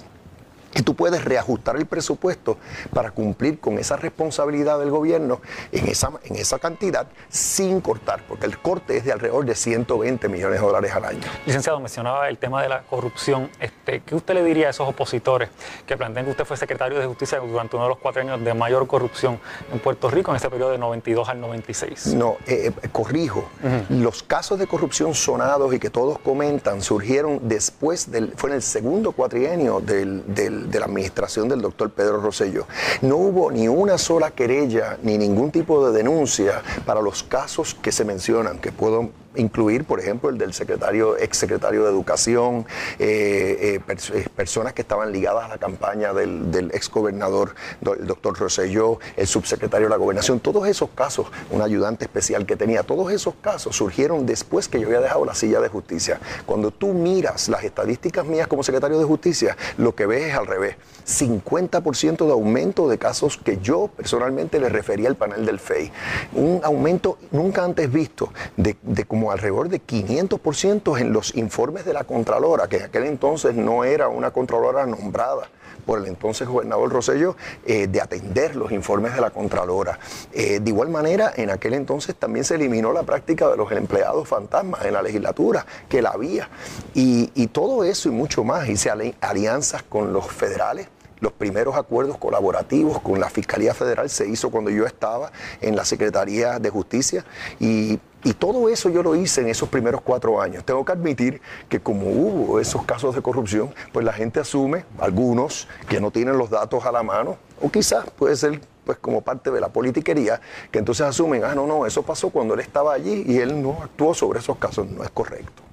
y 0.75 0.83
tú 0.83 0.95
puedes 0.95 1.23
reajustar 1.23 1.75
el 1.77 1.85
presupuesto 1.85 2.57
para 2.93 3.11
cumplir 3.11 3.59
con 3.59 3.79
esa 3.79 3.95
responsabilidad 3.97 4.79
del 4.79 4.91
gobierno 4.91 5.41
en 5.71 5.87
esa, 5.87 6.11
en 6.23 6.35
esa 6.35 6.59
cantidad 6.59 7.07
sin 7.29 7.81
cortar, 7.81 8.23
porque 8.27 8.45
el 8.45 8.59
corte 8.59 8.97
es 8.97 9.05
de 9.05 9.11
alrededor 9.11 9.45
de 9.45 9.55
120 9.55 10.29
millones 10.29 10.59
de 10.59 10.65
dólares 10.65 10.93
al 10.93 11.05
año. 11.05 11.21
Licenciado, 11.45 11.79
mencionaba 11.79 12.29
el 12.29 12.37
tema 12.37 12.61
de 12.61 12.69
la 12.69 12.81
corrupción. 12.83 13.49
Este, 13.59 14.01
¿Qué 14.01 14.15
usted 14.15 14.33
le 14.33 14.43
diría 14.43 14.67
a 14.67 14.69
esos 14.69 14.87
opositores 14.87 15.49
que 15.85 15.97
plantean 15.97 16.25
que 16.25 16.31
usted 16.31 16.45
fue 16.45 16.57
secretario 16.57 16.99
de 16.99 17.05
Justicia 17.05 17.39
durante 17.39 17.75
uno 17.75 17.85
de 17.85 17.89
los 17.89 17.97
cuatro 17.99 18.21
años 18.21 18.43
de 18.43 18.53
mayor 18.53 18.85
corrupción 18.87 19.39
en 19.71 19.79
Puerto 19.79 20.09
Rico 20.09 20.31
en 20.31 20.37
ese 20.37 20.49
periodo 20.49 20.71
de 20.71 20.77
92 20.77 21.29
al 21.29 21.41
96? 21.41 22.13
No, 22.13 22.37
eh, 22.45 22.71
eh, 22.81 22.89
corrijo. 22.91 23.49
Los 23.89 24.23
casos 24.23 24.59
de 24.59 24.67
corrupción 24.67 25.13
sonados 25.13 25.73
y 25.73 25.79
que 25.79 25.89
todos 25.89 26.19
comentan 26.19 26.81
surgieron 26.81 27.39
después 27.43 28.11
del, 28.11 28.33
fue 28.35 28.51
en 28.51 28.57
el 28.57 28.61
segundo 28.61 29.11
cuatrienio 29.11 29.79
del 29.79 30.23
de 30.67 30.79
la 30.79 30.85
administración 30.85 31.47
del 31.47 31.61
doctor 31.61 31.89
Pedro 31.91 32.21
Rosselló. 32.21 32.67
No 33.01 33.17
hubo 33.17 33.51
ni 33.51 33.67
una 33.67 33.97
sola 33.97 34.31
querella 34.31 34.97
ni 35.03 35.17
ningún 35.17 35.51
tipo 35.51 35.85
de 35.85 35.97
denuncia 35.97 36.61
para 36.85 37.01
los 37.01 37.23
casos 37.23 37.75
que 37.75 37.91
se 37.91 38.05
mencionan, 38.05 38.59
que 38.59 38.71
puedo 38.71 39.09
incluir, 39.39 39.85
por 39.85 39.99
ejemplo, 39.99 40.29
el 40.29 40.37
del 40.37 40.53
secretario, 40.53 41.17
exsecretario 41.17 41.83
de 41.83 41.89
Educación, 41.89 42.65
eh, 42.99 43.79
eh, 43.87 43.95
eh, 44.13 44.25
personas 44.35 44.73
que 44.73 44.81
estaban 44.81 45.11
ligadas 45.11 45.45
a 45.45 45.47
la 45.47 45.57
campaña 45.57 46.13
del, 46.13 46.51
del 46.51 46.71
exgobernador, 46.71 47.55
el 47.81 48.07
doctor 48.07 48.37
Rosselló, 48.37 48.99
el 49.15 49.27
subsecretario 49.27 49.87
de 49.87 49.91
la 49.91 49.97
Gobernación, 49.97 50.39
todos 50.39 50.67
esos 50.67 50.89
casos, 50.91 51.27
un 51.49 51.61
ayudante 51.61 52.05
especial 52.05 52.45
que 52.45 52.55
tenía, 52.55 52.83
todos 52.83 53.11
esos 53.11 53.35
casos 53.41 53.75
surgieron 53.75 54.25
después 54.25 54.67
que 54.67 54.79
yo 54.79 54.87
había 54.87 55.01
dejado 55.01 55.25
la 55.25 55.35
silla 55.35 55.59
de 55.59 55.69
justicia. 55.69 56.19
Cuando 56.45 56.71
tú 56.71 56.93
miras 56.93 57.49
las 57.49 57.63
estadísticas 57.63 58.25
mías 58.25 58.47
como 58.47 58.63
secretario 58.63 58.99
de 58.99 59.05
justicia, 59.05 59.57
lo 59.77 59.95
que 59.95 60.05
ves 60.05 60.29
es 60.29 60.35
al 60.35 60.47
revés. 60.47 60.75
50% 61.07 62.25
de 62.25 62.31
aumento 62.31 62.87
de 62.87 62.97
casos 62.97 63.37
que 63.37 63.57
yo 63.57 63.89
personalmente 63.95 64.59
le 64.59 64.69
refería 64.69 65.09
al 65.09 65.15
panel 65.15 65.45
del 65.45 65.59
FEI. 65.59 65.91
Un 66.33 66.61
aumento 66.63 67.17
nunca 67.31 67.63
antes 67.63 67.91
visto 67.91 68.31
de, 68.57 68.77
de 68.81 69.05
como 69.05 69.28
alrededor 69.31 69.69
de 69.69 69.81
500% 69.81 70.99
en 70.99 71.13
los 71.13 71.35
informes 71.35 71.85
de 71.85 71.93
la 71.93 72.03
Contralora, 72.03 72.67
que 72.67 72.77
en 72.77 72.83
aquel 72.83 73.05
entonces 73.05 73.55
no 73.55 73.83
era 73.83 74.07
una 74.07 74.31
Contralora 74.31 74.85
nombrada 74.85 75.49
por 75.89 75.99
el 75.99 76.05
entonces 76.05 76.47
gobernador 76.47 76.91
Rosello, 76.91 77.35
eh, 77.65 77.87
de 77.87 77.99
atender 77.99 78.55
los 78.55 78.71
informes 78.71 79.15
de 79.15 79.21
la 79.21 79.31
Contralora. 79.31 79.97
Eh, 80.31 80.59
de 80.59 80.69
igual 80.69 80.89
manera, 80.89 81.33
en 81.35 81.49
aquel 81.49 81.73
entonces 81.73 82.15
también 82.15 82.45
se 82.45 82.55
eliminó 82.55 82.93
la 82.93 83.01
práctica 83.01 83.49
de 83.49 83.57
los 83.57 83.71
empleados 83.71 84.27
fantasmas 84.27 84.85
en 84.85 84.93
la 84.93 85.01
legislatura, 85.01 85.65
que 85.87 86.03
la 86.03 86.11
había. 86.11 86.47
Y, 86.93 87.47
todo 87.47 87.83
eso 87.83 88.09
y 88.09 88.11
mucho 88.11 88.43
más, 88.43 88.69
hice 88.69 88.91
alianzas 89.21 89.81
con 89.81 90.13
los 90.13 90.27
federales 90.27 90.87
los 91.19 91.33
primeros 91.33 91.75
acuerdos 91.75 92.17
colaborativos 92.17 93.01
con 93.01 93.19
la 93.19 93.29
Fiscalía 93.29 93.73
Federal 93.73 94.09
se 94.09 94.27
hizo 94.27 94.51
cuando 94.51 94.69
yo 94.69 94.85
estaba 94.85 95.31
en 95.59 95.75
la 95.75 95.83
Secretaría 95.83 96.59
de 96.59 96.69
Justicia 96.69 97.25
y, 97.59 97.99
todo 98.33 98.69
eso 98.69 98.89
yo 98.89 99.01
lo 99.01 99.15
hice 99.15 99.41
en 99.41 99.49
esos 99.49 99.69
primeros 99.69 100.01
cuatro 100.01 100.41
años. 100.41 100.63
Tengo 100.63 100.83
que 100.83 100.91
admitir 100.91 101.41
que 101.69 101.79
como 101.79 102.09
hubo 102.09 102.59
esos 102.59 102.83
casos 102.83 103.15
de 103.15 103.21
corrupción, 103.21 103.73
pues 103.91 104.05
la 104.05 104.13
gente 104.13 104.39
asume, 104.39 104.85
algunos 104.99 105.67
que 105.87 106.01
no 106.01 106.11
tienen 106.11 106.37
los 106.37 106.49
datos 106.49 106.85
a 106.85 106.91
la 106.91 107.03
mano, 107.03 107.37
o 107.61 107.69
quizás 107.69 108.09
puede 108.11 108.35
ser 108.35 108.61
pues 108.85 108.97
como 108.97 109.21
parte 109.21 109.51
de 109.51 109.61
la 109.61 109.69
politiquería, 109.69 110.41
que 110.71 110.79
entonces 110.79 111.05
asumen, 111.05 111.43
ah, 111.43 111.53
no, 111.53 111.67
no, 111.67 111.85
eso 111.85 112.01
pasó 112.03 112.29
cuando 112.29 112.55
él 112.55 112.59
estaba 112.59 112.93
allí 112.93 113.23
y 113.27 113.37
él 113.37 113.61
no 113.61 113.77
actuó 113.83 114.13
sobre 114.13 114.39
esos 114.39 114.57
casos, 114.57 114.87
no 114.87 115.03
es 115.03 115.09
correcto. 115.11 115.68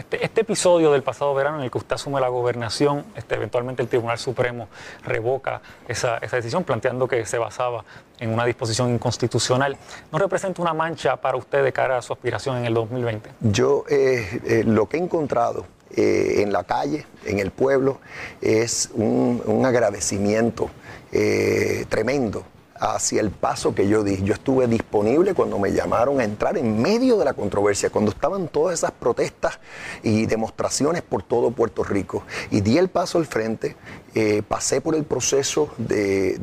Este, 0.00 0.24
este, 0.24 0.40
episodio 0.40 0.92
del 0.92 1.02
pasado 1.02 1.34
verano 1.34 1.58
en 1.58 1.64
el 1.64 1.70
que 1.70 1.76
usted 1.76 1.96
asume 1.96 2.22
la 2.22 2.28
gobernación, 2.28 3.04
este, 3.16 3.34
eventualmente 3.34 3.82
el 3.82 3.88
Tribunal 3.88 4.16
Supremo 4.16 4.68
revoca 5.04 5.60
esa, 5.86 6.18
decisión 6.18 6.64
planteando 6.64 7.06
que 7.06 7.26
se 7.26 7.36
basaba 7.36 7.84
en 8.18 8.32
una 8.32 8.46
disposición 8.46 8.94
inconstitucional, 8.94 9.76
¿no 10.10 10.18
representa 10.18 10.62
una 10.62 10.72
mancha 10.72 11.16
para 11.16 11.36
usted 11.36 11.62
de 11.62 11.74
cara 11.74 11.98
a 11.98 12.02
su 12.02 12.14
aspiración 12.14 12.56
en 12.56 12.64
el 12.64 12.72
2020? 12.72 13.28
Yo 13.40 13.84
eh, 13.90 14.40
eh, 14.46 14.64
lo 14.64 14.88
que 14.88 14.96
he 14.96 15.00
encontrado 15.00 15.66
eh, 15.94 16.36
en 16.38 16.50
la 16.50 16.64
calle, 16.64 17.04
en 17.26 17.38
el 17.38 17.50
pueblo, 17.50 18.00
es 18.40 18.88
un, 18.94 19.42
un 19.44 19.66
agradecimiento 19.66 20.70
tremendo 21.90 22.44
hacia 22.80 23.20
el 23.20 23.30
paso 23.30 23.74
que 23.74 23.86
yo 23.86 24.02
di. 24.02 24.22
Yo 24.22 24.34
estuve 24.34 24.66
disponible 24.66 25.34
cuando 25.34 25.58
me 25.58 25.72
llamaron 25.72 26.18
a 26.20 26.24
entrar 26.24 26.56
en 26.56 26.80
medio 26.80 27.18
de 27.18 27.26
la 27.26 27.34
controversia, 27.34 27.90
cuando 27.90 28.10
estaban 28.10 28.48
todas 28.48 28.78
esas 28.78 28.90
protestas 28.90 29.60
y 30.02 30.26
demostraciones 30.26 31.02
por 31.02 31.22
todo 31.22 31.50
Puerto 31.50 31.84
Rico. 31.84 32.24
Y 32.50 32.62
di 32.62 32.78
el 32.78 32.88
paso 32.88 33.18
al 33.18 33.26
frente, 33.26 33.76
eh, 34.14 34.42
pasé 34.46 34.80
por 34.80 34.94
el 34.94 35.04
proceso 35.04 35.68
de, 35.76 36.38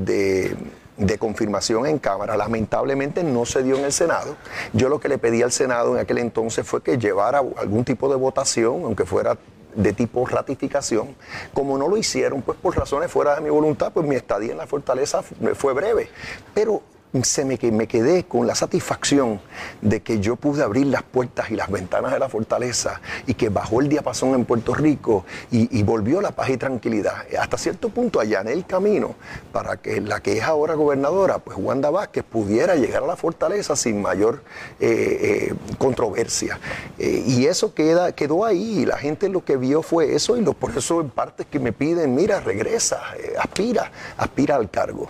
de 0.98 1.18
confirmación 1.18 1.88
en 1.88 1.98
Cámara. 1.98 2.38
Lamentablemente 2.38 3.24
no 3.24 3.46
se 3.46 3.64
dio 3.64 3.76
en 3.76 3.86
el 3.86 3.92
Senado. 3.92 4.36
Yo 4.74 4.90
lo 4.90 5.00
que 5.00 5.10
le 5.10 5.18
pedí 5.18 5.42
al 5.42 5.52
Senado 5.52 5.96
en 5.96 6.02
aquel 6.02 6.20
entonces 6.20 6.68
fue 6.68 6.84
que 6.84 7.00
llevara 7.00 7.42
algún 7.58 7.84
tipo 7.84 8.10
de 8.10 8.16
votación, 8.16 8.84
aunque 8.84 9.06
fuera 9.06 9.38
de 9.78 9.94
tipo 9.94 10.26
ratificación. 10.26 11.16
Como 11.54 11.78
no 11.78 11.88
lo 11.88 11.98
hicieron, 11.98 12.42
pues 12.42 12.58
por 12.58 12.76
razones 12.76 13.10
fuera 13.12 13.36
de 13.36 13.42
mi 13.42 13.50
voluntad, 13.50 13.94
pues 13.94 14.06
mi 14.06 14.16
estadía 14.16 14.52
en 14.52 14.58
la 14.58 14.68
fortaleza 14.68 15.22
fue 15.22 15.74
breve. 15.74 16.10
Pero 16.54 16.82
se 17.24 17.46
me, 17.46 17.60
me 17.72 17.88
quedé 17.88 18.24
con 18.24 18.48
la 18.48 18.56
satisfacción 18.56 19.40
de 19.82 20.02
que 20.02 20.20
yo 20.20 20.36
pude 20.36 20.64
abrir 20.64 20.88
las 20.88 21.04
puertas 21.04 21.52
y 21.52 21.56
las 21.56 21.70
ventanas 21.70 22.12
de 22.12 22.20
la 22.20 22.30
fortaleza 22.30 23.02
y 23.26 23.34
que 23.34 23.50
bajó 23.50 23.82
el 23.82 23.90
diapasón 23.90 24.34
en 24.34 24.46
Puerto 24.46 24.74
Rico 24.74 25.26
y, 25.52 25.84
volvió 25.84 26.20
la 26.20 26.32
paz 26.32 26.50
y 26.50 26.58
tranquilidad. 26.58 27.24
Hasta 27.40 27.58
cierto 27.58 27.90
punto 27.90 28.20
allané 28.20 28.52
el 28.52 28.66
camino 28.66 29.16
para 29.54 29.78
que 29.78 30.02
la 30.02 30.20
que 30.20 30.38
es 30.38 30.44
ahora 30.44 30.74
gobernadora, 30.74 31.40
pues 31.40 31.58
Wanda 31.58 31.90
Vázquez, 31.90 32.24
pudiera 32.24 32.76
llegar 32.76 33.04
a 33.04 33.08
la 33.08 33.16
fortaleza 33.16 33.76
sin 33.76 34.02
mayor 34.02 34.42
eh, 34.80 35.50
eh, 35.50 35.56
controversia. 35.78 36.60
Eh, 37.00 37.24
y 37.26 37.46
eso 37.46 37.74
queda, 37.74 38.12
quedó 38.12 38.44
ahí 38.44 38.80
y 38.80 38.86
la 38.86 38.98
gente 38.98 39.30
lo 39.30 39.46
que 39.46 39.56
vio 39.56 39.82
fue 39.82 40.14
eso 40.14 40.36
y 40.36 40.42
lo, 40.42 40.54
por 40.54 40.78
eso 40.78 41.00
en 41.00 41.10
parte 41.10 41.46
que 41.46 41.60
me 41.60 41.72
piden, 41.72 42.16
mira, 42.16 42.42
regresa, 42.42 43.02
aspira, 43.40 43.92
aspira 44.18 44.56
al 44.56 44.70
cargo. 44.70 45.10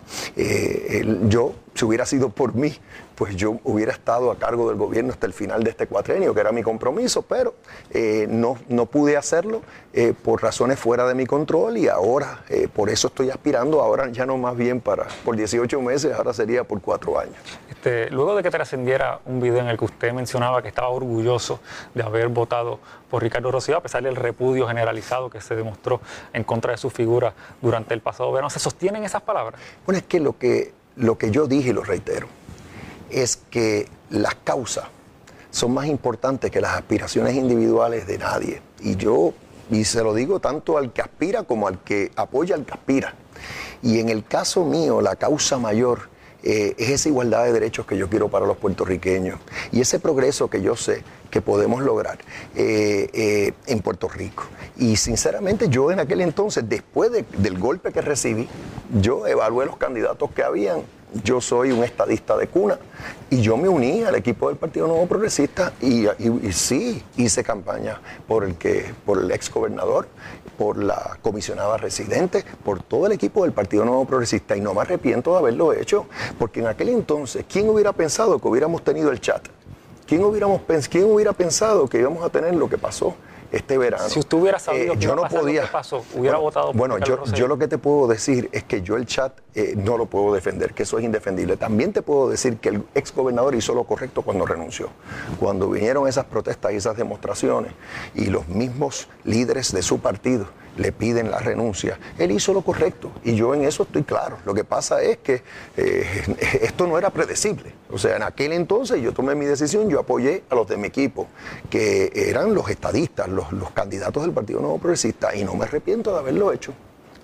yo 1.27 1.53
si 1.77 1.85
hubiera 1.85 2.05
sido 2.05 2.29
por 2.29 2.55
mí, 2.55 2.75
pues 3.15 3.35
yo 3.35 3.59
hubiera 3.63 3.91
estado 3.91 4.31
a 4.31 4.37
cargo 4.37 4.67
del 4.69 4.77
gobierno 4.77 5.11
hasta 5.13 5.27
el 5.27 5.33
final 5.33 5.63
de 5.63 5.69
este 5.69 5.85
cuatrenio, 5.85 6.33
que 6.33 6.39
era 6.41 6.51
mi 6.51 6.63
compromiso, 6.63 7.21
pero 7.21 7.53
eh, 7.91 8.25
no, 8.27 8.57
no 8.67 8.87
pude 8.87 9.15
hacerlo 9.15 9.61
eh, 9.93 10.13
por 10.13 10.41
razones 10.41 10.79
fuera 10.79 11.07
de 11.07 11.13
mi 11.13 11.27
control 11.27 11.77
y 11.77 11.87
ahora 11.87 12.43
eh, 12.49 12.67
por 12.67 12.89
eso 12.89 13.09
estoy 13.09 13.29
aspirando, 13.29 13.81
ahora 13.81 14.09
ya 14.09 14.25
no 14.25 14.37
más 14.37 14.57
bien 14.57 14.81
para 14.81 15.07
por 15.23 15.35
18 15.35 15.79
meses, 15.81 16.13
ahora 16.13 16.33
sería 16.33 16.63
por 16.63 16.81
cuatro 16.81 17.19
años. 17.19 17.35
Este, 17.69 18.09
luego 18.09 18.35
de 18.35 18.41
que 18.41 18.49
trascendiera 18.49 19.19
un 19.25 19.39
video 19.39 19.59
en 19.59 19.67
el 19.67 19.77
que 19.77 19.85
usted 19.85 20.13
mencionaba 20.13 20.63
que 20.63 20.67
estaba 20.67 20.89
orgulloso 20.89 21.59
de 21.93 22.01
haber 22.01 22.27
votado 22.29 22.79
por 23.07 23.21
Ricardo 23.21 23.51
Rocío, 23.51 23.77
a 23.77 23.81
pesar 23.81 24.01
del 24.01 24.15
repudio 24.15 24.67
generalizado 24.67 25.29
que 25.29 25.41
se 25.41 25.55
demostró 25.55 26.01
en 26.33 26.43
contra 26.43 26.71
de 26.71 26.77
su 26.77 26.89
figura 26.89 27.35
durante 27.61 27.93
el 27.93 28.01
pasado 28.01 28.31
verano, 28.31 28.49
¿se 28.49 28.59
sostienen 28.59 29.03
esas 29.03 29.21
palabras? 29.21 29.61
Bueno, 29.85 29.99
es 29.99 30.05
que 30.05 30.19
lo 30.19 30.37
que 30.37 30.73
lo 30.97 31.17
que 31.17 31.31
yo 31.31 31.47
dije, 31.47 31.69
y 31.69 31.73
lo 31.73 31.83
reitero, 31.83 32.27
es 33.09 33.37
que 33.49 33.87
las 34.09 34.35
causas 34.35 34.85
son 35.51 35.73
más 35.73 35.87
importantes 35.87 36.51
que 36.51 36.61
las 36.61 36.75
aspiraciones 36.75 37.35
individuales 37.35 38.05
de 38.07 38.17
nadie. 38.17 38.61
Y 38.81 38.95
yo, 38.95 39.33
y 39.71 39.85
se 39.85 40.03
lo 40.03 40.13
digo 40.13 40.39
tanto 40.39 40.77
al 40.77 40.91
que 40.91 41.01
aspira 41.01 41.43
como 41.43 41.67
al 41.67 41.79
que 41.79 42.11
apoya 42.15 42.55
al 42.55 42.65
que 42.65 42.73
aspira. 42.73 43.15
Y 43.81 43.99
en 43.99 44.09
el 44.09 44.25
caso 44.25 44.65
mío, 44.65 45.01
la 45.01 45.15
causa 45.15 45.57
mayor 45.57 46.09
eh, 46.49 46.75
es 46.77 46.89
esa 46.91 47.09
igualdad 47.09 47.43
de 47.43 47.51
derechos 47.51 47.85
que 47.85 47.97
yo 47.97 48.09
quiero 48.09 48.29
para 48.29 48.45
los 48.45 48.55
puertorriqueños 48.55 49.37
y 49.73 49.81
ese 49.81 49.99
progreso 49.99 50.49
que 50.49 50.61
yo 50.61 50.77
sé 50.77 51.03
que 51.29 51.41
podemos 51.41 51.81
lograr 51.81 52.19
eh, 52.55 53.09
eh, 53.11 53.53
en 53.65 53.81
Puerto 53.81 54.07
Rico. 54.07 54.45
Y 54.77 54.95
sinceramente 54.95 55.67
yo 55.67 55.91
en 55.91 55.99
aquel 55.99 56.21
entonces, 56.21 56.63
después 56.69 57.11
del 57.11 57.59
golpe 57.59 57.91
que 57.91 57.99
recibí, 57.99 58.47
yo 59.01 59.27
evalué 59.27 59.65
los 59.65 59.75
candidatos 59.75 60.31
que 60.31 60.41
habían 60.41 60.83
yo 61.23 61.39
soy 61.39 61.71
un 61.71 61.83
estadista 61.83 62.35
de 62.35 62.47
cuna 62.47 62.77
y 63.29 63.41
yo 63.41 63.57
me 63.57 63.69
uní 63.69 64.03
al 64.03 64.15
equipo 64.15 64.49
del 64.49 64.57
Partido 64.57 64.87
Nuevo 64.87 65.05
Progresista 65.07 65.73
y, 65.81 66.05
sí 66.51 67.03
hice 67.15 67.43
campaña 67.43 67.99
por 68.27 68.43
el 68.43 68.55
que 68.55 68.93
por 69.05 69.21
el 69.21 69.31
ex 69.31 69.51
gobernador, 69.51 70.07
por 70.57 70.77
la 70.77 71.17
comisionada 71.21 71.77
residente, 71.77 72.43
por 72.63 72.81
todo 72.81 73.05
el 73.05 73.13
equipo 73.13 73.43
del 73.43 73.53
Partido 73.53 73.85
Nuevo 73.85 74.05
Progresista 74.05 74.55
y 74.57 74.61
no 74.61 74.73
me 74.73 74.81
arrepiento 74.81 75.31
de 75.31 75.37
haberlo 75.37 75.73
hecho, 75.73 76.07
porque 76.37 76.59
en 76.59 76.67
aquel 76.67 76.89
entonces, 76.89 77.45
¿quién 77.49 77.69
hubiera 77.69 77.93
pensado 77.93 78.39
que 78.39 78.47
hubiéramos 78.47 78.83
tenido 78.83 79.11
el 79.11 79.21
chat? 79.21 79.47
¿Quién, 80.05 80.23
hubiéramos, 80.23 80.61
¿Quién 80.89 81.05
hubiera 81.05 81.33
pensado 81.33 81.87
que 81.87 81.99
íbamos 81.99 82.23
a 82.23 82.29
tener 82.29 82.55
lo 82.55 82.69
que 82.69 82.77
pasó 82.77 83.15
este 83.51 83.77
verano? 83.77 84.07
Si 84.09 84.19
usted 84.19 84.37
hubiera 84.37 84.59
sabido 84.59 84.93
Eh, 84.93 84.97
que 84.97 85.03
yo 85.05 85.15
no 85.15 85.23
lo 85.23 85.29
podía. 85.29 85.61
que 85.63 85.67
pasó, 85.67 86.03
hubiera 86.13 86.37
Bueno, 86.37 86.41
votado 86.41 86.67
por 86.67 86.75
Bueno, 86.75 86.97
yo, 86.99 87.23
yo 87.33 87.47
lo 87.47 87.57
que 87.57 87.67
te 87.67 87.77
puedo 87.77 88.07
decir 88.07 88.49
es 88.51 88.63
que 88.63 88.81
yo 88.81 88.95
el 88.97 89.05
chat 89.05 89.33
eh, 89.55 89.73
no 89.77 89.97
lo 89.97 90.05
puedo 90.05 90.33
defender, 90.33 90.73
que 90.73 90.83
eso 90.83 90.97
es 90.99 91.05
indefendible. 91.05 91.57
También 91.57 91.93
te 91.93 92.01
puedo 92.01 92.29
decir 92.29 92.57
que 92.57 92.69
el 92.69 92.83
ex 92.95 93.13
gobernador 93.13 93.55
hizo 93.55 93.73
lo 93.73 93.83
correcto 93.85 94.21
cuando 94.21 94.45
renunció. 94.45 94.89
Cuando 95.39 95.69
vinieron 95.69 96.07
esas 96.07 96.25
protestas 96.25 96.73
y 96.73 96.75
esas 96.75 96.97
demostraciones 96.97 97.71
y 98.15 98.25
los 98.25 98.47
mismos 98.47 99.07
líderes 99.23 99.71
de 99.71 99.81
su 99.81 99.99
partido 99.99 100.47
le 100.77 100.91
piden 100.91 101.31
la 101.31 101.39
renuncia, 101.39 101.99
él 102.17 102.31
hizo 102.31 102.53
lo 102.53 102.61
correcto 102.61 103.11
y 103.23 103.35
yo 103.35 103.53
en 103.53 103.63
eso 103.63 103.83
estoy 103.83 104.03
claro. 104.03 104.37
Lo 104.45 104.53
que 104.53 104.63
pasa 104.63 105.01
es 105.01 105.17
que 105.17 105.43
eh, 105.75 106.23
esto 106.61 106.87
no 106.87 106.97
era 106.97 107.09
predecible. 107.09 107.73
O 107.91 107.97
sea, 107.97 108.15
en 108.15 108.23
aquel 108.23 108.53
entonces 108.53 109.01
yo 109.01 109.13
tomé 109.13 109.35
mi 109.35 109.45
decisión, 109.45 109.89
yo 109.89 109.99
apoyé 109.99 110.43
a 110.49 110.55
los 110.55 110.67
de 110.67 110.77
mi 110.77 110.87
equipo, 110.87 111.27
que 111.69 112.11
eran 112.13 112.53
los 112.53 112.69
estadistas, 112.69 113.27
los, 113.29 113.51
los 113.51 113.71
candidatos 113.71 114.23
del 114.23 114.31
Partido 114.31 114.59
Nuevo 114.59 114.77
Progresista, 114.77 115.35
y 115.35 115.43
no 115.43 115.55
me 115.55 115.65
arrepiento 115.65 116.13
de 116.13 116.19
haberlo 116.19 116.51
hecho. 116.51 116.73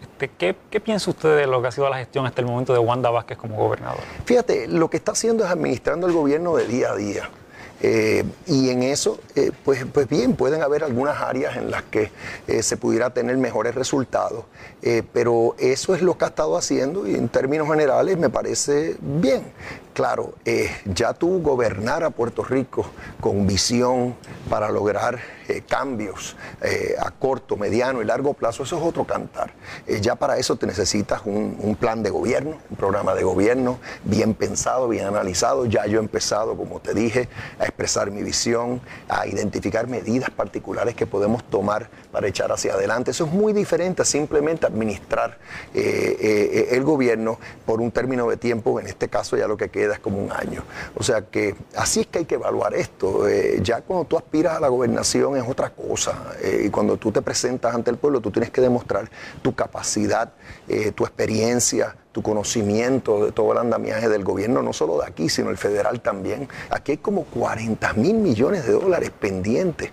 Este, 0.02 0.30
¿Qué, 0.38 0.56
¿Qué 0.70 0.80
piensa 0.80 1.10
usted 1.10 1.38
de 1.38 1.48
lo 1.48 1.62
que 1.62 1.68
ha 1.68 1.72
sido 1.72 1.90
la 1.90 1.98
gestión 1.98 2.26
hasta 2.26 2.42
el 2.42 2.48
momento 2.48 2.74
de 2.74 2.80
Wanda 2.80 3.10
Vázquez 3.10 3.38
como 3.38 3.56
gobernador? 3.56 4.00
Fíjate, 4.26 4.68
lo 4.68 4.90
que 4.90 4.98
está 4.98 5.12
haciendo 5.12 5.44
es 5.44 5.52
administrando 5.52 6.08
el 6.08 6.14
gobierno 6.14 6.56
de 6.56 6.68
día 6.68 6.92
a 6.92 6.96
día. 6.96 7.30
Eh, 7.82 8.24
y 8.48 8.70
en 8.70 8.84
eso, 8.84 9.20
eh, 9.36 9.52
pues, 9.64 9.86
pues 9.91 10.08
bien, 10.08 10.36
pueden 10.36 10.62
haber 10.62 10.84
algunas 10.84 11.22
áreas 11.22 11.58
en 11.58 11.70
las 11.70 11.84
que 11.84 12.12
eh, 12.48 12.64
se 12.64 12.78
pudiera 12.78 13.10
tener 13.10 13.38
mejores 13.38 13.76
resultados, 13.76 14.45
eh, 14.85 15.01
pero 15.14 15.55
eso 15.60 15.95
es 15.95 16.01
lo 16.01 16.18
que 16.18 16.26
ha 16.26 16.27
estado 16.27 16.57
haciendo 16.57 17.07
y 17.07 17.15
en 17.15 17.30
términos 17.30 17.69
generales 17.69 18.18
me 18.18 18.30
parece 18.30 18.97
bien. 18.99 19.43
Claro, 19.93 20.34
eh, 20.43 20.69
ya 20.85 21.14
tú 21.14 21.41
gobernar 21.41 22.03
a 22.03 22.10
Puerto 22.10 22.43
Rico 22.43 22.85
con 23.22 23.47
visión 23.47 24.15
para 24.49 24.69
lograr 24.69 25.19
eh, 25.47 25.61
cambios 25.68 26.35
a 26.99 27.11
corto, 27.11 27.57
mediano 27.57 28.01
y 28.01 28.05
largo 28.05 28.34
plazo, 28.34 28.64
eso 28.64 28.77
es 28.77 28.84
otro 28.84 29.05
cantar. 29.05 29.53
Ya 30.01 30.15
para 30.15 30.38
eso 30.38 30.55
te 30.55 30.65
necesitas 30.65 31.22
un, 31.26 31.57
un 31.60 31.76
plan 31.76 32.01
de 32.01 32.10
gobierno, 32.10 32.57
un 32.69 32.76
programa 32.76 33.14
de 33.14 33.23
gobierno 33.23 33.77
bien 34.03 34.34
pensado, 34.34 34.88
bien 34.88 35.05
analizado. 35.05 35.65
Ya 35.65 35.85
yo 35.85 35.99
he 35.99 36.01
empezado, 36.01 36.55
como 36.55 36.80
te 36.80 36.93
dije, 36.93 37.27
a 37.60 37.65
expresar 37.65 38.10
mi 38.10 38.23
visión, 38.23 38.81
a 39.10 39.27
identificar 39.27 39.88
medidas 39.88 40.30
particulares 40.31 40.95
que 40.95 41.05
podemos 41.05 41.43
tomar 41.43 41.89
para 42.11 42.27
echar 42.27 42.51
hacia 42.51 42.73
adelante. 42.73 43.11
Eso 43.11 43.26
es 43.26 43.31
muy 43.31 43.53
diferente 43.53 44.01
a 44.01 44.05
simplemente 44.05 44.65
administrar 44.74 45.38
eh, 45.74 46.18
eh, 46.20 46.68
el 46.72 46.84
gobierno 46.84 47.40
por 47.66 47.82
un 47.82 47.91
término 47.91 48.30
de 48.30 48.38
tiempo, 48.38 48.80
en 48.80 48.88
este 48.88 49.08
caso 49.08 49.38
ya 49.38 49.48
lo 49.48 49.58
que 49.58 49.70
queda 49.70 49.94
es 49.94 50.00
como 50.00 50.18
un 50.18 50.32
año. 50.32 50.64
O 50.95 51.04
sea 51.04 51.22
que 51.22 51.56
así 51.76 52.02
es 52.02 52.08
que 52.08 52.20
hay 52.20 52.26
que 52.26 52.36
evaluar 52.36 52.74
esto. 52.74 53.28
Eh, 53.28 53.60
ya 53.62 53.82
cuando 53.82 54.06
tú 54.06 54.18
aspiras 54.18 54.58
a 54.58 54.60
la 54.60 54.68
gobernación 54.68 55.38
es 55.38 55.44
otra 55.48 55.70
cosa. 55.70 56.34
Eh, 56.41 56.64
y 56.66 56.70
cuando 56.70 56.98
tú 56.98 57.12
te 57.12 57.22
presentas 57.22 57.74
ante 57.74 57.91
el 57.91 57.98
pueblo, 57.98 58.22
tú 58.22 58.32
tienes 58.32 58.52
que 58.52 58.62
demostrar 58.62 59.10
tu 59.41 59.56
capacidad, 59.56 60.34
eh, 60.68 60.91
tu 60.91 61.04
experiencia, 61.04 61.95
tu 62.12 62.22
conocimiento 62.22 63.26
de 63.26 63.32
todo 63.32 63.54
el 63.54 63.58
andamiaje 63.58 64.08
del 64.08 64.24
gobierno, 64.24 64.62
no 64.62 64.72
solo 64.72 65.00
de 65.00 65.08
aquí, 65.08 65.30
sino 65.30 65.50
el 65.50 65.58
federal 65.58 66.02
también. 66.02 66.48
Aquí 66.70 66.94
hay 66.94 66.98
como 66.98 67.24
40 67.24 67.94
mil 67.94 68.16
millones 68.16 68.66
de 68.66 68.74
dólares 68.74 69.12
pendientes 69.20 69.90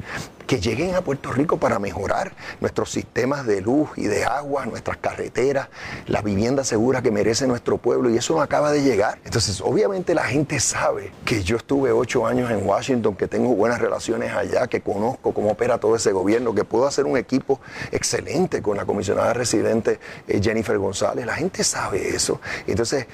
que 0.50 0.58
lleguen 0.58 0.96
a 0.96 1.00
Puerto 1.00 1.30
Rico 1.30 1.58
para 1.58 1.78
mejorar 1.78 2.32
nuestros 2.60 2.90
sistemas 2.90 3.46
de 3.46 3.60
luz 3.60 3.90
y 3.94 4.08
de 4.08 4.24
agua, 4.24 4.66
nuestras 4.66 4.96
carreteras, 4.96 5.68
la 6.08 6.22
vivienda 6.22 6.64
segura 6.64 7.02
que 7.02 7.12
merece 7.12 7.46
nuestro 7.46 7.78
pueblo 7.78 8.10
y 8.10 8.16
eso 8.16 8.34
no 8.34 8.42
acaba 8.42 8.72
de 8.72 8.82
llegar. 8.82 9.20
Entonces, 9.24 9.60
obviamente 9.60 10.12
la 10.12 10.24
gente 10.24 10.58
sabe 10.58 11.12
que 11.24 11.44
yo 11.44 11.56
estuve 11.56 11.92
ocho 11.92 12.26
años 12.26 12.50
en 12.50 12.66
Washington, 12.66 13.14
que 13.14 13.28
tengo 13.28 13.54
buenas 13.54 13.80
relaciones 13.80 14.32
allá, 14.32 14.66
que 14.66 14.80
conozco 14.80 15.32
cómo 15.32 15.52
opera 15.52 15.78
todo 15.78 15.94
ese 15.94 16.10
gobierno, 16.10 16.52
que 16.52 16.64
puedo 16.64 16.84
hacer 16.84 17.06
un 17.06 17.16
equipo 17.16 17.60
excelente 17.92 18.60
con 18.60 18.76
la 18.76 18.84
comisionada 18.84 19.32
residente 19.32 20.00
eh, 20.26 20.40
Jennifer 20.42 20.76
González. 20.78 21.26
La 21.26 21.36
gente 21.36 21.62
sabe 21.62 22.08
eso. 22.08 22.40
Entonces, 22.66 23.06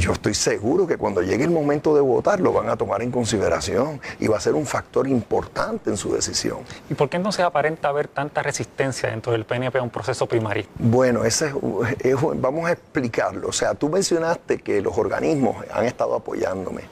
yo 0.00 0.12
estoy 0.12 0.32
seguro 0.32 0.86
que 0.86 0.96
cuando 0.96 1.20
llegue 1.20 1.44
el 1.44 1.50
momento 1.50 1.94
de 1.94 2.00
votar 2.00 2.40
lo 2.40 2.54
van 2.54 2.70
a 2.70 2.76
tomar 2.78 3.02
en 3.02 3.10
consideración 3.10 4.00
y 4.18 4.26
va 4.26 4.38
a 4.38 4.40
ser 4.40 4.54
un 4.54 4.64
factor 4.64 5.06
importante 5.06 5.90
en 5.90 5.98
su 5.98 6.14
decisión. 6.14 6.60
¿Y 6.90 6.94
por 6.94 7.08
qué 7.08 7.16
entonces 7.16 7.44
aparenta 7.44 7.88
haber 7.88 8.08
tanta 8.08 8.42
resistencia 8.42 9.10
dentro 9.10 9.32
del 9.32 9.44
PNP 9.44 9.78
a 9.78 9.82
un 9.82 9.90
proceso 9.90 10.26
primarista? 10.26 10.70
Bueno, 10.78 11.24
ese 11.24 11.52
es, 12.00 12.16
vamos 12.36 12.68
a 12.68 12.72
explicarlo. 12.72 13.48
O 13.48 13.52
sea, 13.52 13.74
tú 13.74 13.88
mencionaste 13.88 14.58
que 14.58 14.80
los 14.80 14.96
organismos 14.96 15.56
han 15.72 15.84
estado 15.84 16.14
apoyándome 16.14 16.82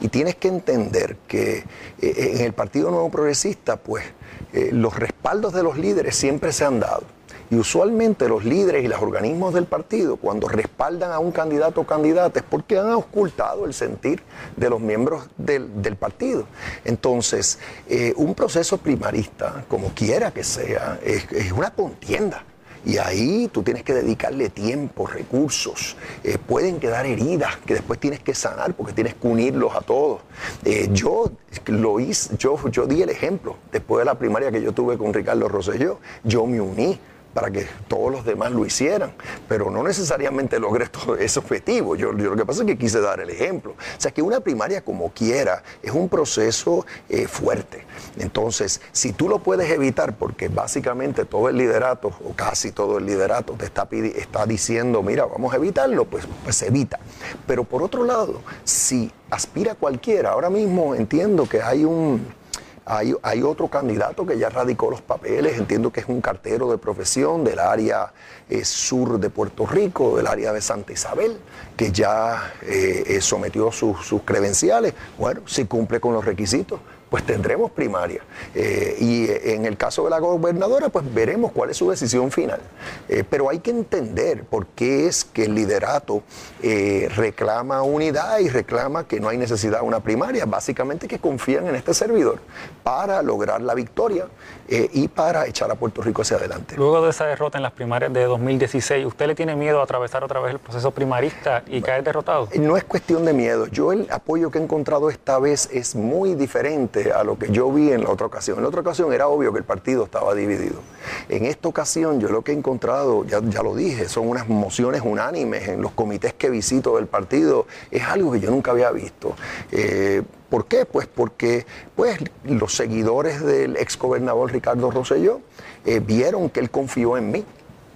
y 0.00 0.08
tienes 0.08 0.36
que 0.36 0.48
entender 0.48 1.16
que 1.28 1.58
eh, 2.00 2.32
en 2.36 2.40
el 2.40 2.52
Partido 2.52 2.90
Nuevo 2.90 3.10
Progresista, 3.10 3.76
pues 3.76 4.04
eh, 4.52 4.70
los 4.72 4.96
respaldos 4.96 5.52
de 5.52 5.62
los 5.62 5.78
líderes 5.78 6.16
siempre 6.16 6.52
se 6.52 6.64
han 6.64 6.80
dado. 6.80 7.04
Y 7.52 7.56
usualmente 7.56 8.30
los 8.30 8.46
líderes 8.46 8.82
y 8.82 8.88
los 8.88 9.02
organismos 9.02 9.52
del 9.52 9.66
partido, 9.66 10.16
cuando 10.16 10.48
respaldan 10.48 11.12
a 11.12 11.18
un 11.18 11.32
candidato 11.32 11.82
o 11.82 11.86
candidata, 11.86 12.40
es 12.40 12.46
porque 12.48 12.78
han 12.78 12.90
ocultado 12.94 13.66
el 13.66 13.74
sentir 13.74 14.22
de 14.56 14.70
los 14.70 14.80
miembros 14.80 15.24
del, 15.36 15.82
del 15.82 15.96
partido. 15.96 16.46
Entonces, 16.82 17.58
eh, 17.90 18.14
un 18.16 18.34
proceso 18.34 18.78
primarista, 18.78 19.66
como 19.68 19.90
quiera 19.90 20.30
que 20.30 20.44
sea, 20.44 20.98
es, 21.04 21.52
una 21.52 21.74
contienda. 21.74 22.42
Y 22.86 22.96
ahí 22.96 23.50
tú 23.52 23.62
tienes 23.62 23.82
que 23.82 23.92
dedicarle 23.92 24.48
tiempo, 24.48 25.06
recursos. 25.06 25.94
Eh, 26.24 26.38
pueden 26.38 26.80
quedar 26.80 27.04
heridas 27.04 27.58
que 27.66 27.74
después 27.74 28.00
tienes 28.00 28.20
que 28.20 28.34
sanar 28.34 28.72
porque 28.72 28.94
tienes 28.94 29.12
que 29.12 29.26
unirlos 29.26 29.76
a 29.76 29.82
todos. 29.82 30.22
Eh, 30.64 30.88
yo 30.90 31.30
lo 31.66 32.00
hice, 32.00 32.34
yo, 32.38 32.56
yo 32.70 32.86
di 32.86 33.02
el 33.02 33.10
ejemplo 33.10 33.56
después 33.70 34.00
de 34.00 34.06
la 34.06 34.14
primaria 34.14 34.50
que 34.50 34.62
yo 34.62 34.72
tuve 34.72 34.96
con 34.96 35.12
Ricardo 35.12 35.48
Rosselló. 35.48 35.98
Yo 36.24 36.46
me 36.46 36.58
uní 36.58 36.98
para 37.32 37.50
que 37.50 37.66
todos 37.88 38.10
los 38.10 38.24
demás 38.24 38.52
lo 38.52 38.64
hicieran, 38.66 39.12
pero 39.48 39.70
no 39.70 39.82
necesariamente 39.82 40.58
logré 40.58 40.86
todo 40.86 41.16
ese 41.16 41.38
objetivo. 41.38 41.96
Yo, 41.96 42.16
yo 42.16 42.30
lo 42.30 42.36
que 42.36 42.46
pasa 42.46 42.62
es 42.62 42.66
que 42.66 42.78
quise 42.78 43.00
dar 43.00 43.20
el 43.20 43.30
ejemplo. 43.30 43.72
O 43.72 44.00
sea 44.00 44.10
que 44.10 44.22
una 44.22 44.40
primaria 44.40 44.82
como 44.82 45.10
quiera 45.10 45.62
es 45.82 45.92
un 45.92 46.08
proceso 46.08 46.86
eh, 47.08 47.26
fuerte. 47.26 47.84
Entonces, 48.18 48.80
si 48.92 49.12
tú 49.12 49.28
lo 49.28 49.38
puedes 49.38 49.70
evitar, 49.70 50.16
porque 50.16 50.48
básicamente 50.48 51.24
todo 51.24 51.48
el 51.48 51.56
liderato, 51.56 52.08
o 52.08 52.34
casi 52.34 52.72
todo 52.72 52.98
el 52.98 53.06
liderato, 53.06 53.54
te 53.54 53.64
está, 53.64 53.88
está 53.90 54.46
diciendo, 54.46 55.02
mira, 55.02 55.24
vamos 55.24 55.52
a 55.52 55.56
evitarlo, 55.56 56.04
pues, 56.04 56.24
pues 56.44 56.56
se 56.56 56.68
evita. 56.68 56.98
Pero 57.46 57.64
por 57.64 57.82
otro 57.82 58.04
lado, 58.04 58.40
si 58.64 59.10
aspira 59.30 59.74
cualquiera, 59.74 60.30
ahora 60.30 60.50
mismo 60.50 60.94
entiendo 60.94 61.48
que 61.48 61.62
hay 61.62 61.84
un 61.84 62.41
hay, 62.84 63.42
otro 63.42 63.68
candidato 63.68 64.26
que 64.26 64.38
ya 64.38 64.48
radicó 64.48 64.90
los 64.90 65.00
papeles, 65.00 65.56
entiendo 65.56 65.92
que 65.92 66.00
es 66.00 66.08
un 66.08 66.20
cartero 66.20 66.70
de 66.70 66.78
profesión 66.78 67.44
del 67.44 67.58
área 67.58 68.12
eh, 68.48 68.64
sur 68.64 69.20
de 69.20 69.30
Puerto 69.30 69.66
Rico, 69.66 70.16
del 70.16 70.26
área 70.26 70.52
de 70.52 70.60
Santa 70.60 70.92
Isabel, 70.92 71.38
que 71.76 71.92
ya 71.92 72.54
eh, 72.62 73.04
eh, 73.06 73.20
sometió 73.20 73.70
sus, 73.70 74.04
sus 74.04 74.22
credenciales. 74.22 74.94
Bueno, 75.18 75.42
si 75.46 75.64
cumple 75.66 76.00
con 76.00 76.12
los 76.12 76.24
requisitos, 76.24 76.80
pues 77.12 77.26
tendremos 77.26 77.70
primaria. 77.70 78.22
Eh, 78.54 78.96
y 78.98 79.24
eh, 79.24 79.52
en 79.52 79.66
el 79.66 79.76
caso 79.76 80.04
de 80.04 80.08
la 80.08 80.18
gobernadora, 80.18 80.88
pues 80.88 81.04
veremos 81.12 81.52
cuál 81.52 81.68
es 81.68 81.76
su 81.76 81.90
decisión 81.90 82.30
final. 82.30 82.58
Eh, 83.06 83.22
pero 83.28 83.50
hay 83.50 83.58
que 83.58 83.70
entender 83.70 84.44
por 84.44 84.68
qué 84.68 85.08
es 85.08 85.22
que 85.22 85.44
el 85.44 85.54
liderato 85.54 86.22
eh, 86.62 87.10
reclama 87.14 87.82
unidad 87.82 88.38
y 88.38 88.48
reclama 88.48 89.06
que 89.06 89.20
no 89.20 89.28
hay 89.28 89.36
necesidad 89.36 89.80
de 89.80 89.86
una 89.86 90.00
primaria. 90.00 90.46
Básicamente 90.46 91.06
que 91.06 91.18
confían 91.18 91.66
en 91.66 91.74
este 91.74 91.92
servidor 91.92 92.38
para 92.82 93.20
lograr 93.20 93.60
la 93.60 93.74
victoria 93.74 94.24
y 94.68 95.06
para 95.08 95.46
echar 95.46 95.70
a 95.70 95.74
Puerto 95.74 96.00
Rico 96.00 96.22
hacia 96.22 96.38
adelante. 96.38 96.76
Luego 96.78 97.04
de 97.04 97.10
esa 97.10 97.26
derrota 97.26 97.58
en 97.58 97.62
las 97.62 97.72
primarias 97.72 98.10
de 98.10 98.24
2016, 98.24 99.04
¿usted 99.04 99.26
le 99.26 99.34
tiene 99.34 99.54
miedo 99.54 99.80
a 99.80 99.84
atravesar 99.84 100.24
otra 100.24 100.40
vez 100.40 100.52
el 100.52 100.60
proceso 100.60 100.92
primarista 100.92 101.62
y 101.66 101.82
caer 101.82 102.02
derrotado? 102.04 102.48
No 102.58 102.78
es 102.78 102.84
cuestión 102.84 103.26
de 103.26 103.34
miedo. 103.34 103.66
Yo 103.66 103.92
el 103.92 104.08
apoyo 104.10 104.50
que 104.50 104.58
he 104.58 104.62
encontrado 104.62 105.10
esta 105.10 105.38
vez 105.38 105.68
es 105.70 105.94
muy 105.94 106.34
diferente 106.34 107.01
a 107.10 107.24
lo 107.24 107.38
que 107.38 107.50
yo 107.50 107.72
vi 107.72 107.90
en 107.90 108.04
la 108.04 108.10
otra 108.10 108.26
ocasión. 108.26 108.58
En 108.58 108.62
la 108.62 108.68
otra 108.68 108.82
ocasión 108.82 109.12
era 109.12 109.28
obvio 109.28 109.52
que 109.52 109.58
el 109.58 109.64
partido 109.64 110.04
estaba 110.04 110.34
dividido. 110.34 110.80
En 111.28 111.44
esta 111.44 111.68
ocasión 111.68 112.20
yo 112.20 112.28
lo 112.28 112.42
que 112.42 112.52
he 112.52 112.54
encontrado, 112.54 113.24
ya, 113.24 113.40
lo 113.62 113.74
dije, 113.74 114.08
son 114.08 114.28
unas 114.28 114.48
mociones 114.48 115.02
unánimes 115.04 115.68
en 115.68 115.80
los 115.80 115.92
comités 115.92 116.34
que 116.34 116.50
visito 116.50 116.96
del 116.96 117.06
partido. 117.06 117.66
Es 117.90 118.02
algo 118.04 118.32
que 118.32 118.40
yo 118.40 118.50
nunca 118.50 118.70
había 118.70 118.90
visto. 118.90 119.34
Eh, 119.70 120.22
¿Por 120.50 120.66
qué? 120.66 120.84
Pues 120.84 121.06
porque 121.06 121.64
pues, 121.96 122.18
los 122.44 122.74
seguidores 122.74 123.42
del 123.42 123.76
exgobernador 123.76 124.52
Ricardo 124.52 124.90
Rosselló 124.90 125.40
eh, 125.86 126.00
vieron 126.00 126.50
que 126.50 126.60
él 126.60 126.70
confió 126.70 127.16
en 127.16 127.30
mí 127.30 127.44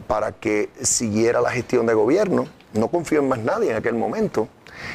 para 0.07 0.33
que 0.33 0.70
siguiera 0.81 1.41
la 1.41 1.51
gestión 1.51 1.87
de 1.87 1.95
gobierno. 1.95 2.47
No 2.73 2.89
confió 2.89 3.20
en 3.20 3.28
más 3.28 3.41
nadie 3.41 3.70
en 3.70 3.77
aquel 3.77 3.95
momento. 3.95 4.49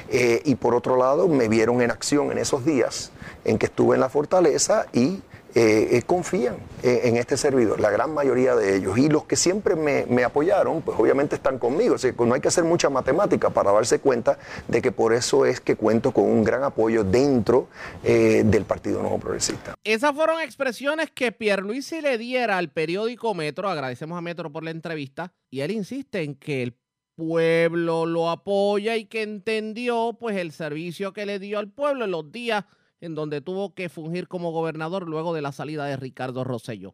Eh, 0.10 0.42
y 0.46 0.56
por 0.56 0.76
otro 0.76 0.98
lado, 0.98 1.28
me 1.28 1.48
vieron 1.48 1.82
en 1.82 1.92
acción 1.92 2.32
en 2.32 2.38
esos 2.38 2.66
días 2.66 3.12
en 3.46 3.58
que 3.58 3.68
estuve 3.68 3.96
en 3.96 4.02
la 4.02 4.10
fortaleza 4.10 4.86
y 4.94 5.22
eh, 5.54 5.98
eh, 5.98 6.02
confían 6.04 6.56
eh, 6.82 7.02
en 7.04 7.18
este 7.18 7.36
servidor, 7.36 7.82
la 7.82 7.90
gran 7.90 8.14
mayoría 8.14 8.56
de 8.56 8.78
ellos. 8.78 8.98
Y 8.98 9.10
los 9.10 9.26
que 9.26 9.36
siempre 9.36 9.76
me, 9.76 10.24
apoyaron, 10.24 10.82
pues 10.82 10.98
obviamente 10.98 11.36
están 11.36 11.60
conmigo. 11.60 11.96
O 11.96 11.98
sea, 11.98 12.14
no 12.18 12.34
hay 12.34 12.40
que 12.40 12.48
hacer 12.48 12.64
mucha 12.64 12.90
matemática 12.90 13.50
para 13.50 13.72
darse 13.74 14.00
cuenta 14.00 14.38
de 14.70 14.82
que 14.82 14.94
por 14.94 15.14
eso 15.14 15.46
es 15.46 15.60
que 15.60 15.76
cuento 15.76 16.14
con 16.14 16.24
un 16.24 16.46
gran 16.46 16.64
apoyo 16.64 17.04
dentro 17.04 17.68
del 18.04 18.64
Partido 18.66 19.02
Nuevo 19.02 19.20
Progresista. 19.20 19.74
Esas 19.84 20.14
fueron 20.16 20.40
expresiones 20.40 21.12
que 21.12 21.32
Pierluisi 21.32 22.02
le 22.02 22.18
diera 22.18 22.58
al 22.58 22.70
periódico 22.70 23.34
Metro. 23.34 23.68
Agradecemos 23.68 24.18
a 24.18 24.22
Metro 24.22 24.52
por 24.52 24.64
la 24.64 24.72
entrevista. 24.72 25.34
Y 25.50 25.62
él 25.62 25.72
insiste 25.72 26.24
en 26.24 26.36
que 26.36 26.64
el 26.64 26.78
pueblo 27.16 28.06
lo 28.06 28.30
apoya 28.30 28.96
y 28.96 29.06
que 29.06 29.22
entendió 29.22 30.16
pues 30.18 30.38
el 30.38 30.54
servicio 30.54 31.12
que 31.12 31.26
le 31.26 31.40
dio 31.40 31.60
al 31.60 31.68
pueblo 31.68 32.06
en 32.06 32.12
los 32.12 32.32
días 32.32 32.64
en 33.02 33.16
donde 33.16 33.42
tuvo 33.42 33.74
que 33.74 33.90
fungir 33.90 34.28
como 34.28 34.52
gobernador 34.52 35.08
luego 35.08 35.34
de 35.34 35.42
la 35.42 35.52
salida 35.52 35.86
de 35.86 35.98
Ricardo 35.98 36.44
Rosselló. 36.44 36.94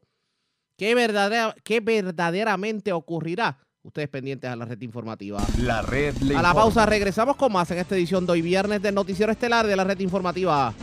¿Qué, 0.78 0.96
verdadera, 0.96 1.56
qué 1.64 1.80
verdaderamente 1.80 2.94
ocurrirá? 2.94 3.60
Ustedes 3.84 4.10
pendientes 4.10 4.50
a 4.50 4.56
la 4.56 4.66
red 4.66 4.82
informativa. 4.82 5.42
La 5.60 5.82
red 5.82 6.16
le 6.18 6.36
A 6.36 6.42
la 6.42 6.54
pausa 6.54 6.86
regresamos 6.86 7.36
con 7.36 7.54
más 7.54 7.72
en 7.72 7.78
esta 7.78 7.96
edición 7.96 8.26
de 8.26 8.34
hoy 8.34 8.42
viernes 8.42 8.82
del 8.82 8.96
Noticiero 8.96 9.32
Estelar 9.32 9.66
de 9.66 9.76
la 9.76 9.84
red 9.84 10.00
informativa. 10.00 10.74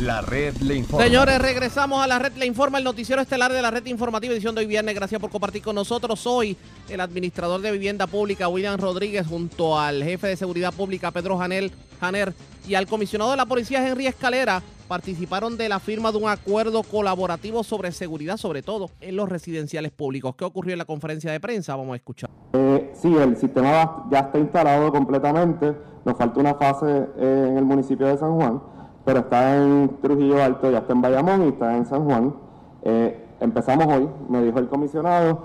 La 0.00 0.22
red 0.22 0.56
le 0.62 0.76
informa. 0.76 1.04
Señores, 1.04 1.38
regresamos 1.38 2.02
a 2.02 2.06
la 2.06 2.18
red 2.18 2.32
Le 2.36 2.46
Informa, 2.46 2.78
el 2.78 2.84
noticiero 2.84 3.20
estelar 3.20 3.52
de 3.52 3.60
la 3.60 3.70
red 3.70 3.84
informativa 3.84 4.32
edición 4.32 4.54
de 4.54 4.62
hoy 4.62 4.66
viernes. 4.66 4.94
Gracias 4.94 5.20
por 5.20 5.30
compartir 5.30 5.62
con 5.62 5.74
nosotros. 5.74 6.26
Hoy 6.26 6.56
el 6.88 7.00
administrador 7.00 7.60
de 7.60 7.70
vivienda 7.70 8.06
pública, 8.06 8.48
William 8.48 8.80
Rodríguez, 8.80 9.26
junto 9.26 9.78
al 9.78 10.02
jefe 10.02 10.28
de 10.28 10.36
seguridad 10.36 10.72
pública, 10.72 11.10
Pedro 11.10 11.36
Janel, 11.36 11.70
Janer, 12.00 12.32
y 12.66 12.76
al 12.76 12.86
comisionado 12.86 13.32
de 13.32 13.36
la 13.36 13.44
policía, 13.44 13.86
Henry 13.86 14.06
Escalera, 14.06 14.62
participaron 14.88 15.58
de 15.58 15.68
la 15.68 15.80
firma 15.80 16.10
de 16.12 16.18
un 16.18 16.30
acuerdo 16.30 16.82
colaborativo 16.82 17.62
sobre 17.62 17.92
seguridad, 17.92 18.38
sobre 18.38 18.62
todo 18.62 18.90
en 19.02 19.16
los 19.16 19.28
residenciales 19.28 19.92
públicos. 19.92 20.34
¿Qué 20.34 20.46
ocurrió 20.46 20.72
en 20.72 20.78
la 20.78 20.86
conferencia 20.86 21.30
de 21.30 21.40
prensa? 21.40 21.76
Vamos 21.76 21.92
a 21.92 21.96
escuchar. 21.96 22.30
Eh, 22.54 22.90
sí, 22.94 23.14
el 23.14 23.36
sistema 23.36 24.06
ya 24.10 24.20
está 24.20 24.38
instalado 24.38 24.90
completamente. 24.90 25.76
Nos 26.06 26.16
falta 26.16 26.40
una 26.40 26.54
fase 26.54 26.86
eh, 27.18 27.46
en 27.50 27.58
el 27.58 27.64
municipio 27.66 28.06
de 28.06 28.16
San 28.16 28.34
Juan, 28.34 28.62
pero 29.04 29.20
está 29.20 29.56
en 29.56 29.98
Trujillo 30.02 30.42
Alto, 30.42 30.70
ya 30.70 30.78
está 30.78 30.92
en 30.92 31.02
Bayamón 31.02 31.44
y 31.44 31.48
está 31.48 31.76
en 31.76 31.86
San 31.86 32.04
Juan. 32.04 32.34
Eh, 32.82 33.26
empezamos 33.40 33.86
hoy, 33.86 34.08
me 34.28 34.42
dijo 34.42 34.58
el 34.58 34.68
comisionado. 34.68 35.44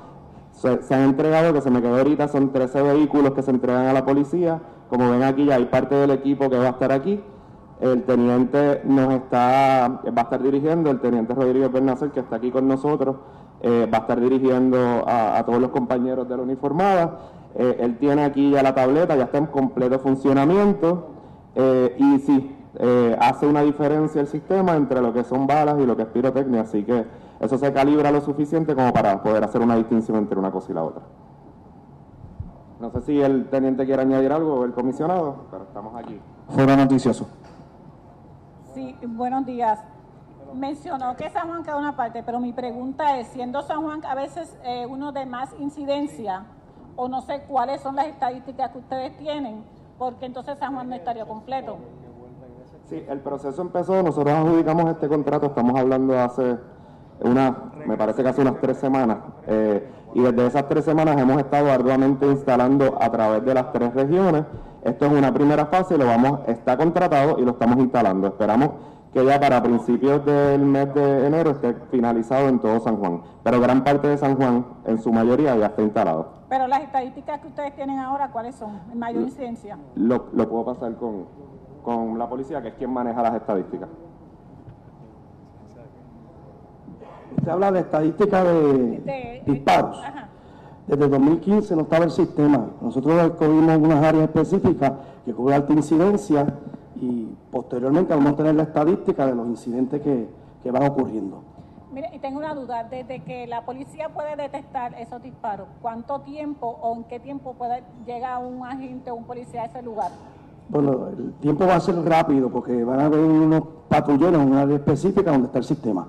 Se, 0.51 0.69
han 0.93 1.01
entregado, 1.01 1.53
que 1.53 1.61
se 1.61 1.69
me 1.69 1.81
quedó 1.81 1.97
ahorita, 1.97 2.27
son 2.29 2.51
13 2.51 2.81
vehículos 2.81 3.31
que 3.33 3.41
se 3.41 3.51
entregan 3.51 3.87
a 3.87 3.93
la 3.93 4.05
policía. 4.05 4.61
Como 4.89 5.09
ven 5.11 5.23
aquí, 5.23 5.45
ya 5.45 5.55
hay 5.55 5.65
parte 5.65 5.95
del 5.95 6.11
equipo 6.11 6.49
que 6.49 6.57
va 6.57 6.67
a 6.67 6.69
estar 6.69 6.91
aquí. 6.91 7.21
El 7.81 8.03
teniente 8.03 8.81
nos 8.85 9.13
está, 9.13 10.01
va 10.05 10.21
a 10.21 10.23
estar 10.23 10.41
dirigiendo, 10.41 10.89
el 10.91 11.01
teniente 11.01 11.33
Rodríguez 11.33 11.71
Bernacer, 11.71 12.11
que 12.11 12.21
está 12.21 12.37
aquí 12.37 12.49
con 12.51 12.67
nosotros, 12.69 13.17
eh, 13.61 13.89
va 13.93 13.97
a 13.97 14.01
estar 14.01 14.19
dirigiendo 14.19 14.77
a, 15.05 15.37
a 15.37 15.45
todos 15.45 15.59
los 15.59 15.71
compañeros 15.71 16.27
de 16.29 16.37
la 16.37 16.43
uniformada. 16.43 17.19
Eh, 17.55 17.77
él 17.79 17.97
tiene 17.97 18.23
aquí 18.23 18.51
ya 18.51 18.63
la 18.63 18.73
tableta, 18.75 19.15
ya 19.15 19.25
está 19.25 19.37
en 19.39 19.47
completo 19.47 19.99
funcionamiento. 19.99 21.07
eh, 21.55 21.95
y 21.97 22.19
sí, 22.19 22.55
eh, 22.79 23.17
hace 23.19 23.47
una 23.47 23.61
diferencia 23.61 24.21
el 24.21 24.27
sistema 24.27 24.75
entre 24.75 25.01
lo 25.01 25.13
que 25.13 25.23
son 25.23 25.47
balas 25.47 25.79
y 25.79 25.85
lo 25.85 25.95
que 25.95 26.03
es 26.03 26.07
pirotecnia, 26.09 26.61
así 26.61 26.83
que 26.83 27.05
eso 27.39 27.57
se 27.57 27.71
calibra 27.73 28.11
lo 28.11 28.21
suficiente 28.21 28.75
como 28.75 28.91
para 28.93 29.21
poder 29.21 29.43
hacer 29.43 29.61
una 29.61 29.75
distinción 29.75 30.17
entre 30.17 30.39
una 30.39 30.51
cosa 30.51 30.71
y 30.71 30.75
la 30.75 30.83
otra. 30.83 31.01
No 32.79 32.91
sé 32.91 33.01
si 33.01 33.21
el 33.21 33.47
teniente 33.49 33.85
quiere 33.85 34.01
añadir 34.01 34.31
algo 34.31 34.55
o 34.55 34.65
el 34.65 34.73
comisionado, 34.73 35.45
pero 35.49 35.63
estamos 35.63 35.95
aquí. 35.95 36.19
Fuera 36.49 36.75
noticioso. 36.75 37.27
Sí, 38.73 38.95
buenos 39.07 39.45
días. 39.45 39.79
Mencionó 40.53 41.15
que 41.15 41.29
San 41.29 41.47
Juan 41.47 41.63
queda 41.63 41.77
una 41.77 41.95
parte, 41.95 42.23
pero 42.23 42.39
mi 42.39 42.53
pregunta 42.53 43.17
es, 43.17 43.27
siendo 43.27 43.61
San 43.61 43.81
Juan 43.81 44.03
a 44.05 44.15
veces 44.15 44.57
eh, 44.63 44.85
uno 44.89 45.11
de 45.11 45.25
más 45.25 45.53
incidencia, 45.59 46.45
o 46.95 47.07
no 47.07 47.21
sé 47.21 47.43
cuáles 47.47 47.81
son 47.81 47.95
las 47.95 48.07
estadísticas 48.07 48.71
que 48.71 48.77
ustedes 48.77 49.17
tienen, 49.17 49.63
porque 49.97 50.25
entonces 50.25 50.57
San 50.59 50.73
Juan 50.73 50.89
no 50.89 50.95
estaría 50.95 51.25
completo. 51.25 51.77
Sí, 52.85 53.03
el 53.09 53.19
proceso 53.19 53.63
empezó, 53.63 54.03
nosotros 54.03 54.31
adjudicamos 54.31 54.91
este 54.91 55.07
contrato, 55.07 55.47
estamos 55.47 55.79
hablando 55.79 56.19
hace 56.19 56.57
una, 57.21 57.71
me 57.83 57.97
parece 57.97 58.21
que 58.21 58.29
hace 58.29 58.41
unas 58.41 58.61
tres 58.61 58.77
semanas, 58.77 59.17
eh, 59.47 59.89
y 60.13 60.21
desde 60.21 60.45
esas 60.45 60.67
tres 60.67 60.85
semanas 60.85 61.19
hemos 61.19 61.39
estado 61.39 61.71
arduamente 61.71 62.27
instalando 62.27 62.95
a 63.01 63.09
través 63.11 63.43
de 63.43 63.53
las 63.55 63.71
tres 63.73 63.91
regiones. 63.95 64.45
Esto 64.83 65.07
es 65.07 65.11
una 65.13 65.33
primera 65.33 65.65
fase, 65.65 65.97
lo 65.97 66.05
vamos, 66.05 66.41
está 66.45 66.77
contratado 66.77 67.39
y 67.39 67.41
lo 67.41 67.51
estamos 67.51 67.77
instalando. 67.79 68.27
Esperamos 68.27 68.69
que 69.11 69.25
ya 69.25 69.39
para 69.39 69.63
principios 69.63 70.23
del 70.23 70.61
mes 70.61 70.93
de 70.93 71.25
enero 71.25 71.51
esté 71.51 71.73
finalizado 71.89 72.47
en 72.49 72.59
todo 72.59 72.79
San 72.81 72.97
Juan, 72.97 73.23
pero 73.43 73.59
gran 73.59 73.83
parte 73.83 74.07
de 74.09 74.17
San 74.17 74.35
Juan, 74.35 74.63
en 74.85 75.01
su 75.01 75.11
mayoría, 75.11 75.55
ya 75.55 75.67
está 75.67 75.81
instalado. 75.81 76.27
Pero 76.49 76.67
las 76.67 76.81
estadísticas 76.81 77.39
que 77.39 77.47
ustedes 77.47 77.75
tienen 77.75 77.97
ahora, 77.97 78.29
¿cuáles 78.31 78.53
son? 78.55 78.79
En 78.91 78.99
mayor 78.99 79.23
incidencia. 79.23 79.79
Lo, 79.95 80.27
lo 80.33 80.47
puedo 80.47 80.65
pasar 80.65 80.95
con, 80.95 81.25
con 81.85 82.17
la 82.17 82.27
policía, 82.27 82.63
que 82.63 82.69
es 82.69 82.73
quien 82.73 82.91
maneja 82.91 83.21
las 83.21 83.35
estadísticas. 83.35 83.87
Usted 87.37 87.51
habla 87.51 87.71
de 87.71 87.79
estadística 87.81 88.43
de 88.43 89.43
disparos. 89.45 90.01
Desde 90.87 91.07
2015 91.07 91.75
no 91.75 91.83
estaba 91.83 92.05
el 92.05 92.11
sistema. 92.11 92.71
Nosotros 92.81 93.21
escogimos 93.21 93.77
unas 93.77 94.03
áreas 94.03 94.23
específicas 94.23 94.93
que 95.25 95.33
cubren 95.33 95.57
alta 95.57 95.73
incidencia 95.73 96.47
y 96.95 97.27
posteriormente 97.51 98.15
vamos 98.15 98.33
a 98.33 98.35
tener 98.35 98.55
la 98.55 98.63
estadística 98.63 99.27
de 99.27 99.35
los 99.35 99.47
incidentes 99.47 100.01
que, 100.01 100.27
que 100.63 100.71
van 100.71 100.83
ocurriendo. 100.83 101.43
Mire, 101.91 102.09
y 102.13 102.19
tengo 102.19 102.39
una 102.39 102.55
duda, 102.55 102.83
desde 102.83 103.19
que 103.19 103.45
la 103.45 103.63
policía 103.63 104.09
puede 104.09 104.35
detectar 104.35 104.95
esos 104.95 105.21
disparos, 105.21 105.67
¿cuánto 105.81 106.21
tiempo 106.21 106.79
o 106.81 106.95
en 106.95 107.03
qué 107.05 107.19
tiempo 107.19 107.53
puede 107.53 107.83
llegar 108.05 108.43
un 108.43 108.65
agente 108.65 109.11
o 109.11 109.15
un 109.15 109.25
policía 109.25 109.61
a 109.61 109.65
ese 109.65 109.81
lugar? 109.81 110.11
Bueno, 110.67 111.09
el 111.09 111.33
tiempo 111.33 111.65
va 111.65 111.75
a 111.75 111.79
ser 111.79 111.95
rápido 112.03 112.49
porque 112.49 112.83
van 112.83 112.99
a 112.99 113.05
haber 113.05 113.19
unos 113.19 113.63
patrulleros 113.87 114.41
en 114.41 114.51
un 114.51 114.57
área 114.57 114.75
específica 114.77 115.31
donde 115.31 115.47
está 115.47 115.59
el 115.59 115.63
sistema. 115.63 116.07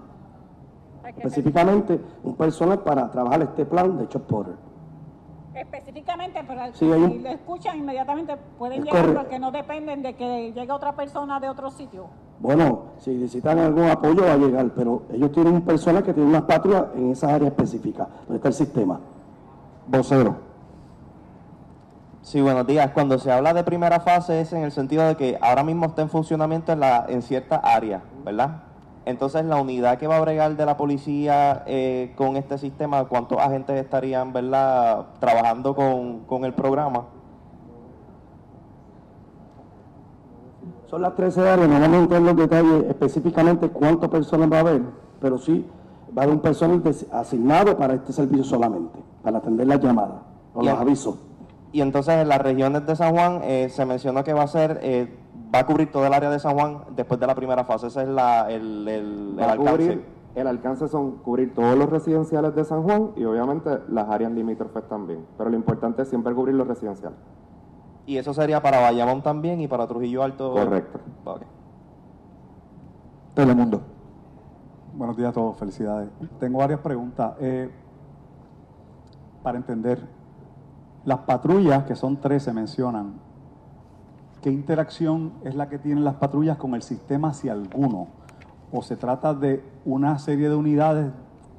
Específicamente 1.04 2.00
un 2.24 2.34
personal 2.36 2.80
para 2.80 3.10
trabajar 3.10 3.42
este 3.42 3.64
plan 3.64 3.96
de 3.98 4.08
Chopper. 4.08 4.46
Específicamente, 5.54 6.40
pero 6.46 6.60
Sí, 6.74 6.84
hay 6.92 7.02
un- 7.02 7.12
si 7.12 7.18
lo 7.20 7.28
escuchan 7.30 7.78
inmediatamente 7.78 8.36
pueden 8.58 8.80
Es 8.80 8.84
llegar 8.86 9.00
correcto. 9.00 9.20
porque 9.22 9.38
no 9.38 9.50
dependen 9.50 10.02
de 10.02 10.14
que 10.14 10.52
llegue 10.52 10.70
otra 10.72 10.94
persona 10.94 11.40
de 11.40 11.48
otro 11.48 11.70
sitio. 11.70 12.06
Bueno, 12.40 12.80
si 12.98 13.14
necesitan 13.14 13.58
algún 13.58 13.84
apoyo 13.88 14.22
va 14.24 14.32
a 14.34 14.36
llegar, 14.36 14.70
pero 14.74 15.02
ellos 15.10 15.32
tienen 15.32 15.54
un 15.54 15.62
personal 15.62 16.02
que 16.02 16.12
tiene 16.12 16.28
unas 16.28 16.42
patrullas 16.42 16.86
en 16.94 17.10
esa 17.12 17.34
área 17.34 17.48
específica, 17.48 18.06
donde 18.26 18.36
está 18.36 18.48
el 18.48 18.54
sistema. 18.54 19.00
Vocero. 19.88 20.45
Sí, 22.26 22.40
buenos 22.40 22.66
días. 22.66 22.90
Cuando 22.90 23.20
se 23.20 23.30
habla 23.30 23.54
de 23.54 23.62
primera 23.62 24.00
fase 24.00 24.40
es 24.40 24.52
en 24.52 24.64
el 24.64 24.72
sentido 24.72 25.06
de 25.06 25.14
que 25.14 25.38
ahora 25.40 25.62
mismo 25.62 25.86
está 25.86 26.02
en 26.02 26.08
funcionamiento 26.08 26.72
en, 26.72 26.80
la, 26.80 27.06
en 27.08 27.22
cierta 27.22 27.54
área, 27.54 28.02
¿verdad? 28.24 28.64
Entonces, 29.04 29.44
la 29.44 29.60
unidad 29.60 29.96
que 29.96 30.08
va 30.08 30.16
a 30.16 30.20
bregar 30.20 30.56
de 30.56 30.66
la 30.66 30.76
policía 30.76 31.62
eh, 31.68 32.14
con 32.16 32.36
este 32.36 32.58
sistema, 32.58 33.04
¿cuántos 33.04 33.38
agentes 33.38 33.76
estarían, 33.76 34.32
¿verdad?, 34.32 35.06
trabajando 35.20 35.76
con, 35.76 36.24
con 36.24 36.44
el 36.44 36.52
programa? 36.52 37.04
Son 40.86 41.02
las 41.02 41.14
13 41.14 41.48
áreas, 41.48 41.68
no 41.68 41.78
vamos 41.78 41.96
a 41.96 42.00
entrar 42.00 42.20
en 42.22 42.26
los 42.26 42.36
detalles 42.36 42.86
específicamente 42.88 43.68
cuántas 43.68 44.10
personas 44.10 44.50
va 44.50 44.56
a 44.56 44.60
haber, 44.60 44.82
pero 45.20 45.38
sí 45.38 45.64
va 46.08 46.22
a 46.22 46.24
haber 46.24 46.34
un 46.34 46.42
personal 46.42 46.82
asignado 47.12 47.76
para 47.76 47.94
este 47.94 48.12
servicio 48.12 48.42
solamente, 48.42 48.98
para 49.22 49.38
atender 49.38 49.68
las 49.68 49.80
llamadas 49.80 50.22
o 50.54 50.64
los 50.64 50.76
avisos. 50.76 51.25
Y 51.76 51.82
entonces 51.82 52.14
en 52.14 52.28
las 52.28 52.40
regiones 52.40 52.86
de 52.86 52.96
San 52.96 53.14
Juan 53.14 53.40
eh, 53.42 53.68
se 53.68 53.84
mencionó 53.84 54.24
que 54.24 54.32
va 54.32 54.44
a 54.44 54.46
ser, 54.46 54.80
eh, 54.80 55.14
va 55.54 55.58
a 55.58 55.66
cubrir 55.66 55.92
todo 55.92 56.06
el 56.06 56.14
área 56.14 56.30
de 56.30 56.38
San 56.38 56.54
Juan 56.54 56.78
después 56.96 57.20
de 57.20 57.26
la 57.26 57.34
primera 57.34 57.64
fase. 57.64 57.88
Ese 57.88 58.00
es 58.00 58.08
la, 58.08 58.50
el, 58.50 58.88
el, 58.88 59.38
alcance. 59.38 59.70
cubrir, 59.70 60.04
el 60.36 60.46
alcance 60.46 60.88
son 60.88 61.16
cubrir 61.18 61.52
todos 61.52 61.76
los 61.76 61.90
residenciales 61.90 62.54
de 62.54 62.64
San 62.64 62.82
Juan 62.82 63.10
y 63.14 63.24
obviamente 63.24 63.68
las 63.90 64.08
áreas 64.08 64.32
limítrofes 64.32 64.88
también. 64.88 65.26
Pero 65.36 65.50
lo 65.50 65.56
importante 65.56 66.00
es 66.00 66.08
siempre 66.08 66.32
cubrir 66.32 66.54
los 66.54 66.66
residenciales. 66.66 67.18
Y 68.06 68.16
eso 68.16 68.32
sería 68.32 68.62
para 68.62 68.80
Bayamón 68.80 69.20
también 69.22 69.60
y 69.60 69.68
para 69.68 69.86
Trujillo 69.86 70.22
Alto. 70.22 70.54
Correcto. 70.54 70.98
Telemundo. 73.34 73.82
Buenos 74.94 75.14
días 75.14 75.28
a 75.28 75.32
todos, 75.34 75.58
felicidades. 75.58 76.08
Tengo 76.40 76.56
varias 76.56 76.80
preguntas. 76.80 77.34
Eh, 77.38 77.70
para 79.42 79.58
entender, 79.58 80.15
las 81.06 81.20
patrullas, 81.20 81.84
que 81.84 81.96
son 81.96 82.20
tres, 82.20 82.42
se 82.42 82.52
mencionan. 82.52 83.14
¿Qué 84.42 84.50
interacción 84.50 85.32
es 85.44 85.54
la 85.54 85.68
que 85.68 85.78
tienen 85.78 86.04
las 86.04 86.16
patrullas 86.16 86.58
con 86.58 86.74
el 86.74 86.82
sistema, 86.82 87.32
si 87.32 87.48
alguno? 87.48 88.08
¿O 88.72 88.82
se 88.82 88.96
trata 88.96 89.32
de 89.32 89.64
una 89.84 90.18
serie 90.18 90.50
de 90.50 90.56
unidades 90.56 91.12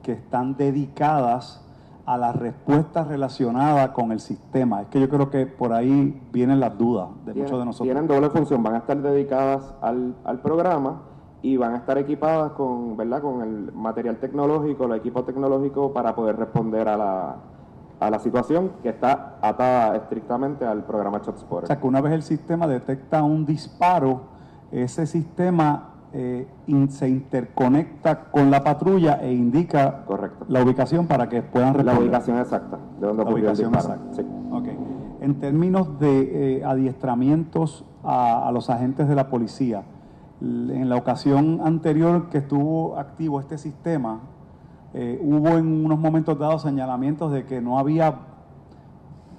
que 0.03 0.11
están 0.11 0.55
dedicadas 0.57 1.63
a 2.05 2.17
la 2.17 2.31
respuesta 2.31 3.03
relacionada 3.03 3.91
con 3.91 4.13
el 4.13 4.21
sistema. 4.21 4.83
Es 4.83 4.87
que 4.87 5.01
yo 5.01 5.09
creo 5.09 5.29
que 5.29 5.45
por 5.45 5.73
ahí 5.73 6.21
vienen 6.31 6.61
las 6.61 6.77
dudas 6.77 7.09
de 7.25 7.33
muchos 7.33 7.59
de 7.59 7.65
nosotros. 7.65 7.87
Tienen 7.87 8.07
doble 8.07 8.29
función, 8.29 8.63
van 8.63 8.75
a 8.75 8.77
estar 8.77 9.01
dedicadas 9.01 9.73
al, 9.81 10.15
al 10.23 10.39
programa 10.39 11.01
y 11.41 11.57
van 11.57 11.73
a 11.73 11.77
estar 11.77 11.97
equipadas 11.97 12.53
con, 12.53 12.95
¿verdad? 12.95 13.21
con 13.21 13.41
el 13.41 13.73
material 13.73 14.17
tecnológico, 14.19 14.85
el 14.85 14.93
equipo 14.93 15.25
tecnológico 15.25 15.91
para 15.91 16.15
poder 16.15 16.37
responder 16.37 16.87
a 16.87 16.95
la, 16.95 17.35
a 17.99 18.09
la 18.09 18.19
situación 18.19 18.71
que 18.83 18.89
está 18.89 19.37
atada 19.41 19.95
estrictamente 19.95 20.65
al 20.65 20.83
programa 20.83 21.19
ShotSpotter. 21.19 21.63
O 21.63 21.67
sea, 21.67 21.79
que 21.79 21.87
una 21.87 22.01
vez 22.01 22.13
el 22.13 22.23
sistema 22.23 22.67
detecta 22.67 23.23
un 23.23 23.45
disparo, 23.45 24.21
ese 24.71 25.05
sistema 25.07 25.89
eh, 26.13 26.47
in- 26.67 26.89
se 26.89 27.09
interconecta 27.09 28.25
con 28.31 28.49
la 28.51 28.63
patrulla 28.63 29.15
e 29.21 29.33
indica 29.33 30.03
la 30.47 30.63
ubicación 30.63 31.05
para 31.07 31.27
que 31.27 31.41
puedan 31.41 31.73
responder. 31.73 31.95
La 31.95 31.99
ubicación 32.01 32.37
exacta 32.39 32.77
de 32.99 33.07
donde 33.07 33.23
La 33.23 33.29
el 33.29 33.35
ubicación 33.35 33.73
exacta. 33.75 34.13
Sí. 34.13 34.21
Ok. 34.51 34.67
En 35.19 35.39
términos 35.39 35.99
de 35.99 36.57
eh, 36.59 36.63
adiestramientos 36.63 37.83
a, 38.03 38.47
a 38.47 38.51
los 38.51 38.69
agentes 38.69 39.07
de 39.07 39.15
la 39.15 39.29
policía, 39.29 39.83
en 40.39 40.87
la 40.87 40.95
ocasión 40.95 41.61
anterior 41.63 42.29
que 42.29 42.37
estuvo 42.37 42.97
activo 42.97 43.39
este 43.39 43.57
sistema, 43.57 44.19
eh, 44.99 45.19
hubo 45.21 45.49
en 45.59 45.85
unos 45.85 45.99
momentos 45.99 46.39
dados 46.39 46.63
señalamientos 46.63 47.31
de 47.31 47.45
que 47.45 47.61
no 47.61 47.77
había 47.77 48.15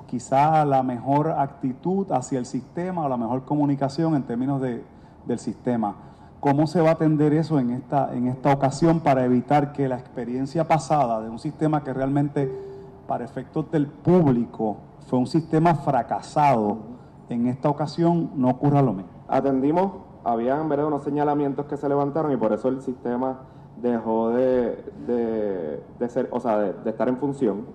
quizá 0.07 0.65
la 0.65 0.83
mejor 0.83 1.31
actitud 1.33 2.11
hacia 2.13 2.39
el 2.39 2.47
sistema 2.47 3.05
o 3.05 3.09
la 3.09 3.17
mejor 3.17 3.45
comunicación 3.45 4.15
en 4.15 4.23
términos 4.23 4.61
de- 4.61 4.85
del 5.27 5.39
sistema. 5.41 5.97
¿Cómo 6.41 6.67
se 6.69 6.81
va 6.81 6.91
a 6.91 6.93
atender 6.93 7.33
eso 7.35 7.59
en 7.59 7.71
esta, 7.71 8.15
en 8.15 8.29
esta 8.29 8.53
ocasión 8.53 9.01
para 9.01 9.25
evitar 9.25 9.73
que 9.73 9.89
la 9.89 9.97
experiencia 9.99 10.69
pasada 10.69 11.21
de 11.21 11.29
un 11.29 11.41
sistema 11.41 11.83
que 11.83 11.93
realmente, 11.93 12.49
para 13.09 13.25
efectos 13.25 13.69
del 13.73 13.89
público, 13.89 14.77
fue 15.09 15.19
un 15.19 15.27
sistema 15.27 15.75
fracasado, 15.75 16.79
en 17.29 17.49
esta 17.49 17.69
ocasión 17.69 18.31
no 18.37 18.49
ocurra 18.51 18.81
lo 18.81 18.93
mismo? 18.93 19.11
Atendimos, 19.27 19.91
habían 20.25 20.69
¿verdad? 20.69 20.87
unos 20.87 21.03
señalamientos 21.03 21.67
que 21.67 21.77
se 21.77 21.89
levantaron 21.89 22.31
y 22.33 22.37
por 22.37 22.53
eso 22.53 22.69
el 22.69 22.81
sistema 22.81 23.41
dejó 23.83 24.31
de, 24.31 24.85
de, 25.07 25.83
de 25.99 26.09
ser, 26.09 26.29
o 26.31 26.41
sea, 26.41 26.59
de, 26.59 26.73
de 26.73 26.91
estar 26.91 27.09
en 27.09 27.17
función. 27.17 27.67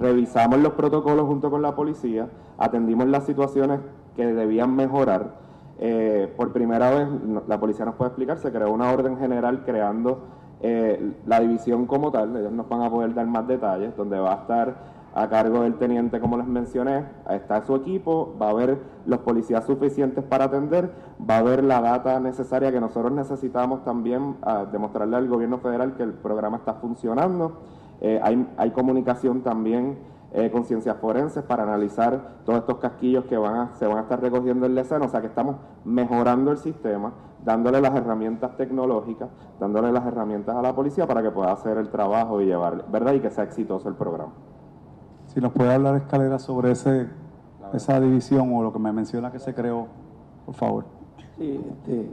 Revisamos 0.00 0.58
los 0.58 0.72
protocolos 0.72 1.26
junto 1.26 1.50
con 1.50 1.62
la 1.62 1.74
policía, 1.74 2.28
atendimos 2.58 3.06
las 3.06 3.24
situaciones 3.24 3.80
que 4.16 4.26
debían 4.26 4.74
mejorar. 4.74 5.42
Eh, 5.78 6.32
por 6.36 6.52
primera 6.52 6.90
vez, 6.90 7.08
la 7.48 7.58
policía 7.58 7.84
nos 7.84 7.96
puede 7.96 8.08
explicar, 8.10 8.38
se 8.38 8.52
creó 8.52 8.72
una 8.72 8.92
orden 8.92 9.18
general 9.18 9.64
creando 9.64 10.20
eh, 10.60 11.14
la 11.26 11.40
división 11.40 11.86
como 11.86 12.10
tal, 12.10 12.36
ellos 12.36 12.52
nos 12.52 12.68
van 12.68 12.82
a 12.82 12.90
poder 12.90 13.12
dar 13.12 13.26
más 13.26 13.46
detalles, 13.46 13.96
donde 13.96 14.18
va 14.18 14.32
a 14.32 14.36
estar 14.36 14.93
a 15.16 15.28
cargo 15.28 15.60
del 15.60 15.76
teniente, 15.76 16.18
como 16.18 16.36
les 16.36 16.46
mencioné, 16.46 17.04
está 17.30 17.62
su 17.62 17.76
equipo, 17.76 18.34
va 18.40 18.48
a 18.48 18.50
haber 18.50 18.78
los 19.06 19.20
policías 19.20 19.64
suficientes 19.64 20.24
para 20.24 20.46
atender, 20.46 20.90
va 21.18 21.36
a 21.36 21.38
haber 21.38 21.62
la 21.62 21.80
data 21.80 22.18
necesaria 22.18 22.72
que 22.72 22.80
nosotros 22.80 23.12
necesitamos 23.12 23.84
también 23.84 24.36
a 24.42 24.64
demostrarle 24.64 25.16
al 25.16 25.28
gobierno 25.28 25.58
federal 25.58 25.94
que 25.94 26.02
el 26.02 26.14
programa 26.14 26.56
está 26.56 26.74
funcionando. 26.74 27.60
Eh, 28.00 28.20
hay, 28.56 28.70
comunicación 28.72 29.42
también 29.42 29.98
eh, 30.32 30.50
con 30.50 30.64
ciencias 30.64 30.96
forenses 30.96 31.44
para 31.44 31.62
analizar 31.62 32.40
todos 32.44 32.58
estos 32.58 32.78
casquillos 32.78 33.24
que 33.26 33.38
van 33.38 33.54
a, 33.54 33.74
se 33.76 33.86
van 33.86 33.98
a 33.98 34.00
estar 34.00 34.20
recogiendo 34.20 34.66
en 34.66 34.74
la 34.74 34.80
escena, 34.80 35.04
o 35.04 35.08
sea 35.08 35.20
que 35.20 35.28
estamos 35.28 35.56
mejorando 35.84 36.50
el 36.50 36.58
sistema, 36.58 37.12
dándole 37.44 37.80
las 37.80 37.94
herramientas 37.94 38.56
tecnológicas, 38.56 39.28
dándole 39.60 39.92
las 39.92 40.04
herramientas 40.06 40.56
a 40.56 40.62
la 40.62 40.74
policía 40.74 41.06
para 41.06 41.22
que 41.22 41.30
pueda 41.30 41.52
hacer 41.52 41.78
el 41.78 41.88
trabajo 41.90 42.40
y 42.40 42.46
llevar, 42.46 42.90
¿verdad? 42.90 43.12
Y 43.12 43.20
que 43.20 43.30
sea 43.30 43.44
exitoso 43.44 43.88
el 43.88 43.94
programa. 43.94 44.32
Si 45.34 45.40
nos 45.40 45.52
puede 45.52 45.74
hablar, 45.74 45.96
Escalera, 45.96 46.38
sobre 46.38 46.70
ese, 46.70 47.08
esa 47.72 47.98
división 47.98 48.54
o 48.54 48.62
lo 48.62 48.72
que 48.72 48.78
me 48.78 48.92
menciona 48.92 49.32
que 49.32 49.40
se 49.40 49.52
creó, 49.52 49.88
por 50.46 50.54
favor. 50.54 50.84
Sí, 51.36 51.60
este, 51.72 52.08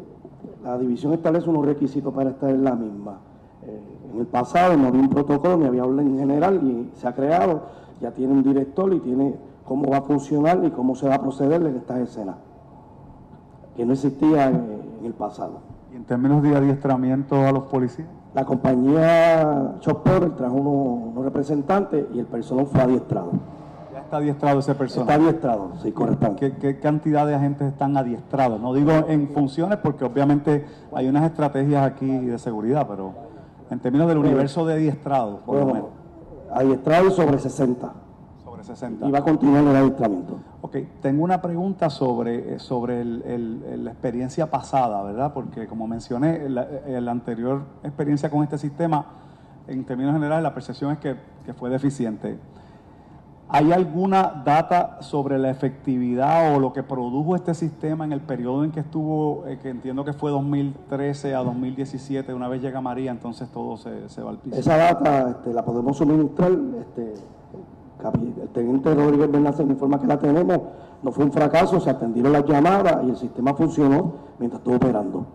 la 0.64 0.76
división 0.80 1.14
establece 1.14 1.48
unos 1.48 1.66
requisitos 1.66 2.12
para 2.12 2.32
estar 2.32 2.50
en 2.50 2.64
la 2.64 2.74
misma. 2.74 3.20
Eh, 3.62 3.80
en 4.12 4.20
el 4.20 4.26
pasado 4.26 4.76
no 4.76 4.88
había 4.88 5.02
un 5.02 5.10
protocolo, 5.10 5.58
ni 5.58 5.68
había 5.68 5.86
orden 5.86 6.18
general 6.18 6.64
y 6.64 6.98
se 6.98 7.08
ha 7.08 7.14
creado, 7.14 7.62
ya 8.02 8.12
tiene 8.12 8.34
un 8.34 8.42
director 8.42 8.92
y 8.92 9.00
tiene 9.00 9.36
cómo 9.66 9.92
va 9.92 9.98
a 9.98 10.02
funcionar 10.02 10.60
y 10.66 10.72
cómo 10.72 10.96
se 10.96 11.08
va 11.08 11.16
a 11.16 11.22
proceder 11.22 11.62
en 11.62 11.76
estas 11.76 12.00
escenas, 12.00 12.38
que 13.76 13.86
no 13.86 13.94
existía 13.94 14.50
en, 14.50 14.82
en 15.00 15.06
el 15.06 15.14
pasado. 15.14 15.60
Y 15.94 15.96
en 15.96 16.06
términos 16.06 16.42
de 16.42 16.56
adiestramiento 16.56 17.36
a 17.36 17.52
los 17.52 17.64
policías. 17.66 18.08
La 18.34 18.46
compañía 18.46 19.76
Chopper 19.80 20.36
trajo 20.38 20.56
unos, 20.56 21.12
unos 21.12 21.24
representantes 21.26 22.06
y 22.14 22.20
el 22.20 22.26
personal 22.26 22.66
fue 22.66 22.82
adiestrado. 22.82 23.32
Ya 23.92 24.00
está 24.00 24.18
adiestrado 24.18 24.60
ese 24.60 24.74
personal. 24.74 25.10
Está 25.10 25.22
adiestrado, 25.22 25.72
sí, 25.82 25.92
correcto. 25.92 26.36
¿Qué, 26.38 26.56
qué 26.56 26.80
cantidad 26.80 27.28
de 27.28 27.36
agentes 27.36 27.68
están 27.68 27.98
adiestrados? 27.98 28.62
No 28.62 28.74
digo 28.74 28.92
en 29.10 29.28
funciones 29.30 29.80
porque 29.80 30.06
obviamente 30.06 30.66
hay 30.94 31.10
unas 31.10 31.26
estrategias 31.26 31.86
aquí 31.86 32.08
de 32.08 32.40
seguridad, 32.40 32.88
pero 32.88 33.14
en 33.70 33.80
términos 33.80 34.08
del 34.08 34.20
universo 34.20 34.66
de 34.66 34.76
adiestrados, 34.76 35.40
por 35.46 35.58
lo 35.58 35.66
menos. 35.66 35.90
adiestrado 36.54 37.12
sobre 37.12 37.38
60. 37.38 37.92
Sobre 38.62 38.76
60. 38.76 39.08
Y 39.08 39.12
va 39.12 39.20
a 39.20 39.24
continuar 39.24 39.64
el 39.64 39.76
adiestramiento. 39.76 40.40
Ok, 40.62 40.78
tengo 41.02 41.24
una 41.24 41.42
pregunta 41.42 41.90
sobre, 41.90 42.56
eh, 42.56 42.60
sobre 42.60 43.02
el- 43.02 43.24
el- 43.26 43.64
el- 43.72 43.84
la 43.86 43.92
experiencia 43.92 44.50
pasada, 44.50 45.02
¿verdad? 45.04 45.34
Porque 45.34 45.68
como 45.68 45.88
mencioné, 45.88 46.48
la, 46.50 46.68
la 46.88 47.12
anterior 47.12 47.64
experiencia 47.84 48.30
con 48.30 48.44
este 48.44 48.58
sistema, 48.58 49.06
en 49.68 49.84
términos 49.86 50.14
generales, 50.14 50.44
la 50.44 50.54
percepción 50.54 50.92
es 50.92 51.00
que, 51.00 51.16
que 51.46 51.54
fue 51.54 51.70
deficiente. 51.70 52.38
¿Hay 53.54 53.74
alguna 53.74 54.42
data 54.46 55.02
sobre 55.02 55.38
la 55.38 55.50
efectividad 55.50 56.56
o 56.56 56.60
lo 56.62 56.72
que 56.72 56.84
produjo 56.84 57.36
este 57.36 57.54
sistema 57.54 58.06
en 58.06 58.14
el 58.14 58.22
periodo 58.22 58.64
en 58.64 58.72
que 58.72 58.80
estuvo, 58.80 59.46
eh, 59.46 59.60
que 59.62 59.68
entiendo 59.70 60.06
que 60.06 60.14
fue 60.14 60.32
2013 60.32 61.36
a 61.36 61.40
2017, 61.44 62.34
una 62.34 62.48
vez 62.48 62.62
llega 62.62 62.80
María, 62.80 63.12
entonces 63.12 63.50
todo 63.52 63.76
se, 63.76 64.08
se 64.08 64.22
va 64.24 64.30
al 64.30 64.38
piso? 64.38 64.56
Esa 64.58 64.78
data 64.78 65.32
este, 65.32 65.54
la 65.54 65.66
podemos 65.66 65.98
suministrar. 65.98 66.52
Este, 66.80 67.14
el 68.10 68.50
teniente 68.50 68.94
Rodríguez 68.94 69.32
Bernal 69.32 69.54
se 69.54 69.64
informa 69.64 70.00
que 70.00 70.08
la 70.08 70.18
tenemos. 70.20 70.60
No 71.04 71.12
fue 71.12 71.26
un 71.26 71.32
fracaso, 71.32 71.80
se 71.80 71.90
atendieron 71.90 72.32
las 72.34 72.46
llamadas 72.46 73.04
y 73.06 73.10
el 73.10 73.16
sistema 73.18 73.54
funcionó 73.54 74.14
mientras 74.40 74.60
estuvo 74.60 74.76
operando. 74.76 75.26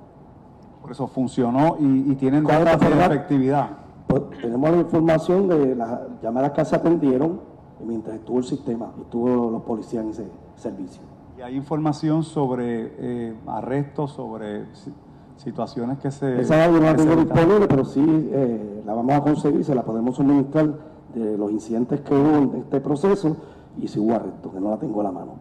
Por 0.82 0.90
eso 0.92 1.06
funcionó 1.08 1.76
y, 1.80 2.12
y 2.12 2.14
tienen 2.16 2.44
¿Cuál 2.44 2.58
es 2.58 2.64
datos 2.66 2.90
la 2.90 3.08
de 3.08 3.14
efectividad. 3.16 3.68
Pues, 4.06 4.22
tenemos 4.40 4.70
la 4.70 4.76
información 4.78 5.48
de 5.48 5.74
las 5.74 6.00
llamadas 6.22 6.52
que 6.52 6.64
se 6.64 6.76
atendieron 6.76 7.40
mientras 7.84 8.16
estuvo 8.16 8.38
el 8.38 8.44
sistema 8.44 8.90
estuvo 9.00 9.50
los 9.50 9.62
policías 9.62 10.04
en 10.04 10.10
ese 10.10 10.26
servicio. 10.54 11.02
Y 11.36 11.42
hay 11.42 11.56
información 11.56 12.22
sobre 12.22 12.92
eh, 12.98 13.34
arrestos, 13.46 14.12
sobre 14.12 14.72
si- 14.74 14.94
situaciones 15.36 15.98
que 15.98 16.10
se... 16.10 16.40
Esa 16.40 16.68
no 16.68 16.78
la 16.80 16.96
tengo 16.96 17.16
disponible, 17.16 17.66
pero 17.68 17.84
sí 17.84 18.02
eh, 18.32 18.82
la 18.86 18.94
vamos 18.94 19.12
a 19.12 19.20
conseguir, 19.20 19.62
se 19.64 19.74
la 19.74 19.82
podemos 19.82 20.16
suministrar 20.16 20.95
de 21.20 21.38
los 21.38 21.50
incidentes 21.50 22.00
que 22.00 22.14
hubo 22.14 22.36
en 22.36 22.56
este 22.56 22.80
proceso 22.80 23.36
y 23.78 23.88
si 23.88 23.98
hubo 23.98 24.14
arresto, 24.14 24.52
que 24.52 24.60
no 24.60 24.70
la 24.70 24.78
tengo 24.78 25.00
a 25.00 25.04
la 25.04 25.12
mano. 25.12 25.32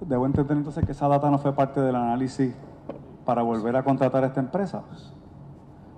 Debo 0.00 0.26
entender 0.26 0.56
entonces 0.56 0.84
que 0.84 0.92
esa 0.92 1.08
data 1.08 1.30
no 1.30 1.38
fue 1.38 1.52
parte 1.52 1.80
del 1.80 1.96
análisis 1.96 2.54
para 3.24 3.42
volver 3.42 3.76
a 3.76 3.82
contratar 3.82 4.24
a 4.24 4.28
esta 4.28 4.40
empresa. 4.40 4.82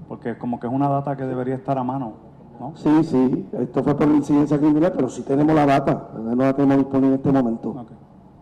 Porque 0.09 0.39
como 0.39 0.59
que 0.61 0.67
es 0.67 0.73
una 0.73 0.89
data 0.89 1.17
que 1.17 1.25
debería 1.25 1.55
estar 1.55 1.77
a 1.77 1.85
mano, 1.85 2.13
¿no? 2.59 2.73
Sí, 2.77 3.05
sí, 3.05 3.49
esto 3.53 3.83
fue 3.83 3.97
por 3.97 4.09
incidencia 4.09 4.59
criminal, 4.59 4.93
pero 4.95 5.09
sí 5.09 5.23
tenemos 5.23 5.55
la 5.55 5.67
data, 5.67 6.09
no 6.17 6.35
la 6.35 6.55
tenemos 6.55 6.79
disponible 6.79 7.09
en 7.09 7.15
este 7.15 7.33
momento. 7.33 7.75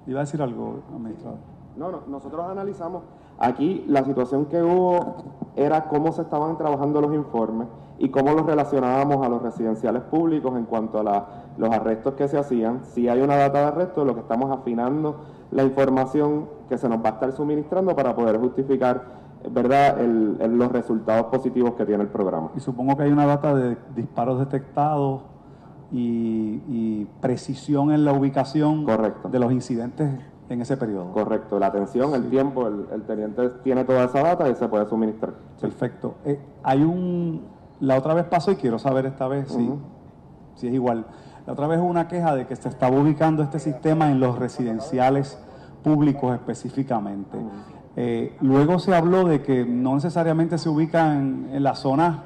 Iba 0.06 0.20
a 0.20 0.24
decir 0.24 0.40
algo, 0.40 0.80
administrador. 0.94 1.38
No, 1.76 1.90
no, 1.90 2.00
nosotros 2.06 2.46
analizamos. 2.48 3.02
Aquí 3.38 3.84
la 3.88 4.04
situación 4.04 4.46
que 4.46 4.62
hubo 4.62 5.16
era 5.56 5.88
cómo 5.88 6.12
se 6.12 6.22
estaban 6.22 6.56
trabajando 6.56 7.00
los 7.00 7.12
informes 7.14 7.66
y 7.98 8.10
cómo 8.10 8.32
los 8.32 8.44
relacionábamos 8.46 9.24
a 9.24 9.28
los 9.28 9.42
residenciales 9.42 10.02
públicos 10.02 10.56
en 10.56 10.64
cuanto 10.66 10.98
a 11.00 11.02
la- 11.02 11.26
los 11.56 11.70
arrestos 11.70 12.14
que 12.14 12.28
se 12.28 12.38
hacían. 12.38 12.80
Si 12.84 13.08
hay 13.08 13.20
una 13.20 13.36
data 13.36 13.60
de 13.60 13.64
arresto, 13.66 14.04
lo 14.04 14.14
que 14.14 14.20
estamos 14.20 14.50
afinando 14.50 15.16
la 15.50 15.62
información 15.64 16.46
que 16.68 16.76
se 16.76 16.88
nos 16.88 16.98
va 16.98 17.10
a 17.10 17.12
estar 17.12 17.32
suministrando 17.32 17.94
para 17.96 18.14
poder 18.14 18.38
justificar, 18.38 19.02
¿verdad?, 19.50 20.00
el- 20.00 20.36
el- 20.40 20.58
los 20.58 20.70
resultados 20.72 21.26
positivos 21.26 21.74
que 21.74 21.86
tiene 21.86 22.02
el 22.02 22.08
programa. 22.10 22.50
Y 22.56 22.60
supongo 22.60 22.96
que 22.96 23.04
hay 23.04 23.12
una 23.12 23.26
data 23.26 23.54
de 23.54 23.76
disparos 23.94 24.38
detectados 24.40 25.22
y, 25.92 26.60
y 26.68 27.08
precisión 27.20 27.92
en 27.92 28.04
la 28.04 28.12
ubicación 28.12 28.84
de 29.30 29.38
los 29.38 29.52
incidentes 29.52 30.10
en 30.48 30.60
ese 30.60 30.76
periodo. 30.76 31.12
Correcto, 31.12 31.58
la 31.58 31.66
atención, 31.68 32.14
el 32.14 32.28
tiempo, 32.28 32.66
el, 32.68 32.86
el 32.92 33.02
teniente 33.02 33.48
tiene 33.62 33.84
toda 33.84 34.04
esa 34.04 34.20
data 34.22 34.48
y 34.48 34.54
se 34.54 34.68
puede 34.68 34.86
suministrar. 34.86 35.34
Perfecto. 35.60 36.14
Eh, 36.24 36.38
hay 36.62 36.82
un... 36.82 37.55
La 37.80 37.96
otra 37.96 38.14
vez 38.14 38.24
pasó 38.24 38.52
y 38.52 38.56
quiero 38.56 38.78
saber 38.78 39.06
esta 39.06 39.28
vez 39.28 39.48
si, 39.48 39.70
si 40.54 40.68
es 40.68 40.74
igual. 40.74 41.06
La 41.46 41.52
otra 41.52 41.66
vez 41.66 41.78
hubo 41.78 41.86
una 41.86 42.08
queja 42.08 42.34
de 42.34 42.46
que 42.46 42.56
se 42.56 42.68
estaba 42.68 42.96
ubicando 42.98 43.42
este 43.42 43.58
sistema 43.58 44.10
en 44.10 44.18
los 44.20 44.38
residenciales 44.38 45.38
públicos 45.82 46.34
específicamente. 46.34 47.38
Eh, 47.96 48.36
luego 48.40 48.78
se 48.78 48.94
habló 48.94 49.24
de 49.24 49.42
que 49.42 49.64
no 49.64 49.94
necesariamente 49.94 50.58
se 50.58 50.68
ubica 50.68 51.14
en, 51.14 51.48
en 51.52 51.62
la 51.62 51.74
zona 51.74 52.24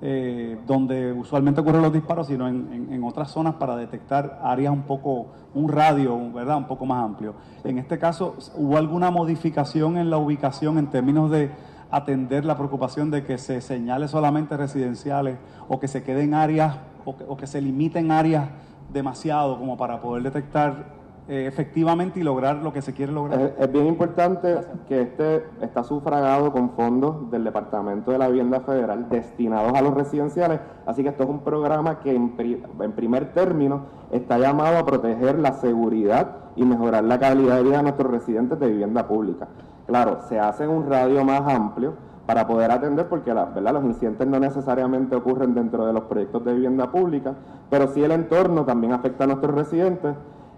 eh, 0.00 0.56
donde 0.64 1.12
usualmente 1.12 1.60
ocurren 1.60 1.82
los 1.82 1.92
disparos, 1.92 2.28
sino 2.28 2.46
en, 2.46 2.88
en, 2.92 3.02
otras 3.02 3.32
zonas 3.32 3.54
para 3.54 3.74
detectar 3.74 4.38
áreas 4.44 4.72
un 4.72 4.82
poco, 4.82 5.26
un 5.54 5.68
radio, 5.68 6.16
¿verdad? 6.32 6.56
Un 6.56 6.68
poco 6.68 6.86
más 6.86 7.02
amplio. 7.02 7.34
En 7.64 7.78
este 7.78 7.98
caso, 7.98 8.36
¿hubo 8.54 8.76
alguna 8.76 9.10
modificación 9.10 9.96
en 9.96 10.08
la 10.08 10.16
ubicación 10.18 10.78
en 10.78 10.86
términos 10.86 11.32
de 11.32 11.50
atender 11.90 12.44
la 12.44 12.56
preocupación 12.56 13.10
de 13.10 13.24
que 13.24 13.38
se 13.38 13.60
señale 13.60 14.08
solamente 14.08 14.56
residenciales 14.56 15.38
o 15.68 15.80
que 15.80 15.88
se 15.88 16.02
queden 16.02 16.34
áreas 16.34 16.76
o 17.04 17.16
que, 17.16 17.24
o 17.26 17.36
que 17.36 17.46
se 17.46 17.60
limiten 17.60 18.10
áreas 18.10 18.48
demasiado 18.92 19.58
como 19.58 19.76
para 19.76 20.00
poder 20.00 20.22
detectar 20.22 20.98
eh, 21.30 21.46
efectivamente 21.46 22.18
y 22.18 22.22
lograr 22.22 22.56
lo 22.56 22.72
que 22.72 22.80
se 22.80 22.94
quiere 22.94 23.12
lograr. 23.12 23.52
Es, 23.58 23.70
bien 23.70 23.86
importante 23.86 24.60
que 24.88 25.02
este 25.02 25.44
está 25.60 25.84
sufragado 25.84 26.50
con 26.52 26.70
fondos 26.70 27.30
del 27.30 27.44
Departamento 27.44 28.10
de 28.10 28.16
la 28.16 28.28
Vivienda 28.28 28.60
Federal 28.60 29.10
destinados 29.10 29.74
a 29.74 29.82
los 29.82 29.92
residenciales, 29.92 30.60
así 30.86 31.02
que 31.02 31.10
esto 31.10 31.24
es 31.24 31.28
un 31.28 31.40
programa 31.40 32.00
que 32.00 32.14
en, 32.14 32.34
en 32.80 32.92
primer 32.92 33.34
término 33.34 33.82
está 34.10 34.38
llamado 34.38 34.78
a 34.78 34.86
proteger 34.86 35.38
la 35.38 35.52
seguridad 35.52 36.36
y 36.56 36.64
mejorar 36.64 37.04
la 37.04 37.18
calidad 37.18 37.56
de 37.56 37.62
vida 37.62 37.76
de 37.76 37.82
nuestros 37.82 38.10
residentes 38.10 38.58
de 38.58 38.66
vivienda 38.68 39.06
pública. 39.06 39.48
Claro, 39.88 40.18
se 40.28 40.38
hace 40.38 40.68
un 40.68 40.86
radio 40.86 41.24
más 41.24 41.40
amplio 41.50 41.94
para 42.26 42.46
poder 42.46 42.70
atender, 42.70 43.08
porque 43.08 43.32
la, 43.32 43.46
¿verdad? 43.46 43.72
los 43.72 43.84
incidentes 43.84 44.26
no 44.28 44.38
necesariamente 44.38 45.16
ocurren 45.16 45.54
dentro 45.54 45.86
de 45.86 45.94
los 45.94 46.02
proyectos 46.02 46.44
de 46.44 46.52
vivienda 46.52 46.90
pública, 46.90 47.32
pero 47.70 47.88
sí 47.88 48.04
el 48.04 48.10
entorno 48.10 48.66
también 48.66 48.92
afecta 48.92 49.24
a 49.24 49.28
nuestros 49.28 49.54
residentes 49.54 50.14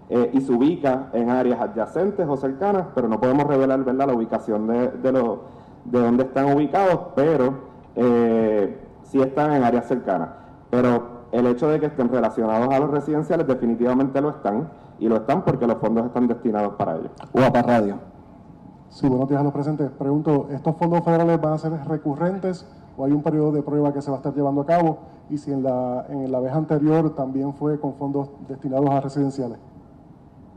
eh, 0.09 0.31
y 0.33 0.41
se 0.41 0.51
ubica 0.51 1.07
en 1.13 1.29
áreas 1.29 1.61
adyacentes 1.61 2.27
o 2.27 2.35
cercanas, 2.35 2.87
pero 2.93 3.07
no 3.07 3.21
podemos 3.21 3.45
revelar 3.45 3.79
la 3.79 4.13
ubicación 4.13 4.67
de, 4.67 4.89
de, 4.89 5.11
de 5.85 5.99
dónde 6.01 6.23
están 6.23 6.53
ubicados, 6.53 6.99
pero 7.15 7.53
eh, 7.95 8.77
sí 9.03 9.21
están 9.21 9.53
en 9.53 9.63
áreas 9.63 9.87
cercanas. 9.87 10.27
Pero 10.69 11.21
el 11.31 11.47
hecho 11.47 11.69
de 11.69 11.79
que 11.79 11.85
estén 11.85 12.09
relacionados 12.09 12.67
a 12.73 12.79
los 12.79 12.91
residenciales 12.91 13.47
definitivamente 13.47 14.19
lo 14.19 14.31
están, 14.31 14.67
y 14.99 15.07
lo 15.07 15.15
están 15.15 15.45
porque 15.45 15.65
los 15.65 15.77
fondos 15.77 16.05
están 16.05 16.27
destinados 16.27 16.73
para 16.73 16.97
ello. 16.97 17.09
Guapa 17.31 17.61
Radio. 17.61 18.10
Sí, 18.91 19.07
buenos 19.07 19.29
días 19.29 19.39
a 19.39 19.43
los 19.45 19.53
presentes. 19.53 19.89
Pregunto, 19.91 20.47
¿estos 20.51 20.75
fondos 20.75 21.01
federales 21.05 21.39
van 21.39 21.53
a 21.53 21.57
ser 21.57 21.71
recurrentes 21.87 22.67
o 22.97 23.05
hay 23.05 23.13
un 23.13 23.23
periodo 23.23 23.53
de 23.53 23.61
prueba 23.61 23.93
que 23.93 24.01
se 24.01 24.11
va 24.11 24.17
a 24.17 24.19
estar 24.19 24.33
llevando 24.33 24.61
a 24.61 24.65
cabo? 24.65 24.97
Y 25.29 25.37
si 25.37 25.53
en 25.53 25.63
la, 25.63 26.05
en 26.09 26.29
la 26.29 26.41
vez 26.41 26.51
anterior 26.51 27.15
también 27.15 27.53
fue 27.53 27.79
con 27.79 27.93
fondos 27.93 28.29
destinados 28.49 28.89
a 28.89 28.99
residenciales. 28.99 29.57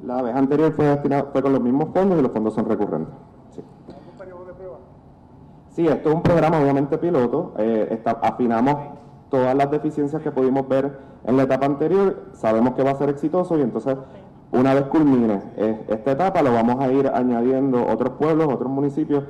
La 0.04 0.20
vez 0.20 0.34
anterior 0.34 0.72
fue, 0.72 0.96
fue 1.32 1.42
con 1.42 1.52
los 1.52 1.60
mismos 1.60 1.90
fondos 1.94 2.18
y 2.18 2.22
los 2.22 2.32
fondos 2.32 2.54
son 2.54 2.68
recurrentes. 2.68 3.14
Sí. 3.50 3.62
Sí, 5.68 5.86
esto 5.86 6.08
es 6.08 6.14
un 6.16 6.22
programa 6.22 6.60
obviamente 6.60 6.98
piloto. 6.98 7.54
Eh, 7.58 8.02
afinamos 8.20 8.76
todas 9.30 9.54
las 9.54 9.70
deficiencias 9.70 10.20
que 10.20 10.32
pudimos 10.32 10.66
ver 10.66 10.98
en 11.24 11.36
la 11.36 11.44
etapa 11.44 11.66
anterior. 11.66 12.30
Sabemos 12.32 12.74
que 12.74 12.82
va 12.82 12.90
a 12.90 12.96
ser 12.96 13.10
exitoso 13.10 13.56
y 13.56 13.62
entonces 13.62 13.96
una 14.54 14.74
vez 14.74 14.84
culmine 14.84 15.40
esta 15.88 16.12
etapa 16.12 16.42
lo 16.42 16.52
vamos 16.52 16.80
a 16.80 16.90
ir 16.90 17.08
añadiendo 17.08 17.86
otros 17.86 18.14
pueblos, 18.18 18.48
otros 18.52 18.70
municipios, 18.70 19.24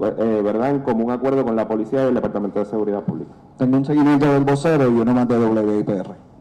eh, 0.00 0.40
¿verdad? 0.42 0.70
En 0.70 0.80
común 0.80 1.10
acuerdo 1.10 1.44
con 1.44 1.56
la 1.56 1.68
policía 1.68 2.04
y 2.04 2.08
el 2.08 2.14
Departamento 2.14 2.60
de 2.60 2.66
Seguridad 2.66 3.02
Pública. 3.02 3.30
Tengo 3.58 3.76
un 3.76 3.84
seguimiento 3.84 4.32
del 4.32 4.44
vocero 4.44 4.90
y 4.90 5.00
uno 5.00 5.14
más 5.14 5.28
de 5.28 5.38
WIPR. 5.38 6.32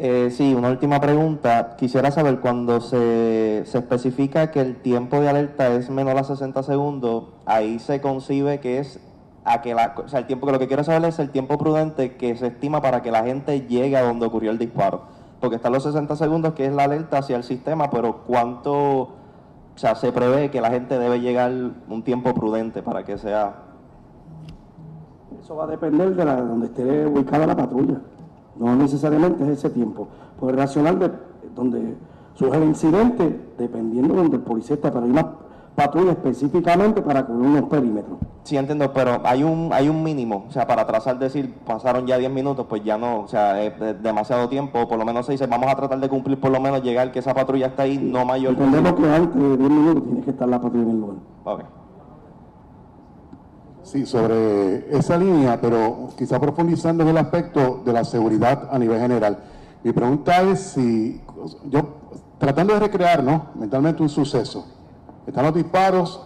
Eh, 0.00 0.30
sí, 0.30 0.54
una 0.54 0.68
última 0.68 1.00
pregunta. 1.00 1.74
Quisiera 1.76 2.10
saber, 2.10 2.38
cuando 2.40 2.80
se, 2.80 3.62
se, 3.64 3.78
especifica 3.78 4.50
que 4.50 4.60
el 4.60 4.76
tiempo 4.76 5.20
de 5.20 5.28
alerta 5.28 5.68
es 5.74 5.90
menor 5.90 6.18
a 6.18 6.24
60 6.24 6.62
segundos, 6.62 7.24
ahí 7.46 7.78
se 7.80 8.00
concibe 8.00 8.60
que 8.60 8.78
es 8.78 9.00
a 9.44 9.62
que 9.62 9.74
la, 9.74 9.94
o 9.96 10.08
sea, 10.08 10.20
el 10.20 10.26
tiempo 10.26 10.46
que 10.46 10.52
lo 10.52 10.58
que 10.58 10.68
quiero 10.68 10.84
saber 10.84 11.08
es 11.08 11.18
el 11.18 11.30
tiempo 11.30 11.58
prudente 11.58 12.16
que 12.16 12.36
se 12.36 12.48
estima 12.48 12.82
para 12.82 13.02
que 13.02 13.10
la 13.10 13.24
gente 13.24 13.62
llegue 13.62 13.96
a 13.96 14.02
donde 14.02 14.26
ocurrió 14.26 14.50
el 14.50 14.58
disparo. 14.58 15.17
Porque 15.40 15.56
están 15.56 15.72
los 15.72 15.82
60 15.82 16.16
segundos 16.16 16.54
que 16.54 16.66
es 16.66 16.72
la 16.72 16.84
alerta 16.84 17.18
hacia 17.18 17.36
el 17.36 17.44
sistema, 17.44 17.90
pero 17.90 18.24
cuánto, 18.26 18.74
o 18.74 19.08
sea, 19.76 19.94
se 19.94 20.12
prevé 20.12 20.50
que 20.50 20.60
la 20.60 20.70
gente 20.70 20.98
debe 20.98 21.20
llegar 21.20 21.52
un 21.88 22.02
tiempo 22.02 22.34
prudente 22.34 22.82
para 22.82 23.04
que 23.04 23.18
sea. 23.18 23.54
Eso 25.40 25.56
va 25.56 25.64
a 25.64 25.68
depender 25.68 26.14
de 26.14 26.24
la, 26.24 26.36
donde 26.36 26.66
esté 26.66 27.06
ubicada 27.06 27.46
la 27.46 27.56
patrulla. 27.56 28.00
No 28.56 28.74
necesariamente 28.74 29.44
es 29.44 29.50
ese 29.50 29.70
tiempo. 29.70 30.08
Puede 30.40 30.56
racional 30.56 30.98
de 30.98 31.12
donde 31.54 31.96
surge 32.34 32.56
el 32.56 32.64
incidente, 32.64 33.40
dependiendo 33.56 34.14
de 34.14 34.20
donde 34.20 34.36
el 34.36 34.42
policía 34.42 34.74
está, 34.74 34.90
pero 34.90 35.04
hay 35.04 35.10
una 35.10 35.34
patrulla 35.78 36.10
específicamente 36.10 37.00
para 37.00 37.24
cubrir 37.24 37.50
unos 37.50 37.70
perímetros. 37.70 38.18
Sí, 38.42 38.56
entiendo, 38.56 38.92
pero 38.92 39.20
hay 39.22 39.44
un 39.44 39.70
hay 39.72 39.88
un 39.88 40.02
mínimo, 40.02 40.46
o 40.48 40.50
sea, 40.50 40.66
para 40.66 40.84
trazar 40.84 41.20
decir, 41.20 41.54
pasaron 41.64 42.04
ya 42.04 42.18
10 42.18 42.32
minutos, 42.32 42.66
pues 42.68 42.82
ya 42.82 42.98
no, 42.98 43.20
o 43.20 43.28
sea, 43.28 43.62
es, 43.62 43.72
demasiado 44.02 44.48
tiempo, 44.48 44.88
por 44.88 44.98
lo 44.98 45.04
menos 45.04 45.26
se 45.26 45.32
dice, 45.32 45.46
vamos 45.46 45.70
a 45.70 45.76
tratar 45.76 46.00
de 46.00 46.08
cumplir 46.08 46.40
por 46.40 46.50
lo 46.50 46.58
menos 46.58 46.82
llegar 46.82 47.12
que 47.12 47.20
esa 47.20 47.32
patrulla 47.32 47.68
está 47.68 47.84
ahí, 47.84 47.96
no 47.96 48.24
mayor. 48.24 48.54
Entendemos 48.54 48.94
que 48.94 49.08
antes 49.08 49.40
de 49.40 49.56
10 49.56 49.70
minutos 49.70 50.02
tiene 50.02 50.20
que 50.22 50.30
estar 50.30 50.48
la 50.48 50.60
patrulla 50.60 50.82
en 50.82 50.90
el 50.90 51.00
lugar. 51.00 51.16
Okay. 51.44 51.66
Sí, 53.84 54.04
sobre 54.04 54.98
esa 54.98 55.16
línea, 55.16 55.60
pero 55.60 56.08
quizá 56.18 56.40
profundizando 56.40 57.04
en 57.04 57.10
el 57.10 57.18
aspecto 57.18 57.82
de 57.84 57.92
la 57.92 58.04
seguridad 58.04 58.68
a 58.72 58.78
nivel 58.80 58.98
general. 58.98 59.38
Mi 59.84 59.92
pregunta 59.92 60.42
es 60.42 60.60
si, 60.60 61.20
yo 61.70 61.98
tratando 62.38 62.74
de 62.74 62.80
recrear 62.80 63.22
¿no? 63.22 63.46
mentalmente 63.54 64.02
un 64.02 64.08
suceso, 64.08 64.66
están 65.28 65.44
los 65.44 65.54
disparos, 65.54 66.22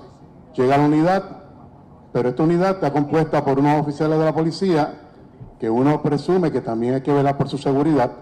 llega 0.54 0.78
la 0.78 0.84
unidad, 0.84 1.24
pero 2.12 2.28
esta 2.28 2.42
unidad 2.44 2.70
está 2.72 2.92
compuesta 2.92 3.44
por 3.44 3.58
unos 3.58 3.80
oficiales 3.80 4.18
de 4.18 4.24
la 4.24 4.32
policía 4.32 4.94
que 5.58 5.68
uno 5.68 6.02
presume 6.02 6.52
que 6.52 6.60
también 6.60 6.94
hay 6.94 7.00
que 7.02 7.12
velar 7.12 7.36
por 7.36 7.48
su 7.48 7.58
seguridad. 7.58 8.12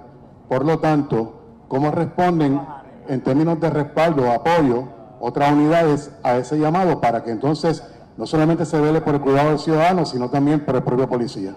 Por 0.48 0.64
lo 0.64 0.78
tanto, 0.78 1.34
¿cómo 1.68 1.90
responden 1.90 2.60
en 3.08 3.20
términos 3.22 3.60
de 3.60 3.70
respaldo 3.70 4.30
apoyo 4.30 4.84
otras 5.20 5.52
unidades 5.52 6.12
a 6.22 6.36
ese 6.36 6.58
llamado 6.58 7.00
para 7.00 7.22
que 7.22 7.30
entonces 7.30 7.84
no 8.16 8.26
solamente 8.26 8.64
se 8.64 8.80
vele 8.80 9.00
por 9.00 9.14
el 9.14 9.20
cuidado 9.20 9.50
del 9.50 9.58
ciudadano, 9.58 10.06
sino 10.06 10.30
también 10.30 10.64
por 10.64 10.76
el 10.76 10.82
propio 10.82 11.08
policía. 11.08 11.54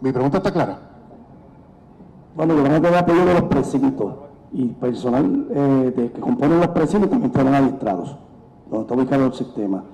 Mi 0.00 0.12
pregunta 0.12 0.38
está 0.38 0.50
clara. 0.50 0.78
Bueno, 2.34 2.54
yo 2.54 2.62
van 2.62 2.72
a 2.72 2.80
tener 2.80 2.98
apoyo 2.98 3.24
de 3.24 3.34
los 3.34 3.42
precintos 3.44 4.25
y 4.56 4.68
personal 4.68 5.46
eh, 5.50 5.92
de, 5.94 6.12
que 6.12 6.20
componen 6.20 6.60
los 6.60 6.68
precintos 6.68 7.10
también 7.10 7.30
fueron 7.30 7.54
adiestrados, 7.54 8.16
donde 8.70 8.82
está 8.82 8.94
ubicado 8.94 9.26
el 9.26 9.34
sistema. 9.34 9.84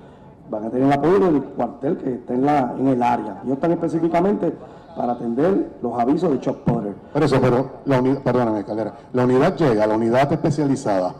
Van 0.49 0.65
a 0.65 0.69
tener 0.69 0.87
el 0.87 0.93
apoyo 0.93 1.19
del 1.19 1.43
cuartel 1.43 1.97
que 1.97 2.13
está 2.13 2.33
en, 2.33 2.45
la, 2.45 2.73
en 2.79 2.87
el 2.87 3.03
área. 3.03 3.41
Ellos 3.43 3.55
están 3.55 3.71
específicamente 3.73 4.53
para 4.95 5.13
atender 5.13 5.77
los 5.81 5.99
avisos 5.99 6.31
de 6.31 6.39
Chuck 6.39 6.57
Potter. 6.59 6.95
Por 7.11 7.23
eso, 7.23 7.41
pero 7.41 7.71
la 7.85 7.99
unidad, 7.99 8.21
perdóname, 8.21 8.63
Calera, 8.63 8.93
la 9.11 9.25
unidad 9.25 9.57
llega, 9.57 9.85
la 9.85 9.95
unidad 9.95 10.31
especializada 10.31 11.13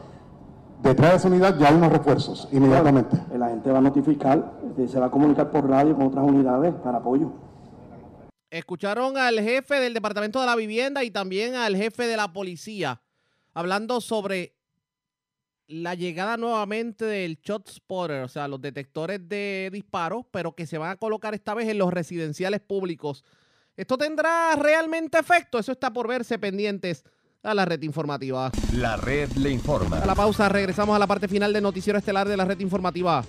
Detrás 0.83 1.11
de 1.11 1.15
esa 1.15 1.27
unidad 1.29 1.57
ya 1.57 1.69
hay 1.69 1.75
unos 1.75 1.93
refuerzos 1.93 2.49
inmediatamente. 2.51 3.17
La 3.37 3.47
gente 3.47 3.71
va 3.71 3.77
a 3.77 3.81
notificar, 3.81 4.59
este, 4.67 4.89
se 4.89 4.99
va 4.99 5.05
a 5.05 5.11
comunicar 5.11 5.49
por 5.49 5.65
radio 5.69 5.95
con 5.95 6.07
otras 6.07 6.25
unidades 6.25 6.73
para 6.83 6.97
apoyo. 6.97 7.31
Escucharon 8.51 9.17
al 9.17 9.39
jefe 9.39 9.75
del 9.79 9.93
Departamento 9.93 10.41
de 10.41 10.45
la 10.45 10.57
Vivienda 10.57 11.01
y 11.05 11.09
también 11.09 11.55
al 11.55 11.77
jefe 11.77 12.05
de 12.05 12.17
la 12.17 12.33
policía 12.33 12.99
hablando 13.53 14.01
sobre 14.01 14.55
la 15.67 15.95
llegada 15.95 16.37
nuevamente 16.37 17.05
del 17.05 17.39
shot 17.41 17.69
spotter, 17.69 18.23
o 18.23 18.27
sea, 18.27 18.47
los 18.47 18.61
detectores 18.61 19.27
de 19.27 19.69
disparos, 19.71 20.25
pero 20.31 20.55
que 20.55 20.67
se 20.67 20.77
van 20.77 20.91
a 20.91 20.95
colocar 20.97 21.33
esta 21.33 21.53
vez 21.53 21.69
en 21.69 21.77
los 21.77 21.91
residenciales 21.91 22.59
públicos. 22.59 23.23
¿Esto 23.75 23.97
tendrá 23.97 24.55
realmente 24.55 25.17
efecto? 25.17 25.57
Eso 25.57 25.71
está 25.71 25.91
por 25.91 26.07
verse 26.07 26.37
pendientes 26.37 27.03
a 27.41 27.53
la 27.53 27.65
red 27.65 27.81
informativa. 27.81 28.51
La 28.73 28.97
red 28.97 29.31
le 29.33 29.49
informa. 29.49 29.97
A 29.97 30.05
la 30.05 30.15
pausa 30.15 30.47
regresamos 30.47 30.95
a 30.95 30.99
la 30.99 31.07
parte 31.07 31.27
final 31.27 31.51
del 31.53 31.63
noticiero 31.63 31.97
estelar 31.97 32.27
de 32.27 32.37
la 32.37 32.45
red 32.45 32.59
informativa. 32.59 33.23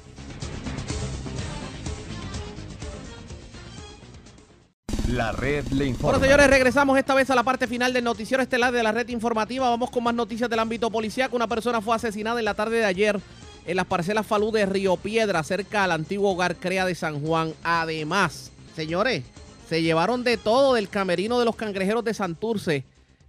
La 5.08 5.32
red 5.32 5.66
le 5.68 5.86
informa. 5.86 6.18
Bueno, 6.18 6.24
señores, 6.24 6.48
regresamos 6.48 6.98
esta 6.98 7.14
vez 7.14 7.28
a 7.28 7.34
la 7.34 7.42
parte 7.42 7.66
final 7.66 7.92
del 7.92 8.04
noticiero 8.04 8.42
estelar 8.42 8.72
de 8.72 8.82
la 8.82 8.90
red 8.90 9.08
informativa. 9.08 9.68
Vamos 9.68 9.90
con 9.90 10.02
más 10.02 10.14
noticias 10.14 10.48
del 10.48 10.58
ámbito 10.58 10.90
policial. 10.90 11.28
Una 11.32 11.46
persona 11.46 11.82
fue 11.82 11.94
asesinada 11.94 12.38
en 12.38 12.46
la 12.46 12.54
tarde 12.54 12.78
de 12.78 12.86
ayer 12.86 13.20
en 13.66 13.76
las 13.76 13.86
parcelas 13.86 14.26
Falú 14.26 14.50
de 14.50 14.66
Río 14.66 14.96
Piedra, 14.96 15.42
cerca 15.42 15.84
al 15.84 15.92
antiguo 15.92 16.32
hogar 16.32 16.56
Crea 16.56 16.86
de 16.86 16.94
San 16.94 17.20
Juan. 17.20 17.52
Además, 17.62 18.50
señores, 18.74 19.24
se 19.68 19.82
llevaron 19.82 20.24
de 20.24 20.36
todo 20.38 20.74
del 20.74 20.88
camerino 20.88 21.38
de 21.38 21.44
los 21.44 21.56
cangrejeros 21.56 22.04
de 22.04 22.14
Santurce 22.14 22.84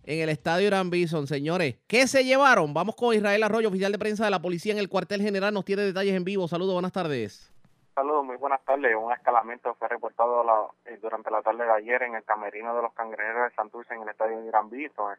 en 0.06 0.20
el 0.22 0.30
estadio 0.30 0.68
Irán 0.68 0.90
Bison. 0.90 1.28
Señores, 1.28 1.76
¿qué 1.88 2.08
se 2.08 2.24
llevaron? 2.24 2.74
Vamos 2.74 2.96
con 2.96 3.16
Israel 3.16 3.44
Arroyo, 3.44 3.68
oficial 3.68 3.92
de 3.92 4.00
prensa 4.00 4.24
de 4.26 4.32
la 4.32 4.42
policía 4.42 4.72
en 4.72 4.80
el 4.80 4.90
cuartel 4.90 5.22
general. 5.22 5.54
Nos 5.54 5.66
tiene 5.66 5.82
detalles 5.82 6.16
en 6.16 6.24
vivo. 6.24 6.48
Saludos, 6.48 6.74
buenas 6.74 6.94
tardes. 6.94 7.55
Saludos, 7.96 8.26
muy 8.26 8.36
buenas 8.36 8.62
tardes. 8.66 8.94
Un 8.94 9.14
escalamiento 9.14 9.74
fue 9.76 9.88
reportado 9.88 10.74
eh, 10.84 10.98
durante 11.02 11.32
la 11.32 11.42
tarde 11.42 11.64
de 11.64 11.72
ayer 11.72 12.04
en 12.04 12.16
el 12.16 12.26
camerino 12.26 12.76
de 12.76 12.82
los 12.82 12.94
cangrejeros 12.94 13.50
de 13.50 13.56
Santurce 13.56 13.94
en 13.94 14.02
el 14.02 14.10
estadio 14.10 14.44
Irán 14.44 14.70
Bison. 14.70 15.16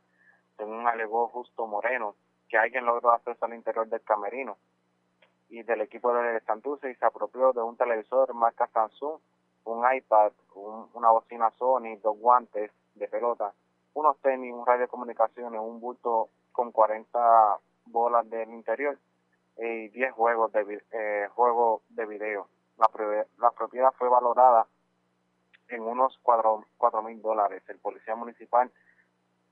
Según 0.59 0.87
alegó 0.87 1.29
Justo 1.29 1.67
Moreno, 1.67 2.15
que 2.51 2.59
alguien 2.59 2.85
logró 2.85 3.13
acceso 3.13 3.47
al 3.47 3.55
interior 3.55 3.89
del 3.89 4.03
camerino 4.03 4.59
y 5.49 5.63
del 5.63 5.81
equipo 5.81 6.13
de 6.13 6.39
Santurce 6.41 6.91
y 6.91 6.95
se 6.97 7.07
apropió 7.07 7.55
de 7.55 7.63
un 7.63 7.79
televisor 7.79 8.35
marca 8.35 8.67
Samsung 8.67 9.19
un 9.67 9.83
iPad, 9.93 10.33
una 10.95 11.11
bocina 11.11 11.51
Sony, 11.59 11.97
dos 12.03 12.19
guantes 12.19 12.71
de 12.95 13.09
pelota, 13.09 13.53
unos 13.95 14.17
tenis, 14.21 14.53
un 14.53 14.65
radio 14.65 14.83
de 14.83 14.89
comunicaciones, 14.89 15.61
un 15.61 15.81
bulto 15.81 16.29
con 16.53 16.73
40 16.73 17.59
bolas 17.87 18.29
del 18.31 18.51
interior 18.51 18.99
y 19.59 19.89
10 19.89 20.13
juegos 20.13 20.53
de, 20.53 20.83
eh, 20.93 21.29
juegos 21.35 21.66
de 21.66 21.66
la 23.47 23.53
propiedad 23.53 23.93
fue 23.97 24.09
valorada 24.09 24.67
en 25.69 25.83
unos 25.83 26.19
4 26.23 27.03
mil 27.05 27.23
dólares. 27.23 27.63
El 27.69 27.79
policía 27.79 28.17
municipal 28.17 28.73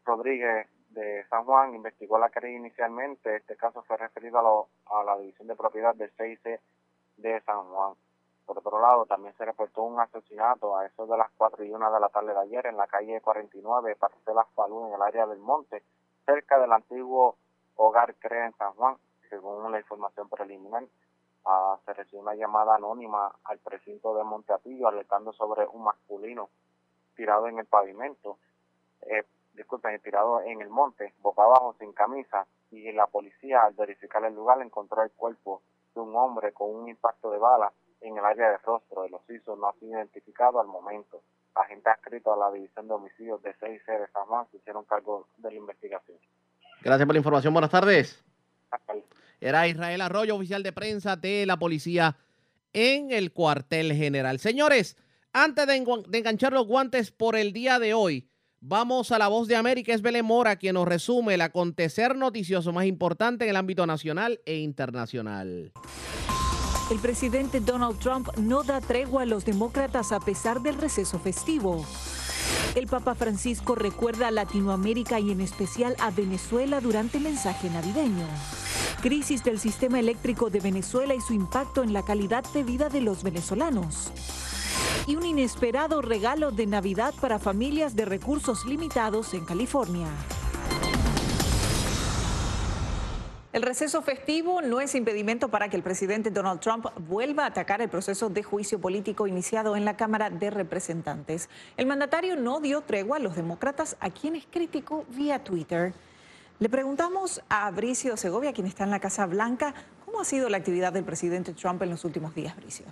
Rodríguez 0.04 0.66
de 0.90 1.24
San 1.28 1.44
Juan 1.44 1.76
investigó 1.76 2.18
la 2.18 2.30
querella 2.30 2.58
inicialmente. 2.58 3.36
Este 3.36 3.56
caso 3.56 3.82
fue 3.82 3.96
referido 3.96 4.38
a, 4.38 4.98
a 4.98 5.04
la 5.04 5.16
División 5.18 5.46
de 5.46 5.54
Propiedad 5.54 5.94
del 5.94 6.10
CIC 6.10 6.60
de 7.18 7.40
San 7.42 7.62
Juan. 7.70 7.94
Por 8.46 8.58
otro 8.58 8.80
lado, 8.80 9.06
también 9.06 9.32
se 9.36 9.44
reportó 9.44 9.84
un 9.84 10.00
asesinato 10.00 10.76
a 10.76 10.86
eso 10.86 11.06
de 11.06 11.16
las 11.16 11.30
4 11.36 11.64
y 11.64 11.70
1 11.70 11.92
de 11.92 12.00
la 12.00 12.08
tarde 12.08 12.34
de 12.34 12.40
ayer 12.40 12.66
en 12.66 12.76
la 12.76 12.88
calle 12.88 13.20
49, 13.20 13.94
Parcelas 13.94 14.48
Falú, 14.56 14.88
en 14.88 14.94
el 14.94 15.02
área 15.02 15.26
del 15.26 15.38
Monte, 15.38 15.84
cerca 16.26 16.58
del 16.58 16.72
antiguo 16.72 17.36
Hogar 17.76 18.14
CREA 18.16 18.46
en 18.46 18.56
San 18.56 18.72
Juan. 18.74 18.96
Según 19.30 19.70
la 19.70 19.78
información 19.78 20.28
preliminar, 20.28 20.84
ah, 21.46 21.78
se 21.84 21.92
recibió 21.92 22.20
una 22.20 22.34
llamada 22.34 22.76
anónima 22.76 23.32
al 23.44 23.58
precinto 23.58 24.14
de 24.14 24.24
Monteatillo 24.24 24.88
alertando 24.88 25.32
sobre 25.32 25.66
un 25.66 25.84
masculino 25.84 26.50
tirado 27.16 27.48
en 27.48 27.58
el 27.58 27.66
pavimento. 27.66 28.38
Eh, 29.02 29.24
disculpen, 29.54 30.00
tirado 30.00 30.40
en 30.40 30.60
el 30.60 30.68
monte, 30.68 31.14
boca 31.20 31.42
abajo, 31.42 31.74
sin 31.78 31.92
camisa, 31.92 32.46
y 32.70 32.90
la 32.92 33.06
policía 33.06 33.62
al 33.62 33.74
verificar 33.74 34.24
el 34.24 34.34
lugar 34.34 34.60
encontró 34.60 35.02
el 35.02 35.10
cuerpo 35.12 35.62
de 35.94 36.00
un 36.00 36.16
hombre 36.16 36.52
con 36.52 36.74
un 36.74 36.88
impacto 36.88 37.30
de 37.30 37.38
bala 37.38 37.72
en 38.00 38.18
el 38.18 38.24
área 38.24 38.50
de 38.50 38.58
rostro. 38.58 39.02
De 39.02 39.10
los 39.10 39.20
no 39.58 39.68
ha 39.68 39.72
sido 39.74 39.92
identificado 39.92 40.60
al 40.60 40.66
momento. 40.66 41.22
Agente 41.54 41.88
adscrito 41.88 42.32
a 42.32 42.36
la 42.36 42.50
División 42.50 42.88
de 42.88 42.94
Homicidios 42.94 43.40
de 43.42 43.54
6 43.54 43.86
de 43.86 44.08
San 44.08 44.26
Juan 44.26 44.46
se 44.50 44.56
hicieron 44.56 44.84
cargo 44.84 45.28
de 45.36 45.50
la 45.50 45.56
investigación. 45.56 46.18
Gracias 46.82 47.06
por 47.06 47.14
la 47.14 47.18
información. 47.18 47.52
Buenas 47.54 47.70
tardes. 47.70 48.22
Era 49.40 49.68
Israel 49.68 50.00
Arroyo, 50.00 50.36
oficial 50.36 50.62
de 50.62 50.72
prensa 50.72 51.16
de 51.16 51.46
la 51.46 51.58
policía 51.58 52.16
en 52.72 53.10
el 53.10 53.32
cuartel 53.32 53.92
general. 53.92 54.38
Señores, 54.38 54.96
antes 55.32 55.66
de, 55.66 55.74
enganchar 55.74 56.52
los 56.52 56.66
guantes 56.66 57.10
por 57.10 57.36
el 57.36 57.52
día 57.52 57.78
de 57.78 57.94
hoy, 57.94 58.28
vamos 58.60 59.10
a 59.12 59.18
la 59.18 59.28
voz 59.28 59.48
de 59.48 59.56
América. 59.56 59.92
Es 59.92 60.02
Belén 60.02 60.24
Mora 60.24 60.56
quien 60.56 60.74
nos 60.74 60.86
resume 60.86 61.34
el 61.34 61.40
acontecer 61.40 62.16
noticioso 62.16 62.72
más 62.72 62.86
importante 62.86 63.44
en 63.44 63.50
el 63.50 63.56
ámbito 63.56 63.86
nacional 63.86 64.40
e 64.44 64.58
internacional. 64.58 65.72
El 66.90 66.98
presidente 66.98 67.60
Donald 67.60 67.98
Trump 67.98 68.28
no 68.36 68.62
da 68.62 68.80
tregua 68.80 69.22
a 69.22 69.26
los 69.26 69.44
demócratas 69.44 70.12
a 70.12 70.20
pesar 70.20 70.60
del 70.60 70.76
receso 70.76 71.18
festivo. 71.18 71.84
El 72.74 72.86
Papa 72.86 73.14
Francisco 73.14 73.74
recuerda 73.74 74.28
a 74.28 74.30
Latinoamérica 74.30 75.20
y 75.20 75.30
en 75.30 75.40
especial 75.40 75.96
a 76.00 76.10
Venezuela 76.10 76.80
durante 76.80 77.18
el 77.18 77.24
mensaje 77.24 77.70
navideño. 77.70 78.26
Crisis 79.00 79.44
del 79.44 79.60
sistema 79.60 80.00
eléctrico 80.00 80.50
de 80.50 80.60
Venezuela 80.60 81.14
y 81.14 81.20
su 81.20 81.34
impacto 81.34 81.82
en 81.82 81.92
la 81.92 82.04
calidad 82.04 82.44
de 82.52 82.64
vida 82.64 82.88
de 82.88 83.00
los 83.00 83.22
venezolanos. 83.22 84.10
Y 85.06 85.16
un 85.16 85.24
inesperado 85.24 86.02
regalo 86.02 86.50
de 86.50 86.66
Navidad 86.66 87.14
para 87.20 87.38
familias 87.38 87.94
de 87.94 88.06
recursos 88.06 88.64
limitados 88.64 89.34
en 89.34 89.44
California. 89.44 90.08
El 93.54 93.62
receso 93.62 94.02
festivo 94.02 94.62
no 94.62 94.80
es 94.80 94.96
impedimento 94.96 95.48
para 95.48 95.68
que 95.68 95.76
el 95.76 95.84
presidente 95.84 96.32
Donald 96.32 96.58
Trump 96.58 96.86
vuelva 97.06 97.44
a 97.44 97.46
atacar 97.46 97.80
el 97.80 97.88
proceso 97.88 98.28
de 98.28 98.42
juicio 98.42 98.80
político 98.80 99.28
iniciado 99.28 99.76
en 99.76 99.84
la 99.84 99.96
Cámara 99.96 100.28
de 100.28 100.50
Representantes. 100.50 101.48
El 101.76 101.86
mandatario 101.86 102.34
no 102.34 102.58
dio 102.58 102.80
tregua 102.80 103.18
a 103.18 103.20
los 103.20 103.36
demócratas 103.36 103.96
a 104.00 104.10
quienes 104.10 104.44
criticó 104.50 105.04
vía 105.10 105.44
Twitter. 105.44 105.94
Le 106.58 106.68
preguntamos 106.68 107.42
a 107.48 107.70
Bricio 107.70 108.16
Segovia, 108.16 108.52
quien 108.52 108.66
está 108.66 108.82
en 108.82 108.90
la 108.90 108.98
Casa 108.98 109.24
Blanca, 109.24 109.72
cómo 110.04 110.20
ha 110.20 110.24
sido 110.24 110.48
la 110.48 110.56
actividad 110.56 110.92
del 110.92 111.04
presidente 111.04 111.52
Trump 111.52 111.80
en 111.82 111.90
los 111.90 112.04
últimos 112.04 112.34
días, 112.34 112.56
Bricio. 112.56 112.86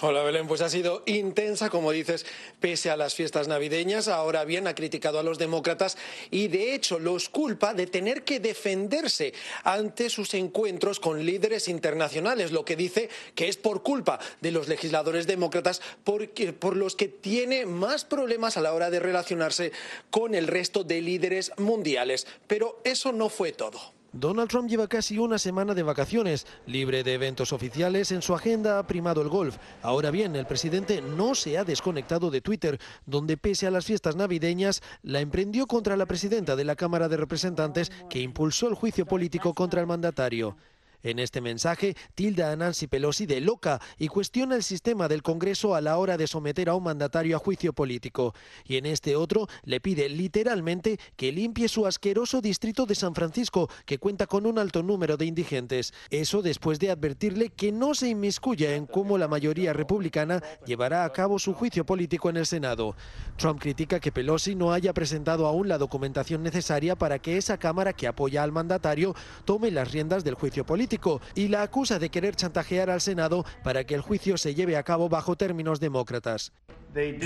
Hola 0.00 0.24
Belén, 0.24 0.48
pues 0.48 0.62
ha 0.62 0.68
sido 0.68 1.04
intensa, 1.06 1.70
como 1.70 1.92
dices, 1.92 2.26
pese 2.58 2.90
a 2.90 2.96
las 2.96 3.14
fiestas 3.14 3.46
navideñas. 3.46 4.08
Ahora 4.08 4.44
bien, 4.44 4.66
ha 4.66 4.74
criticado 4.74 5.20
a 5.20 5.22
los 5.22 5.38
demócratas 5.38 5.96
y 6.30 6.48
de 6.48 6.74
hecho 6.74 6.98
los 6.98 7.28
culpa 7.28 7.72
de 7.72 7.86
tener 7.86 8.24
que 8.24 8.40
defenderse 8.40 9.32
ante 9.62 10.10
sus 10.10 10.34
encuentros 10.34 10.98
con 10.98 11.24
líderes 11.24 11.68
internacionales, 11.68 12.50
lo 12.50 12.64
que 12.64 12.74
dice 12.74 13.10
que 13.36 13.48
es 13.48 13.56
por 13.56 13.84
culpa 13.84 14.18
de 14.40 14.50
los 14.50 14.66
legisladores 14.66 15.28
demócratas 15.28 15.80
por 16.02 16.76
los 16.76 16.96
que 16.96 17.06
tiene 17.06 17.64
más 17.64 18.04
problemas 18.04 18.56
a 18.56 18.60
la 18.60 18.74
hora 18.74 18.90
de 18.90 18.98
relacionarse 18.98 19.70
con 20.10 20.34
el 20.34 20.48
resto 20.48 20.82
de 20.82 21.00
líderes 21.00 21.52
mundiales. 21.58 22.26
Pero 22.48 22.80
eso 22.82 23.12
no 23.12 23.28
fue 23.28 23.52
todo. 23.52 24.01
Donald 24.12 24.50
Trump 24.50 24.68
lleva 24.68 24.88
casi 24.88 25.18
una 25.18 25.38
semana 25.38 25.72
de 25.72 25.82
vacaciones, 25.82 26.46
libre 26.66 27.02
de 27.02 27.14
eventos 27.14 27.52
oficiales, 27.54 28.12
en 28.12 28.20
su 28.20 28.34
agenda 28.34 28.78
ha 28.78 28.86
primado 28.86 29.22
el 29.22 29.30
golf. 29.30 29.56
Ahora 29.80 30.10
bien, 30.10 30.36
el 30.36 30.44
presidente 30.44 31.00
no 31.00 31.34
se 31.34 31.56
ha 31.56 31.64
desconectado 31.64 32.30
de 32.30 32.42
Twitter, 32.42 32.78
donde 33.06 33.38
pese 33.38 33.66
a 33.66 33.70
las 33.70 33.86
fiestas 33.86 34.14
navideñas, 34.14 34.82
la 35.02 35.20
emprendió 35.20 35.66
contra 35.66 35.96
la 35.96 36.04
presidenta 36.04 36.56
de 36.56 36.64
la 36.64 36.76
Cámara 36.76 37.08
de 37.08 37.16
Representantes 37.16 37.90
que 38.10 38.20
impulsó 38.20 38.68
el 38.68 38.74
juicio 38.74 39.06
político 39.06 39.54
contra 39.54 39.80
el 39.80 39.86
mandatario. 39.86 40.56
En 41.04 41.18
este 41.18 41.40
mensaje, 41.40 41.96
tilda 42.14 42.52
a 42.52 42.56
Nancy 42.56 42.86
Pelosi 42.86 43.26
de 43.26 43.40
loca 43.40 43.80
y 43.98 44.06
cuestiona 44.06 44.54
el 44.54 44.62
sistema 44.62 45.08
del 45.08 45.22
Congreso 45.22 45.74
a 45.74 45.80
la 45.80 45.98
hora 45.98 46.16
de 46.16 46.28
someter 46.28 46.68
a 46.68 46.76
un 46.76 46.84
mandatario 46.84 47.34
a 47.36 47.40
juicio 47.40 47.72
político. 47.72 48.34
Y 48.64 48.76
en 48.76 48.86
este 48.86 49.16
otro, 49.16 49.48
le 49.64 49.80
pide 49.80 50.08
literalmente 50.08 51.00
que 51.16 51.32
limpie 51.32 51.68
su 51.68 51.86
asqueroso 51.88 52.40
distrito 52.40 52.86
de 52.86 52.94
San 52.94 53.16
Francisco, 53.16 53.68
que 53.84 53.98
cuenta 53.98 54.28
con 54.28 54.46
un 54.46 54.60
alto 54.60 54.84
número 54.84 55.16
de 55.16 55.26
indigentes. 55.26 55.92
Eso 56.08 56.40
después 56.40 56.78
de 56.78 56.92
advertirle 56.92 57.48
que 57.48 57.72
no 57.72 57.94
se 57.94 58.08
inmiscuya 58.08 58.76
en 58.76 58.86
cómo 58.86 59.18
la 59.18 59.26
mayoría 59.26 59.72
republicana 59.72 60.40
llevará 60.64 61.04
a 61.04 61.12
cabo 61.12 61.40
su 61.40 61.52
juicio 61.52 61.84
político 61.84 62.30
en 62.30 62.36
el 62.36 62.46
Senado. 62.46 62.94
Trump 63.36 63.60
critica 63.60 63.98
que 63.98 64.12
Pelosi 64.12 64.54
no 64.54 64.72
haya 64.72 64.92
presentado 64.92 65.46
aún 65.46 65.66
la 65.66 65.78
documentación 65.78 66.44
necesaria 66.44 66.94
para 66.94 67.18
que 67.18 67.38
esa 67.38 67.58
Cámara 67.58 67.92
que 67.92 68.06
apoya 68.06 68.44
al 68.44 68.52
mandatario 68.52 69.14
tome 69.44 69.72
las 69.72 69.90
riendas 69.90 70.22
del 70.22 70.34
juicio 70.34 70.64
político 70.64 70.91
y 71.34 71.48
la 71.48 71.62
acusa 71.62 71.98
de 71.98 72.10
querer 72.10 72.36
chantajear 72.36 72.90
al 72.90 73.00
Senado 73.00 73.44
para 73.62 73.84
que 73.84 73.94
el 73.94 74.02
juicio 74.02 74.36
se 74.36 74.54
lleve 74.54 74.76
a 74.76 74.82
cabo 74.82 75.08
bajo 75.08 75.36
términos 75.36 75.80
demócratas. 75.80 76.52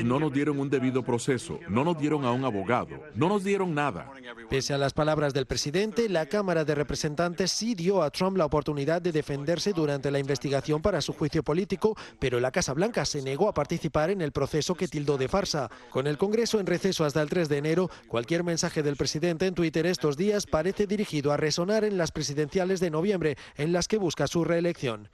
No 0.05 0.21
nos 0.21 0.33
dieron 0.33 0.61
un 0.61 0.71
debido 0.71 1.03
proceso, 1.03 1.59
no 1.69 1.83
nos 1.83 1.99
dieron 1.99 2.25
a 2.25 2.31
un 2.31 2.45
abogado, 2.45 3.03
no 3.15 3.29
nos 3.29 3.43
dieron 3.43 3.75
nada. 3.75 4.13
Pese 4.49 4.75
a 4.75 4.79
las 4.79 4.93
palabras 4.93 5.35
del 5.35 5.47
presidente, 5.47 6.09
la 6.09 6.27
Cámara 6.27 6.65
de 6.65 6.75
Representantes 6.75 7.51
sí 7.51 7.75
dio 7.75 8.03
a 8.03 8.11
Trump 8.11 8.37
la 8.37 8.45
oportunidad 8.45 9.03
de 9.03 9.11
defenderse 9.11 9.73
durante 9.73 10.11
la 10.11 10.21
investigación 10.21 10.83
para 10.83 11.01
su 11.01 11.13
juicio 11.13 11.43
político, 11.43 11.97
pero 12.21 12.39
la 12.39 12.53
Casa 12.53 12.75
Blanca 12.75 13.05
se 13.05 13.23
negó 13.23 13.49
a 13.49 13.55
participar 13.55 14.11
en 14.11 14.21
el 14.21 14.31
proceso 14.31 14.75
que 14.75 14.89
tildó 14.89 15.19
de 15.19 15.29
farsa. 15.29 15.69
Con 15.91 16.07
el 16.07 16.17
Congreso 16.17 16.61
en 16.61 16.67
receso 16.67 17.05
hasta 17.05 17.23
el 17.23 17.29
3 17.29 17.49
de 17.49 17.59
enero, 17.59 17.91
cualquier 18.07 18.45
mensaje 18.45 18.83
del 18.83 18.97
presidente 18.97 19.47
en 19.47 19.55
Twitter 19.55 19.87
estos 19.87 20.17
días 20.17 20.47
parece 20.47 20.87
dirigido 20.87 21.33
a 21.33 21.37
resonar 21.37 21.85
en 21.85 21.99
las 21.99 22.13
presidenciales 22.13 22.79
de 22.79 22.91
noviembre, 22.91 23.37
en 23.57 23.73
las 23.73 23.89
que 23.89 23.99
busca 23.99 24.29
su 24.29 24.45
reelección. 24.45 25.09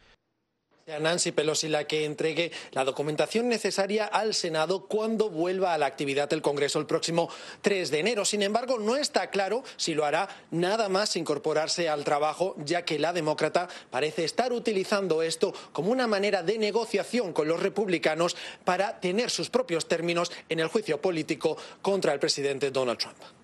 A 0.88 0.98
Nancy 0.98 1.30
Pelosi 1.30 1.68
la 1.68 1.86
que 1.86 2.04
entregue 2.04 2.50
la 2.72 2.84
documentación 2.84 3.48
necesaria 3.48 4.04
al 4.04 4.34
Senado 4.34 4.86
cuando 4.86 5.30
vuelva 5.30 5.74
a 5.74 5.78
la 5.78 5.86
actividad 5.86 6.28
del 6.28 6.42
Congreso 6.42 6.80
el 6.80 6.86
próximo 6.86 7.28
3 7.60 7.92
de 7.92 8.00
enero. 8.00 8.24
Sin 8.24 8.42
embargo, 8.42 8.80
no 8.80 8.96
está 8.96 9.30
claro 9.30 9.62
si 9.76 9.94
lo 9.94 10.04
hará 10.04 10.28
nada 10.50 10.88
más 10.88 11.14
incorporarse 11.14 11.88
al 11.88 12.02
trabajo, 12.02 12.56
ya 12.64 12.84
que 12.84 12.98
la 12.98 13.12
demócrata 13.12 13.68
parece 13.90 14.24
estar 14.24 14.52
utilizando 14.52 15.22
esto 15.22 15.54
como 15.72 15.92
una 15.92 16.09
manera 16.09 16.42
de 16.42 16.59
negociación 16.59 17.32
con 17.32 17.46
los 17.46 17.62
republicanos 17.62 18.36
para 18.64 18.98
tener 18.98 19.30
sus 19.30 19.50
propios 19.50 19.86
términos 19.86 20.32
en 20.48 20.59
el 20.59 20.66
juicio 20.66 21.00
político 21.00 21.56
contra 21.80 22.12
el 22.12 22.18
presidente 22.18 22.72
Donald 22.72 22.98
Trump. 22.98 23.41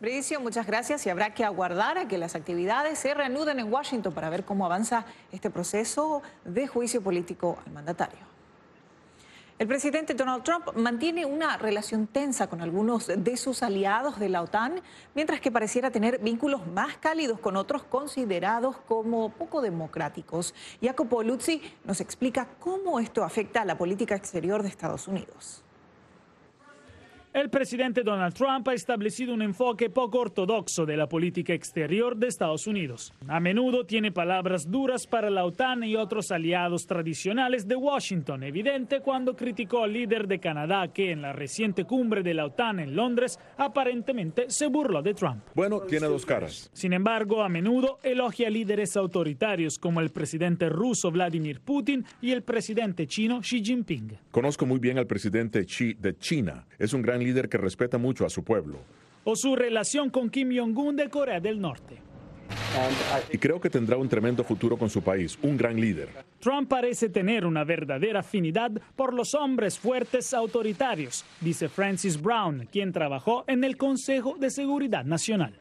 Bricio, 0.00 0.40
muchas 0.40 0.64
gracias 0.64 1.04
y 1.06 1.10
habrá 1.10 1.34
que 1.34 1.44
aguardar 1.44 1.98
a 1.98 2.06
que 2.06 2.18
las 2.18 2.36
actividades 2.36 3.00
se 3.00 3.14
reanuden 3.14 3.58
en 3.58 3.72
Washington 3.72 4.14
para 4.14 4.30
ver 4.30 4.44
cómo 4.44 4.64
avanza 4.64 5.04
este 5.32 5.50
proceso 5.50 6.22
de 6.44 6.68
juicio 6.68 7.02
político 7.02 7.58
al 7.66 7.72
mandatario. 7.72 8.20
El 9.58 9.66
presidente 9.66 10.14
Donald 10.14 10.44
Trump 10.44 10.68
mantiene 10.76 11.26
una 11.26 11.56
relación 11.56 12.06
tensa 12.06 12.46
con 12.46 12.60
algunos 12.60 13.08
de 13.08 13.36
sus 13.36 13.64
aliados 13.64 14.20
de 14.20 14.28
la 14.28 14.42
OTAN, 14.42 14.80
mientras 15.16 15.40
que 15.40 15.50
pareciera 15.50 15.90
tener 15.90 16.20
vínculos 16.20 16.64
más 16.68 16.96
cálidos 16.98 17.40
con 17.40 17.56
otros 17.56 17.82
considerados 17.82 18.76
como 18.86 19.30
poco 19.30 19.60
democráticos. 19.60 20.54
Jacopo 20.80 21.24
Luzzi 21.24 21.60
nos 21.82 22.00
explica 22.00 22.46
cómo 22.60 23.00
esto 23.00 23.24
afecta 23.24 23.62
a 23.62 23.64
la 23.64 23.76
política 23.76 24.14
exterior 24.14 24.62
de 24.62 24.68
Estados 24.68 25.08
Unidos. 25.08 25.64
El 27.34 27.50
presidente 27.50 28.02
Donald 28.02 28.32
Trump 28.32 28.66
ha 28.68 28.72
establecido 28.72 29.34
un 29.34 29.42
enfoque 29.42 29.90
poco 29.90 30.20
ortodoxo 30.20 30.86
de 30.86 30.96
la 30.96 31.08
política 31.08 31.52
exterior 31.52 32.16
de 32.16 32.26
Estados 32.26 32.66
Unidos. 32.66 33.12
A 33.28 33.38
menudo 33.38 33.84
tiene 33.84 34.10
palabras 34.10 34.70
duras 34.70 35.06
para 35.06 35.28
la 35.28 35.44
OTAN 35.44 35.84
y 35.84 35.94
otros 35.94 36.30
aliados 36.30 36.86
tradicionales 36.86 37.68
de 37.68 37.76
Washington, 37.76 38.44
evidente 38.44 39.00
cuando 39.00 39.36
criticó 39.36 39.84
al 39.84 39.92
líder 39.92 40.26
de 40.26 40.38
Canadá 40.38 40.88
que 40.88 41.12
en 41.12 41.20
la 41.20 41.34
reciente 41.34 41.84
cumbre 41.84 42.22
de 42.22 42.32
la 42.32 42.46
OTAN 42.46 42.80
en 42.80 42.96
Londres 42.96 43.38
aparentemente 43.58 44.46
se 44.48 44.66
burló 44.68 45.02
de 45.02 45.12
Trump. 45.12 45.44
Bueno, 45.54 45.80
tiene 45.80 46.06
dos 46.06 46.24
caras. 46.24 46.70
Sin 46.72 46.94
embargo, 46.94 47.42
a 47.42 47.50
menudo 47.50 47.98
elogia 48.02 48.48
líderes 48.48 48.96
autoritarios 48.96 49.78
como 49.78 50.00
el 50.00 50.10
presidente 50.10 50.70
ruso 50.70 51.10
Vladimir 51.10 51.60
Putin 51.60 52.06
y 52.22 52.32
el 52.32 52.42
presidente 52.42 53.06
chino 53.06 53.40
Xi 53.40 53.62
Jinping. 53.62 54.16
Conozco 54.30 54.64
muy 54.64 54.78
bien 54.78 54.96
al 54.96 55.06
presidente 55.06 55.66
Xi 55.66 55.92
de 55.92 56.16
China. 56.16 56.66
Es 56.78 56.94
un 56.94 57.02
gran 57.02 57.17
líder 57.22 57.48
que 57.48 57.58
respeta 57.58 57.98
mucho 57.98 58.24
a 58.24 58.30
su 58.30 58.44
pueblo. 58.44 58.78
O 59.24 59.36
su 59.36 59.56
relación 59.56 60.10
con 60.10 60.30
Kim 60.30 60.50
Jong-un 60.56 60.96
de 60.96 61.08
Corea 61.08 61.40
del 61.40 61.60
Norte. 61.60 62.08
Y 63.32 63.38
creo 63.38 63.60
que 63.60 63.70
tendrá 63.70 63.96
un 63.96 64.08
tremendo 64.08 64.44
futuro 64.44 64.76
con 64.76 64.88
su 64.88 65.02
país, 65.02 65.38
un 65.42 65.56
gran 65.56 65.80
líder. 65.80 66.08
Trump 66.40 66.68
parece 66.68 67.08
tener 67.08 67.44
una 67.44 67.64
verdadera 67.64 68.20
afinidad 68.20 68.70
por 68.96 69.12
los 69.12 69.34
hombres 69.34 69.78
fuertes 69.78 70.32
autoritarios, 70.32 71.24
dice 71.40 71.68
Francis 71.68 72.20
Brown, 72.20 72.68
quien 72.70 72.92
trabajó 72.92 73.44
en 73.46 73.64
el 73.64 73.76
Consejo 73.76 74.36
de 74.38 74.50
Seguridad 74.50 75.04
Nacional. 75.04 75.58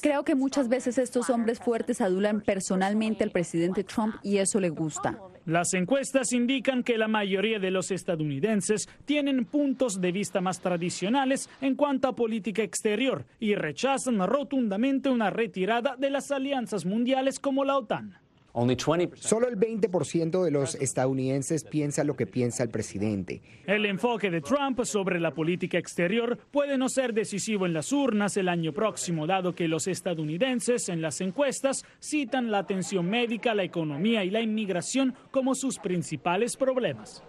Creo 0.00 0.24
que 0.24 0.34
muchas 0.34 0.68
veces 0.68 0.98
estos 0.98 1.28
hombres 1.28 1.58
fuertes 1.58 2.00
adulan 2.00 2.40
personalmente 2.40 3.24
al 3.24 3.30
presidente 3.30 3.84
Trump 3.84 4.16
y 4.22 4.38
eso 4.38 4.58
le 4.60 4.70
gusta. 4.70 5.18
Las 5.46 5.72
encuestas 5.72 6.32
indican 6.32 6.82
que 6.82 6.98
la 6.98 7.08
mayoría 7.08 7.58
de 7.58 7.70
los 7.70 7.90
estadounidenses 7.90 8.88
tienen 9.06 9.46
puntos 9.46 10.00
de 10.00 10.12
vista 10.12 10.40
más 10.40 10.60
tradicionales 10.60 11.48
en 11.62 11.76
cuanto 11.76 12.08
a 12.08 12.14
política 12.14 12.62
exterior 12.62 13.24
y 13.40 13.54
rechazan 13.54 14.18
rotundamente 14.26 15.08
una 15.08 15.30
retirada 15.30 15.96
de 15.96 16.10
las 16.10 16.30
alianzas 16.30 16.84
mundiales 16.84 17.40
como 17.40 17.64
la 17.64 17.78
OTAN. 17.78 18.19
Solo 18.52 19.48
el 19.48 19.58
20% 19.58 20.42
de 20.42 20.50
los 20.50 20.74
estadounidenses 20.74 21.64
piensa 21.64 22.02
lo 22.02 22.16
que 22.16 22.26
piensa 22.26 22.62
el 22.62 22.70
presidente. 22.70 23.42
El 23.64 23.86
enfoque 23.86 24.30
de 24.30 24.40
Trump 24.40 24.82
sobre 24.84 25.20
la 25.20 25.32
política 25.32 25.78
exterior 25.78 26.36
puede 26.50 26.76
no 26.76 26.88
ser 26.88 27.14
decisivo 27.14 27.66
en 27.66 27.72
las 27.72 27.92
urnas 27.92 28.36
el 28.36 28.48
año 28.48 28.72
próximo, 28.72 29.26
dado 29.26 29.54
que 29.54 29.68
los 29.68 29.86
estadounidenses 29.86 30.88
en 30.88 31.00
las 31.00 31.20
encuestas 31.20 31.84
citan 32.00 32.50
la 32.50 32.58
atención 32.58 33.08
médica, 33.08 33.54
la 33.54 33.62
economía 33.62 34.24
y 34.24 34.30
la 34.30 34.40
inmigración 34.40 35.14
como 35.30 35.54
sus 35.54 35.78
principales 35.78 36.56
problemas. 36.56 37.22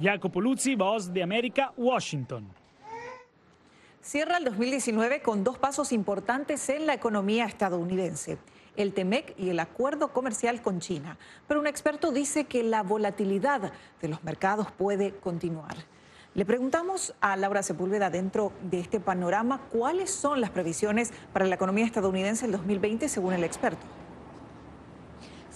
Jacopo 0.00 0.40
Luzzi, 0.40 0.76
Voz 0.76 1.12
de 1.12 1.24
América, 1.24 1.72
Washington. 1.76 2.46
Cierra 4.00 4.38
el 4.38 4.44
2019 4.44 5.22
con 5.22 5.42
dos 5.42 5.58
pasos 5.58 5.90
importantes 5.90 6.68
en 6.68 6.86
la 6.86 6.94
economía 6.94 7.46
estadounidense 7.46 8.38
el 8.78 8.94
TEMEC 8.94 9.34
y 9.36 9.50
el 9.50 9.60
acuerdo 9.60 10.12
comercial 10.12 10.62
con 10.62 10.80
China. 10.80 11.18
Pero 11.46 11.60
un 11.60 11.66
experto 11.66 12.12
dice 12.12 12.44
que 12.44 12.62
la 12.62 12.82
volatilidad 12.82 13.72
de 14.00 14.08
los 14.08 14.22
mercados 14.24 14.68
puede 14.70 15.14
continuar. 15.16 15.76
Le 16.34 16.44
preguntamos 16.44 17.14
a 17.20 17.36
Laura 17.36 17.64
Sepúlveda 17.64 18.10
dentro 18.10 18.52
de 18.70 18.78
este 18.78 19.00
panorama 19.00 19.60
cuáles 19.72 20.10
son 20.10 20.40
las 20.40 20.50
previsiones 20.50 21.10
para 21.32 21.46
la 21.46 21.56
economía 21.56 21.84
estadounidense 21.84 22.46
el 22.46 22.52
2020 22.52 23.08
según 23.08 23.32
el 23.32 23.42
experto. 23.42 23.84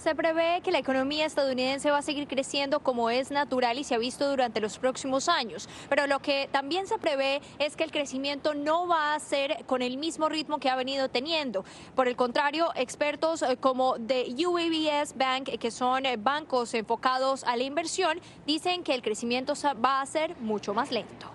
Se 0.03 0.15
prevé 0.15 0.59
que 0.61 0.73
la 0.73 0.79
economía 0.79 1.25
estadounidense 1.25 1.89
va 1.89 1.99
a 1.99 2.01
seguir 2.01 2.27
creciendo 2.27 2.81
como 2.81 3.09
es 3.09 3.31
natural 3.31 3.79
y 3.79 3.85
se 3.85 3.95
ha 3.95 3.97
visto 3.97 4.27
durante 4.27 4.59
los 4.59 4.77
próximos 4.77 5.29
años, 5.29 5.69
pero 5.87 6.07
lo 6.07 6.19
que 6.19 6.49
también 6.51 6.87
se 6.87 6.97
prevé 6.97 7.41
es 7.57 7.77
que 7.77 7.85
el 7.85 7.91
crecimiento 7.91 8.53
no 8.53 8.85
va 8.85 9.15
a 9.15 9.19
ser 9.21 9.63
con 9.65 9.81
el 9.81 9.97
mismo 9.97 10.27
ritmo 10.27 10.57
que 10.57 10.69
ha 10.69 10.75
venido 10.75 11.07
teniendo. 11.07 11.63
Por 11.95 12.09
el 12.09 12.17
contrario, 12.17 12.73
expertos 12.75 13.43
eh, 13.43 13.55
como 13.55 13.97
de 13.97 14.35
UABS 14.45 15.15
Bank, 15.15 15.57
que 15.57 15.71
son 15.71 16.05
eh, 16.05 16.17
bancos 16.17 16.73
enfocados 16.73 17.45
a 17.45 17.55
la 17.55 17.63
inversión, 17.63 18.19
dicen 18.45 18.83
que 18.83 18.93
el 18.95 19.01
crecimiento 19.01 19.53
va 19.81 20.01
a 20.01 20.05
ser 20.05 20.35
mucho 20.41 20.73
más 20.73 20.91
lento. 20.91 21.32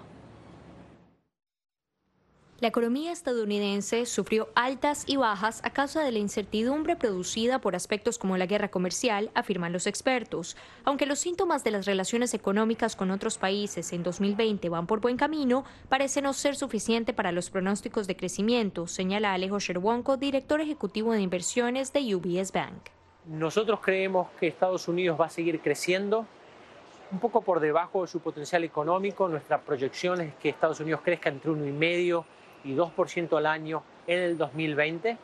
La 2.61 2.67
economía 2.67 3.13
estadounidense 3.13 4.05
sufrió 4.05 4.49
altas 4.57 5.05
y 5.07 5.17
bajas 5.17 5.61
a 5.63 5.71
causa 5.71 6.03
de 6.03 6.11
la 6.11 6.19
incertidumbre 6.19 6.97
producida 6.97 7.61
por 7.61 7.77
aspectos 7.77 8.19
como 8.19 8.37
la 8.37 8.47
guerra 8.47 8.67
comercial, 8.67 9.31
afirman 9.37 9.73
los 9.73 9.87
expertos. 9.87 10.57
Aunque 10.83 11.07
los 11.07 11.21
síntomas 11.21 11.63
de 11.63 11.71
las 11.71 11.87
relaciones 11.87 12.35
económicas 12.35 12.97
con 12.97 13.13
otros 13.13 13.39
países 13.39 13.93
en 13.93 14.03
2020 14.03 14.71
van 14.71 14.89
por 14.89 15.01
buen 15.01 15.17
camino, 15.17 15.65
parece 15.89 16.21
no 16.21 16.33
ser 16.33 16.57
suficiente 16.57 17.13
para 17.13 17.31
los 17.31 17.49
pronósticos 17.49 18.09
de 18.09 18.17
crecimiento, 18.17 18.89
señala 18.89 19.35
Alejo 19.35 19.61
Sherwonko, 19.61 20.17
director 20.17 20.61
ejecutivo 20.61 21.13
de 21.13 21.21
inversiones 21.21 21.93
de 21.93 22.13
UBS 22.17 22.51
Bank. 22.51 22.89
Nosotros 23.27 23.79
creemos 23.79 24.31
que 24.41 24.49
Estados 24.49 24.89
Unidos 24.89 25.17
va 25.21 25.27
a 25.27 25.31
seguir 25.31 25.61
creciendo 25.61 26.27
un 27.13 27.21
poco 27.21 27.41
por 27.41 27.61
debajo 27.61 28.03
de 28.03 28.09
su 28.09 28.19
potencial 28.19 28.65
económico. 28.65 29.29
Nuestra 29.29 29.61
proyección 29.61 30.21
es 30.23 30.35
que 30.35 30.49
Estados 30.49 30.81
Unidos 30.81 31.03
crezca 31.05 31.29
entre 31.29 31.53
uno 31.53 31.65
y 31.65 31.73
medio 31.73 32.27
y 32.69 32.77
2% 32.77 33.37
al 33.37 33.47
año 33.47 33.83
en 34.07 34.19
el 34.19 34.39
2020, 34.39 35.17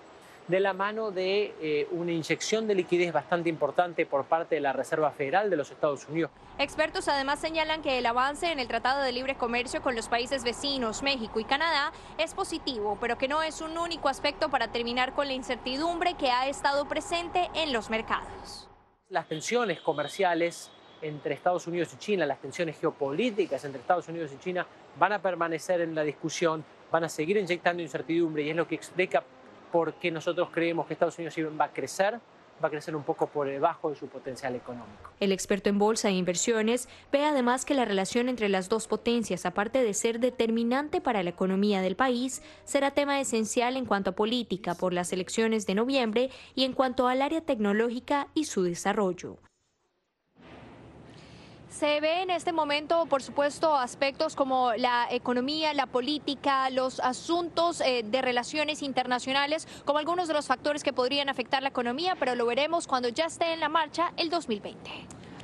de 0.48 0.60
la 0.60 0.72
mano 0.72 1.10
de 1.10 1.54
eh, 1.60 1.88
una 1.90 2.12
inyección 2.12 2.66
de 2.66 2.74
liquidez 2.74 3.12
bastante 3.12 3.48
importante 3.48 4.04
por 4.04 4.24
parte 4.24 4.56
de 4.56 4.60
la 4.60 4.72
Reserva 4.72 5.10
Federal 5.10 5.48
de 5.48 5.56
los 5.56 5.70
Estados 5.70 6.06
Unidos. 6.08 6.30
Expertos 6.58 7.08
además 7.08 7.38
señalan 7.38 7.82
que 7.82 7.98
el 7.98 8.06
avance 8.06 8.50
en 8.50 8.58
el 8.58 8.68
Tratado 8.68 9.02
de 9.02 9.12
Libre 9.12 9.36
Comercio 9.36 9.82
con 9.82 9.94
los 9.94 10.08
países 10.08 10.44
vecinos, 10.44 11.02
México 11.02 11.40
y 11.40 11.44
Canadá, 11.44 11.92
es 12.18 12.34
positivo, 12.34 12.98
pero 13.00 13.16
que 13.16 13.28
no 13.28 13.42
es 13.42 13.60
un 13.60 13.78
único 13.78 14.08
aspecto 14.08 14.50
para 14.50 14.68
terminar 14.68 15.14
con 15.14 15.26
la 15.26 15.34
incertidumbre 15.34 16.14
que 16.14 16.30
ha 16.30 16.48
estado 16.48 16.86
presente 16.88 17.50
en 17.54 17.72
los 17.72 17.88
mercados. 17.90 18.68
Las 19.08 19.28
tensiones 19.28 19.80
comerciales 19.80 20.70
entre 21.00 21.34
Estados 21.34 21.66
Unidos 21.66 21.92
y 21.94 21.98
China, 21.98 22.26
las 22.26 22.40
tensiones 22.40 22.78
geopolíticas 22.78 23.64
entre 23.64 23.80
Estados 23.80 24.08
Unidos 24.08 24.30
y 24.32 24.38
China 24.38 24.66
van 24.98 25.12
a 25.12 25.20
permanecer 25.20 25.80
en 25.80 25.94
la 25.94 26.02
discusión 26.02 26.64
van 26.94 27.02
a 27.02 27.08
seguir 27.08 27.36
inyectando 27.36 27.82
incertidumbre 27.82 28.44
y 28.44 28.50
es 28.50 28.56
lo 28.56 28.68
que 28.68 28.76
explica 28.76 29.24
por 29.72 29.94
qué 29.94 30.12
nosotros 30.12 30.48
creemos 30.52 30.86
que 30.86 30.92
Estados 30.92 31.18
Unidos 31.18 31.52
va 31.60 31.64
a 31.64 31.72
crecer 31.72 32.20
va 32.62 32.68
a 32.68 32.70
crecer 32.70 32.94
un 32.94 33.02
poco 33.02 33.26
por 33.26 33.48
debajo 33.48 33.90
de 33.90 33.96
su 33.96 34.06
potencial 34.06 34.54
económico. 34.54 35.10
El 35.18 35.32
experto 35.32 35.70
en 35.70 35.76
bolsa 35.80 36.08
e 36.08 36.12
inversiones 36.12 36.88
ve 37.10 37.24
además 37.24 37.64
que 37.64 37.74
la 37.74 37.84
relación 37.84 38.28
entre 38.28 38.48
las 38.48 38.68
dos 38.68 38.86
potencias, 38.86 39.44
aparte 39.44 39.82
de 39.82 39.92
ser 39.92 40.20
determinante 40.20 41.00
para 41.00 41.24
la 41.24 41.30
economía 41.30 41.80
del 41.80 41.96
país, 41.96 42.42
será 42.62 42.92
tema 42.92 43.20
esencial 43.20 43.76
en 43.76 43.86
cuanto 43.86 44.10
a 44.10 44.14
política 44.14 44.76
por 44.76 44.92
las 44.92 45.12
elecciones 45.12 45.66
de 45.66 45.74
noviembre 45.74 46.30
y 46.54 46.62
en 46.62 46.74
cuanto 46.74 47.08
al 47.08 47.22
área 47.22 47.40
tecnológica 47.40 48.28
y 48.34 48.44
su 48.44 48.62
desarrollo. 48.62 49.38
Se 51.74 52.00
ve 52.00 52.22
en 52.22 52.30
este 52.30 52.52
momento, 52.52 53.06
por 53.06 53.20
supuesto, 53.20 53.74
aspectos 53.74 54.36
como 54.36 54.74
la 54.74 55.08
economía, 55.10 55.74
la 55.74 55.86
política, 55.86 56.70
los 56.70 57.00
asuntos 57.00 57.80
eh, 57.80 58.04
de 58.04 58.22
relaciones 58.22 58.80
internacionales, 58.80 59.66
como 59.84 59.98
algunos 59.98 60.28
de 60.28 60.34
los 60.34 60.46
factores 60.46 60.84
que 60.84 60.92
podrían 60.92 61.28
afectar 61.28 61.64
la 61.64 61.70
economía, 61.70 62.14
pero 62.16 62.36
lo 62.36 62.46
veremos 62.46 62.86
cuando 62.86 63.08
ya 63.08 63.24
esté 63.24 63.52
en 63.52 63.58
la 63.58 63.68
marcha 63.68 64.12
el 64.16 64.30
2020. 64.30 64.88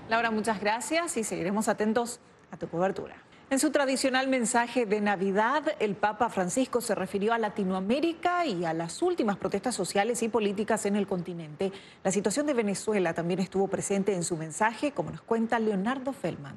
Laura, 0.09 0.31
muchas 0.31 0.61
gracias 0.61 1.17
y 1.17 1.25
seguiremos 1.25 1.67
atentos 1.67 2.21
a 2.53 2.57
tu 2.57 2.69
cobertura. 2.69 3.17
En 3.51 3.59
su 3.59 3.73
tradicional 3.73 4.29
mensaje 4.29 4.87
de 4.87 5.01
Navidad, 5.01 5.65
el 5.81 5.97
Papa 5.97 6.31
Francisco 6.31 6.81
se 6.81 6.95
refirió 6.95 7.33
a 7.33 7.39
Latinoamérica 7.39 8.47
y 8.47 8.65
a 8.65 8.73
las 8.73 9.03
últimas 9.03 9.39
protestas 9.39 9.75
sociales 9.75 10.23
y 10.23 10.29
políticas 10.29 10.87
en 10.87 10.95
el 10.95 11.09
continente. 11.09 11.73
La 12.05 12.13
situación 12.13 12.47
de 12.47 12.55
Venezuela 12.55 13.13
también 13.13 13.41
estuvo 13.41 13.67
presente 13.67 14.15
en 14.15 14.23
su 14.23 14.37
mensaje, 14.37 14.93
como 14.93 15.11
nos 15.11 15.23
cuenta 15.23 15.59
Leonardo 15.59 16.13
Feldman. 16.13 16.55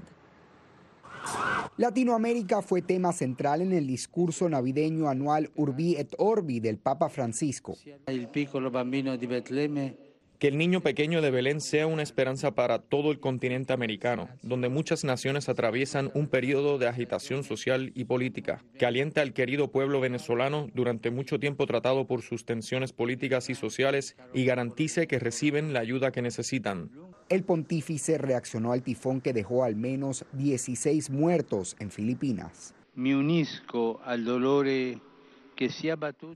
Latinoamérica 1.77 2.61
fue 2.61 2.83
tema 2.83 3.11
central 3.11 3.61
en 3.61 3.73
el 3.73 3.87
discurso 3.87 4.47
navideño 4.47 5.09
anual 5.09 5.49
Urbi 5.55 5.95
et 5.95 6.13
Orbi 6.19 6.59
del 6.59 6.77
Papa 6.77 7.09
Francisco. 7.09 7.75
El 8.05 8.27
piccolo 8.27 8.69
bambino 8.69 9.17
di 9.17 9.25
Betlemme 9.25 9.97
que 10.43 10.49
el 10.49 10.57
niño 10.57 10.81
pequeño 10.81 11.21
de 11.21 11.31
Belén 11.31 11.61
sea 11.61 11.87
una 11.87 12.03
esperanza 12.03 12.53
para 12.53 12.79
todo 12.79 13.13
el 13.13 13.21
continente 13.21 13.71
americano, 13.71 14.27
donde 14.41 14.67
muchas 14.67 15.05
naciones 15.05 15.47
atraviesan 15.47 16.11
un 16.15 16.27
periodo 16.27 16.77
de 16.77 16.89
agitación 16.89 17.45
social 17.45 17.93
y 17.95 18.03
política, 18.03 18.61
que 18.77 18.85
alienta 18.85 19.21
al 19.21 19.31
querido 19.31 19.71
pueblo 19.71 20.01
venezolano 20.01 20.67
durante 20.73 21.11
mucho 21.11 21.39
tiempo 21.39 21.65
tratado 21.65 22.07
por 22.07 22.23
sus 22.23 22.43
tensiones 22.43 22.91
políticas 22.91 23.49
y 23.49 23.55
sociales 23.55 24.17
y 24.33 24.43
garantice 24.43 25.07
que 25.07 25.17
reciben 25.17 25.71
la 25.71 25.79
ayuda 25.79 26.11
que 26.11 26.21
necesitan. 26.21 26.91
El 27.29 27.45
pontífice 27.45 28.17
reaccionó 28.17 28.73
al 28.73 28.83
tifón 28.83 29.21
que 29.21 29.31
dejó 29.31 29.63
al 29.63 29.77
menos 29.77 30.25
16 30.33 31.09
muertos 31.09 31.77
en 31.79 31.89
Filipinas. 31.89 32.75
Me 32.95 33.15
unisco 33.15 34.01
al 34.03 34.25
dolor 34.25 34.67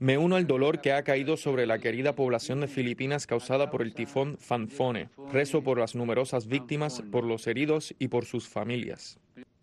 me 0.00 0.18
uno 0.18 0.36
al 0.36 0.46
dolor 0.46 0.80
que 0.80 0.92
ha 0.92 1.02
caído 1.02 1.36
sobre 1.36 1.66
la 1.66 1.78
querida 1.78 2.14
población 2.14 2.60
de 2.60 2.68
Filipinas 2.68 3.26
causada 3.26 3.70
por 3.70 3.82
el 3.82 3.94
tifón 3.94 4.36
Fanfone. 4.38 5.10
Rezo 5.32 5.62
por 5.62 5.78
las 5.78 5.94
numerosas 5.94 6.46
víctimas, 6.46 7.02
por 7.10 7.24
los 7.24 7.46
heridos 7.46 7.94
y 7.98 8.08
por 8.08 8.24
sus 8.24 8.48
familias. 8.48 9.18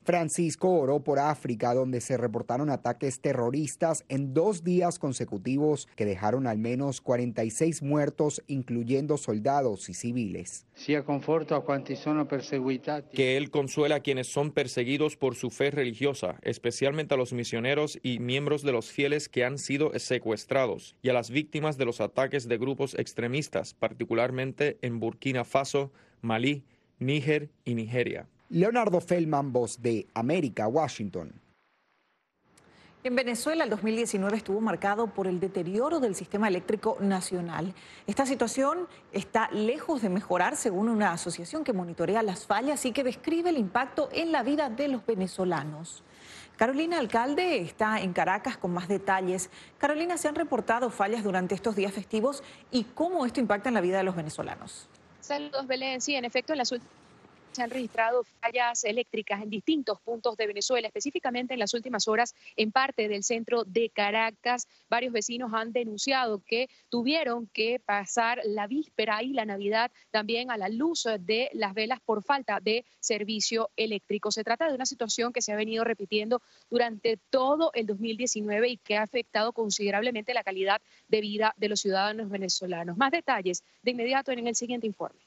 Francisco 0.06 0.70
oró 0.70 1.00
por 1.00 1.18
África, 1.18 1.74
donde 1.74 2.00
se 2.00 2.16
reportaron 2.16 2.70
ataques 2.70 3.20
terroristas 3.20 4.06
en 4.08 4.36
dos 4.36 4.64
días 4.64 5.00
consecutivos 5.00 5.88
que 5.96 6.06
dejaron 6.06 6.46
al 6.46 6.60
menos 6.60 7.02
46 7.02 7.82
muertos, 7.82 8.44
incluyendo 8.46 9.18
soldados 9.18 9.90
y 9.90 9.96
civiles. 9.96 10.68
Que 13.12 13.36
Él 13.36 13.50
consuela 13.50 13.96
a 13.96 14.00
quienes 14.02 14.28
son 14.28 14.52
perseguidos 14.52 15.18
por 15.18 15.34
su 15.34 15.50
fe 15.50 15.72
religiosa, 15.72 16.38
especialmente 16.44 17.16
a 17.16 17.18
los 17.18 17.34
misioneros 17.34 17.98
y 18.04 18.20
miembros 18.20 18.62
de 18.62 18.74
los 18.74 18.92
fieles 18.92 19.28
que 19.28 19.44
han 19.44 19.58
sido 19.58 19.92
secuestrados, 19.98 20.96
y 21.02 21.10
a 21.10 21.14
las 21.14 21.32
víctimas 21.32 21.78
de 21.80 21.86
los 21.86 22.00
ataques 22.00 22.48
de 22.48 22.60
grupos 22.60 22.94
extremistas, 22.94 23.74
particularmente 23.74 24.78
en 24.84 25.00
Burkina 25.00 25.44
Faso, 25.46 25.92
Malí, 26.22 26.64
Níger 27.00 27.50
y 27.66 27.74
Nigeria. 27.74 28.28
Leonardo 28.50 29.02
Feldman, 29.02 29.52
voz 29.52 29.82
de 29.82 30.08
América, 30.14 30.68
Washington. 30.68 31.42
En 33.04 33.16
Venezuela 33.16 33.64
el 33.64 33.70
2019 33.70 34.38
estuvo 34.38 34.62
marcado 34.62 35.08
por 35.08 35.28
el 35.28 35.40
deterioro 35.40 36.00
del 36.00 36.16
sistema 36.16 36.48
eléctrico 36.48 36.98
nacional. 37.00 37.74
Esta 38.08 38.26
situación 38.26 38.88
está 39.12 39.50
lejos 39.52 40.02
de 40.02 40.10
mejorar 40.10 40.56
según 40.56 40.90
una 40.90 41.12
asociación 41.12 41.64
que 41.64 41.74
monitorea 41.74 42.24
las 42.24 42.46
fallas 42.48 42.84
y 42.86 42.92
que 42.92 43.04
describe 43.04 43.50
el 43.50 43.58
impacto 43.58 44.10
en 44.12 44.32
la 44.32 44.42
vida 44.42 44.70
de 44.70 44.88
los 44.88 45.06
venezolanos. 45.06 46.04
Carolina 46.56 47.00
Alcalde 47.00 47.62
está 47.62 48.00
en 48.00 48.14
Caracas 48.14 48.58
con 48.58 48.74
más 48.74 48.88
detalles. 48.88 49.50
Carolina, 49.78 50.18
¿se 50.18 50.28
han 50.28 50.36
reportado 50.36 50.90
fallas 50.90 51.24
durante 51.24 51.54
estos 51.54 51.76
días 51.76 51.94
festivos 51.94 52.44
y 52.72 52.86
cómo 52.86 53.26
esto 53.26 53.40
impacta 53.40 53.70
en 53.70 53.76
la 53.76 53.82
vida 53.82 53.98
de 53.98 54.04
los 54.04 54.16
venezolanos? 54.16 54.88
Saludos, 55.20 55.68
Belén. 55.68 56.02
Sí, 56.02 56.16
en 56.16 56.26
efecto, 56.26 56.54
en 56.54 56.60
las 56.60 56.72
últimas 56.72 57.05
se 57.56 57.64
han 57.64 57.70
registrado 57.70 58.26
fallas 58.42 58.84
eléctricas 58.84 59.42
en 59.42 59.50
distintos 59.50 60.02
puntos 60.02 60.36
de 60.36 60.46
Venezuela, 60.46 60.88
específicamente 60.88 61.54
en 61.54 61.60
las 61.60 61.74
últimas 61.74 62.08
horas 62.08 62.36
en 62.58 62.72
parte 62.72 63.08
del 63.08 63.24
centro 63.24 63.64
de 63.64 63.90
Caracas. 63.90 64.68
Varios 64.90 65.14
vecinos 65.14 65.54
han 65.54 65.72
denunciado 65.72 66.44
que 66.46 66.70
tuvieron 66.90 67.48
que 67.48 67.80
pasar 67.80 68.42
la 68.44 68.68
víspera 68.68 69.24
y 69.24 69.30
la 69.30 69.46
Navidad 69.46 69.90
también 70.12 70.52
a 70.52 70.58
la 70.58 70.68
luz 70.68 71.08
de 71.20 71.50
las 71.54 71.74
velas 71.74 72.02
por 72.02 72.24
falta 72.24 72.60
de 72.60 72.86
servicio 73.00 73.70
eléctrico. 73.78 74.32
Se 74.32 74.44
trata 74.44 74.68
de 74.68 74.76
una 74.76 74.86
situación 74.86 75.32
que 75.32 75.42
se 75.42 75.54
ha 75.54 75.56
venido 75.56 75.86
repitiendo 75.86 76.42
durante 76.70 77.18
todo 77.30 77.72
el 77.74 77.86
2019 77.86 78.68
y 78.68 78.78
que 78.78 78.98
ha 78.98 79.04
afectado 79.04 79.54
considerablemente 79.54 80.34
la 80.34 80.44
calidad 80.44 80.82
de 81.08 81.22
vida 81.22 81.54
de 81.56 81.70
los 81.70 81.80
ciudadanos 81.80 82.30
venezolanos. 82.30 82.98
Más 82.98 83.12
detalles 83.12 83.64
de 83.82 83.92
inmediato 83.92 84.34
en 84.34 84.46
el 84.46 84.56
siguiente 84.56 84.88
informe. 84.88 85.25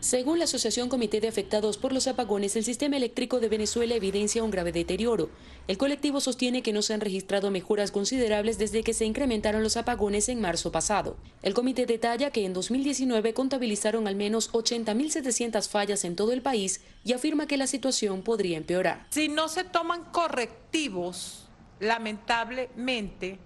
Según 0.00 0.38
la 0.38 0.44
Asociación 0.44 0.88
Comité 0.88 1.20
de 1.20 1.26
Afectados 1.26 1.76
por 1.76 1.92
los 1.92 2.06
Apagones, 2.06 2.54
el 2.54 2.62
sistema 2.62 2.96
eléctrico 2.96 3.40
de 3.40 3.48
Venezuela 3.48 3.96
evidencia 3.96 4.44
un 4.44 4.52
grave 4.52 4.70
deterioro. 4.70 5.28
El 5.66 5.76
colectivo 5.76 6.20
sostiene 6.20 6.62
que 6.62 6.72
no 6.72 6.82
se 6.82 6.94
han 6.94 7.00
registrado 7.00 7.50
mejoras 7.50 7.90
considerables 7.90 8.58
desde 8.58 8.84
que 8.84 8.94
se 8.94 9.06
incrementaron 9.06 9.64
los 9.64 9.76
apagones 9.76 10.28
en 10.28 10.40
marzo 10.40 10.70
pasado. 10.70 11.16
El 11.42 11.52
comité 11.52 11.84
detalla 11.84 12.30
que 12.30 12.44
en 12.44 12.52
2019 12.52 13.34
contabilizaron 13.34 14.06
al 14.06 14.14
menos 14.14 14.52
80.700 14.52 15.68
fallas 15.68 16.04
en 16.04 16.14
todo 16.14 16.30
el 16.30 16.42
país 16.42 16.80
y 17.04 17.12
afirma 17.12 17.48
que 17.48 17.56
la 17.56 17.66
situación 17.66 18.22
podría 18.22 18.56
empeorar. 18.56 19.04
Si 19.10 19.28
no 19.28 19.48
se 19.48 19.64
toman 19.64 20.04
correctivos, 20.12 21.48
lamentablemente, 21.80 23.40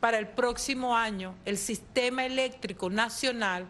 para 0.00 0.18
el 0.18 0.28
próximo 0.28 0.96
año, 0.96 1.34
el 1.44 1.58
sistema 1.58 2.24
eléctrico 2.24 2.88
nacional 2.88 3.68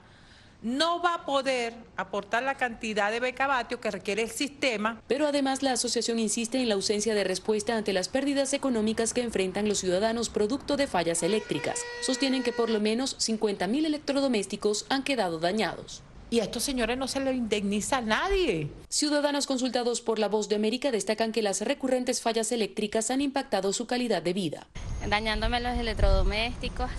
no 0.63 1.01
va 1.01 1.15
a 1.15 1.25
poder 1.25 1.75
aportar 1.97 2.43
la 2.43 2.57
cantidad 2.57 3.11
de 3.11 3.21
becavatios 3.21 3.81
que 3.81 3.91
requiere 3.91 4.23
el 4.23 4.31
sistema. 4.31 5.01
Pero 5.07 5.27
además 5.27 5.63
la 5.63 5.73
asociación 5.73 6.19
insiste 6.19 6.61
en 6.61 6.69
la 6.69 6.75
ausencia 6.75 7.15
de 7.15 7.25
respuesta 7.25 7.77
ante 7.77 7.93
las 7.93 8.09
pérdidas 8.09 8.53
económicas 8.53 9.15
que 9.15 9.23
enfrentan 9.23 9.69
los 9.69 9.79
ciudadanos 9.79 10.31
producto 10.31 10.77
de 10.77 10.87
fallas 10.87 11.23
eléctricas. 11.23 11.81
Sostienen 12.03 12.43
que 12.43 12.53
por 12.53 12.71
lo 12.71 12.81
menos 12.81 13.17
50.000 13.19 13.87
electrodomésticos 13.87 14.87
han 14.89 15.05
quedado 15.05 15.39
dañados. 15.39 16.03
Y 16.31 16.41
a 16.41 16.45
estos 16.45 16.63
señores 16.63 16.99
no 16.99 17.09
se 17.09 17.21
les 17.21 17.37
indemniza 17.37 17.99
a 17.99 18.01
nadie. 18.03 18.69
Ciudadanos 18.91 19.47
consultados 19.47 20.03
por 20.03 20.19
La 20.19 20.29
Voz 20.29 20.51
de 20.51 20.57
América 20.57 20.91
destacan 20.91 21.33
que 21.33 21.41
las 21.41 21.63
recurrentes 21.63 22.21
fallas 22.21 22.53
eléctricas 22.53 23.11
han 23.11 23.23
impactado 23.23 23.73
su 23.73 23.87
calidad 23.87 24.21
de 24.21 24.35
vida. 24.35 24.67
Dañándome 25.09 25.61
los 25.61 25.79
electrodomésticos, 25.79 26.91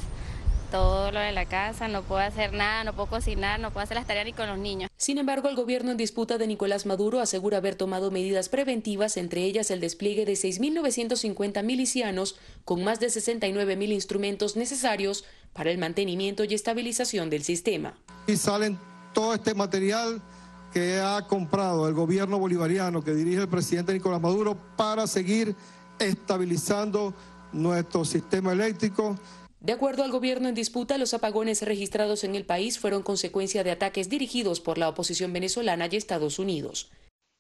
todo 0.70 1.12
lo 1.12 1.20
de 1.20 1.32
la 1.32 1.46
casa, 1.46 1.88
no 1.88 2.04
puedo 2.04 2.22
hacer 2.22 2.54
nada, 2.54 2.84
no 2.84 2.94
puedo 2.94 3.10
cocinar, 3.10 3.60
no 3.60 3.72
puedo 3.72 3.84
hacer 3.84 3.96
las 3.96 4.08
tareas 4.08 4.26
ni 4.26 4.34
con 4.34 4.48
los 4.48 4.58
niños. 4.58 4.90
Sin 4.98 5.18
embargo, 5.18 5.50
el 5.50 5.56
gobierno 5.56 5.92
en 5.92 5.98
disputa 5.98 6.38
de 6.38 6.48
Nicolás 6.48 6.86
Maduro 6.86 7.20
asegura 7.20 7.58
haber 7.58 7.76
tomado 7.76 8.12
medidas 8.12 8.50
preventivas, 8.50 9.18
entre 9.18 9.44
ellas 9.44 9.72
el 9.72 9.80
despliegue 9.80 10.26
de 10.26 10.34
6.950 10.34 11.64
milicianos 11.64 12.38
con 12.66 12.84
más 12.84 13.00
de 13.00 13.08
69.000 13.08 13.92
instrumentos 13.92 14.56
necesarios 14.56 15.26
para 15.54 15.72
el 15.72 15.78
mantenimiento 15.78 16.44
y 16.44 16.54
estabilización 16.54 17.30
del 17.30 17.44
sistema. 17.44 17.96
Y 18.28 18.36
salen 18.36 18.78
todo 19.14 19.34
este 19.34 19.54
material 19.54 20.22
que 20.72 21.00
ha 21.00 21.26
comprado 21.28 21.88
el 21.88 21.96
gobierno 21.96 22.38
bolivariano 22.38 23.04
que 23.04 23.14
dirige 23.14 23.42
el 23.42 23.50
presidente 23.50 23.94
Nicolás 23.94 24.22
Maduro 24.22 24.56
para 24.76 25.08
seguir 25.08 25.56
estabilizando 25.98 27.14
nuestro 27.52 28.06
sistema 28.06 28.52
eléctrico 28.52 29.18
de 29.62 29.74
acuerdo 29.74 30.04
al 30.04 30.12
gobierno 30.12 30.48
en 30.48 30.56
disputa, 30.56 30.98
los 30.98 31.14
apagones 31.14 31.62
registrados 31.64 32.24
en 32.24 32.36
el 32.36 32.46
país 32.46 32.80
fueron 32.80 33.04
consecuencia 33.04 33.64
de 33.64 33.72
ataques 33.72 34.10
dirigidos 34.10 34.62
por 34.62 34.78
la 34.78 34.88
oposición 34.88 35.34
venezolana 35.34 35.90
y 35.92 35.98
Estados 35.98 36.40
Unidos. 36.40 36.90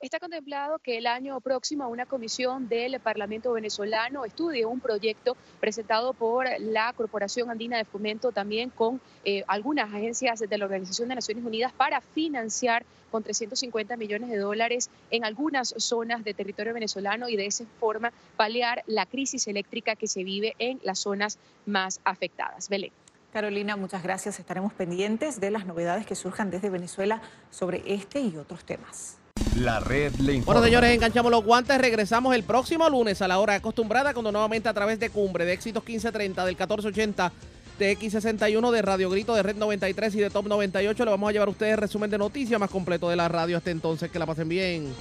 Está 0.01 0.17
contemplado 0.17 0.79
que 0.79 0.97
el 0.97 1.07
año 1.07 1.41
próximo 1.41 1.89
una 1.89 2.05
comisión 2.05 2.69
del 2.69 3.01
Parlamento 3.01 3.51
venezolano 3.51 4.23
estudie 4.23 4.65
un 4.65 4.79
proyecto 4.79 5.35
presentado 5.59 6.13
por 6.13 6.47
la 6.59 6.93
Corporación 6.93 7.49
Andina 7.49 7.75
de 7.75 7.83
Fomento 7.83 8.31
también 8.31 8.69
con 8.69 9.01
eh, 9.25 9.43
algunas 9.45 9.93
agencias 9.93 10.39
de 10.39 10.57
la 10.57 10.63
Organización 10.63 11.09
de 11.09 11.15
Naciones 11.15 11.43
Unidas 11.43 11.73
para 11.73 11.99
financiar 11.99 12.85
con 13.11 13.23
350 13.23 13.97
millones 13.97 14.29
de 14.29 14.37
dólares 14.37 14.89
en 15.11 15.25
algunas 15.25 15.75
zonas 15.77 16.23
de 16.23 16.33
territorio 16.33 16.73
venezolano 16.73 17.27
y 17.27 17.35
de 17.35 17.47
esa 17.47 17.65
forma 17.81 18.13
paliar 18.37 18.83
la 18.87 19.05
crisis 19.05 19.49
eléctrica 19.49 19.97
que 19.97 20.07
se 20.07 20.23
vive 20.23 20.55
en 20.59 20.79
las 20.81 20.99
zonas 20.99 21.39
más 21.65 21.99
afectadas. 22.05 22.69
Belén. 22.69 22.93
Carolina, 23.33 23.75
muchas 23.75 24.01
gracias. 24.01 24.39
Estaremos 24.39 24.71
pendientes 24.71 25.41
de 25.41 25.51
las 25.51 25.65
novedades 25.65 26.05
que 26.05 26.15
surjan 26.15 26.49
desde 26.51 26.69
Venezuela 26.69 27.21
sobre 27.49 27.83
este 27.85 28.21
y 28.21 28.37
otros 28.37 28.63
temas. 28.63 29.18
La 29.55 29.79
red 29.79 30.13
le 30.15 30.33
informa. 30.33 30.59
Bueno, 30.59 30.65
señores, 30.65 30.95
enganchamos 30.95 31.31
los 31.31 31.43
guantes. 31.43 31.77
Regresamos 31.77 32.35
el 32.35 32.43
próximo 32.43 32.89
lunes 32.89 33.21
a 33.21 33.27
la 33.27 33.39
hora 33.39 33.55
acostumbrada, 33.55 34.13
cuando 34.13 34.31
nuevamente 34.31 34.69
a 34.69 34.73
través 34.73 34.99
de 34.99 35.09
Cumbre, 35.09 35.45
de 35.45 35.53
Éxitos 35.53 35.83
1530, 35.83 36.45
del 36.45 36.55
1480 36.55 37.31
de 37.79 37.97
X61, 37.97 38.71
de 38.71 38.81
Radio 38.81 39.09
Grito, 39.09 39.33
de 39.33 39.41
Red 39.41 39.55
93 39.55 40.15
y 40.15 40.19
de 40.19 40.29
Top 40.29 40.47
98. 40.47 41.05
Le 41.05 41.11
vamos 41.11 41.29
a 41.29 41.31
llevar 41.31 41.47
a 41.47 41.51
ustedes 41.51 41.79
resumen 41.79 42.09
de 42.09 42.17
noticias 42.17 42.59
más 42.59 42.69
completo 42.69 43.09
de 43.09 43.15
la 43.15 43.27
radio 43.27 43.57
hasta 43.57 43.71
entonces. 43.71 44.11
Que 44.11 44.19
la 44.19 44.25
pasen 44.25 44.49
bien. 44.49 44.93